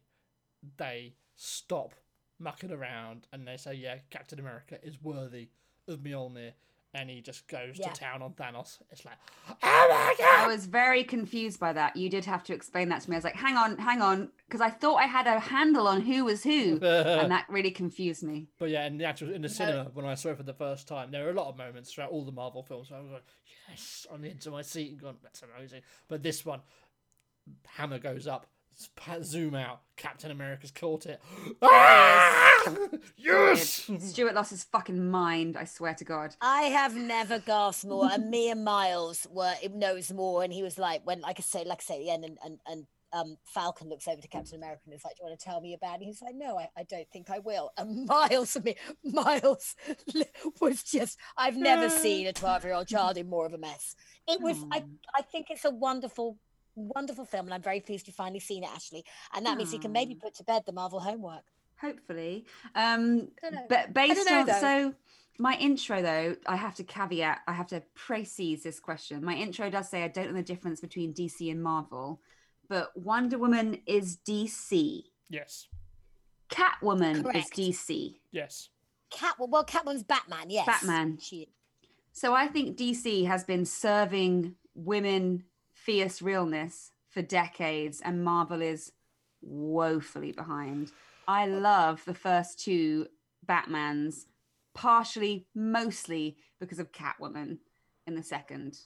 they 0.76 1.14
stop 1.36 1.94
mucking 2.38 2.72
around 2.72 3.26
and 3.32 3.46
they 3.46 3.56
say, 3.56 3.74
"Yeah, 3.74 3.98
Captain 4.10 4.38
America 4.40 4.78
is 4.82 5.00
worthy 5.02 5.48
of 5.88 6.00
Mjolnir," 6.00 6.52
and 6.94 7.08
he 7.08 7.20
just 7.20 7.46
goes 7.48 7.78
Yeah. 7.78 7.88
to 7.90 7.98
town 8.00 8.20
on 8.22 8.34
Thanos. 8.34 8.78
It's 8.90 9.04
like, 9.04 9.16
oh 9.48 9.54
my 9.90 10.14
god! 10.18 10.44
I 10.44 10.46
was 10.46 10.66
very 10.66 11.04
confused 11.04 11.58
by 11.60 11.72
that. 11.72 11.96
You 11.96 12.08
did 12.10 12.24
have 12.26 12.42
to 12.44 12.52
explain 12.54 12.88
that 12.90 13.02
to 13.02 13.10
me. 13.10 13.16
I 13.16 13.18
was 13.18 13.24
like, 13.24 13.36
hang 13.36 13.56
on, 13.56 13.78
hang 13.78 14.02
on, 14.02 14.30
because 14.46 14.60
I 14.60 14.70
thought 14.70 14.96
I 14.96 15.06
had 15.06 15.26
a 15.26 15.38
handle 15.40 15.86
on 15.88 16.00
who 16.02 16.24
was 16.24 16.42
who, 16.42 16.78
and 16.82 17.30
that 17.30 17.46
really 17.48 17.70
confused 17.70 18.22
me. 18.22 18.48
But 18.58 18.70
yeah, 18.70 18.86
in 18.86 18.98
the 18.98 19.04
actual 19.04 19.32
in 19.32 19.42
the 19.42 19.48
cinema 19.48 19.90
when 19.94 20.04
I 20.06 20.14
saw 20.14 20.30
it 20.30 20.36
for 20.36 20.42
the 20.42 20.52
first 20.54 20.86
time, 20.88 21.10
there 21.10 21.24
were 21.24 21.30
a 21.30 21.34
lot 21.34 21.48
of 21.48 21.56
moments 21.56 21.92
throughout 21.92 22.10
all 22.10 22.24
the 22.24 22.32
Marvel 22.32 22.62
films. 22.62 22.90
Where 22.90 22.98
I 23.00 23.02
was 23.02 23.12
like, 23.12 23.24
yes, 23.68 24.06
on 24.10 24.20
the 24.20 24.30
edge 24.30 24.46
of 24.46 24.52
my 24.52 24.62
seat 24.62 24.90
and 24.90 25.00
going, 25.00 25.16
that's 25.22 25.42
amazing. 25.42 25.82
But 26.08 26.22
this 26.22 26.44
one, 26.44 26.60
hammer 27.66 27.98
goes 27.98 28.26
up, 28.26 28.46
sp- 28.46 28.51
zoom 29.22 29.54
out, 29.54 29.80
Captain 29.96 30.30
America's 30.30 30.70
caught 30.70 31.06
it. 31.06 31.20
Ah! 31.62 32.76
Yes. 33.16 33.90
Stuart 33.98 34.34
lost 34.34 34.50
his 34.50 34.64
fucking 34.64 35.10
mind. 35.10 35.56
I 35.56 35.64
swear 35.64 35.94
to 35.94 36.04
God. 36.04 36.36
I 36.40 36.62
have 36.62 36.94
never 36.94 37.38
gasped 37.40 37.84
more, 37.84 38.08
and 38.10 38.30
me 38.30 38.50
and 38.50 38.64
Miles 38.64 39.26
were 39.30 39.54
it 39.62 39.74
knows 39.74 40.12
more, 40.12 40.44
and 40.44 40.52
he 40.52 40.62
was 40.62 40.78
like, 40.78 41.02
when 41.04 41.20
like 41.20 41.38
I 41.40 41.42
say, 41.42 41.64
like 41.64 41.80
I 41.80 41.82
say 41.82 41.94
at 41.96 42.00
the 42.00 42.10
end, 42.10 42.24
and 42.24 42.38
and, 42.44 42.58
and 42.66 42.86
um, 43.12 43.36
Falcon 43.44 43.88
looks 43.88 44.08
over 44.08 44.20
to 44.20 44.28
Captain 44.28 44.56
America 44.56 44.82
and 44.86 44.94
is 44.94 45.04
like, 45.04 45.16
"Do 45.16 45.22
you 45.22 45.28
want 45.28 45.38
to 45.38 45.44
tell 45.44 45.60
me 45.60 45.74
about 45.74 46.00
it?" 46.00 46.04
He's 46.04 46.22
like, 46.22 46.34
"No, 46.34 46.58
I, 46.58 46.68
I 46.76 46.84
don't 46.84 47.08
think 47.12 47.30
I 47.30 47.40
will." 47.40 47.70
And 47.76 48.06
Miles 48.08 48.56
and 48.56 48.64
me, 48.64 48.76
Miles 49.04 49.74
was 50.60 50.82
just 50.82 51.18
I've 51.36 51.56
never 51.56 51.88
seen 51.90 52.26
a 52.26 52.32
twelve-year-old 52.32 52.88
child 52.88 53.16
in 53.18 53.28
more 53.28 53.46
of 53.46 53.52
a 53.52 53.58
mess. 53.58 53.96
It 54.28 54.40
was 54.40 54.56
I 54.72 54.80
Mm. 54.80 54.88
I 55.16 55.22
think 55.22 55.48
it's 55.50 55.64
a 55.64 55.70
wonderful. 55.70 56.38
Wonderful 56.74 57.24
film, 57.24 57.46
and 57.46 57.54
I'm 57.54 57.62
very 57.62 57.80
pleased 57.80 58.06
you've 58.06 58.16
finally 58.16 58.40
seen 58.40 58.64
it, 58.64 58.70
Ashley. 58.74 59.04
And 59.34 59.44
that 59.46 59.58
means 59.58 59.72
you 59.72 59.78
can 59.78 59.92
maybe 59.92 60.14
put 60.14 60.34
to 60.36 60.44
bed 60.44 60.62
the 60.66 60.72
Marvel 60.72 61.00
homework. 61.00 61.44
Hopefully. 61.80 62.46
Um, 62.74 63.28
but 63.68 63.92
based 63.92 64.28
know, 64.30 64.40
on 64.40 64.46
though. 64.46 64.60
so 64.60 64.94
my 65.38 65.56
intro 65.56 66.00
though, 66.00 66.36
I 66.46 66.56
have 66.56 66.74
to 66.76 66.84
caveat, 66.84 67.40
I 67.46 67.52
have 67.52 67.66
to 67.68 67.82
precise 67.94 68.62
this 68.62 68.78
question. 68.78 69.24
My 69.24 69.34
intro 69.34 69.68
does 69.68 69.88
say 69.88 70.04
I 70.04 70.08
don't 70.08 70.28
know 70.28 70.34
the 70.36 70.42
difference 70.42 70.80
between 70.80 71.12
DC 71.12 71.50
and 71.50 71.62
Marvel, 71.62 72.20
but 72.68 72.96
Wonder 72.96 73.38
Woman 73.38 73.80
is 73.86 74.18
DC. 74.26 75.02
yes, 75.28 75.66
Catwoman 76.48 77.22
Correct. 77.22 77.58
is 77.58 77.76
DC. 77.76 78.14
yes. 78.30 78.68
Cat, 79.10 79.34
well, 79.38 79.64
Catwoman's 79.64 80.04
Batman, 80.04 80.48
yes. 80.48 80.64
Batman. 80.64 81.18
She, 81.20 81.48
So 82.12 82.32
I 82.34 82.46
think 82.46 82.78
DC 82.78 83.26
has 83.26 83.44
been 83.44 83.66
serving 83.66 84.54
women 84.74 85.44
fierce 85.84 86.22
realness 86.22 86.92
for 87.08 87.22
decades, 87.22 88.00
and 88.04 88.24
Marvel 88.24 88.62
is 88.62 88.92
woefully 89.42 90.32
behind. 90.32 90.92
I 91.28 91.46
love 91.46 92.04
the 92.04 92.14
first 92.14 92.58
two 92.60 93.06
Batmans, 93.46 94.26
partially, 94.74 95.46
mostly 95.54 96.36
because 96.60 96.78
of 96.78 96.92
Catwoman 96.92 97.58
in 98.06 98.14
the 98.14 98.22
second. 98.22 98.78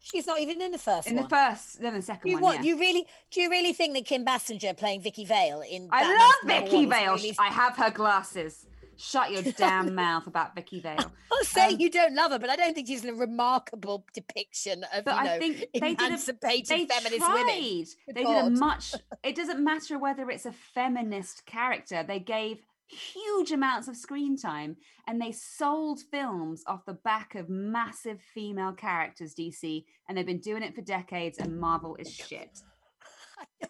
she's 0.00 0.26
not 0.26 0.40
even 0.40 0.60
in 0.60 0.72
the 0.72 0.78
first 0.78 1.06
In 1.08 1.14
one. 1.16 1.24
the 1.24 1.28
first, 1.30 1.80
then 1.80 1.94
the 1.94 2.02
second 2.02 2.30
you, 2.30 2.36
one. 2.36 2.42
what, 2.42 2.56
yeah. 2.56 2.62
you 2.74 2.78
really 2.80 3.06
do 3.30 3.40
you 3.40 3.50
really 3.50 3.72
think 3.72 3.94
that 3.94 4.04
Kim 4.04 4.24
Basinger 4.24 4.76
playing 4.76 5.00
Vicki 5.02 5.24
Vale 5.24 5.62
in 5.70 5.88
I 5.92 6.00
Batman's 6.02 6.20
love 6.20 6.70
Vicki 6.70 6.86
Vale. 6.86 7.14
really- 7.14 7.36
I 7.38 7.46
have 7.48 7.76
her 7.76 7.90
glasses. 7.90 8.66
Shut 9.04 9.32
your 9.32 9.42
damn 9.42 9.96
mouth 9.96 10.28
about 10.28 10.54
Vicki 10.54 10.78
Vale. 10.78 10.94
I'm 10.98 11.10
not 11.30 11.44
saying 11.46 11.74
um, 11.74 11.80
you 11.80 11.90
don't 11.90 12.14
love 12.14 12.30
her, 12.30 12.38
but 12.38 12.50
I 12.50 12.54
don't 12.56 12.72
think 12.72 12.86
she's 12.86 13.04
a 13.04 13.12
remarkable 13.12 14.06
depiction 14.14 14.84
of 14.94 15.04
But 15.04 15.16
you 15.16 15.24
know 15.24 15.30
I 15.32 15.38
think 15.38 15.66
they 15.74 15.94
did 15.94 16.00
a 16.00 16.06
emancipated 16.06 16.68
they 16.68 16.86
feminist 16.86 17.18
tried. 17.18 17.34
women. 17.34 17.86
They 18.14 18.24
did 18.24 18.44
a 18.46 18.50
much. 18.50 18.94
It 19.24 19.34
doesn't 19.34 19.62
matter 19.62 19.98
whether 19.98 20.30
it's 20.30 20.46
a 20.46 20.52
feminist 20.52 21.46
character. 21.46 22.04
They 22.06 22.20
gave 22.20 22.58
huge 22.88 23.50
amounts 23.50 23.88
of 23.88 23.96
screen 23.96 24.36
time 24.36 24.76
and 25.08 25.20
they 25.20 25.32
sold 25.32 26.00
films 26.10 26.62
off 26.66 26.84
the 26.84 26.92
back 26.92 27.34
of 27.34 27.48
massive 27.48 28.20
female 28.34 28.72
characters 28.72 29.34
dc 29.34 29.84
and 30.06 30.18
they've 30.18 30.26
been 30.26 30.40
doing 30.40 30.62
it 30.62 30.74
for 30.74 30.82
decades 30.82 31.38
and 31.38 31.58
marvel 31.58 31.96
is 31.96 32.12
shit 32.12 32.60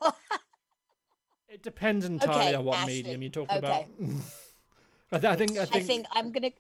It 1.53 1.63
depends 1.63 2.07
entirely 2.07 2.41
Okay, 2.41 2.55
on 2.55 2.65
what 2.65 2.79
Ashley, 2.79 3.03
medium 3.03 3.23
you're 3.23 3.31
talking 3.31 3.59
okay. 3.59 3.67
about. 3.67 3.85
I, 5.13 5.19
th- 5.19 5.33
I 5.33 5.37
think. 5.37 5.59
I 5.59 5.63
I 5.63 5.65
think. 5.67 5.87
think 5.87 6.07
I'm 6.13 6.33
gonna 6.33 6.51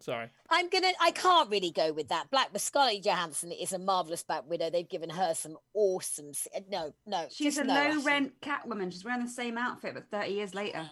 Sorry. 0.00 0.28
I'm 0.48 0.68
gonna. 0.68 0.92
I 1.00 1.10
can't 1.10 1.50
really 1.50 1.72
go 1.72 1.92
with 1.92 2.08
that. 2.08 2.30
Black 2.30 2.52
with 2.52 2.62
Scarlett 2.62 3.02
Johansson 3.04 3.50
is 3.50 3.72
a 3.72 3.78
marvelous 3.78 4.22
Black 4.22 4.48
Widow. 4.48 4.70
They've 4.70 4.88
given 4.88 5.10
her 5.10 5.34
some 5.34 5.56
awesome. 5.74 6.30
uh, 6.54 6.60
No, 6.70 6.94
no. 7.06 7.26
she's 7.30 7.58
a 7.58 7.64
no, 7.64 7.74
low 7.74 7.80
Ashley. 7.80 8.02
rent 8.04 8.40
catwoman 8.40 8.92
she's 8.92 9.04
wearing 9.04 9.24
the 9.24 9.30
same 9.30 9.58
outfit 9.58 9.94
but 9.94 10.08
30 10.10 10.32
years 10.32 10.54
later 10.54 10.88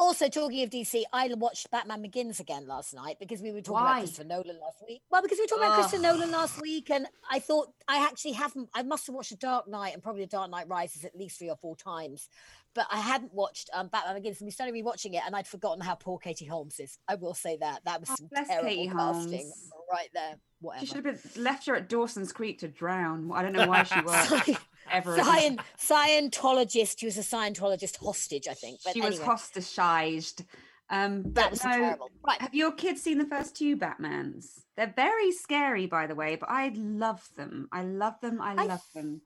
Also, 0.00 0.28
talking 0.28 0.62
of 0.62 0.70
DC, 0.70 1.02
I 1.12 1.28
watched 1.34 1.70
Batman 1.72 2.02
Begins 2.02 2.38
again 2.38 2.68
last 2.68 2.94
night 2.94 3.16
because 3.18 3.40
we 3.42 3.50
were 3.50 3.60
talking 3.62 3.82
Why? 3.82 3.90
about 3.92 3.98
Christopher 4.00 4.28
Nolan 4.28 4.60
last 4.60 4.82
week. 4.86 5.00
Well, 5.10 5.22
because 5.22 5.38
we 5.38 5.42
were 5.44 5.48
talking 5.48 5.64
about 5.64 5.74
Christopher 5.80 6.02
Nolan 6.02 6.30
last 6.30 6.60
week, 6.62 6.90
and 6.90 7.06
I 7.28 7.40
thought 7.40 7.72
I 7.88 8.04
actually 8.06 8.32
haven't. 8.34 8.68
I 8.74 8.82
must 8.84 9.06
have 9.08 9.16
watched 9.16 9.30
The 9.30 9.36
Dark 9.36 9.66
Knight 9.66 9.94
and 9.94 10.02
probably 10.02 10.22
The 10.22 10.28
Dark 10.28 10.50
Knight 10.52 10.68
Rises 10.68 11.04
at 11.04 11.16
least 11.16 11.38
three 11.40 11.50
or 11.50 11.56
four 11.56 11.74
times, 11.74 12.28
but 12.74 12.86
I 12.90 12.98
hadn't 13.00 13.32
watched 13.34 13.70
um, 13.74 13.88
Batman 13.88 14.14
Begins. 14.16 14.40
And 14.40 14.46
we 14.46 14.50
started 14.52 14.74
rewatching 14.74 15.14
it, 15.14 15.22
and 15.26 15.34
I'd 15.34 15.46
forgotten 15.46 15.80
how 15.80 15.94
poor 15.94 16.18
Katie 16.18 16.44
Holmes 16.46 16.78
is. 16.80 16.98
I 17.08 17.14
will 17.16 17.34
say 17.34 17.56
that 17.60 17.80
that 17.84 18.00
was 18.00 18.10
Oh, 18.10 18.14
some 18.18 18.28
terrible 18.46 18.68
Katie 18.68 18.88
casting 18.88 19.38
Holmes. 19.38 19.70
right 19.92 20.08
there. 20.14 20.36
Whatever. 20.60 20.80
she 20.80 20.86
should 20.92 21.06
have 21.06 21.34
been 21.34 21.44
left 21.44 21.66
her 21.66 21.76
at 21.76 21.88
dawson's 21.88 22.32
creek 22.32 22.58
to 22.58 22.66
drown 22.66 23.30
i 23.32 23.42
don't 23.44 23.52
know 23.52 23.68
why 23.68 23.84
she 23.84 23.94
worked 24.04 24.26
Sci- 24.28 24.56
ever. 24.90 25.16
Scient- 25.16 25.60
Scientologist. 25.78 26.98
She 26.98 27.06
was 27.06 27.16
a 27.18 27.20
Scientologist 27.20 27.96
hostage, 27.98 28.48
I 28.48 28.54
think. 28.54 28.80
But 28.84 28.94
she 28.94 29.00
was 29.00 29.20
anyway, 29.20 29.24
hostagized 29.34 30.44
um 30.90 31.32
that 31.34 31.50
was 31.50 31.62
no 31.62 31.70
terrible. 31.70 32.10
Right. 32.26 32.40
Have 32.40 32.54
your 32.54 32.72
kids 32.72 33.02
seen 33.02 33.18
the 33.18 33.26
first 33.26 33.54
two 33.56 33.76
Batmans? 33.76 34.46
They're 34.76 34.92
very 34.96 35.32
scary, 35.32 35.86
by 35.86 36.06
the 36.06 36.14
way, 36.14 36.36
but 36.36 36.48
I 36.50 36.72
love 36.74 37.28
them. 37.36 37.68
I 37.72 37.82
love 37.82 38.14
them. 38.20 38.40
I 38.40 38.54
I 38.54 38.64
love 38.64 38.82
them. 38.94 39.20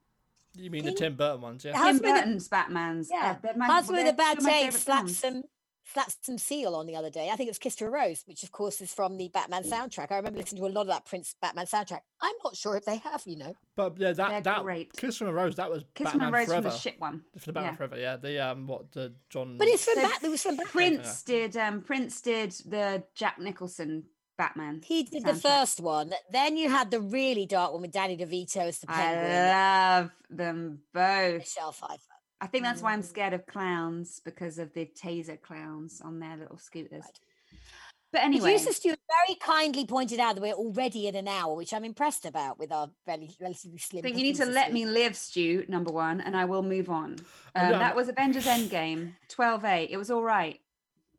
You 0.54 0.70
mean 0.70 0.84
the 0.84 0.92
Tim 0.92 1.16
Burton 1.16 1.40
ones, 1.40 1.64
yeah? 1.64 1.72
Tim 1.72 1.94
with 1.94 2.02
the- 2.02 2.08
Burton's 2.08 2.48
Batmans. 2.48 3.08
Yeah. 3.10 3.32
uh, 3.32 3.36
they're 3.42 3.56
my, 3.56 3.66
Husband 3.66 3.98
with 3.98 4.08
a 4.12 4.16
bad 4.16 4.38
two 4.38 4.44
taste 4.46 4.54
favourite 4.56 4.74
slapped 4.80 5.10
some 5.10 5.42
slapped 5.84 6.24
some 6.24 6.38
seal 6.38 6.74
on 6.76 6.86
the 6.86 6.94
other 6.94 7.10
day. 7.10 7.28
I 7.30 7.36
think 7.36 7.48
it 7.48 7.50
was 7.50 7.58
Kissed 7.58 7.80
a 7.80 7.88
Rose, 7.90 8.22
which 8.26 8.44
of 8.44 8.52
course 8.52 8.80
is 8.80 8.94
from 8.94 9.16
the 9.16 9.28
Batman 9.34 9.64
soundtrack. 9.64 10.12
I 10.12 10.16
remember 10.16 10.38
listening 10.38 10.62
to 10.62 10.68
a 10.68 10.70
lot 10.70 10.82
of 10.82 10.86
that 10.88 11.06
Prince 11.06 11.34
Batman 11.42 11.66
soundtrack. 11.66 12.00
I'm 12.20 12.34
not 12.44 12.54
sure 12.56 12.76
if 12.76 12.84
they 12.84 12.98
have, 12.98 13.22
you 13.26 13.36
know. 13.36 13.54
But 13.76 13.98
yeah, 13.98 14.12
that 14.12 14.28
They're 14.28 14.40
that 14.42 14.62
great. 14.62 14.92
Kiss 14.92 15.16
from 15.16 15.26
a 15.28 15.32
Rose, 15.32 15.56
that 15.56 15.70
was 15.70 15.82
Kiss 15.94 16.08
from 16.10 16.20
Batman 16.20 16.34
a 16.34 16.38
Rose 16.38 16.46
Forever. 16.46 16.62
from 16.62 16.70
the 16.72 16.78
shit 16.78 17.00
one. 17.00 17.22
For 17.38 17.46
the 17.46 17.52
Batman 17.52 17.72
Yeah. 17.72 17.76
Forever, 17.76 17.98
yeah. 17.98 18.16
The 18.16 18.38
um, 18.50 18.66
what 18.68 18.92
the 18.92 19.12
John. 19.28 19.56
But 19.58 19.68
it's 19.68 19.84
from 19.84 19.94
So 19.96 20.02
Bat. 20.02 20.18
It 20.22 20.28
was 20.30 20.42
from 20.42 20.56
Batman. 20.56 20.70
Prince 20.72 21.22
did. 21.24 21.56
Um, 21.56 21.80
Prince 21.82 22.20
did 22.20 22.52
the 22.66 23.02
Jack 23.14 23.38
Nicholson 23.40 24.04
Batman. 24.42 24.80
He 24.84 25.04
did 25.04 25.24
the 25.24 25.34
first 25.36 25.80
one. 25.80 26.12
Then 26.32 26.56
you 26.56 26.68
had 26.68 26.90
the 26.90 27.00
really 27.00 27.46
dark 27.46 27.72
one 27.72 27.82
with 27.82 27.92
Danny 27.92 28.16
DeVito 28.16 28.56
as 28.56 28.80
the 28.80 28.88
penguin. 28.88 29.30
I 29.30 29.98
love 30.00 30.10
them 30.30 30.80
both. 30.92 31.38
Michelle 31.38 31.70
Pfeiffer. 31.70 31.98
I 32.40 32.48
think 32.48 32.64
that's 32.64 32.82
why 32.82 32.92
I'm 32.92 33.02
Mm. 33.02 33.08
scared 33.08 33.34
of 33.34 33.46
clowns 33.46 34.20
because 34.24 34.58
of 34.58 34.72
the 34.72 34.86
taser 34.86 35.40
clowns 35.40 36.00
on 36.00 36.18
their 36.18 36.36
little 36.36 36.58
scooters. 36.58 37.04
Right. 37.04 37.20
But 38.10 38.22
anyway, 38.24 38.50
Producer 38.54 38.72
Stuart 38.72 38.98
very 39.26 39.36
kindly 39.38 39.86
pointed 39.86 40.18
out 40.18 40.34
that 40.34 40.42
we're 40.42 40.52
already 40.54 41.06
at 41.06 41.14
an 41.14 41.28
hour, 41.28 41.54
which 41.54 41.72
I'm 41.72 41.84
impressed 41.84 42.26
about 42.26 42.58
with 42.58 42.72
our 42.72 42.90
rel- 43.06 43.28
relatively 43.40 43.78
slim. 43.78 44.00
I 44.00 44.02
think 44.02 44.16
you 44.16 44.24
need 44.24 44.36
to 44.36 44.44
let 44.44 44.72
me 44.72 44.84
live, 44.86 45.16
Stu, 45.16 45.64
number 45.68 45.92
one, 45.92 46.20
and 46.20 46.36
I 46.36 46.44
will 46.46 46.62
move 46.64 46.90
on. 46.90 47.12
Um, 47.54 47.70
done. 47.70 47.78
that 47.78 47.94
was 47.94 48.08
Avengers 48.08 48.46
Endgame, 48.46 49.14
12A. 49.28 49.88
It 49.88 49.96
was 49.98 50.10
all 50.10 50.22
right, 50.24 50.60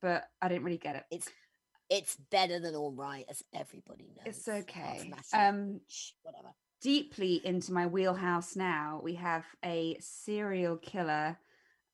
but 0.02 0.30
I 0.42 0.50
didn't 0.50 0.66
really 0.66 0.78
get 0.78 0.98
it. 0.98 1.06
It's 1.10 1.30
it's 1.94 2.16
better 2.32 2.60
than 2.60 2.76
all 2.76 2.92
right, 2.92 3.24
as 3.30 3.44
everybody 3.54 4.06
knows. 4.18 4.36
It's 4.36 4.48
okay. 4.48 5.14
Um, 5.32 5.80
whatever. 6.24 6.50
deeply 6.82 7.40
into 7.46 7.72
my 7.72 7.86
wheelhouse 7.86 8.56
now, 8.56 9.00
we 9.04 9.14
have 9.14 9.46
a 9.64 9.96
serial 10.00 10.78
killer. 10.78 11.38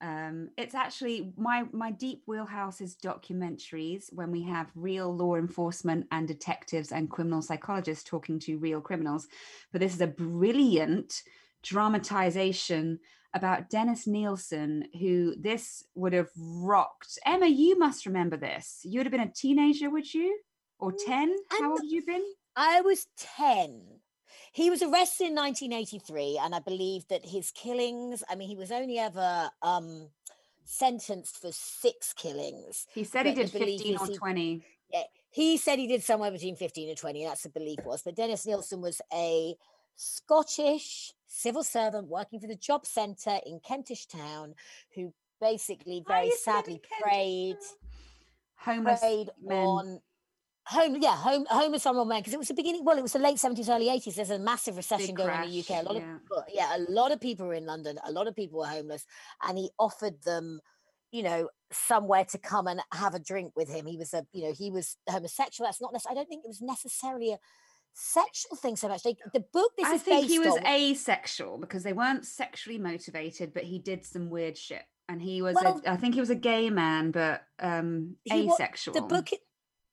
Um, 0.01 0.51
it's 0.57 0.73
actually 0.73 1.33
my 1.35 1.65
my 1.73 1.91
deep 1.91 2.23
wheelhouse 2.25 2.79
is 2.79 2.95
documentaries 2.95 4.05
when 4.13 4.31
we 4.31 4.41
have 4.43 4.71
real 4.73 5.13
law 5.13 5.35
enforcement 5.35 6.07
and 6.11 6.25
detectives 6.25 6.93
and 6.93 7.09
criminal 7.09 7.41
psychologists 7.41 8.05
talking 8.05 8.39
to 8.39 8.57
real 8.57 8.79
criminals. 8.79 9.27
But 9.73 9.81
this 9.81 9.93
is 9.93 9.99
a 9.99 10.07
brilliant 10.07 11.23
dramatization 11.61 12.99
about 13.33 13.69
Dennis 13.69 14.07
Nilsen, 14.07 14.85
who 14.99 15.35
this 15.37 15.83
would 15.95 16.13
have 16.13 16.29
rocked. 16.37 17.19
Emma, 17.25 17.47
you 17.47 17.77
must 17.77 18.05
remember 18.05 18.37
this. 18.37 18.81
You 18.83 18.99
would 18.99 19.05
have 19.05 19.11
been 19.11 19.21
a 19.21 19.31
teenager, 19.31 19.89
would 19.89 20.11
you? 20.13 20.39
Or 20.79 20.91
10? 20.91 21.35
How 21.49 21.57
I'm 21.57 21.71
old 21.71 21.79
had 21.79 21.89
you 21.89 22.05
been? 22.05 22.23
I 22.55 22.81
was 22.81 23.07
10. 23.37 23.81
He 24.51 24.69
was 24.69 24.81
arrested 24.81 25.27
in 25.27 25.35
1983, 25.35 26.39
and 26.41 26.55
I 26.55 26.59
believe 26.59 27.07
that 27.09 27.25
his 27.25 27.51
killings, 27.51 28.23
I 28.29 28.35
mean, 28.35 28.49
he 28.49 28.55
was 28.55 28.71
only 28.71 28.97
ever 28.97 29.49
um, 29.61 30.09
sentenced 30.63 31.39
for 31.41 31.51
six 31.51 32.13
killings. 32.13 32.87
He 32.93 33.03
said 33.03 33.25
he 33.25 33.33
did 33.33 33.51
15 33.51 33.95
is 33.95 34.01
or 34.01 34.07
he- 34.07 34.17
20. 34.17 34.63
Yeah, 34.91 35.03
he 35.29 35.57
said 35.57 35.77
he 35.77 35.85
did 35.85 36.03
somewhere 36.03 36.31
between 36.31 36.55
15 36.55 36.89
and 36.89 36.97
20. 36.97 37.25
That's 37.25 37.43
the 37.43 37.49
belief 37.49 37.79
was. 37.85 38.01
But 38.01 38.15
Dennis 38.15 38.47
Nilsen 38.47 38.81
was 38.81 39.01
a 39.13 39.55
Scottish 39.99 41.13
civil 41.27 41.61
servant 41.61 42.07
working 42.07 42.39
for 42.39 42.47
the 42.47 42.55
job 42.55 42.85
centre 42.85 43.37
in 43.45 43.59
Kentish 43.59 44.07
Town 44.07 44.55
who 44.95 45.13
basically 45.41 46.03
very 46.07 46.27
used 46.27 46.45
to 46.45 46.51
live 46.51 46.57
in 46.59 46.63
sadly 46.65 46.81
prayed 47.01 47.57
Homeless 48.55 48.99
preyed 49.01 49.29
men. 49.43 49.57
on 49.57 50.01
home 50.67 50.97
yeah 51.01 51.17
home 51.17 51.45
homeless 51.49 51.83
vulnerable 51.83 52.05
men 52.05 52.21
because 52.21 52.33
it 52.33 52.39
was 52.39 52.47
the 52.47 52.53
beginning 52.53 52.85
well 52.85 52.97
it 52.97 53.01
was 53.01 53.11
the 53.11 53.19
late 53.19 53.35
70s 53.35 53.67
early 53.67 53.87
80s 53.87 54.15
there's 54.15 54.29
a 54.29 54.39
massive 54.39 54.77
recession 54.77 55.15
going 55.15 55.29
on 55.29 55.43
in 55.43 55.51
the 55.51 55.59
uk 55.59 55.69
a 55.69 55.83
lot 55.83 55.95
of 55.97 56.01
yeah. 56.01 56.17
people, 56.17 56.43
yeah 56.53 56.77
a 56.77 56.79
lot 56.89 57.11
of 57.11 57.19
people 57.19 57.47
were 57.47 57.53
in 57.53 57.65
london 57.65 57.99
a 58.05 58.11
lot 58.11 58.27
of 58.27 58.35
people 58.35 58.59
were 58.59 58.67
homeless 58.67 59.05
and 59.43 59.57
he 59.57 59.69
offered 59.77 60.21
them 60.23 60.61
you 61.11 61.23
know 61.23 61.49
somewhere 61.71 62.23
to 62.23 62.37
come 62.37 62.67
and 62.67 62.79
have 62.93 63.15
a 63.15 63.19
drink 63.19 63.51
with 63.55 63.69
him 63.69 63.85
he 63.85 63.97
was 63.97 64.13
a 64.13 64.25
you 64.31 64.43
know 64.43 64.53
he 64.53 64.71
was 64.71 64.95
homosexual 65.09 65.67
that's 65.67 65.81
not 65.81 65.91
necessarily 65.91 66.17
i 66.17 66.21
don't 66.21 66.29
think 66.29 66.45
it 66.45 66.47
was 66.47 66.61
necessarily 66.61 67.33
a 67.33 67.39
sexual 67.93 68.55
thing 68.55 68.75
so 68.75 68.87
much 68.87 69.03
they, 69.03 69.15
the 69.33 69.39
book 69.39 69.71
this 69.77 69.87
is. 69.87 69.91
I 69.91 69.95
is 69.95 70.01
think 70.01 70.27
he 70.27 70.39
was 70.39 70.57
on 70.57 70.67
asexual 70.67 71.57
because 71.57 71.83
they 71.83 71.93
weren't 71.93 72.25
sexually 72.25 72.77
motivated, 72.77 73.53
but 73.53 73.63
he 73.63 73.79
did 73.79 74.05
some 74.05 74.29
weird 74.29 74.57
shit. 74.57 74.83
And 75.07 75.21
he 75.21 75.41
was, 75.41 75.55
Well, 75.55 75.81
a, 75.85 75.91
I 75.91 75.97
think 75.97 76.13
he 76.13 76.19
was 76.19 76.29
a 76.29 76.35
gay 76.35 76.69
man, 76.69 77.09
but 77.11 77.41
um, 77.59 78.15
asexual. 78.31 78.93
the 78.93 79.01
book 79.01 79.29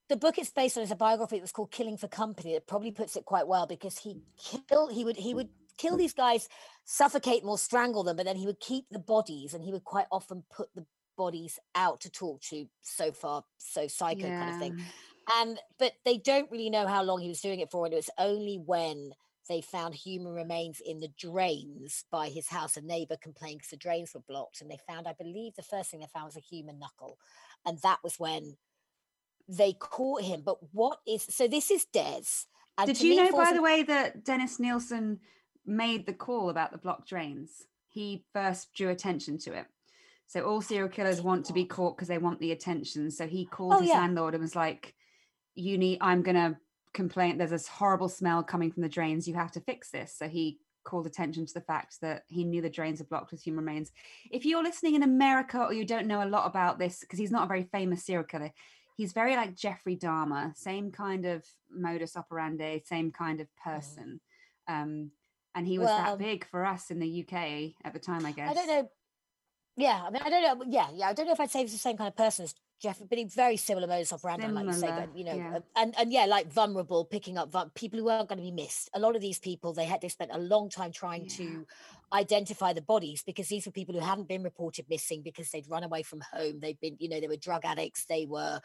the 0.08 0.16
book 0.16 0.38
it's 0.38 0.50
based 0.50 0.76
on 0.76 0.84
is 0.84 0.90
a 0.90 0.96
biography 0.96 1.36
that 1.36 1.42
was 1.42 1.52
called 1.52 1.70
killing 1.70 1.96
for 1.96 2.08
company 2.08 2.52
that 2.52 2.66
probably 2.66 2.90
puts 2.90 3.16
it 3.16 3.24
quite 3.24 3.48
well 3.48 3.66
because 3.66 3.98
he 3.98 4.20
killed 4.68 4.92
he 4.92 5.04
would 5.04 5.16
he 5.16 5.34
would 5.34 5.48
kill 5.78 5.96
these 5.96 6.14
guys 6.14 6.48
suffocate 6.84 7.42
them 7.42 7.50
or 7.50 7.58
strangle 7.58 8.04
them 8.04 8.16
but 8.16 8.24
then 8.24 8.36
he 8.36 8.46
would 8.46 8.60
keep 8.60 8.84
the 8.90 8.98
bodies 8.98 9.52
and 9.52 9.64
he 9.64 9.72
would 9.72 9.84
quite 9.84 10.06
often 10.12 10.44
put 10.54 10.68
the 10.74 10.86
bodies 11.16 11.58
out 11.74 12.00
to 12.00 12.10
talk 12.10 12.40
to 12.40 12.66
so 12.82 13.10
far 13.10 13.42
so 13.58 13.88
psycho 13.88 14.28
kind 14.28 14.50
of 14.50 14.58
thing 14.60 14.74
Yeah. 14.78 14.84
And 15.32 15.58
but 15.78 15.92
they 16.04 16.18
don't 16.18 16.50
really 16.50 16.70
know 16.70 16.86
how 16.86 17.02
long 17.02 17.20
he 17.20 17.28
was 17.28 17.40
doing 17.40 17.60
it 17.60 17.70
for 17.70 17.84
and 17.84 17.92
it 17.92 17.96
was 17.96 18.10
only 18.18 18.56
when 18.64 19.12
they 19.48 19.60
found 19.60 19.94
human 19.94 20.32
remains 20.32 20.80
in 20.84 20.98
the 20.98 21.10
drains 21.18 22.04
by 22.10 22.28
his 22.28 22.48
house 22.48 22.76
a 22.76 22.80
neighbor 22.80 23.16
complained 23.20 23.58
because 23.58 23.70
the 23.70 23.76
drains 23.76 24.12
were 24.12 24.22
blocked 24.28 24.60
and 24.60 24.68
they 24.68 24.78
found 24.88 25.06
i 25.06 25.12
believe 25.12 25.54
the 25.54 25.62
first 25.62 25.90
thing 25.90 26.00
they 26.00 26.06
found 26.12 26.26
was 26.26 26.36
a 26.36 26.40
human 26.40 26.80
knuckle 26.80 27.16
and 27.64 27.78
that 27.82 27.98
was 28.02 28.18
when 28.18 28.56
they 29.48 29.72
caught 29.72 30.22
him 30.22 30.42
but 30.44 30.56
what 30.72 30.98
is 31.06 31.22
so 31.22 31.46
this 31.46 31.70
is 31.70 31.84
des 31.84 32.46
and 32.78 32.86
Did 32.86 33.00
you 33.00 33.16
know, 33.16 33.32
by 33.32 33.52
the 33.52 33.62
way, 33.62 33.82
that 33.84 34.24
Dennis 34.24 34.60
Nilsen 34.60 35.20
made 35.64 36.06
the 36.06 36.12
call 36.12 36.50
about 36.50 36.72
the 36.72 36.78
blocked 36.78 37.08
drains? 37.08 37.66
He 37.88 38.24
first 38.32 38.74
drew 38.74 38.90
attention 38.90 39.38
to 39.38 39.54
it. 39.54 39.66
So 40.26 40.42
all 40.42 40.60
serial 40.60 40.88
killers 40.88 41.22
want 41.22 41.46
to 41.46 41.52
be 41.52 41.64
caught 41.64 41.96
because 41.96 42.08
they 42.08 42.18
want 42.18 42.40
the 42.40 42.52
attention. 42.52 43.10
So 43.10 43.26
he 43.26 43.48
oh, 43.50 43.54
called 43.54 43.74
Oh, 43.74 43.80
his 43.80 43.88
yeah. 43.88 44.00
landlord 44.00 44.34
and 44.34 44.42
was 44.42 44.56
like, 44.56 44.94
"You 45.56 45.76
need. 45.78 45.98
I'm 46.00 46.22
gonna 46.22 46.58
complain. 46.94 47.38
There's 47.38 47.50
this 47.50 47.68
horrible 47.68 48.08
smell 48.08 48.42
coming 48.42 48.70
from 48.70 48.82
the 48.82 48.88
drains. 48.88 49.26
You 49.26 49.34
have 49.34 49.52
to 49.52 49.60
fix 49.60 49.90
this." 49.90 50.14
So 50.16 50.28
he 50.28 50.60
called 50.84 51.06
attention 51.06 51.44
to 51.44 51.52
the 51.52 51.60
fact 51.60 52.00
that 52.00 52.22
he 52.28 52.44
knew 52.44 52.62
the 52.62 52.70
drains 52.70 53.00
are 53.00 53.04
blocked 53.04 53.32
with 53.32 53.42
human 53.42 53.64
remains. 53.64 53.90
If 54.30 54.46
you're 54.46 54.62
listening 54.62 54.94
in 54.94 55.02
America 55.02 55.58
or 55.58 55.72
you 55.72 55.84
don't 55.84 56.06
know 56.06 56.22
a 56.22 56.28
lot 56.28 56.46
about 56.46 56.78
this, 56.78 57.00
because 57.00 57.18
he's 57.18 57.32
not 57.32 57.44
a 57.44 57.48
very 57.48 57.64
famous 57.64 58.04
serial 58.04 58.24
killer, 58.24 58.52
he's 58.96 59.12
very 59.12 59.34
like 59.36 59.56
Jeffrey 59.56 59.96
Dahmer, 59.96 60.56
same 60.56 60.92
kind 60.92 61.26
of 61.26 61.44
modus 61.70 62.16
operandi, 62.16 62.80
same 62.84 63.10
kind 63.10 63.40
of 63.40 63.48
person. 63.56 64.20
Um, 64.68 65.10
and 65.54 65.66
he 65.66 65.78
was. 65.78 65.86
Well, 65.86 66.16
that 66.16 66.18
big 66.18 66.46
for 66.46 66.64
us 66.64 66.90
in 66.90 67.00
the 67.00 67.26
UK 67.26 67.74
at 67.84 67.92
the 67.92 67.98
time, 67.98 68.24
I 68.24 68.32
guess. 68.32 68.50
i 68.50 68.54
don't 68.54 68.68
know 68.68 68.88
yeah 69.76 70.02
i 70.06 70.10
mean 70.10 70.22
i 70.24 70.30
don't 70.30 70.42
know 70.42 70.64
yeah 70.68 70.88
yeah 70.94 71.08
i 71.08 71.12
don't 71.12 71.26
know 71.26 71.32
if 71.32 71.40
i'd 71.40 71.50
say 71.50 71.60
he's 71.60 71.72
the 71.72 71.78
same 71.78 71.96
kind 71.96 72.08
of 72.08 72.16
person 72.16 72.44
as 72.44 72.54
Jeff, 72.80 73.00
but 73.08 73.18
very 73.32 73.56
similar 73.56 73.86
modus 73.86 74.12
operandi, 74.12 74.48
like 74.48 74.66
you 74.66 74.72
say, 74.74 74.88
but, 74.88 75.16
you 75.16 75.24
know, 75.24 75.34
yeah. 75.34 75.58
and 75.76 75.94
and 75.98 76.12
yeah, 76.12 76.26
like 76.26 76.52
vulnerable, 76.52 77.06
picking 77.06 77.38
up 77.38 77.50
vul- 77.50 77.70
people 77.74 77.98
who 77.98 78.08
aren't 78.08 78.28
going 78.28 78.38
to 78.38 78.44
be 78.44 78.50
missed. 78.50 78.90
A 78.92 79.00
lot 79.00 79.16
of 79.16 79.22
these 79.22 79.38
people, 79.38 79.72
they 79.72 79.86
had 79.86 80.02
they 80.02 80.08
spent 80.08 80.30
a 80.34 80.38
long 80.38 80.68
time 80.68 80.92
trying 80.92 81.22
Yeah. 81.22 81.36
to 81.38 81.66
identify 82.12 82.74
the 82.74 82.82
bodies 82.82 83.22
because 83.24 83.48
these 83.48 83.64
were 83.64 83.72
people 83.72 83.94
who 83.94 84.00
hadn't 84.00 84.28
been 84.28 84.42
reported 84.42 84.86
missing 84.90 85.22
because 85.22 85.50
they'd 85.50 85.70
run 85.70 85.84
away 85.84 86.02
from 86.02 86.20
home. 86.32 86.60
They'd 86.60 86.78
been, 86.78 86.96
you 86.98 87.08
know, 87.08 87.18
they 87.18 87.28
were 87.28 87.36
drug 87.36 87.64
addicts. 87.64 88.04
They 88.04 88.26
were, 88.26 88.60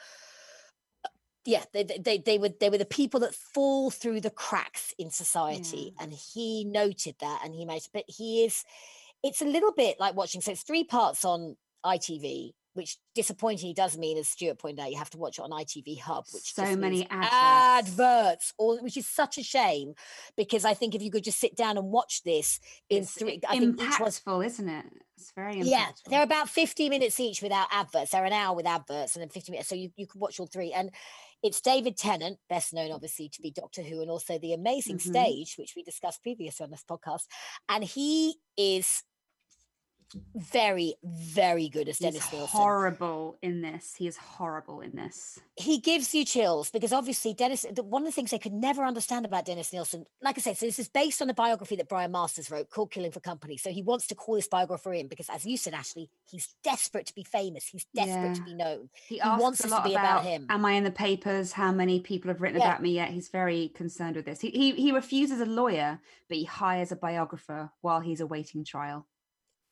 yeah, 1.45 1.63
they 1.73 1.83
they 1.83 1.97
they, 1.97 2.17
they 2.17 2.37
were 2.37 2.49
they 2.59 2.69
were 2.69 2.77
the 2.77 2.85
people 2.85 3.21
that 3.21 3.33
fall 3.33 3.91
through 3.91 4.19
the 4.21 4.29
cracks 4.29 4.93
in 4.99 5.09
society, 5.09 5.93
and 6.01 6.13
he 6.13 6.65
noted 6.65 7.15
that, 7.21 7.41
and 7.45 7.55
he 7.55 7.63
made. 7.65 7.83
But 7.93 8.03
he 8.07 8.43
is, 8.43 8.63
it's 9.23 9.41
a 9.41 9.45
little 9.45 9.71
bit 9.71 9.99
like 10.01 10.15
watching. 10.15 10.41
So 10.41 10.51
it's 10.51 10.63
three 10.63 10.83
parts 10.83 11.23
on 11.23 11.55
ITV. 11.85 12.51
Which 12.73 12.97
disappointingly 13.15 13.73
does 13.73 13.97
mean, 13.97 14.17
as 14.17 14.29
Stuart 14.29 14.57
pointed 14.59 14.79
out, 14.81 14.91
you 14.91 14.97
have 14.97 15.09
to 15.09 15.17
watch 15.17 15.39
it 15.39 15.41
on 15.41 15.49
ITV 15.51 15.99
Hub, 15.99 16.23
which 16.31 16.53
So 16.53 16.75
many 16.77 17.05
adverts. 17.09 17.33
adverts, 17.91 18.53
or 18.57 18.77
which 18.81 18.95
is 18.95 19.05
such 19.07 19.37
a 19.37 19.43
shame 19.43 19.93
because 20.37 20.63
I 20.63 20.73
think 20.73 20.95
if 20.95 21.01
you 21.01 21.11
could 21.11 21.23
just 21.25 21.39
sit 21.39 21.55
down 21.57 21.77
and 21.77 21.87
watch 21.91 22.23
this 22.23 22.59
in 22.89 22.99
It's 23.03 23.11
three, 23.11 23.41
I 23.49 23.59
think 23.59 23.81
each 23.81 23.87
impactful, 23.89 24.45
isn't 24.45 24.69
it? 24.69 24.85
It's 25.17 25.31
very 25.35 25.55
impactful. 25.55 25.65
yeah, 25.69 25.87
they're 26.07 26.23
about 26.23 26.47
50 26.49 26.89
minutes 26.89 27.19
each 27.19 27.41
without 27.41 27.67
adverts. 27.71 28.11
They're 28.11 28.23
an 28.25 28.33
hour 28.33 28.55
with 28.55 28.65
adverts 28.65 29.15
and 29.15 29.21
then 29.21 29.29
50 29.29 29.51
minutes. 29.51 29.67
So 29.69 29.75
you, 29.75 29.91
you 29.97 30.07
can 30.07 30.19
watch 30.21 30.39
all 30.39 30.47
three. 30.47 30.71
And 30.71 30.91
it's 31.43 31.59
David 31.61 31.97
Tennant, 31.97 32.39
best 32.49 32.73
known 32.73 32.91
obviously 32.91 33.27
to 33.29 33.41
be 33.41 33.51
Doctor 33.51 33.81
Who 33.81 34.01
and 34.01 34.09
also 34.09 34.37
The 34.39 34.53
Amazing 34.53 34.97
Mhm. 34.97 35.09
Stage, 35.09 35.55
which 35.57 35.73
we 35.75 35.83
discussed 35.83 36.23
previously 36.23 36.63
on 36.63 36.71
this 36.71 36.85
podcast. 36.89 37.25
And 37.67 37.83
he 37.83 38.35
is 38.57 39.03
very, 40.35 40.95
very 41.03 41.69
good 41.69 41.87
as 41.89 41.97
He's 41.97 42.05
Dennis 42.07 42.31
Nilsen. 42.31 42.47
horrible 42.59 43.37
in 43.41 43.61
this. 43.61 43.95
He 43.95 44.07
is 44.07 44.17
horrible 44.17 44.81
in 44.81 44.95
this. 44.95 45.39
he 45.57 45.77
gives 45.79 46.13
you 46.15 46.25
chills 46.25 46.71
because 46.71 46.91
obviously 46.93 47.33
Dennis. 47.33 47.65
the- 47.71 47.83
One 47.83 48.01
of 48.03 48.07
the 48.07 48.11
things 48.11 48.31
they 48.31 48.39
could 48.39 48.53
never 48.53 48.83
understand 48.83 49.25
about 49.25 49.45
Dennis 49.45 49.71
Nilsen, 49.73 50.05
like 50.21 50.37
I 50.37 50.41
said, 50.41 50.57
so 50.57 50.65
this 50.65 50.79
is 50.79 50.89
based 50.89 51.21
on 51.21 51.29
a 51.29 51.33
biography 51.33 51.75
that 51.75 51.87
Brian 51.89 52.11
Masters 52.11 52.49
wrote 52.49 52.69
called 52.69 52.91
"Killing 52.91 53.11
for 53.11 53.19
Company." 53.19 53.57
So 53.57 53.69
he 53.71 53.81
wants 53.83 54.07
to 54.07 54.15
call 54.15 54.35
this 54.35 54.47
biographer 54.47 54.93
in 54.93 55.07
because, 55.07 55.29
as 55.29 55.45
you 55.45 55.57
said, 55.57 55.73
Ashley, 55.73 56.09
he's 56.29 56.55
desperate 56.63 57.05
to 57.07 57.15
be 57.15 57.23
famous. 57.23 57.65
He's 57.67 57.85
desperate 57.93 58.35
to 58.35 58.43
be 58.43 58.53
known. 58.53 58.89
He, 59.07 59.15
He 59.15 59.21
asks 59.21 59.41
wants 59.41 59.59
a 59.59 59.63
this 59.63 59.71
to 59.71 59.75
lot 59.77 59.83
be 59.85 59.91
about 59.93 60.21
about, 60.21 60.23
him. 60.25 60.47
Am 60.49 60.65
I 60.65 60.73
in 60.73 60.83
the 60.83 60.91
papers? 60.91 61.51
How 61.51 61.71
many 61.71 61.99
people 61.99 62.29
have 62.29 62.41
written 62.41 62.59
Yeah. 62.59 62.67
about 62.69 62.81
me 62.81 62.91
yet? 62.91 63.09
He's 63.09 63.27
very 63.29 63.69
concerned 63.69 64.15
with 64.15 64.25
this. 64.25 64.39
He, 64.39 64.49
he 64.49 64.71
he 64.71 64.91
refuses 64.91 65.39
a 65.41 65.45
lawyer, 65.45 65.99
but 66.27 66.37
he 66.37 66.45
hires 66.45 66.91
a 66.91 66.95
biographer 66.95 67.71
while 67.81 67.99
he's 67.99 68.21
awaiting 68.21 68.63
trial. 68.63 69.05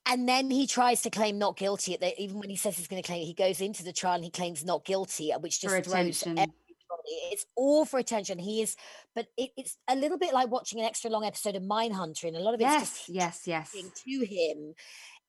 And 0.09 0.27
then 0.27 0.49
he 0.49 0.65
tries 0.65 1.01
to 1.03 1.09
claim 1.09 1.37
not 1.37 1.55
guilty. 1.57 1.93
At 1.93 2.01
the, 2.01 2.19
even 2.21 2.39
when 2.39 2.49
he 2.49 2.55
says 2.55 2.77
he's 2.77 2.87
going 2.87 3.01
to 3.01 3.05
claim, 3.07 3.25
he 3.25 3.33
goes 3.33 3.61
into 3.61 3.83
the 3.83 3.93
trial 3.93 4.15
and 4.15 4.23
he 4.23 4.31
claims 4.31 4.65
not 4.65 4.83
guilty, 4.85 5.31
uh, 5.31 5.39
which 5.39 5.61
just 5.61 5.73
For 5.75 5.81
throws 5.81 5.93
attention. 5.93 6.31
everybody. 6.31 6.53
It's 7.31 7.45
all 7.55 7.85
for 7.85 7.99
attention. 7.99 8.39
He 8.39 8.61
is, 8.61 8.75
but 9.15 9.27
it, 9.37 9.51
it's 9.55 9.77
a 9.87 9.95
little 9.95 10.17
bit 10.17 10.33
like 10.33 10.49
watching 10.49 10.79
an 10.79 10.85
extra 10.85 11.09
long 11.09 11.23
episode 11.25 11.55
of 11.55 11.63
Mindhunter, 11.63 12.25
and 12.25 12.35
a 12.35 12.39
lot 12.39 12.53
of 12.55 12.59
it's 12.61 12.69
Yes, 12.69 12.81
just 12.81 13.09
yes, 13.09 13.41
yes. 13.45 13.71
to 14.05 14.25
him 14.25 14.73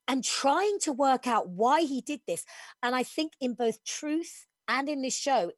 and 0.08 0.24
trying 0.24 0.78
to 0.80 0.92
work 0.92 1.26
out 1.26 1.48
why 1.48 1.82
he 1.82 2.00
did 2.00 2.20
this. 2.26 2.44
And 2.82 2.94
I 2.94 3.02
think 3.02 3.32
in 3.40 3.54
both 3.54 3.84
truth 3.84 4.46
and 4.66 4.88
in 4.88 5.02
this 5.02 5.16
show, 5.16 5.52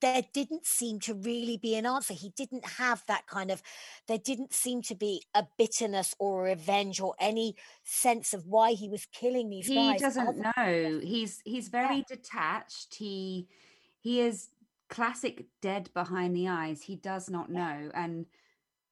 there 0.00 0.22
didn't 0.32 0.66
seem 0.66 0.98
to 1.00 1.14
really 1.14 1.56
be 1.56 1.76
an 1.76 1.86
answer. 1.86 2.12
He 2.14 2.30
didn't 2.30 2.64
have 2.66 3.04
that 3.06 3.26
kind 3.26 3.50
of, 3.50 3.62
there 4.08 4.18
didn't 4.18 4.52
seem 4.52 4.82
to 4.82 4.94
be 4.94 5.22
a 5.34 5.46
bitterness 5.58 6.14
or 6.18 6.46
a 6.46 6.50
revenge 6.50 7.00
or 7.00 7.14
any 7.20 7.54
sense 7.84 8.34
of 8.34 8.46
why 8.46 8.72
he 8.72 8.88
was 8.88 9.06
killing 9.12 9.48
these 9.48 9.66
he 9.66 9.74
guys. 9.74 10.00
doesn't 10.00 10.28
other- 10.28 10.52
know 10.56 11.00
he's 11.00 11.40
he's 11.44 11.68
very 11.68 12.04
detached. 12.08 12.94
He 12.96 13.46
he 14.00 14.20
is 14.20 14.48
classic 14.88 15.46
dead 15.62 15.90
behind 15.94 16.34
the 16.36 16.48
eyes. 16.48 16.82
He 16.82 16.96
does 16.96 17.30
not 17.30 17.50
know. 17.50 17.90
And 17.94 18.26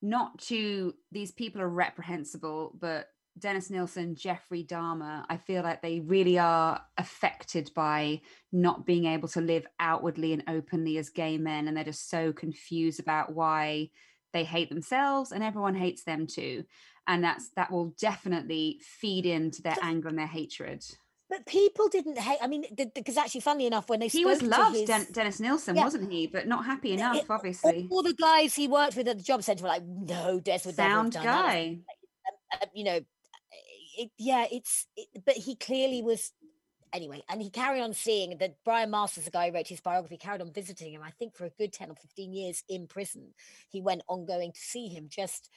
not 0.01 0.37
to 0.39 0.93
these 1.11 1.31
people 1.31 1.61
are 1.61 1.69
reprehensible 1.69 2.73
but 2.79 3.09
dennis 3.37 3.69
nilsen 3.69 4.15
jeffrey 4.15 4.63
dahmer 4.63 5.25
i 5.29 5.35
feel 5.37 5.61
like 5.61 5.81
they 5.81 5.99
really 5.99 6.37
are 6.39 6.81
affected 6.97 7.69
by 7.75 8.21
not 8.51 8.85
being 8.85 9.05
able 9.05 9.27
to 9.27 9.41
live 9.41 9.65
outwardly 9.79 10.31
and 10.33 10.43
openly 10.47 10.97
as 10.97 11.09
gay 11.09 11.37
men 11.37 11.67
and 11.67 11.75
they're 11.75 11.83
just 11.83 12.09
so 12.09 12.31
confused 12.31 12.99
about 12.99 13.33
why 13.33 13.89
they 14.31 14.43
hate 14.45 14.69
themselves 14.69 15.31
and 15.33 15.43
everyone 15.43 15.75
hates 15.75 16.03
them 16.05 16.25
too 16.27 16.63
and 17.07 17.23
that's 17.23 17.49
that 17.55 17.71
will 17.71 17.93
definitely 17.99 18.79
feed 18.81 19.25
into 19.25 19.61
their 19.61 19.75
anger 19.83 20.07
and 20.07 20.17
their 20.17 20.25
hatred. 20.25 20.83
But 21.29 21.45
people 21.45 21.87
didn't 21.87 22.17
hate, 22.17 22.39
I 22.41 22.47
mean, 22.47 22.65
because 22.95 23.15
actually, 23.17 23.41
funnily 23.41 23.67
enough, 23.67 23.89
when 23.89 23.99
they 23.99 24.07
He 24.07 24.25
was 24.25 24.41
loved, 24.41 24.75
his- 24.75 24.87
Den- 24.87 25.07
Dennis 25.11 25.39
Nilsen, 25.39 25.75
Yeah. 25.75 25.83
wasn't 25.83 26.11
he? 26.11 26.25
But 26.25 26.47
not 26.47 26.65
happy 26.65 26.93
enough, 26.93 27.17
it- 27.17 27.25
obviously. 27.29 27.87
all 27.91 28.01
the 28.01 28.13
guys 28.15 28.55
he 28.55 28.67
worked 28.67 28.95
with 28.95 29.07
at 29.07 29.17
the 29.19 29.23
job 29.23 29.43
centre 29.43 29.61
were 29.63 29.69
like, 29.69 29.83
no, 29.85 30.39
Des 30.39 30.61
would 30.65 30.77
never 30.77 30.81
have 30.81 30.91
Sound 30.93 31.11
done 31.13 31.23
that. 31.25 31.45
guy. 31.45 31.79
uh, 32.59 32.65
you 32.73 32.83
know, 32.85 32.99
it, 33.97 34.11
yeah, 34.17 34.45
it's, 34.51 34.87
it, 34.95 35.07
but 35.25 35.35
he 35.35 35.55
clearly 35.55 36.01
was, 36.01 36.31
anyway, 36.93 37.23
and 37.29 37.41
he 37.41 37.49
carried 37.49 37.81
on 37.81 37.93
seeing 37.93 38.37
that 38.37 38.55
Brian 38.63 38.91
Masters, 38.91 39.25
the 39.25 39.31
guy 39.31 39.49
who 39.49 39.55
wrote 39.55 39.67
his 39.67 39.81
biography, 39.81 40.17
carried 40.17 40.41
on 40.41 40.53
visiting 40.53 40.93
him, 40.93 41.01
I 41.03 41.11
think, 41.11 41.35
for 41.35 41.45
a 41.45 41.49
good 41.49 41.73
10 41.73 41.91
or 41.91 41.95
15 41.95 42.33
years 42.33 42.63
in 42.69 42.87
prison. 42.87 43.33
He 43.69 43.81
went 43.81 44.01
on 44.07 44.25
going 44.25 44.51
to 44.51 44.59
see 44.59 44.87
him 44.87 45.07
just, 45.09 45.49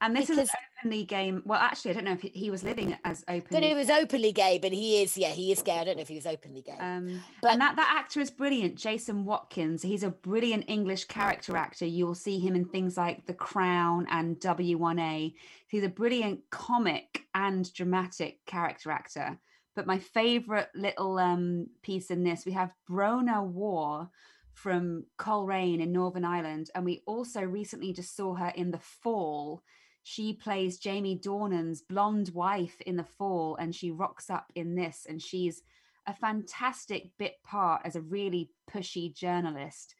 And 0.00 0.14
this 0.14 0.28
because- 0.28 0.44
is 0.44 0.50
an 0.50 0.60
openly 0.80 1.04
game. 1.04 1.42
Well, 1.44 1.58
actually, 1.60 1.90
I 1.90 1.94
don't 1.94 2.04
know 2.04 2.12
if 2.12 2.22
he- 2.22 2.50
was 2.50 2.62
living 2.62 2.96
as 3.04 3.24
openly. 3.26 3.64
if 3.64 3.68
he 3.70 3.74
was 3.74 3.90
openly 3.90 4.32
gay, 4.32 4.58
but 4.58 4.72
he 4.72 5.02
is, 5.02 5.16
yeah, 5.18 5.30
he 5.30 5.50
is 5.50 5.60
gay. 5.62 5.78
I 5.78 5.84
don't 5.84 5.96
know 5.96 6.02
if 6.02 6.08
he 6.08 6.14
was 6.14 6.26
openly 6.26 6.62
gay. 6.62 6.76
Um, 6.78 7.20
But- 7.42 7.52
and 7.52 7.60
that, 7.60 7.74
that 7.76 7.94
actor 7.98 8.20
is 8.20 8.30
brilliant, 8.30 8.76
Jason 8.76 9.24
Watkins. 9.24 9.82
He's 9.82 10.04
a 10.04 10.10
brilliant 10.10 10.64
English 10.68 11.06
character 11.06 11.56
actor. 11.56 11.84
You'll 11.84 12.14
see 12.14 12.38
him 12.38 12.54
in 12.54 12.64
things 12.64 12.96
like 12.96 13.26
The 13.26 13.34
Crown 13.34 14.06
and 14.08 14.38
W1A. 14.38 15.34
He's 15.66 15.82
a 15.84 15.88
brilliant 15.88 16.48
comic 16.50 17.24
and 17.34 17.72
dramatic 17.72 18.44
character 18.46 18.90
actor. 18.92 19.38
But 19.74 19.86
my 19.86 19.98
favorite 19.98 20.70
little 20.74 21.18
um, 21.18 21.66
piece 21.82 22.10
in 22.10 22.22
this, 22.24 22.46
we 22.46 22.52
have 22.52 22.72
Bronagh 22.88 23.46
Waugh 23.48 24.08
from 24.52 25.04
Coleraine 25.18 25.80
in 25.80 25.92
Northern 25.92 26.24
Ireland. 26.24 26.70
And 26.74 26.84
we 26.84 27.02
also 27.06 27.42
recently 27.42 27.92
just 27.92 28.16
saw 28.16 28.34
her 28.34 28.48
in 28.56 28.70
The 28.72 28.78
Fall. 28.80 29.62
She 30.10 30.32
plays 30.32 30.78
Jamie 30.78 31.18
Dornan's 31.18 31.82
blonde 31.82 32.30
wife 32.32 32.80
in 32.86 32.96
The 32.96 33.04
Fall, 33.04 33.56
and 33.56 33.74
she 33.74 33.90
rocks 33.90 34.30
up 34.30 34.50
in 34.54 34.74
this. 34.74 35.04
And 35.06 35.20
she's 35.20 35.62
a 36.06 36.14
fantastic 36.14 37.10
bit 37.18 37.34
part 37.44 37.82
as 37.84 37.94
a 37.94 38.00
really 38.00 38.50
pushy 38.70 39.14
journalist. 39.14 39.94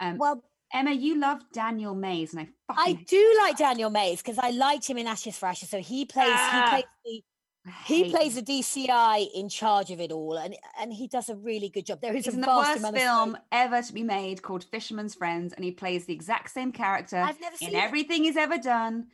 Um, 0.00 0.18
well, 0.18 0.42
Emma, 0.72 0.90
you 0.90 1.16
love 1.16 1.42
Daniel 1.52 1.94
Mays, 1.94 2.34
and 2.34 2.48
I 2.68 2.74
I 2.76 2.92
do 3.06 3.38
like 3.40 3.56
Daniel 3.56 3.88
Mays 3.88 4.20
because 4.20 4.36
I 4.36 4.50
liked 4.50 4.90
him 4.90 4.98
in 4.98 5.06
Ashes 5.06 5.38
for 5.38 5.46
Ashes. 5.46 5.68
So 5.68 5.78
he 5.78 6.06
plays, 6.06 6.26
Ah, 6.28 6.64
he 6.64 6.82
plays 7.04 7.22
the, 7.64 7.72
he 7.84 8.10
plays 8.10 8.34
the 8.34 8.42
DCI 8.42 9.28
in 9.32 9.48
charge 9.48 9.92
of 9.92 10.00
it 10.00 10.10
all, 10.10 10.38
and 10.38 10.56
and 10.80 10.92
he 10.92 11.06
does 11.06 11.28
a 11.28 11.36
really 11.36 11.68
good 11.68 11.86
job. 11.86 12.00
There 12.00 12.16
is 12.16 12.24
He's 12.24 12.34
a 12.34 12.36
in 12.36 12.40
the 12.40 12.48
worst 12.48 12.84
film 12.96 13.38
ever 13.52 13.80
to 13.80 13.92
be 13.92 14.02
made 14.02 14.42
called 14.42 14.64
Fisherman's 14.64 15.14
Friends, 15.14 15.52
and 15.52 15.64
he 15.64 15.70
plays 15.70 16.06
the 16.06 16.14
exact 16.14 16.50
same 16.50 16.72
character 16.72 17.18
I've 17.18 17.40
never 17.40 17.54
in 17.60 17.68
seen 17.68 17.76
it. 17.76 17.84
everything 17.84 18.24
he's 18.24 18.36
ever 18.36 18.58
done. 18.58 19.06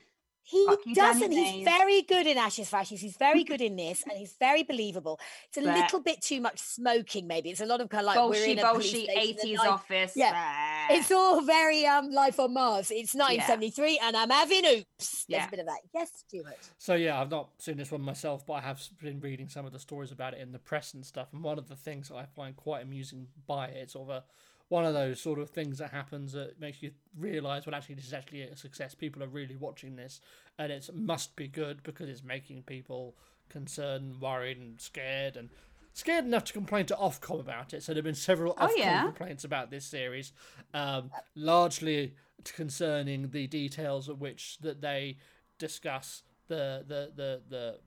He 0.50 0.64
Fuck 0.66 0.78
you, 0.86 0.94
Daniel 0.94 1.12
doesn't. 1.28 1.32
He's 1.32 1.52
Mays. 1.56 1.64
very 1.66 2.00
good 2.02 2.26
in 2.26 2.38
Ashes 2.38 2.70
for 2.70 2.76
Ashes. 2.76 3.02
He's 3.02 3.16
very 3.18 3.44
good 3.44 3.60
in 3.60 3.76
this, 3.76 4.02
and 4.08 4.16
he's 4.16 4.32
very 4.40 4.62
believable. 4.62 5.20
It's 5.48 5.58
a 5.58 5.62
But- 5.62 5.76
little 5.76 6.00
bit 6.00 6.22
too 6.22 6.40
much 6.40 6.58
smoking, 6.58 7.26
maybe. 7.26 7.50
It's 7.50 7.60
a 7.60 7.66
lot 7.66 7.82
of 7.82 7.90
kind 7.90 8.00
of 8.00 8.06
like 8.06 8.16
we're 8.16 8.34
Bolshy, 8.46 8.48
in 8.52 8.58
a 8.58 8.62
bolshy, 8.62 9.06
80s 9.14 9.58
office. 9.58 10.12
Yeah, 10.16 10.32
ah. 10.34 10.86
It's 10.90 11.10
all 11.12 11.42
very 11.42 11.84
um 11.84 12.10
life 12.12 12.40
on 12.40 12.54
Mars. 12.54 12.90
It's 12.90 13.14
1973, 13.14 13.98
and 14.02 14.16
I'm 14.16 14.30
having 14.30 14.64
oops. 14.64 15.26
There's 15.26 15.42
Yeah. 15.42 15.46
a 15.48 15.50
bit 15.50 15.60
of 15.60 15.66
that. 15.66 15.80
Yes, 15.92 16.10
Stuart. 16.26 16.56
So 16.78 16.94
yeah, 16.94 17.20
I've 17.20 17.30
not 17.30 17.50
seen 17.58 17.76
this 17.76 17.90
one 17.92 18.00
myself, 18.00 18.46
but 18.46 18.54
I 18.54 18.60
have 18.62 18.80
been 19.02 19.20
reading 19.20 19.50
some 19.50 19.66
of 19.66 19.72
the 19.72 19.78
stories 19.78 20.12
about 20.12 20.32
it 20.32 20.40
in 20.40 20.52
the 20.52 20.58
press 20.58 20.94
and 20.94 21.04
stuff. 21.04 21.28
And 21.34 21.44
one 21.44 21.58
of 21.58 21.68
the 21.68 21.76
things 21.76 22.10
I 22.10 22.24
find 22.24 22.56
quite 22.56 22.82
amusing 22.82 23.28
by 23.46 23.66
it, 23.66 23.76
it's 23.76 23.92
sort 23.92 24.08
of 24.08 24.16
a 24.16 24.24
one 24.68 24.84
of 24.84 24.92
those 24.94 25.20
sort 25.20 25.38
of 25.38 25.50
things 25.50 25.78
that 25.78 25.90
happens 25.90 26.32
that 26.32 26.60
makes 26.60 26.82
you 26.82 26.90
realise, 27.18 27.64
well, 27.66 27.74
actually, 27.74 27.94
this 27.94 28.06
is 28.06 28.12
actually 28.12 28.42
a 28.42 28.56
success. 28.56 28.94
People 28.94 29.22
are 29.22 29.28
really 29.28 29.56
watching 29.56 29.96
this, 29.96 30.20
and 30.58 30.70
it 30.70 30.88
must 30.92 31.36
be 31.36 31.48
good 31.48 31.82
because 31.82 32.08
it's 32.08 32.22
making 32.22 32.62
people 32.64 33.14
concerned, 33.48 34.20
worried, 34.20 34.58
and 34.58 34.80
scared, 34.80 35.36
and 35.36 35.48
scared 35.94 36.24
enough 36.26 36.44
to 36.44 36.52
complain 36.52 36.84
to 36.86 36.94
Ofcom 36.94 37.40
about 37.40 37.72
it. 37.72 37.82
So 37.82 37.92
there 37.92 37.98
have 37.98 38.04
been 38.04 38.14
several 38.14 38.54
Oh, 38.58 38.66
Ofcom 38.66 38.76
yeah? 38.76 39.02
complaints 39.04 39.44
about 39.44 39.70
this 39.70 39.86
series, 39.86 40.32
um, 40.74 41.10
largely 41.34 42.14
concerning 42.44 43.30
the 43.30 43.46
details 43.46 44.08
of 44.08 44.20
which 44.20 44.58
that 44.60 44.80
they 44.80 45.16
discuss 45.58 46.22
the 46.46 46.84
the 46.86 47.10
the 47.16 47.42
the 47.48 47.78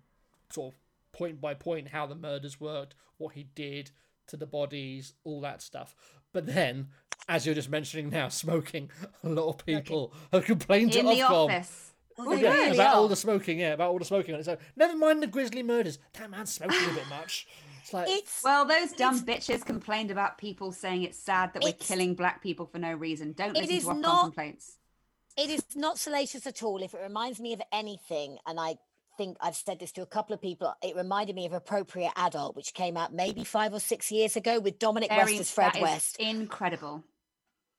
sort 0.49 0.73
of 0.73 0.79
point 1.13 1.39
by 1.39 1.53
point 1.53 1.89
how 1.89 2.05
the 2.05 2.15
murders 2.15 2.59
worked, 2.59 2.95
what 3.17 3.33
he 3.35 3.43
did 3.55 3.91
to 4.27 4.37
the 4.37 4.45
bodies, 4.45 5.13
all 5.23 5.41
that 5.41 5.61
stuff. 5.61 5.95
But 6.33 6.45
then, 6.47 6.87
as 7.27 7.45
you're 7.45 7.55
just 7.55 7.69
mentioning 7.69 8.09
now, 8.09 8.29
smoking, 8.29 8.89
a 9.23 9.29
lot 9.29 9.49
of 9.49 9.65
people 9.65 10.13
have 10.31 10.45
complained 10.45 10.93
to 10.93 10.99
in 10.99 11.05
the 11.05 11.11
Ofcom. 11.19 11.49
office. 11.49 11.91
Oh, 12.17 12.23
oh 12.25 12.29
Well, 12.29 12.39
yeah, 12.39 12.53
really 12.53 12.75
about 12.75 12.95
all 12.95 13.07
the 13.07 13.15
smoking, 13.15 13.59
yeah, 13.59 13.73
about 13.73 13.91
all 13.91 13.99
the 13.99 14.05
smoking. 14.05 14.41
So 14.43 14.57
never 14.75 14.95
mind 14.97 15.23
the 15.23 15.27
grisly 15.27 15.63
murders. 15.63 15.97
That 16.13 16.29
man's 16.29 16.51
smoking 16.51 16.89
a 16.89 16.93
bit 16.93 17.07
much. 17.09 17.47
It's 17.81 17.93
like 17.93 18.07
It's 18.09 18.41
Well, 18.43 18.65
those 18.65 18.91
dumb 18.91 19.15
It's- 19.27 19.47
bitches 19.47 19.65
complained 19.65 20.11
about 20.11 20.37
people 20.37 20.71
saying 20.71 21.03
it's 21.03 21.17
sad 21.17 21.53
that 21.53 21.63
we're 21.63 21.71
killing 21.73 22.13
black 22.15 22.41
people 22.43 22.65
for 22.65 22.77
no 22.79 22.93
reason. 22.93 23.33
Don't 23.33 23.55
It 23.57 23.61
listen 23.61 23.75
is 23.77 23.83
to 23.85 23.89
Ofcom 23.91 23.99
not- 24.01 24.23
complaints. 24.25 24.77
it 25.37 25.49
is 25.49 25.63
not 25.75 25.97
salacious 25.97 26.45
at 26.45 26.61
all. 26.63 26.81
If 26.83 26.93
it 26.93 27.01
reminds 27.01 27.39
me 27.39 27.53
of 27.53 27.61
anything, 27.71 28.37
and 28.45 28.59
I 28.59 28.77
think 29.22 29.38
I've 29.39 29.56
said 29.56 29.80
this 29.80 29.91
to 29.93 30.02
a 30.02 30.06
couple 30.07 30.34
of 30.34 30.41
people, 30.41 30.73
it 30.81 30.95
reminded 30.95 31.35
me 31.35 31.45
of 31.45 31.53
Appropriate 31.53 32.11
Adult, 32.15 32.56
which 32.56 32.73
came 32.73 32.98
out 32.98 33.14
maybe 33.14 33.43
five 33.43 33.72
or 33.73 33.80
six 33.80 34.11
years 34.11 34.35
ago 34.35 34.60
with 34.60 34.80
Dominic 34.80 35.10
Very- 35.10 35.34
West 35.34 35.41
as 35.41 35.52
Fred 35.52 35.80
West. 35.80 36.18
incredible. 36.19 37.03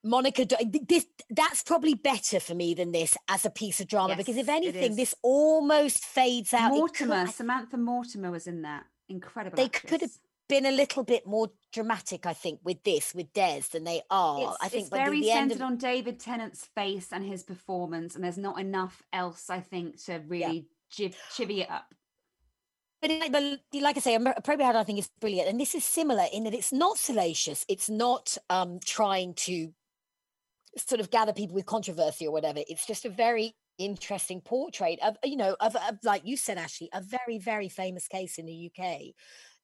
Monica, 0.04 0.44
this 0.44 1.06
that's 1.30 1.62
probably 1.62 1.94
better 1.94 2.40
for 2.40 2.54
me 2.56 2.74
than 2.74 2.90
this 2.90 3.16
as 3.28 3.44
a 3.44 3.50
piece 3.50 3.80
of 3.80 3.86
drama 3.86 4.16
because 4.16 4.36
if 4.36 4.48
anything, 4.48 4.96
this 4.96 5.14
almost 5.22 6.04
fades 6.04 6.52
out. 6.52 6.72
It 6.72 6.94
could- 6.94 7.08
Mortimer, 7.08 7.26
Samantha 7.28 7.76
Mortimer 7.76 8.30
was 8.30 8.46
in 8.48 8.62
that. 8.62 8.84
Incredible. 9.08 9.56
They 9.56 9.68
could 9.68 10.00
have 10.00 10.10
been 10.48 10.66
a 10.66 10.72
little 10.72 11.04
bit 11.04 11.24
more 11.26 11.50
dramatic, 11.72 12.26
I 12.26 12.32
think, 12.34 12.60
with 12.64 12.82
this, 12.82 13.14
with 13.14 13.32
Des, 13.32 13.62
than 13.72 13.84
they 13.84 14.02
are. 14.10 14.40
It's, 14.52 14.56
I 14.60 14.68
think 14.68 14.80
it's 14.82 14.90
the- 14.90 14.96
very 14.96 15.20
the 15.20 15.30
end 15.30 15.50
centered 15.50 15.64
of, 15.64 15.70
on 15.70 15.76
David 15.76 16.18
Tennant's 16.18 16.64
face 16.66 17.08
and 17.12 17.24
his 17.24 17.42
performance, 17.44 18.14
and 18.14 18.24
there's 18.24 18.38
not 18.38 18.58
enough 18.60 19.02
else, 19.12 19.50
I 19.50 19.60
think, 19.60 20.02
to 20.06 20.18
really 20.26 20.66
jiv- 20.92 21.16
chivvy 21.34 21.58
it 21.60 21.70
up. 21.70 21.86
But, 23.00 23.10
it- 23.10 23.32
but 23.32 23.42
like 23.82 23.96
I 23.96 24.00
say, 24.00 24.14
Appropriate 24.14 24.68
Adult, 24.68 24.82
I 24.82 24.84
think 24.84 24.98
is 25.00 25.10
brilliant, 25.20 25.48
and 25.48 25.60
this 25.60 25.74
is 25.74 25.84
similar 25.84 26.24
in 26.32 26.44
that 26.44 26.54
it's 26.54 26.72
not 26.72 26.98
salacious. 26.98 27.64
It's 27.68 27.90
not 27.90 28.36
um, 28.48 28.78
trying 28.84 29.34
to 29.34 29.72
sort 30.78 31.00
of 31.00 31.10
gather 31.10 31.32
people 31.32 31.54
with 31.54 31.66
controversy 31.66 32.26
or 32.26 32.32
whatever. 32.32 32.60
It's 32.68 32.86
just 32.86 33.04
a 33.04 33.10
very 33.10 33.54
interesting 33.78 34.40
portrait 34.40 34.98
of 35.02 35.16
you 35.24 35.36
know 35.36 35.56
of, 35.58 35.74
of 35.74 35.98
like 36.04 36.22
you 36.24 36.36
said, 36.36 36.58
Ashley, 36.58 36.88
a 36.92 37.00
very 37.00 37.38
very 37.38 37.68
famous 37.68 38.06
case 38.06 38.38
in 38.38 38.46
the 38.46 38.70
UK 38.70 39.14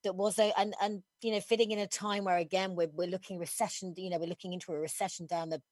that 0.04 0.14
was 0.16 0.38
a 0.38 0.52
and 0.58 0.74
and 0.82 1.02
you 1.22 1.32
know 1.32 1.40
fitting 1.40 1.70
in 1.70 1.78
a 1.78 1.86
time 1.86 2.24
where 2.24 2.38
again 2.38 2.74
we're 2.74 2.88
we're 2.92 3.06
looking 3.08 3.38
recession. 3.38 3.94
You 3.96 4.10
know, 4.10 4.18
we're 4.18 4.26
looking 4.28 4.52
into 4.52 4.72
a 4.72 4.78
recession 4.78 5.26
down 5.26 5.50
the 5.50 5.62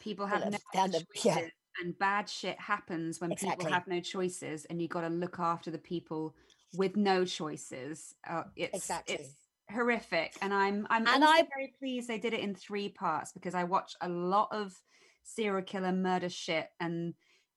People 0.00 0.26
have 0.26 0.42
down 0.72 0.90
the- 0.90 1.04
yeah. 1.24 1.34
And 1.82 1.98
bad 1.98 2.28
shit 2.28 2.58
happens 2.60 3.20
when 3.20 3.32
Exactly. 3.32 3.64
people 3.64 3.74
have 3.74 3.86
no 3.86 4.00
choices, 4.00 4.64
and 4.66 4.80
you 4.80 4.88
got 4.88 5.02
to 5.02 5.08
look 5.08 5.38
after 5.38 5.70
the 5.70 5.78
people 5.78 6.34
with 6.76 6.96
no 6.96 7.24
choices. 7.24 8.14
Uh, 8.28 8.44
it's 8.56 8.74
Exactly. 8.74 9.16
it's 9.16 9.30
horrific, 9.70 10.36
and 10.42 10.52
I'm 10.52 10.86
I'm 10.90 11.06
And 11.06 11.24
I- 11.24 11.42
very 11.42 11.74
pleased 11.78 12.08
they 12.08 12.18
did 12.18 12.34
it 12.34 12.40
in 12.40 12.54
three 12.54 12.88
parts 12.88 13.32
because 13.32 13.54
I 13.54 13.64
watch 13.64 13.94
a 14.00 14.08
lot 14.08 14.48
of 14.52 14.80
serial 15.24 15.62
killer 15.62 15.92
murder 15.92 16.28
shit, 16.28 16.68
and 16.80 17.14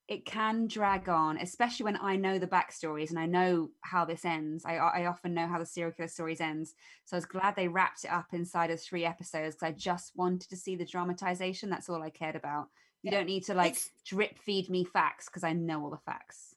it 0.08 0.26
can 0.26 0.68
drag 0.68 1.10
on, 1.10 1.38
especially 1.38 1.84
when 1.84 1.98
I 2.02 2.16
know 2.16 2.40
the 2.40 2.48
backstories 2.48 3.10
and 3.10 3.20
I 3.20 3.26
know 3.26 3.72
how 3.82 4.06
this 4.06 4.24
ends. 4.24 4.64
I 4.66 4.76
I 4.78 5.06
often 5.06 5.34
know 5.34 5.48
how 5.48 5.60
the 5.60 5.66
serial 5.66 5.92
killer 5.92 6.08
stories 6.08 6.40
ends, 6.42 6.74
so 7.06 7.16
I 7.16 7.18
was 7.18 7.26
glad 7.26 7.56
they 7.56 7.68
wrapped 7.68 8.06
it 8.06 8.12
up 8.12 8.28
inside 8.34 8.72
of 8.72 8.82
three 8.82 9.06
episodes 9.06 9.56
because 9.56 9.68
I 9.68 9.72
just 9.74 10.14
wanted 10.16 10.50
to 10.50 10.56
see 10.58 10.76
the 10.76 10.86
dramatization. 10.86 11.70
That's 11.70 11.90
all 11.90 12.02
I 12.02 12.10
cared 12.10 12.36
about. 12.36 12.70
You 13.04 13.12
Yeah, 13.12 13.18
don't 13.18 13.28
need 13.28 13.46
to 13.46 13.54
like 13.54 13.72
it's- 13.72 13.90
drip 14.06 14.38
feed 14.40 14.70
me 14.70 14.84
facts 14.84 15.26
because 15.28 15.44
I 15.44 15.54
know 15.54 15.84
all 15.84 15.90
the 15.90 15.98
facts. 15.98 16.56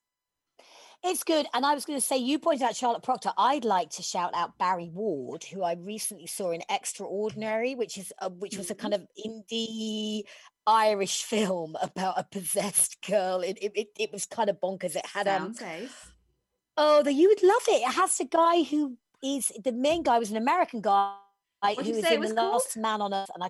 It's 1.03 1.25
good. 1.25 1.47
And 1.55 1.65
I 1.65 1.75
was 1.75 1.87
going 1.87 1.99
to 1.99 2.05
say, 2.07 2.19
you 2.19 2.39
pointed 2.39 2.63
out 2.63 2.77
Charlotte 2.77 3.03
Proctor. 3.03 3.33
I'd 3.39 3.65
like 3.65 3.89
to 3.91 4.03
shout 4.03 4.33
out 4.35 4.59
Barry 4.59 4.91
Ward, 4.93 5.45
who 5.45 5.63
I 5.63 5.73
recently 5.73 6.27
saw 6.27 6.51
in 6.51 6.63
Extraordinary, 6.69 7.75
which 7.75 7.97
is 7.97 8.13
a, 8.19 8.29
which 8.29 8.59
was 8.59 8.71
a 8.71 8.75
kind 8.75 8.93
of 8.93 9.07
indie 9.27 10.25
Irish 10.67 11.23
film 11.23 11.77
about 11.81 12.19
a 12.19 12.25
possessed 12.25 12.99
girl. 13.07 13.41
It 13.41 13.57
it, 13.63 13.73
it, 13.75 13.89
it 13.99 14.13
was 14.13 14.27
kind 14.27 14.51
of 14.51 14.61
bonkers. 14.61 14.95
It 14.95 15.07
had 15.07 15.27
um 15.27 15.55
oh, 16.77 17.03
the, 17.03 17.13
you 17.13 17.29
would 17.29 17.43
love 17.43 17.63
it. 17.69 17.83
It 17.89 17.95
has 17.95 18.19
the 18.19 18.27
guy 18.27 18.63
who 18.63 18.99
is 19.23 19.53
the 19.65 19.73
main 19.73 20.03
guy 20.03 20.19
was 20.19 20.31
an 20.31 20.37
American 20.37 20.83
guy 20.83 21.15
who 21.63 21.77
was 21.77 21.89
in 21.89 22.21
was 22.21 22.35
the 22.35 22.43
Last 22.43 22.77
Man 22.77 23.01
on 23.01 23.15
Earth, 23.15 23.31
and 23.35 23.43
I 23.43 23.49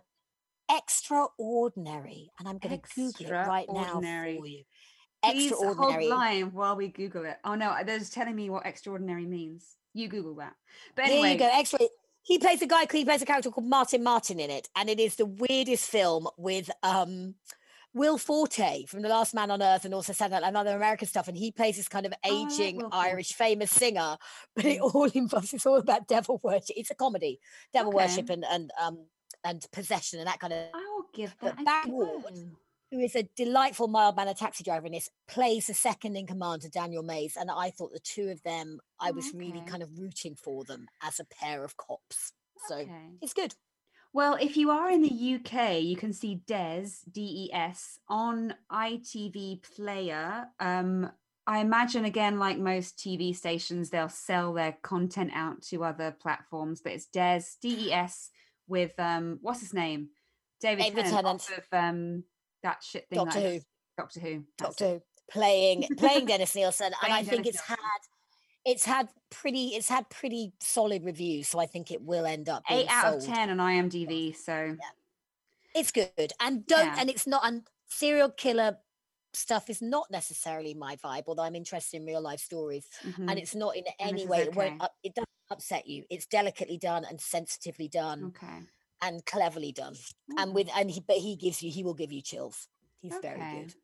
extraordinary. 0.70 2.30
And 2.38 2.48
I'm 2.48 2.58
going 2.58 2.80
to 2.80 2.88
Google 2.94 3.26
it 3.26 3.46
right 3.46 3.66
now 3.68 4.00
for 4.00 4.46
you. 4.46 4.62
Please 5.22 5.52
hold 5.52 6.02
line 6.02 6.52
while 6.52 6.76
we 6.76 6.88
Google 6.88 7.24
it. 7.26 7.36
Oh 7.44 7.54
no, 7.54 7.76
they're 7.84 7.98
just 7.98 8.14
telling 8.14 8.34
me 8.34 8.48
what 8.48 8.64
extraordinary 8.64 9.26
means. 9.26 9.76
You 9.92 10.08
Google 10.08 10.34
that. 10.36 10.54
But 10.94 11.06
There 11.06 11.14
anyway, 11.14 11.32
you 11.32 11.38
go. 11.38 11.50
Extra. 11.52 11.80
He 12.22 12.38
plays 12.38 12.62
a 12.62 12.66
guy. 12.66 12.86
He 12.90 13.04
plays 13.04 13.22
a 13.22 13.26
character 13.26 13.50
called 13.50 13.66
Martin 13.66 14.02
Martin 14.02 14.40
in 14.40 14.50
it, 14.50 14.68
and 14.76 14.88
it 14.88 15.00
is 15.00 15.16
the 15.16 15.26
weirdest 15.26 15.90
film 15.90 16.28
with 16.38 16.70
um, 16.82 17.34
Will 17.92 18.18
Forte 18.18 18.86
from 18.86 19.02
The 19.02 19.08
Last 19.08 19.34
Man 19.34 19.50
on 19.50 19.62
Earth, 19.62 19.84
and 19.84 19.92
also 19.92 20.12
Saturday 20.12 20.36
Night 20.36 20.42
Live 20.42 20.48
and 20.48 20.56
other 20.56 20.76
American 20.76 21.08
stuff. 21.08 21.28
And 21.28 21.36
he 21.36 21.50
plays 21.50 21.76
this 21.76 21.88
kind 21.88 22.06
of 22.06 22.12
Oh, 22.24 22.34
like 22.34 22.52
aging 22.52 22.76
Will 22.76 22.88
Irish 22.92 23.32
famous 23.32 23.70
singer, 23.70 24.16
but 24.54 24.64
it 24.64 24.80
all 24.80 25.04
involves. 25.14 25.52
It's 25.52 25.66
all 25.66 25.76
about 25.78 26.08
devil 26.08 26.40
worship. 26.42 26.76
It's 26.76 26.90
a 26.90 26.94
comedy, 26.94 27.40
devil 27.72 27.92
Okay. 27.92 27.96
worship, 28.04 28.30
and 28.30 28.44
and 28.44 28.70
um 28.80 29.06
and 29.44 29.64
possession 29.72 30.18
and 30.18 30.28
that 30.28 30.40
kind 30.40 30.52
of. 30.52 30.68
I 30.74 30.78
will 30.96 31.06
give 31.14 31.34
that 31.42 31.64
Barry 31.64 31.90
Ward. 31.90 32.38
Who 32.92 32.98
is 32.98 33.14
a 33.14 33.22
delightful 33.36 33.86
mild 33.86 34.16
mannered 34.16 34.36
taxi 34.36 34.64
driver 34.64 34.86
in 34.86 34.92
this, 34.92 35.08
plays 35.28 35.68
the 35.68 35.74
second 35.74 36.16
in 36.16 36.26
command 36.26 36.62
to 36.62 36.68
Daniel 36.68 37.04
Mays. 37.04 37.36
And 37.36 37.48
I 37.48 37.70
thought 37.70 37.92
the 37.92 38.00
two 38.00 38.30
of 38.30 38.42
them, 38.42 38.80
I 38.98 39.10
Oh, 39.10 39.12
was 39.12 39.32
really 39.32 39.62
kind 39.64 39.82
of 39.82 39.96
rooting 39.96 40.34
for 40.34 40.64
them 40.64 40.88
as 41.00 41.20
a 41.20 41.24
pair 41.24 41.62
of 41.62 41.76
cops. 41.76 42.32
So 42.66 42.78
Okay. 42.78 43.10
it's 43.22 43.32
good. 43.32 43.54
Well, 44.12 44.34
if 44.40 44.56
you 44.56 44.70
are 44.72 44.90
in 44.90 45.02
the 45.02 45.34
UK, 45.36 45.80
you 45.82 45.96
can 45.96 46.12
see 46.12 46.42
Des 46.46 46.88
D 47.08 47.46
E 47.46 47.54
S 47.54 48.00
on 48.08 48.54
ITV 48.72 49.62
Player. 49.76 50.48
Um, 50.58 51.12
I 51.46 51.60
imagine 51.60 52.04
again, 52.04 52.40
like 52.40 52.58
most 52.58 52.98
TV 52.98 53.34
stations, 53.36 53.90
they'll 53.90 54.08
sell 54.08 54.52
their 54.52 54.76
content 54.82 55.30
out 55.32 55.62
to 55.62 55.84
other 55.84 56.10
platforms, 56.10 56.80
but 56.80 56.90
it's 56.92 57.06
Des 57.06 57.42
D 57.62 57.86
E 57.88 57.92
S 57.92 58.30
with 58.70 58.92
um, 58.98 59.38
what's 59.42 59.60
his 59.60 59.74
name, 59.74 60.08
David, 60.60 60.84
David 60.84 61.04
Tennant, 61.06 61.40
Tennant. 61.42 61.50
of 61.58 61.64
um, 61.78 62.24
that 62.62 62.82
shit 62.82 63.06
thing. 63.10 63.18
Doctor 63.18 63.40
Who. 63.40 63.60
Doctor 63.98 64.20
Who. 64.20 64.44
Doctor. 64.56 64.88
Who 64.88 65.02
playing 65.30 65.86
playing 65.96 66.26
Dennis 66.26 66.54
Nilsen, 66.54 66.86
and 66.86 66.94
I 67.02 67.22
Playing 67.22 67.24
think 67.26 67.46
it's 67.46 67.56
Nilsen. 67.68 67.76
had 67.84 68.00
it's 68.64 68.84
had 68.84 69.08
pretty 69.30 69.68
it's 69.68 69.88
had 69.88 70.08
pretty 70.10 70.52
solid 70.60 71.04
reviews. 71.04 71.48
So 71.48 71.58
I 71.58 71.66
think 71.66 71.90
it 71.90 72.02
will 72.02 72.26
end 72.26 72.48
up 72.48 72.62
being 72.68 72.80
Eight 72.80 72.88
out 72.90 73.14
of 73.16 73.24
ten 73.24 73.50
on 73.50 73.58
IMDb. 73.58 74.36
So 74.36 74.52
yeah. 74.52 74.74
It's 75.74 75.92
good, 75.92 76.32
and 76.40 76.66
don't 76.66 76.86
Yeah. 76.86 76.96
and 76.98 77.08
it's 77.08 77.26
not 77.26 77.42
and 77.44 77.62
serial 77.88 78.30
killer 78.30 78.78
stuff 79.32 79.70
is 79.70 79.80
not 79.80 80.10
necessarily 80.10 80.74
my 80.74 80.96
vibe. 80.96 81.22
Although 81.28 81.44
I'm 81.44 81.54
interested 81.54 81.98
in 81.98 82.04
real 82.06 82.20
life 82.20 82.40
stories, 82.40 82.86
mhm, 83.04 83.30
and 83.30 83.38
it's 83.38 83.54
not 83.54 83.76
in 83.76 83.84
And 84.00 84.10
any 84.10 84.26
way 84.26 84.42
it 84.42 84.54
won't 84.54 84.82
okay. 84.82 84.90
it 85.04 85.14
doesn't 85.14 85.28
upset 85.50 85.86
you. 85.86 86.04
It's 86.10 86.26
delicately 86.26 86.78
done 86.78 87.04
and 87.08 87.20
sensitively 87.20 87.88
done 87.88 88.32
okay. 88.36 88.60
and 89.02 89.24
cleverly 89.26 89.72
done, 89.72 89.96
and 90.38 90.54
with 90.54 90.68
and 90.76 90.90
he 90.90 91.00
but 91.00 91.16
he 91.16 91.36
gives 91.36 91.62
you 91.62 91.70
he 91.70 91.82
will 91.82 91.94
give 91.94 92.12
you 92.12 92.22
chills. 92.22 92.68
He's 93.00 93.14
very 93.22 93.38
good. 93.38 93.74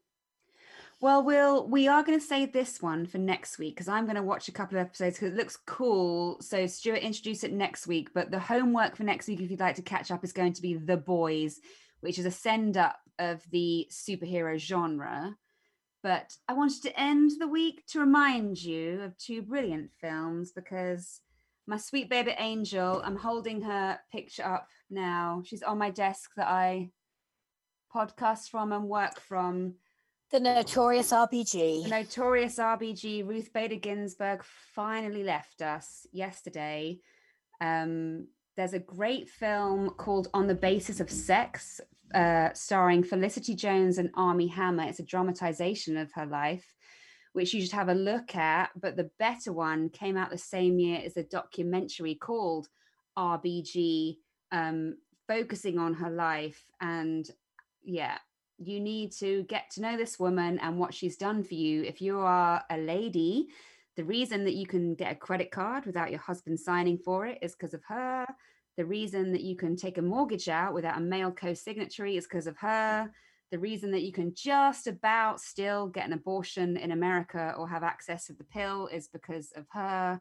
Well, 1.01 1.23
we'll 1.23 1.69
we 1.69 1.89
are 1.89 2.03
going 2.03 2.19
to 2.19 2.25
save 2.25 2.53
this 2.53 2.81
one 2.81 3.07
for 3.07 3.19
next 3.19 3.59
week 3.59 3.75
because 3.75 3.89
I'm 3.89 4.05
going 4.05 4.17
to 4.17 4.23
watch 4.23 4.49
a 4.49 4.53
couple 4.53 4.79
of 4.79 4.87
episodes 4.87 5.17
because 5.17 5.33
it 5.33 5.37
looks 5.37 5.59
cool. 5.67 6.41
So 6.41 6.67
Stuart 6.67 7.01
introduce 7.01 7.45
it 7.45 7.53
next 7.53 7.87
week, 7.87 8.11
but 8.15 8.31
the 8.31 8.39
homework 8.39 8.97
for 8.97 9.05
next 9.05 9.29
week, 9.29 9.41
if 9.41 9.51
you'd 9.51 9.61
like 9.61 9.77
to 9.77 9.83
catch 9.83 10.11
up, 10.11 10.25
is 10.25 10.33
going 10.33 10.55
to 10.55 10.63
be 10.63 10.75
The 10.75 10.97
Boys, 10.97 11.61
which 12.01 12.19
is 12.19 12.25
a 12.25 12.31
send 12.31 12.79
up 12.79 12.99
of 13.19 13.43
the 13.51 13.87
superhero 13.91 14.59
genre. 14.59 15.37
But 16.03 16.35
I 16.49 16.55
wanted 16.55 16.83
to 16.85 16.99
end 16.99 17.33
the 17.39 17.49
week 17.49 17.85
to 17.89 18.01
remind 18.01 18.63
you 18.63 19.03
of 19.03 19.19
two 19.19 19.43
brilliant 19.43 19.91
films 20.01 20.53
because 20.53 21.21
my 21.67 21.77
sweet 21.77 22.09
baby 22.09 22.35
Angel, 22.39 23.03
I'm 23.05 23.17
holding 23.17 23.61
her 23.63 23.99
picture 24.13 24.45
up 24.45 24.69
now. 24.89 25.43
She's 25.45 25.63
on 25.63 25.79
my 25.79 25.91
desk 25.91 26.31
that 26.37 26.49
I 26.49 26.91
podcast 27.95 28.51
from 28.51 28.73
and 28.73 28.89
work 28.89 29.21
from. 29.21 29.75
The 30.31 30.41
notorious 30.41 31.13
The 31.85 31.91
notorious 31.91 32.59
RBG 32.59 33.27
Ruth 33.27 33.53
Bader 33.53 33.77
Ginsburg 33.77 34.43
finally 34.75 35.23
left 35.23 35.63
us 35.63 36.07
yesterday. 36.13 36.99
Um, 37.61 38.29
there's 38.57 38.73
a 38.73 38.79
great 38.79 39.29
film 39.29 39.91
called 39.91 40.29
On 40.35 40.47
the 40.47 40.55
Basis 40.55 41.01
of 41.01 41.11
Sex, 41.11 41.81
uh, 42.15 42.51
starring 42.55 43.03
Felicity 43.03 43.55
Jones 43.55 43.99
and 43.99 44.11
Armie 44.15 44.49
Hammer. 44.49 44.85
It's 44.85 44.99
a 44.99 45.05
dramatization 45.05 45.97
of 45.97 46.11
her 46.15 46.27
life, 46.27 46.75
which 47.37 47.53
you 47.53 47.61
should 47.61 47.73
have 47.73 47.91
a 47.91 47.95
look 47.95 48.35
at. 48.35 48.71
But 48.81 48.97
the 48.97 49.11
better 49.19 49.53
one 49.53 49.91
came 49.91 50.17
out 50.17 50.31
the 50.31 50.39
same 50.39 50.79
year 50.79 51.03
as 51.05 51.19
a 51.19 51.23
documentary 51.23 52.15
called 52.15 52.69
RBG, 53.19 54.17
um, 54.53 54.97
focusing 55.29 55.79
on 55.79 55.93
her 55.93 56.09
life. 56.09 56.65
And 56.81 57.29
yeah, 57.83 58.17
you 58.57 58.81
need 58.81 59.13
to 59.19 59.43
get 59.51 59.71
to 59.73 59.83
know 59.83 59.99
this 59.99 60.19
woman 60.19 60.59
and 60.61 60.79
what 60.79 60.95
she's 60.95 61.19
done 61.19 61.45
for 61.45 61.53
you. 61.53 61.83
If 61.83 62.01
you 62.01 62.19
are 62.21 62.65
a 62.71 62.79
lady, 62.79 63.49
the 63.97 64.05
reason 64.05 64.45
that 64.45 64.55
you 64.55 64.67
can 64.67 64.95
get 64.95 65.13
a 65.13 65.17
credit 65.17 65.51
card 65.51 65.85
without 65.85 66.11
your 66.11 66.21
husband 66.21 66.59
signing 66.59 66.97
for 66.97 67.27
it 67.27 67.39
is 67.43 67.53
because 67.53 67.75
of 67.75 67.85
her. 67.89 68.27
The 68.79 68.87
reason 68.87 69.31
that 69.33 69.43
you 69.43 69.57
can 69.57 69.77
take 69.77 69.99
a 69.99 70.03
mortgage 70.03 70.49
out 70.49 70.73
without 70.73 70.97
a 70.97 71.03
male 71.03 71.33
co 71.33 71.53
signatory 71.53 72.17
is 72.17 72.25
because 72.25 72.47
of 72.47 72.57
her. 72.57 73.11
The 73.53 73.59
reason 73.59 73.93
that 73.93 74.03
you 74.03 74.13
can 74.13 74.35
just 74.35 74.87
about 74.87 75.41
still 75.41 75.87
get 75.87 76.07
an 76.07 76.13
abortion 76.13 76.77
in 76.77 76.91
America 76.91 77.55
or 77.57 77.69
have 77.69 77.85
access 77.85 78.27
to 78.27 78.33
the 78.33 78.45
pill 78.45 78.89
is 78.89 79.09
because 79.09 79.53
of 79.53 79.67
her. 79.71 80.21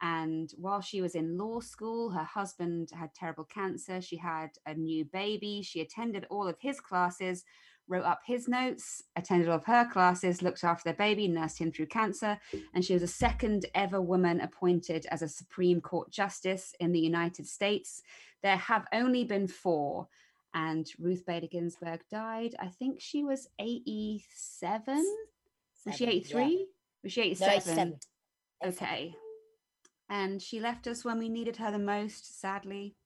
And 0.00 0.52
while 0.56 0.80
she 0.80 1.00
was 1.00 1.14
in 1.14 1.38
law 1.38 1.60
school, 1.60 2.10
her 2.10 2.24
husband 2.24 2.90
had 2.92 3.14
terrible 3.14 3.44
cancer. 3.44 4.00
She 4.00 4.16
had 4.16 4.50
a 4.66 4.74
new 4.74 5.04
baby. 5.06 5.62
She 5.62 5.80
attended 5.80 6.26
all 6.30 6.46
of 6.46 6.56
his 6.60 6.78
classes, 6.78 7.44
wrote 7.88 8.04
up 8.04 8.20
his 8.24 8.46
notes, 8.46 9.02
attended 9.16 9.48
all 9.48 9.56
of 9.56 9.64
her 9.64 9.88
classes, 9.90 10.42
looked 10.42 10.62
after 10.62 10.84
their 10.84 10.94
baby, 10.94 11.26
nursed 11.26 11.58
him 11.58 11.72
through 11.72 11.86
cancer. 11.86 12.38
And 12.74 12.84
she 12.84 12.92
was 12.92 13.02
the 13.02 13.08
second 13.08 13.66
ever 13.74 14.00
woman 14.00 14.40
appointed 14.40 15.06
as 15.10 15.22
a 15.22 15.28
Supreme 15.28 15.80
Court 15.80 16.10
justice 16.10 16.74
in 16.78 16.92
the 16.92 17.00
United 17.00 17.46
States. 17.46 18.02
There 18.42 18.56
have 18.56 18.86
only 18.92 19.24
been 19.24 19.48
four. 19.48 20.06
And 20.54 20.86
Ruth 20.98 21.24
Bader 21.26 21.46
Ginsburg 21.46 22.00
died. 22.10 22.54
I 22.58 22.68
think 22.68 23.00
she 23.00 23.22
was 23.24 23.48
87. 23.58 24.96
Was 25.86 25.94
she 25.96 26.04
Seven, 26.04 26.14
yeah. 26.14 26.20
83? 26.20 26.66
Was 27.04 27.12
she 27.12 27.20
No, 27.20 27.26
87? 27.26 27.56
it's 27.56 27.66
seven. 27.66 27.98
Okay. 28.64 29.14
And 30.10 30.40
she 30.40 30.58
left 30.58 30.86
us 30.86 31.04
when 31.04 31.18
we 31.18 31.28
needed 31.28 31.56
her 31.56 31.70
the 31.70 31.78
most, 31.78 32.40
sadly. 32.40 32.96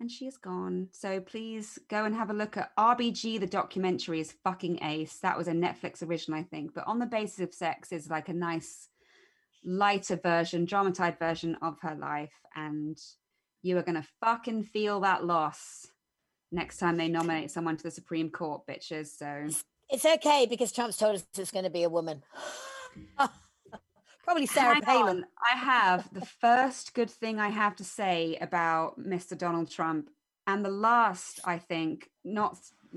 And 0.00 0.10
she 0.10 0.26
is 0.26 0.36
gone. 0.36 0.88
So 0.92 1.20
please 1.20 1.78
go 1.88 2.04
and 2.04 2.14
have 2.14 2.30
a 2.30 2.34
look 2.34 2.56
at 2.56 2.76
RBG. 2.76 3.40
The 3.40 3.46
documentary 3.46 4.20
is 4.20 4.36
fucking 4.44 4.82
ace. 4.84 5.18
That 5.22 5.36
was 5.36 5.48
a 5.48 5.52
Netflix 5.52 6.06
original, 6.06 6.38
I 6.38 6.44
think. 6.44 6.74
But 6.74 6.86
on 6.86 6.98
the 7.00 7.06
basis 7.06 7.40
of 7.40 7.52
sex 7.52 7.90
is 7.90 8.08
like 8.08 8.28
a 8.28 8.34
nice, 8.34 8.90
lighter 9.64 10.16
version, 10.16 10.66
dramatized 10.66 11.18
version 11.18 11.56
of 11.62 11.78
her 11.80 11.96
life. 11.96 12.34
And 12.54 12.96
you 13.62 13.76
are 13.76 13.82
going 13.82 14.00
to 14.00 14.08
fucking 14.20 14.64
feel 14.64 15.00
that 15.00 15.24
loss 15.24 15.88
next 16.50 16.78
time 16.78 16.96
they 16.96 17.08
nominate 17.08 17.50
someone 17.50 17.76
to 17.76 17.82
the 17.82 17.90
Supreme 17.90 18.30
Court, 18.30 18.62
bitches. 18.68 19.08
So 19.16 19.46
It's 19.90 20.04
okay 20.04 20.46
because 20.48 20.72
Trump's 20.72 20.96
told 20.96 21.14
us 21.16 21.26
it's 21.36 21.50
going 21.50 21.64
to 21.64 21.70
be 21.70 21.82
a 21.84 21.88
woman. 21.88 22.22
Probably 24.24 24.46
Sarah 24.46 24.74
Hang 24.74 24.82
Palin. 24.84 25.16
on, 25.18 25.24
I 25.52 25.56
have 25.56 26.12
the 26.12 26.24
first 26.24 26.92
good 26.92 27.10
thing 27.10 27.40
I 27.40 27.48
have 27.48 27.76
to 27.76 27.84
say 27.84 28.36
about 28.40 29.00
Mr. 29.00 29.36
Donald 29.36 29.70
Trump, 29.70 30.10
and 30.46 30.62
the 30.64 30.70
last, 30.70 31.40
I 31.44 31.58
think, 31.58 32.10
not. 32.24 32.56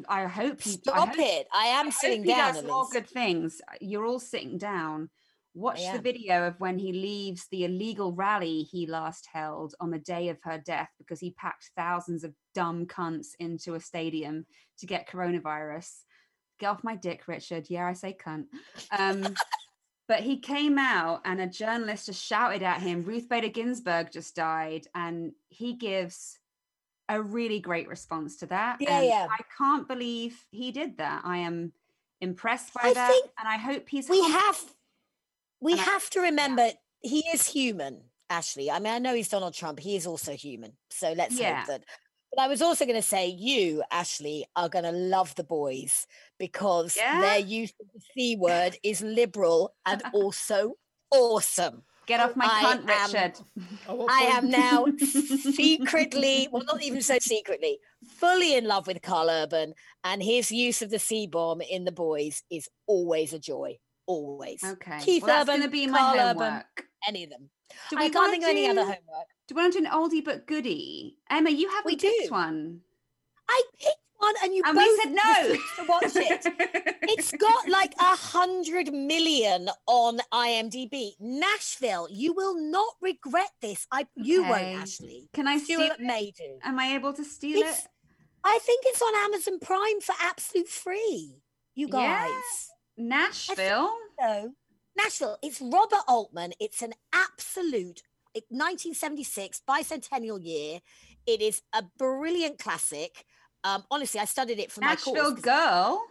I 0.09 0.25
hope. 0.25 0.57
I 0.65 0.69
Stop 0.69 1.09
hope, 1.09 1.19
it. 1.19 1.47
I 1.53 1.67
I 1.67 1.79
am 1.79 1.85
hope 1.85 1.93
sitting 1.93 2.23
down. 2.23 2.55
does 2.55 2.63
more 2.65 2.85
good 2.91 3.07
things. 3.07 3.61
You're 3.79 4.05
all 4.05 4.19
sitting 4.19 4.57
down. 4.57 5.09
Watch 5.53 5.81
the 5.91 5.99
video 5.99 6.47
of 6.47 6.59
when 6.59 6.79
he 6.79 6.93
leaves 6.93 7.47
the 7.51 7.65
illegal 7.65 8.13
rally 8.13 8.63
he 8.63 8.87
last 8.87 9.27
held 9.31 9.75
on 9.81 9.91
the 9.91 9.99
day 9.99 10.29
of 10.29 10.37
her 10.43 10.57
death 10.57 10.89
because 10.97 11.19
he 11.19 11.31
packed 11.31 11.71
thousands 11.75 12.23
of 12.23 12.33
dumb 12.55 12.85
cunts 12.85 13.29
into 13.37 13.75
a 13.75 13.79
stadium 13.79 14.45
to 14.79 14.85
get 14.85 15.09
coronavirus. 15.09 15.89
Get 16.57 16.67
off 16.67 16.85
my 16.85 16.95
dick, 16.95 17.27
Richard. 17.27 17.69
Yeah, 17.69 17.85
I 17.85 17.93
say 17.93 18.15
cunt. 18.17 18.45
Um, 18.97 19.35
but 20.07 20.21
he 20.21 20.39
came 20.39 20.77
out 20.77 21.21
and 21.25 21.41
a 21.41 21.47
journalist 21.47 22.05
just 22.05 22.23
shouted 22.23 22.63
at 22.63 22.81
him, 22.81 23.03
Ruth 23.03 23.27
Bader 23.27 23.49
Ginsburg 23.49 24.11
just 24.11 24.35
died. 24.35 24.87
And 24.95 25.33
he 25.49 25.73
gives 25.73 26.39
a 27.09 27.21
really 27.21 27.59
great 27.59 27.89
response 27.89 28.37
to 28.37 28.45
that. 28.47 28.77
Yeah, 28.79 28.99
and 28.99 29.05
yeah. 29.05 29.27
I 29.29 29.43
can't 29.57 29.87
believe 29.87 30.45
he 30.51 30.71
did 30.71 30.97
that. 30.99 31.23
I 31.25 31.39
am 31.39 31.73
impressed 32.21 32.73
by 32.73 32.89
I 32.89 32.93
that. 32.93 33.21
And 33.37 33.49
I 33.49 33.57
hope 33.57 33.89
he's 33.89 34.07
we 34.07 34.21
have 34.21 34.57
we 35.61 35.73
And 35.73 35.81
I- 35.81 35.85
have 35.85 36.09
to 36.11 36.19
remember 36.21 36.69
he 37.01 37.23
is 37.33 37.47
human 37.47 38.03
ashley. 38.29 38.69
I 38.71 38.79
mean 38.79 38.93
i 38.93 38.99
know 38.99 39.13
he's 39.15 39.29
donald 39.29 39.53
trump. 39.53 39.79
He 39.79 39.95
is 39.95 40.05
also 40.07 40.33
human. 40.35 40.73
So 40.89 41.13
let's 41.13 41.37
Yeah. 41.39 41.59
hope 41.59 41.67
that 41.67 41.83
but 42.33 42.41
i 42.43 42.47
was 42.47 42.61
also 42.61 42.85
going 42.85 42.95
to 43.01 43.01
say 43.15 43.27
you 43.27 43.83
ashley 43.91 44.45
are 44.55 44.69
going 44.69 44.85
to 44.85 44.91
love 44.91 45.35
the 45.35 45.43
boys 45.43 46.07
because 46.39 46.95
Yeah? 46.95 47.19
their 47.21 47.39
use 47.39 47.73
of 47.81 47.87
the 47.93 48.01
c 48.13 48.35
word 48.37 48.77
is 48.83 49.01
liberal 49.01 49.73
and 49.85 50.01
also 50.13 50.73
awesome. 51.11 51.83
Get 52.07 52.19
off 52.19 52.35
my 52.35 52.45
I 52.49 52.63
cunt, 52.63 52.89
am- 52.89 53.11
Richard. 53.11 53.33
I 54.09 54.21
am 54.37 54.49
now 54.49 54.85
secretly 55.63 56.47
well 56.51 56.63
not 56.63 56.81
even 56.81 57.01
so 57.01 57.17
secretly 57.19 57.79
fully 58.17 58.55
in 58.55 58.65
love 58.65 58.87
with 58.87 59.01
karl 59.01 59.29
urban 59.29 59.73
and 60.03 60.23
his 60.23 60.51
use 60.51 60.81
of 60.81 60.89
the 60.89 60.99
c 60.99 61.27
bomb 61.27 61.61
in 61.61 61.85
the 61.85 61.91
boys 61.91 62.43
is 62.49 62.69
always 62.87 63.33
a 63.33 63.39
joy 63.39 63.77
always 64.05 64.63
Okay. 64.63 64.99
Keith 65.01 65.23
well, 65.23 65.41
Urban, 65.41 65.57
going 65.57 65.61
to 65.61 65.69
be 65.69 65.87
my 65.87 65.97
Karl 65.99 66.17
homework. 66.27 66.39
Urban. 66.43 66.63
any 67.07 67.23
of 67.23 67.29
them 67.29 67.49
Do 67.89 67.97
I 67.97 68.03
we 68.03 68.09
can't 68.09 68.15
wanna 68.15 68.31
think 68.31 68.43
of 68.43 68.49
any 68.49 68.69
other 68.69 68.81
homework. 68.81 69.27
Do 69.47 69.55
we 69.55 69.61
want 69.61 69.73
to 69.73 69.79
do 69.79 69.85
an 69.85 69.91
oldie 69.91 70.23
but 70.23 70.47
goodie? 70.47 71.17
Emma, 71.29 71.49
you 71.49 71.69
haven't 71.69 71.85
We 71.85 71.95
picked 71.95 72.27
do. 72.27 72.31
one. 72.31 72.81
I 73.49 73.61
picked 73.79 73.97
one 74.17 74.33
and 74.43 74.53
you 74.55 74.61
And 74.65 74.75
both 74.75 74.85
we 74.87 74.97
said 75.03 75.11
no. 75.13 75.55
to 75.77 75.89
watch 75.89 76.15
it. 76.15 76.45
It's 77.03 77.31
got 77.37 77.67
like 77.67 77.93
a 77.99 78.15
hundred 78.15 78.93
million 78.93 79.69
on 79.87 80.19
IMDb. 80.33 81.13
Nashville, 81.19 82.07
you 82.11 82.33
will 82.33 82.55
not 82.55 82.93
regret 83.01 83.49
this. 83.61 83.87
I 83.91 84.07
you 84.15 84.41
Okay. 84.41 84.49
won't, 84.49 84.81
Ashley. 84.83 85.29
Can 85.33 85.47
I 85.47 85.57
steal 85.57 85.79
Stuart 85.81 85.99
it? 85.99 86.05
may 86.05 86.31
do. 86.37 86.59
Am 86.63 86.79
I 86.79 86.93
able 86.95 87.13
to 87.13 87.23
steal 87.25 87.57
It's- 87.57 87.83
it? 87.85 87.87
I 88.43 88.57
think 88.63 88.83
it's 88.87 89.01
on 89.01 89.15
Amazon 89.15 89.59
Prime 89.59 90.01
for 90.01 90.15
absolute 90.19 90.67
free. 90.67 91.41
You 91.75 91.87
guys. 91.89 92.70
Nashville. 92.97 93.91
No. 94.19 94.53
Nashville, 94.97 95.37
it's 95.41 95.61
Robert 95.61 96.03
Altman. 96.07 96.53
It's 96.59 96.81
an 96.81 96.93
absolute 97.13 98.01
1976 98.49 99.61
bicentennial 99.67 100.43
year. 100.43 100.79
It 101.25 101.41
is 101.41 101.61
a 101.73 101.83
brilliant 101.97 102.59
classic. 102.59 103.25
Um, 103.63 103.83
honestly, 103.91 104.19
I 104.19 104.25
studied 104.25 104.59
it 104.59 104.71
for 104.71 104.81
my 104.81 104.87
Nashville 104.91 105.33
girl. 105.35 106.01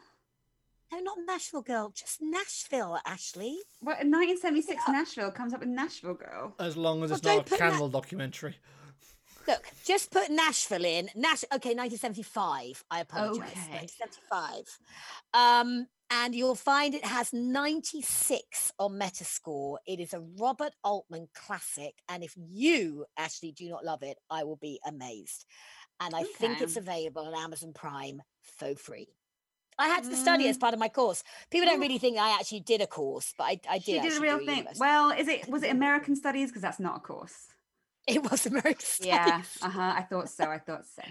No, 0.92 0.98
not 1.00 1.18
Nashville 1.26 1.62
girl, 1.62 1.92
just 1.94 2.18
Nashville, 2.20 2.98
Ashley. 3.06 3.58
What 3.80 4.00
in 4.02 4.10
1976 4.10 4.82
Nashville 4.88 5.30
comes 5.30 5.54
up 5.54 5.60
with 5.60 5.68
Nashville 5.68 6.14
girl. 6.14 6.54
As 6.58 6.76
long 6.76 7.04
as 7.04 7.10
Well, 7.10 7.16
it's 7.18 7.24
not 7.24 7.30
don't 7.32 7.40
a 7.40 7.42
put 7.44 7.58
that- 7.58 7.70
candle 7.70 7.88
documentary. 7.88 8.56
Look, 9.48 9.64
just 9.84 10.10
put 10.10 10.30
Nashville 10.30 10.84
in. 10.84 11.10
Nash. 11.14 11.44
Okay, 11.44 11.74
1975. 11.74 12.84
I 12.90 13.00
apologize. 13.00 13.50
Okay. 13.52 13.88
1975. 13.88 14.78
Um, 15.32 15.86
and 16.10 16.34
you'll 16.34 16.54
find 16.54 16.94
it 16.94 17.04
has 17.04 17.32
96 17.32 18.72
on 18.78 18.92
Metascore. 18.98 19.76
It 19.86 20.00
is 20.00 20.12
a 20.12 20.20
Robert 20.38 20.72
Altman 20.84 21.28
classic, 21.34 21.94
and 22.08 22.22
if 22.22 22.34
you 22.36 23.04
actually 23.16 23.52
do 23.52 23.68
not 23.68 23.84
love 23.84 24.02
it, 24.02 24.18
I 24.30 24.44
will 24.44 24.56
be 24.56 24.80
amazed. 24.86 25.44
And 26.00 26.14
I 26.14 26.22
think 26.24 26.60
it's 26.60 26.76
available 26.76 27.26
on 27.26 27.34
Amazon 27.34 27.72
Prime 27.74 28.22
for 28.58 28.74
free. 28.74 29.08
I 29.78 29.88
had 29.88 30.04
to 30.04 30.16
study 30.16 30.46
as 30.48 30.56
Mm. 30.56 30.60
part 30.60 30.74
of 30.74 30.80
my 30.80 30.88
course. 30.88 31.22
People 31.50 31.66
don't 31.68 31.80
really 31.80 31.98
think 31.98 32.18
I 32.18 32.34
actually 32.38 32.60
did 32.60 32.80
a 32.82 32.86
course, 32.86 33.32
but 33.38 33.44
I, 33.44 33.60
I 33.68 33.78
did. 33.78 34.02
She 34.02 34.08
did 34.08 34.16
a 34.18 34.20
real 34.20 34.38
thing. 34.38 34.48
university- 34.48 34.80
Well, 34.80 35.10
is 35.10 35.28
it 35.28 35.48
was 35.48 35.62
it 35.62 35.70
American 35.70 36.16
Studies? 36.16 36.50
Because 36.50 36.62
that's 36.62 36.80
not 36.80 36.96
a 36.96 37.00
course. 37.00 37.46
it 38.06 38.22
was 38.30 38.44
American 38.46 38.80
Studies. 38.80 39.06
Yeah. 39.06 39.42
Uh 39.62 39.68
huh. 39.70 39.92
I 39.96 40.02
thought 40.02 40.28
so. 40.28 40.44
I 40.50 40.58
thought 40.58 40.84
so. 40.86 41.02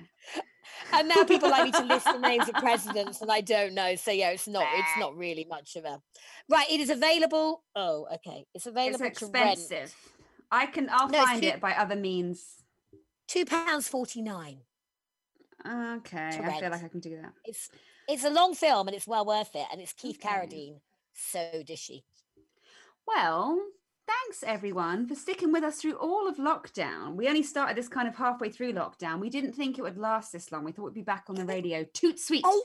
And 0.94 1.08
now 1.08 1.24
people 1.24 1.50
like 1.50 1.66
me 1.66 1.72
to 1.72 1.84
list 1.84 2.06
the 2.06 2.18
names 2.20 2.48
of 2.50 2.56
presidents 2.56 3.22
and 3.22 3.32
I 3.32 3.42
don't 3.42 3.74
know. 3.74 3.96
So 3.96 4.12
yeah, 4.12 4.30
it's 4.30 4.48
not 4.48 4.66
it's 4.74 4.98
not 5.00 5.16
really 5.16 5.46
much 5.50 5.76
of 5.76 5.86
a 5.86 6.02
right. 6.50 6.70
It 6.70 6.80
is 6.80 6.90
available. 6.90 7.64
Oh, 7.76 8.08
okay. 8.16 8.46
It's 8.54 8.66
It's 8.66 8.68
available 8.68 8.98
to 9.12 9.26
rent. 9.28 9.60
expensive. 9.60 9.96
I 10.52 10.66
can. 10.66 10.90
I'll 10.92 11.10
No, 11.10 11.24
find 11.26 11.42
two- 11.42 11.50
it 11.50 11.60
by 11.62 11.74
other 11.74 11.96
means. 11.96 12.64
Two 13.28 13.46
pounds 13.46 13.88
forty 13.88 14.22
nine. 14.22 14.62
Okay. 15.66 16.28
I 16.28 16.60
feel 16.60 16.72
like 16.72 16.84
I 16.84 16.88
can 16.88 17.00
do 17.00 17.18
that. 17.22 17.34
It's 17.46 17.70
it's 18.08 18.24
a 18.24 18.30
long 18.30 18.56
film 18.56 18.88
and 18.88 18.96
it's 18.96 19.06
well 19.08 19.26
worth 19.26 19.54
it. 19.56 19.68
And 19.72 19.80
it's 19.82 19.94
Keith 19.94 20.18
Okay. 20.24 20.28
Carradine. 20.30 20.80
So 21.14 21.40
dishy. 21.68 22.04
Well, 23.06 23.60
thanks 24.10 24.44
everyone 24.46 25.08
for 25.08 25.16
sticking 25.16 25.52
with 25.52 25.64
us 25.64 25.82
through 25.82 25.94
all 25.96 26.28
of 26.28 26.38
lockdown. 26.38 27.16
We 27.16 27.28
only 27.28 27.44
started 27.44 27.78
this 27.78 27.88
kind 27.88 28.08
of 28.08 28.16
halfway 28.16 28.50
through 28.50 28.74
lockdown. 28.74 29.20
We 29.20 29.30
didn't 29.30 29.54
think 29.54 29.78
it 29.78 29.82
would 29.84 29.98
last 29.98 30.32
this 30.32 30.52
long. 30.52 30.64
We 30.64 30.72
thought 30.72 30.86
we'd 30.86 30.94
be 30.94 31.02
back 31.02 31.26
on 31.30 31.36
the 31.36 31.46
radio. 31.46 31.86
Toot 31.94 32.20
sweet. 32.20 32.44
Oh, 32.46 32.64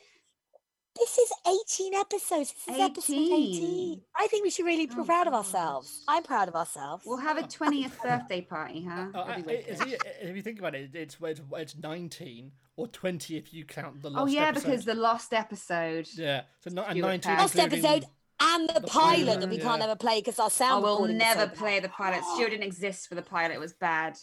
This 0.96 1.18
is 1.18 1.32
18 1.80 1.94
episodes. 1.94 2.54
This 2.66 2.76
is 2.76 2.80
episode 2.80 3.12
18. 3.14 3.32
18. 3.32 4.00
I 4.16 4.26
think 4.28 4.44
we 4.44 4.50
should 4.50 4.64
really 4.64 4.86
be 4.86 4.94
Oh, 4.96 5.04
proud 5.04 5.26
of 5.26 5.32
God. 5.32 5.38
ourselves. 5.38 6.04
I'm 6.06 6.22
proud 6.22 6.48
of 6.48 6.54
ourselves. 6.54 7.04
We'll 7.04 7.16
have 7.18 7.36
a 7.36 7.42
20th 7.42 8.00
birthday 8.00 8.40
party, 8.42 8.84
huh? 8.88 9.08
Uh, 9.14 9.18
uh, 9.18 9.42
is 9.48 9.80
it- 9.80 10.02
if 10.22 10.36
you 10.36 10.42
think 10.42 10.60
about 10.60 10.74
it, 10.76 10.94
it's 10.94 11.16
it's, 11.20 11.40
it's 11.52 11.76
19 11.76 12.52
or 12.76 12.86
20 12.86 13.36
if 13.36 13.52
you 13.52 13.64
count 13.64 14.02
the 14.02 14.10
lost 14.10 14.22
Oh 14.22 14.26
yeah, 14.26 14.48
episode. 14.48 14.66
because 14.68 14.84
the 14.84 14.94
lost 14.94 15.32
episode. 15.34 16.08
yeah, 16.14 16.42
so 16.60 16.70
not 16.70 16.90
and 16.90 17.00
19 17.00 17.20
Pearce. 17.36 17.40
Last 17.40 17.54
including- 17.56 17.84
episode 17.86 18.04
and 18.44 18.68
the, 18.68 18.74
the 18.80 18.86
pilot 18.86 19.26
pilot, 19.26 19.40
that 19.40 19.48
we 19.48 19.56
yeah. 19.56 19.62
can't 19.62 19.82
ever 19.82 19.96
play 19.96 20.20
because 20.20 20.38
our 20.38 20.50
sound. 20.50 20.84
I 20.84 20.86
will 20.86 20.92
recording 20.94 21.20
so 21.20 21.24
never 21.24 21.46
play 21.48 21.80
the 21.80 21.88
pilot. 21.88 22.22
Stuart 22.34 22.50
didn't 22.50 22.64
exist 22.64 23.08
for 23.08 23.14
the 23.14 23.22
pilot. 23.22 23.52
It 23.52 23.60
was 23.60 23.72
bad. 23.72 24.16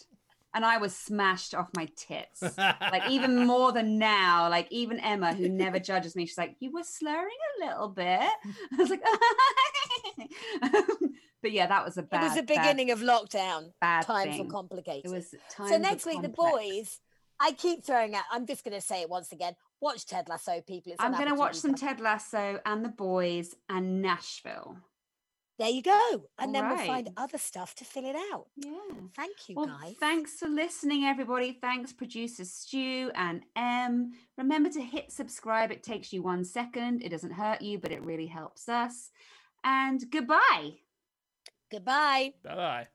And 0.54 0.66
I 0.66 0.76
was 0.76 0.94
smashed 0.94 1.54
off 1.54 1.70
my 1.74 1.88
tits. 1.96 2.42
like 2.58 3.08
even 3.08 3.46
more 3.52 3.72
than 3.72 3.98
now. 3.98 4.50
Like 4.50 4.68
even 4.70 5.00
Emma, 5.00 5.32
who 5.34 5.48
never 5.48 5.78
judges 5.78 6.14
me, 6.14 6.26
she's 6.26 6.36
like, 6.36 6.56
"You 6.60 6.72
were 6.72 6.82
slurring 6.84 7.38
a 7.62 7.66
little 7.66 7.88
bit." 7.88 8.20
I 8.20 8.76
was 8.76 8.90
like, 8.90 9.02
"But 11.42 11.52
yeah, 11.52 11.66
that 11.68 11.84
was 11.84 11.96
a 11.96 12.00
It 12.00 12.08
was 12.12 12.34
the 12.34 12.42
bad, 12.42 12.46
beginning 12.46 12.90
of 12.90 13.00
lockdown. 13.00 13.72
bad 13.80 14.04
Times 14.04 14.36
thing. 14.36 14.46
were 14.46 14.52
complicated. 14.52 15.10
It 15.10 15.14
was 15.14 15.34
times 15.50 15.70
so 15.70 15.78
next 15.78 16.04
week, 16.04 16.20
the 16.20 16.28
boys. 16.28 17.00
I 17.40 17.52
keep 17.52 17.84
throwing 17.84 18.14
out. 18.14 18.24
I'm 18.30 18.46
just 18.46 18.62
going 18.62 18.74
to 18.74 18.80
say 18.80 19.00
it 19.00 19.08
once 19.10 19.32
again. 19.32 19.54
Watch 19.82 20.06
Ted 20.06 20.28
Lasso, 20.30 20.62
people. 20.66 20.92
It's 20.92 21.02
I'm 21.02 21.12
going 21.12 21.28
to 21.28 21.34
watch 21.34 21.56
some 21.56 21.74
Ted 21.74 22.00
Lasso 22.00 22.60
and 22.64 22.82
The 22.84 22.88
Boys 22.88 23.54
and 23.68 24.00
Nashville. 24.00 24.76
there 25.58 25.68
you 25.70 25.82
go. 25.82 26.24
And 26.38 26.54
then 26.54 26.66
we'll 26.68 26.86
find 26.86 27.10
other 27.16 27.36
stuff 27.38 27.74
to 27.76 27.84
fill 27.84 28.04
it 28.08 28.16
out. 28.32 28.46
Yeah. 28.56 28.70
Thank 29.16 29.48
you, 29.48 29.56
Well, 29.56 29.66
guys. 29.66 29.94
thanks 30.00 30.32
for 30.38 30.48
listening, 30.48 31.04
everybody. 31.04 31.58
Thanks, 31.60 31.92
producers 31.92 32.50
Stu 32.52 33.10
and 33.14 33.42
Em. 33.56 34.12
Remember 34.38 34.70
to 34.70 34.80
hit 34.80 35.10
subscribe. 35.12 35.70
It 35.72 35.82
takes 35.82 36.12
you 36.12 36.22
one 36.22 36.44
second. 36.44 37.02
It 37.02 37.08
doesn't 37.10 37.32
hurt 37.32 37.60
you, 37.60 37.78
but 37.78 37.92
it 37.92 38.04
really 38.04 38.26
helps 38.28 38.68
us. 38.68 39.10
And 39.64 40.00
goodbye. 40.10 40.76
Goodbye. 41.70 42.34
Bye 42.44 42.54
bye. 42.54 42.86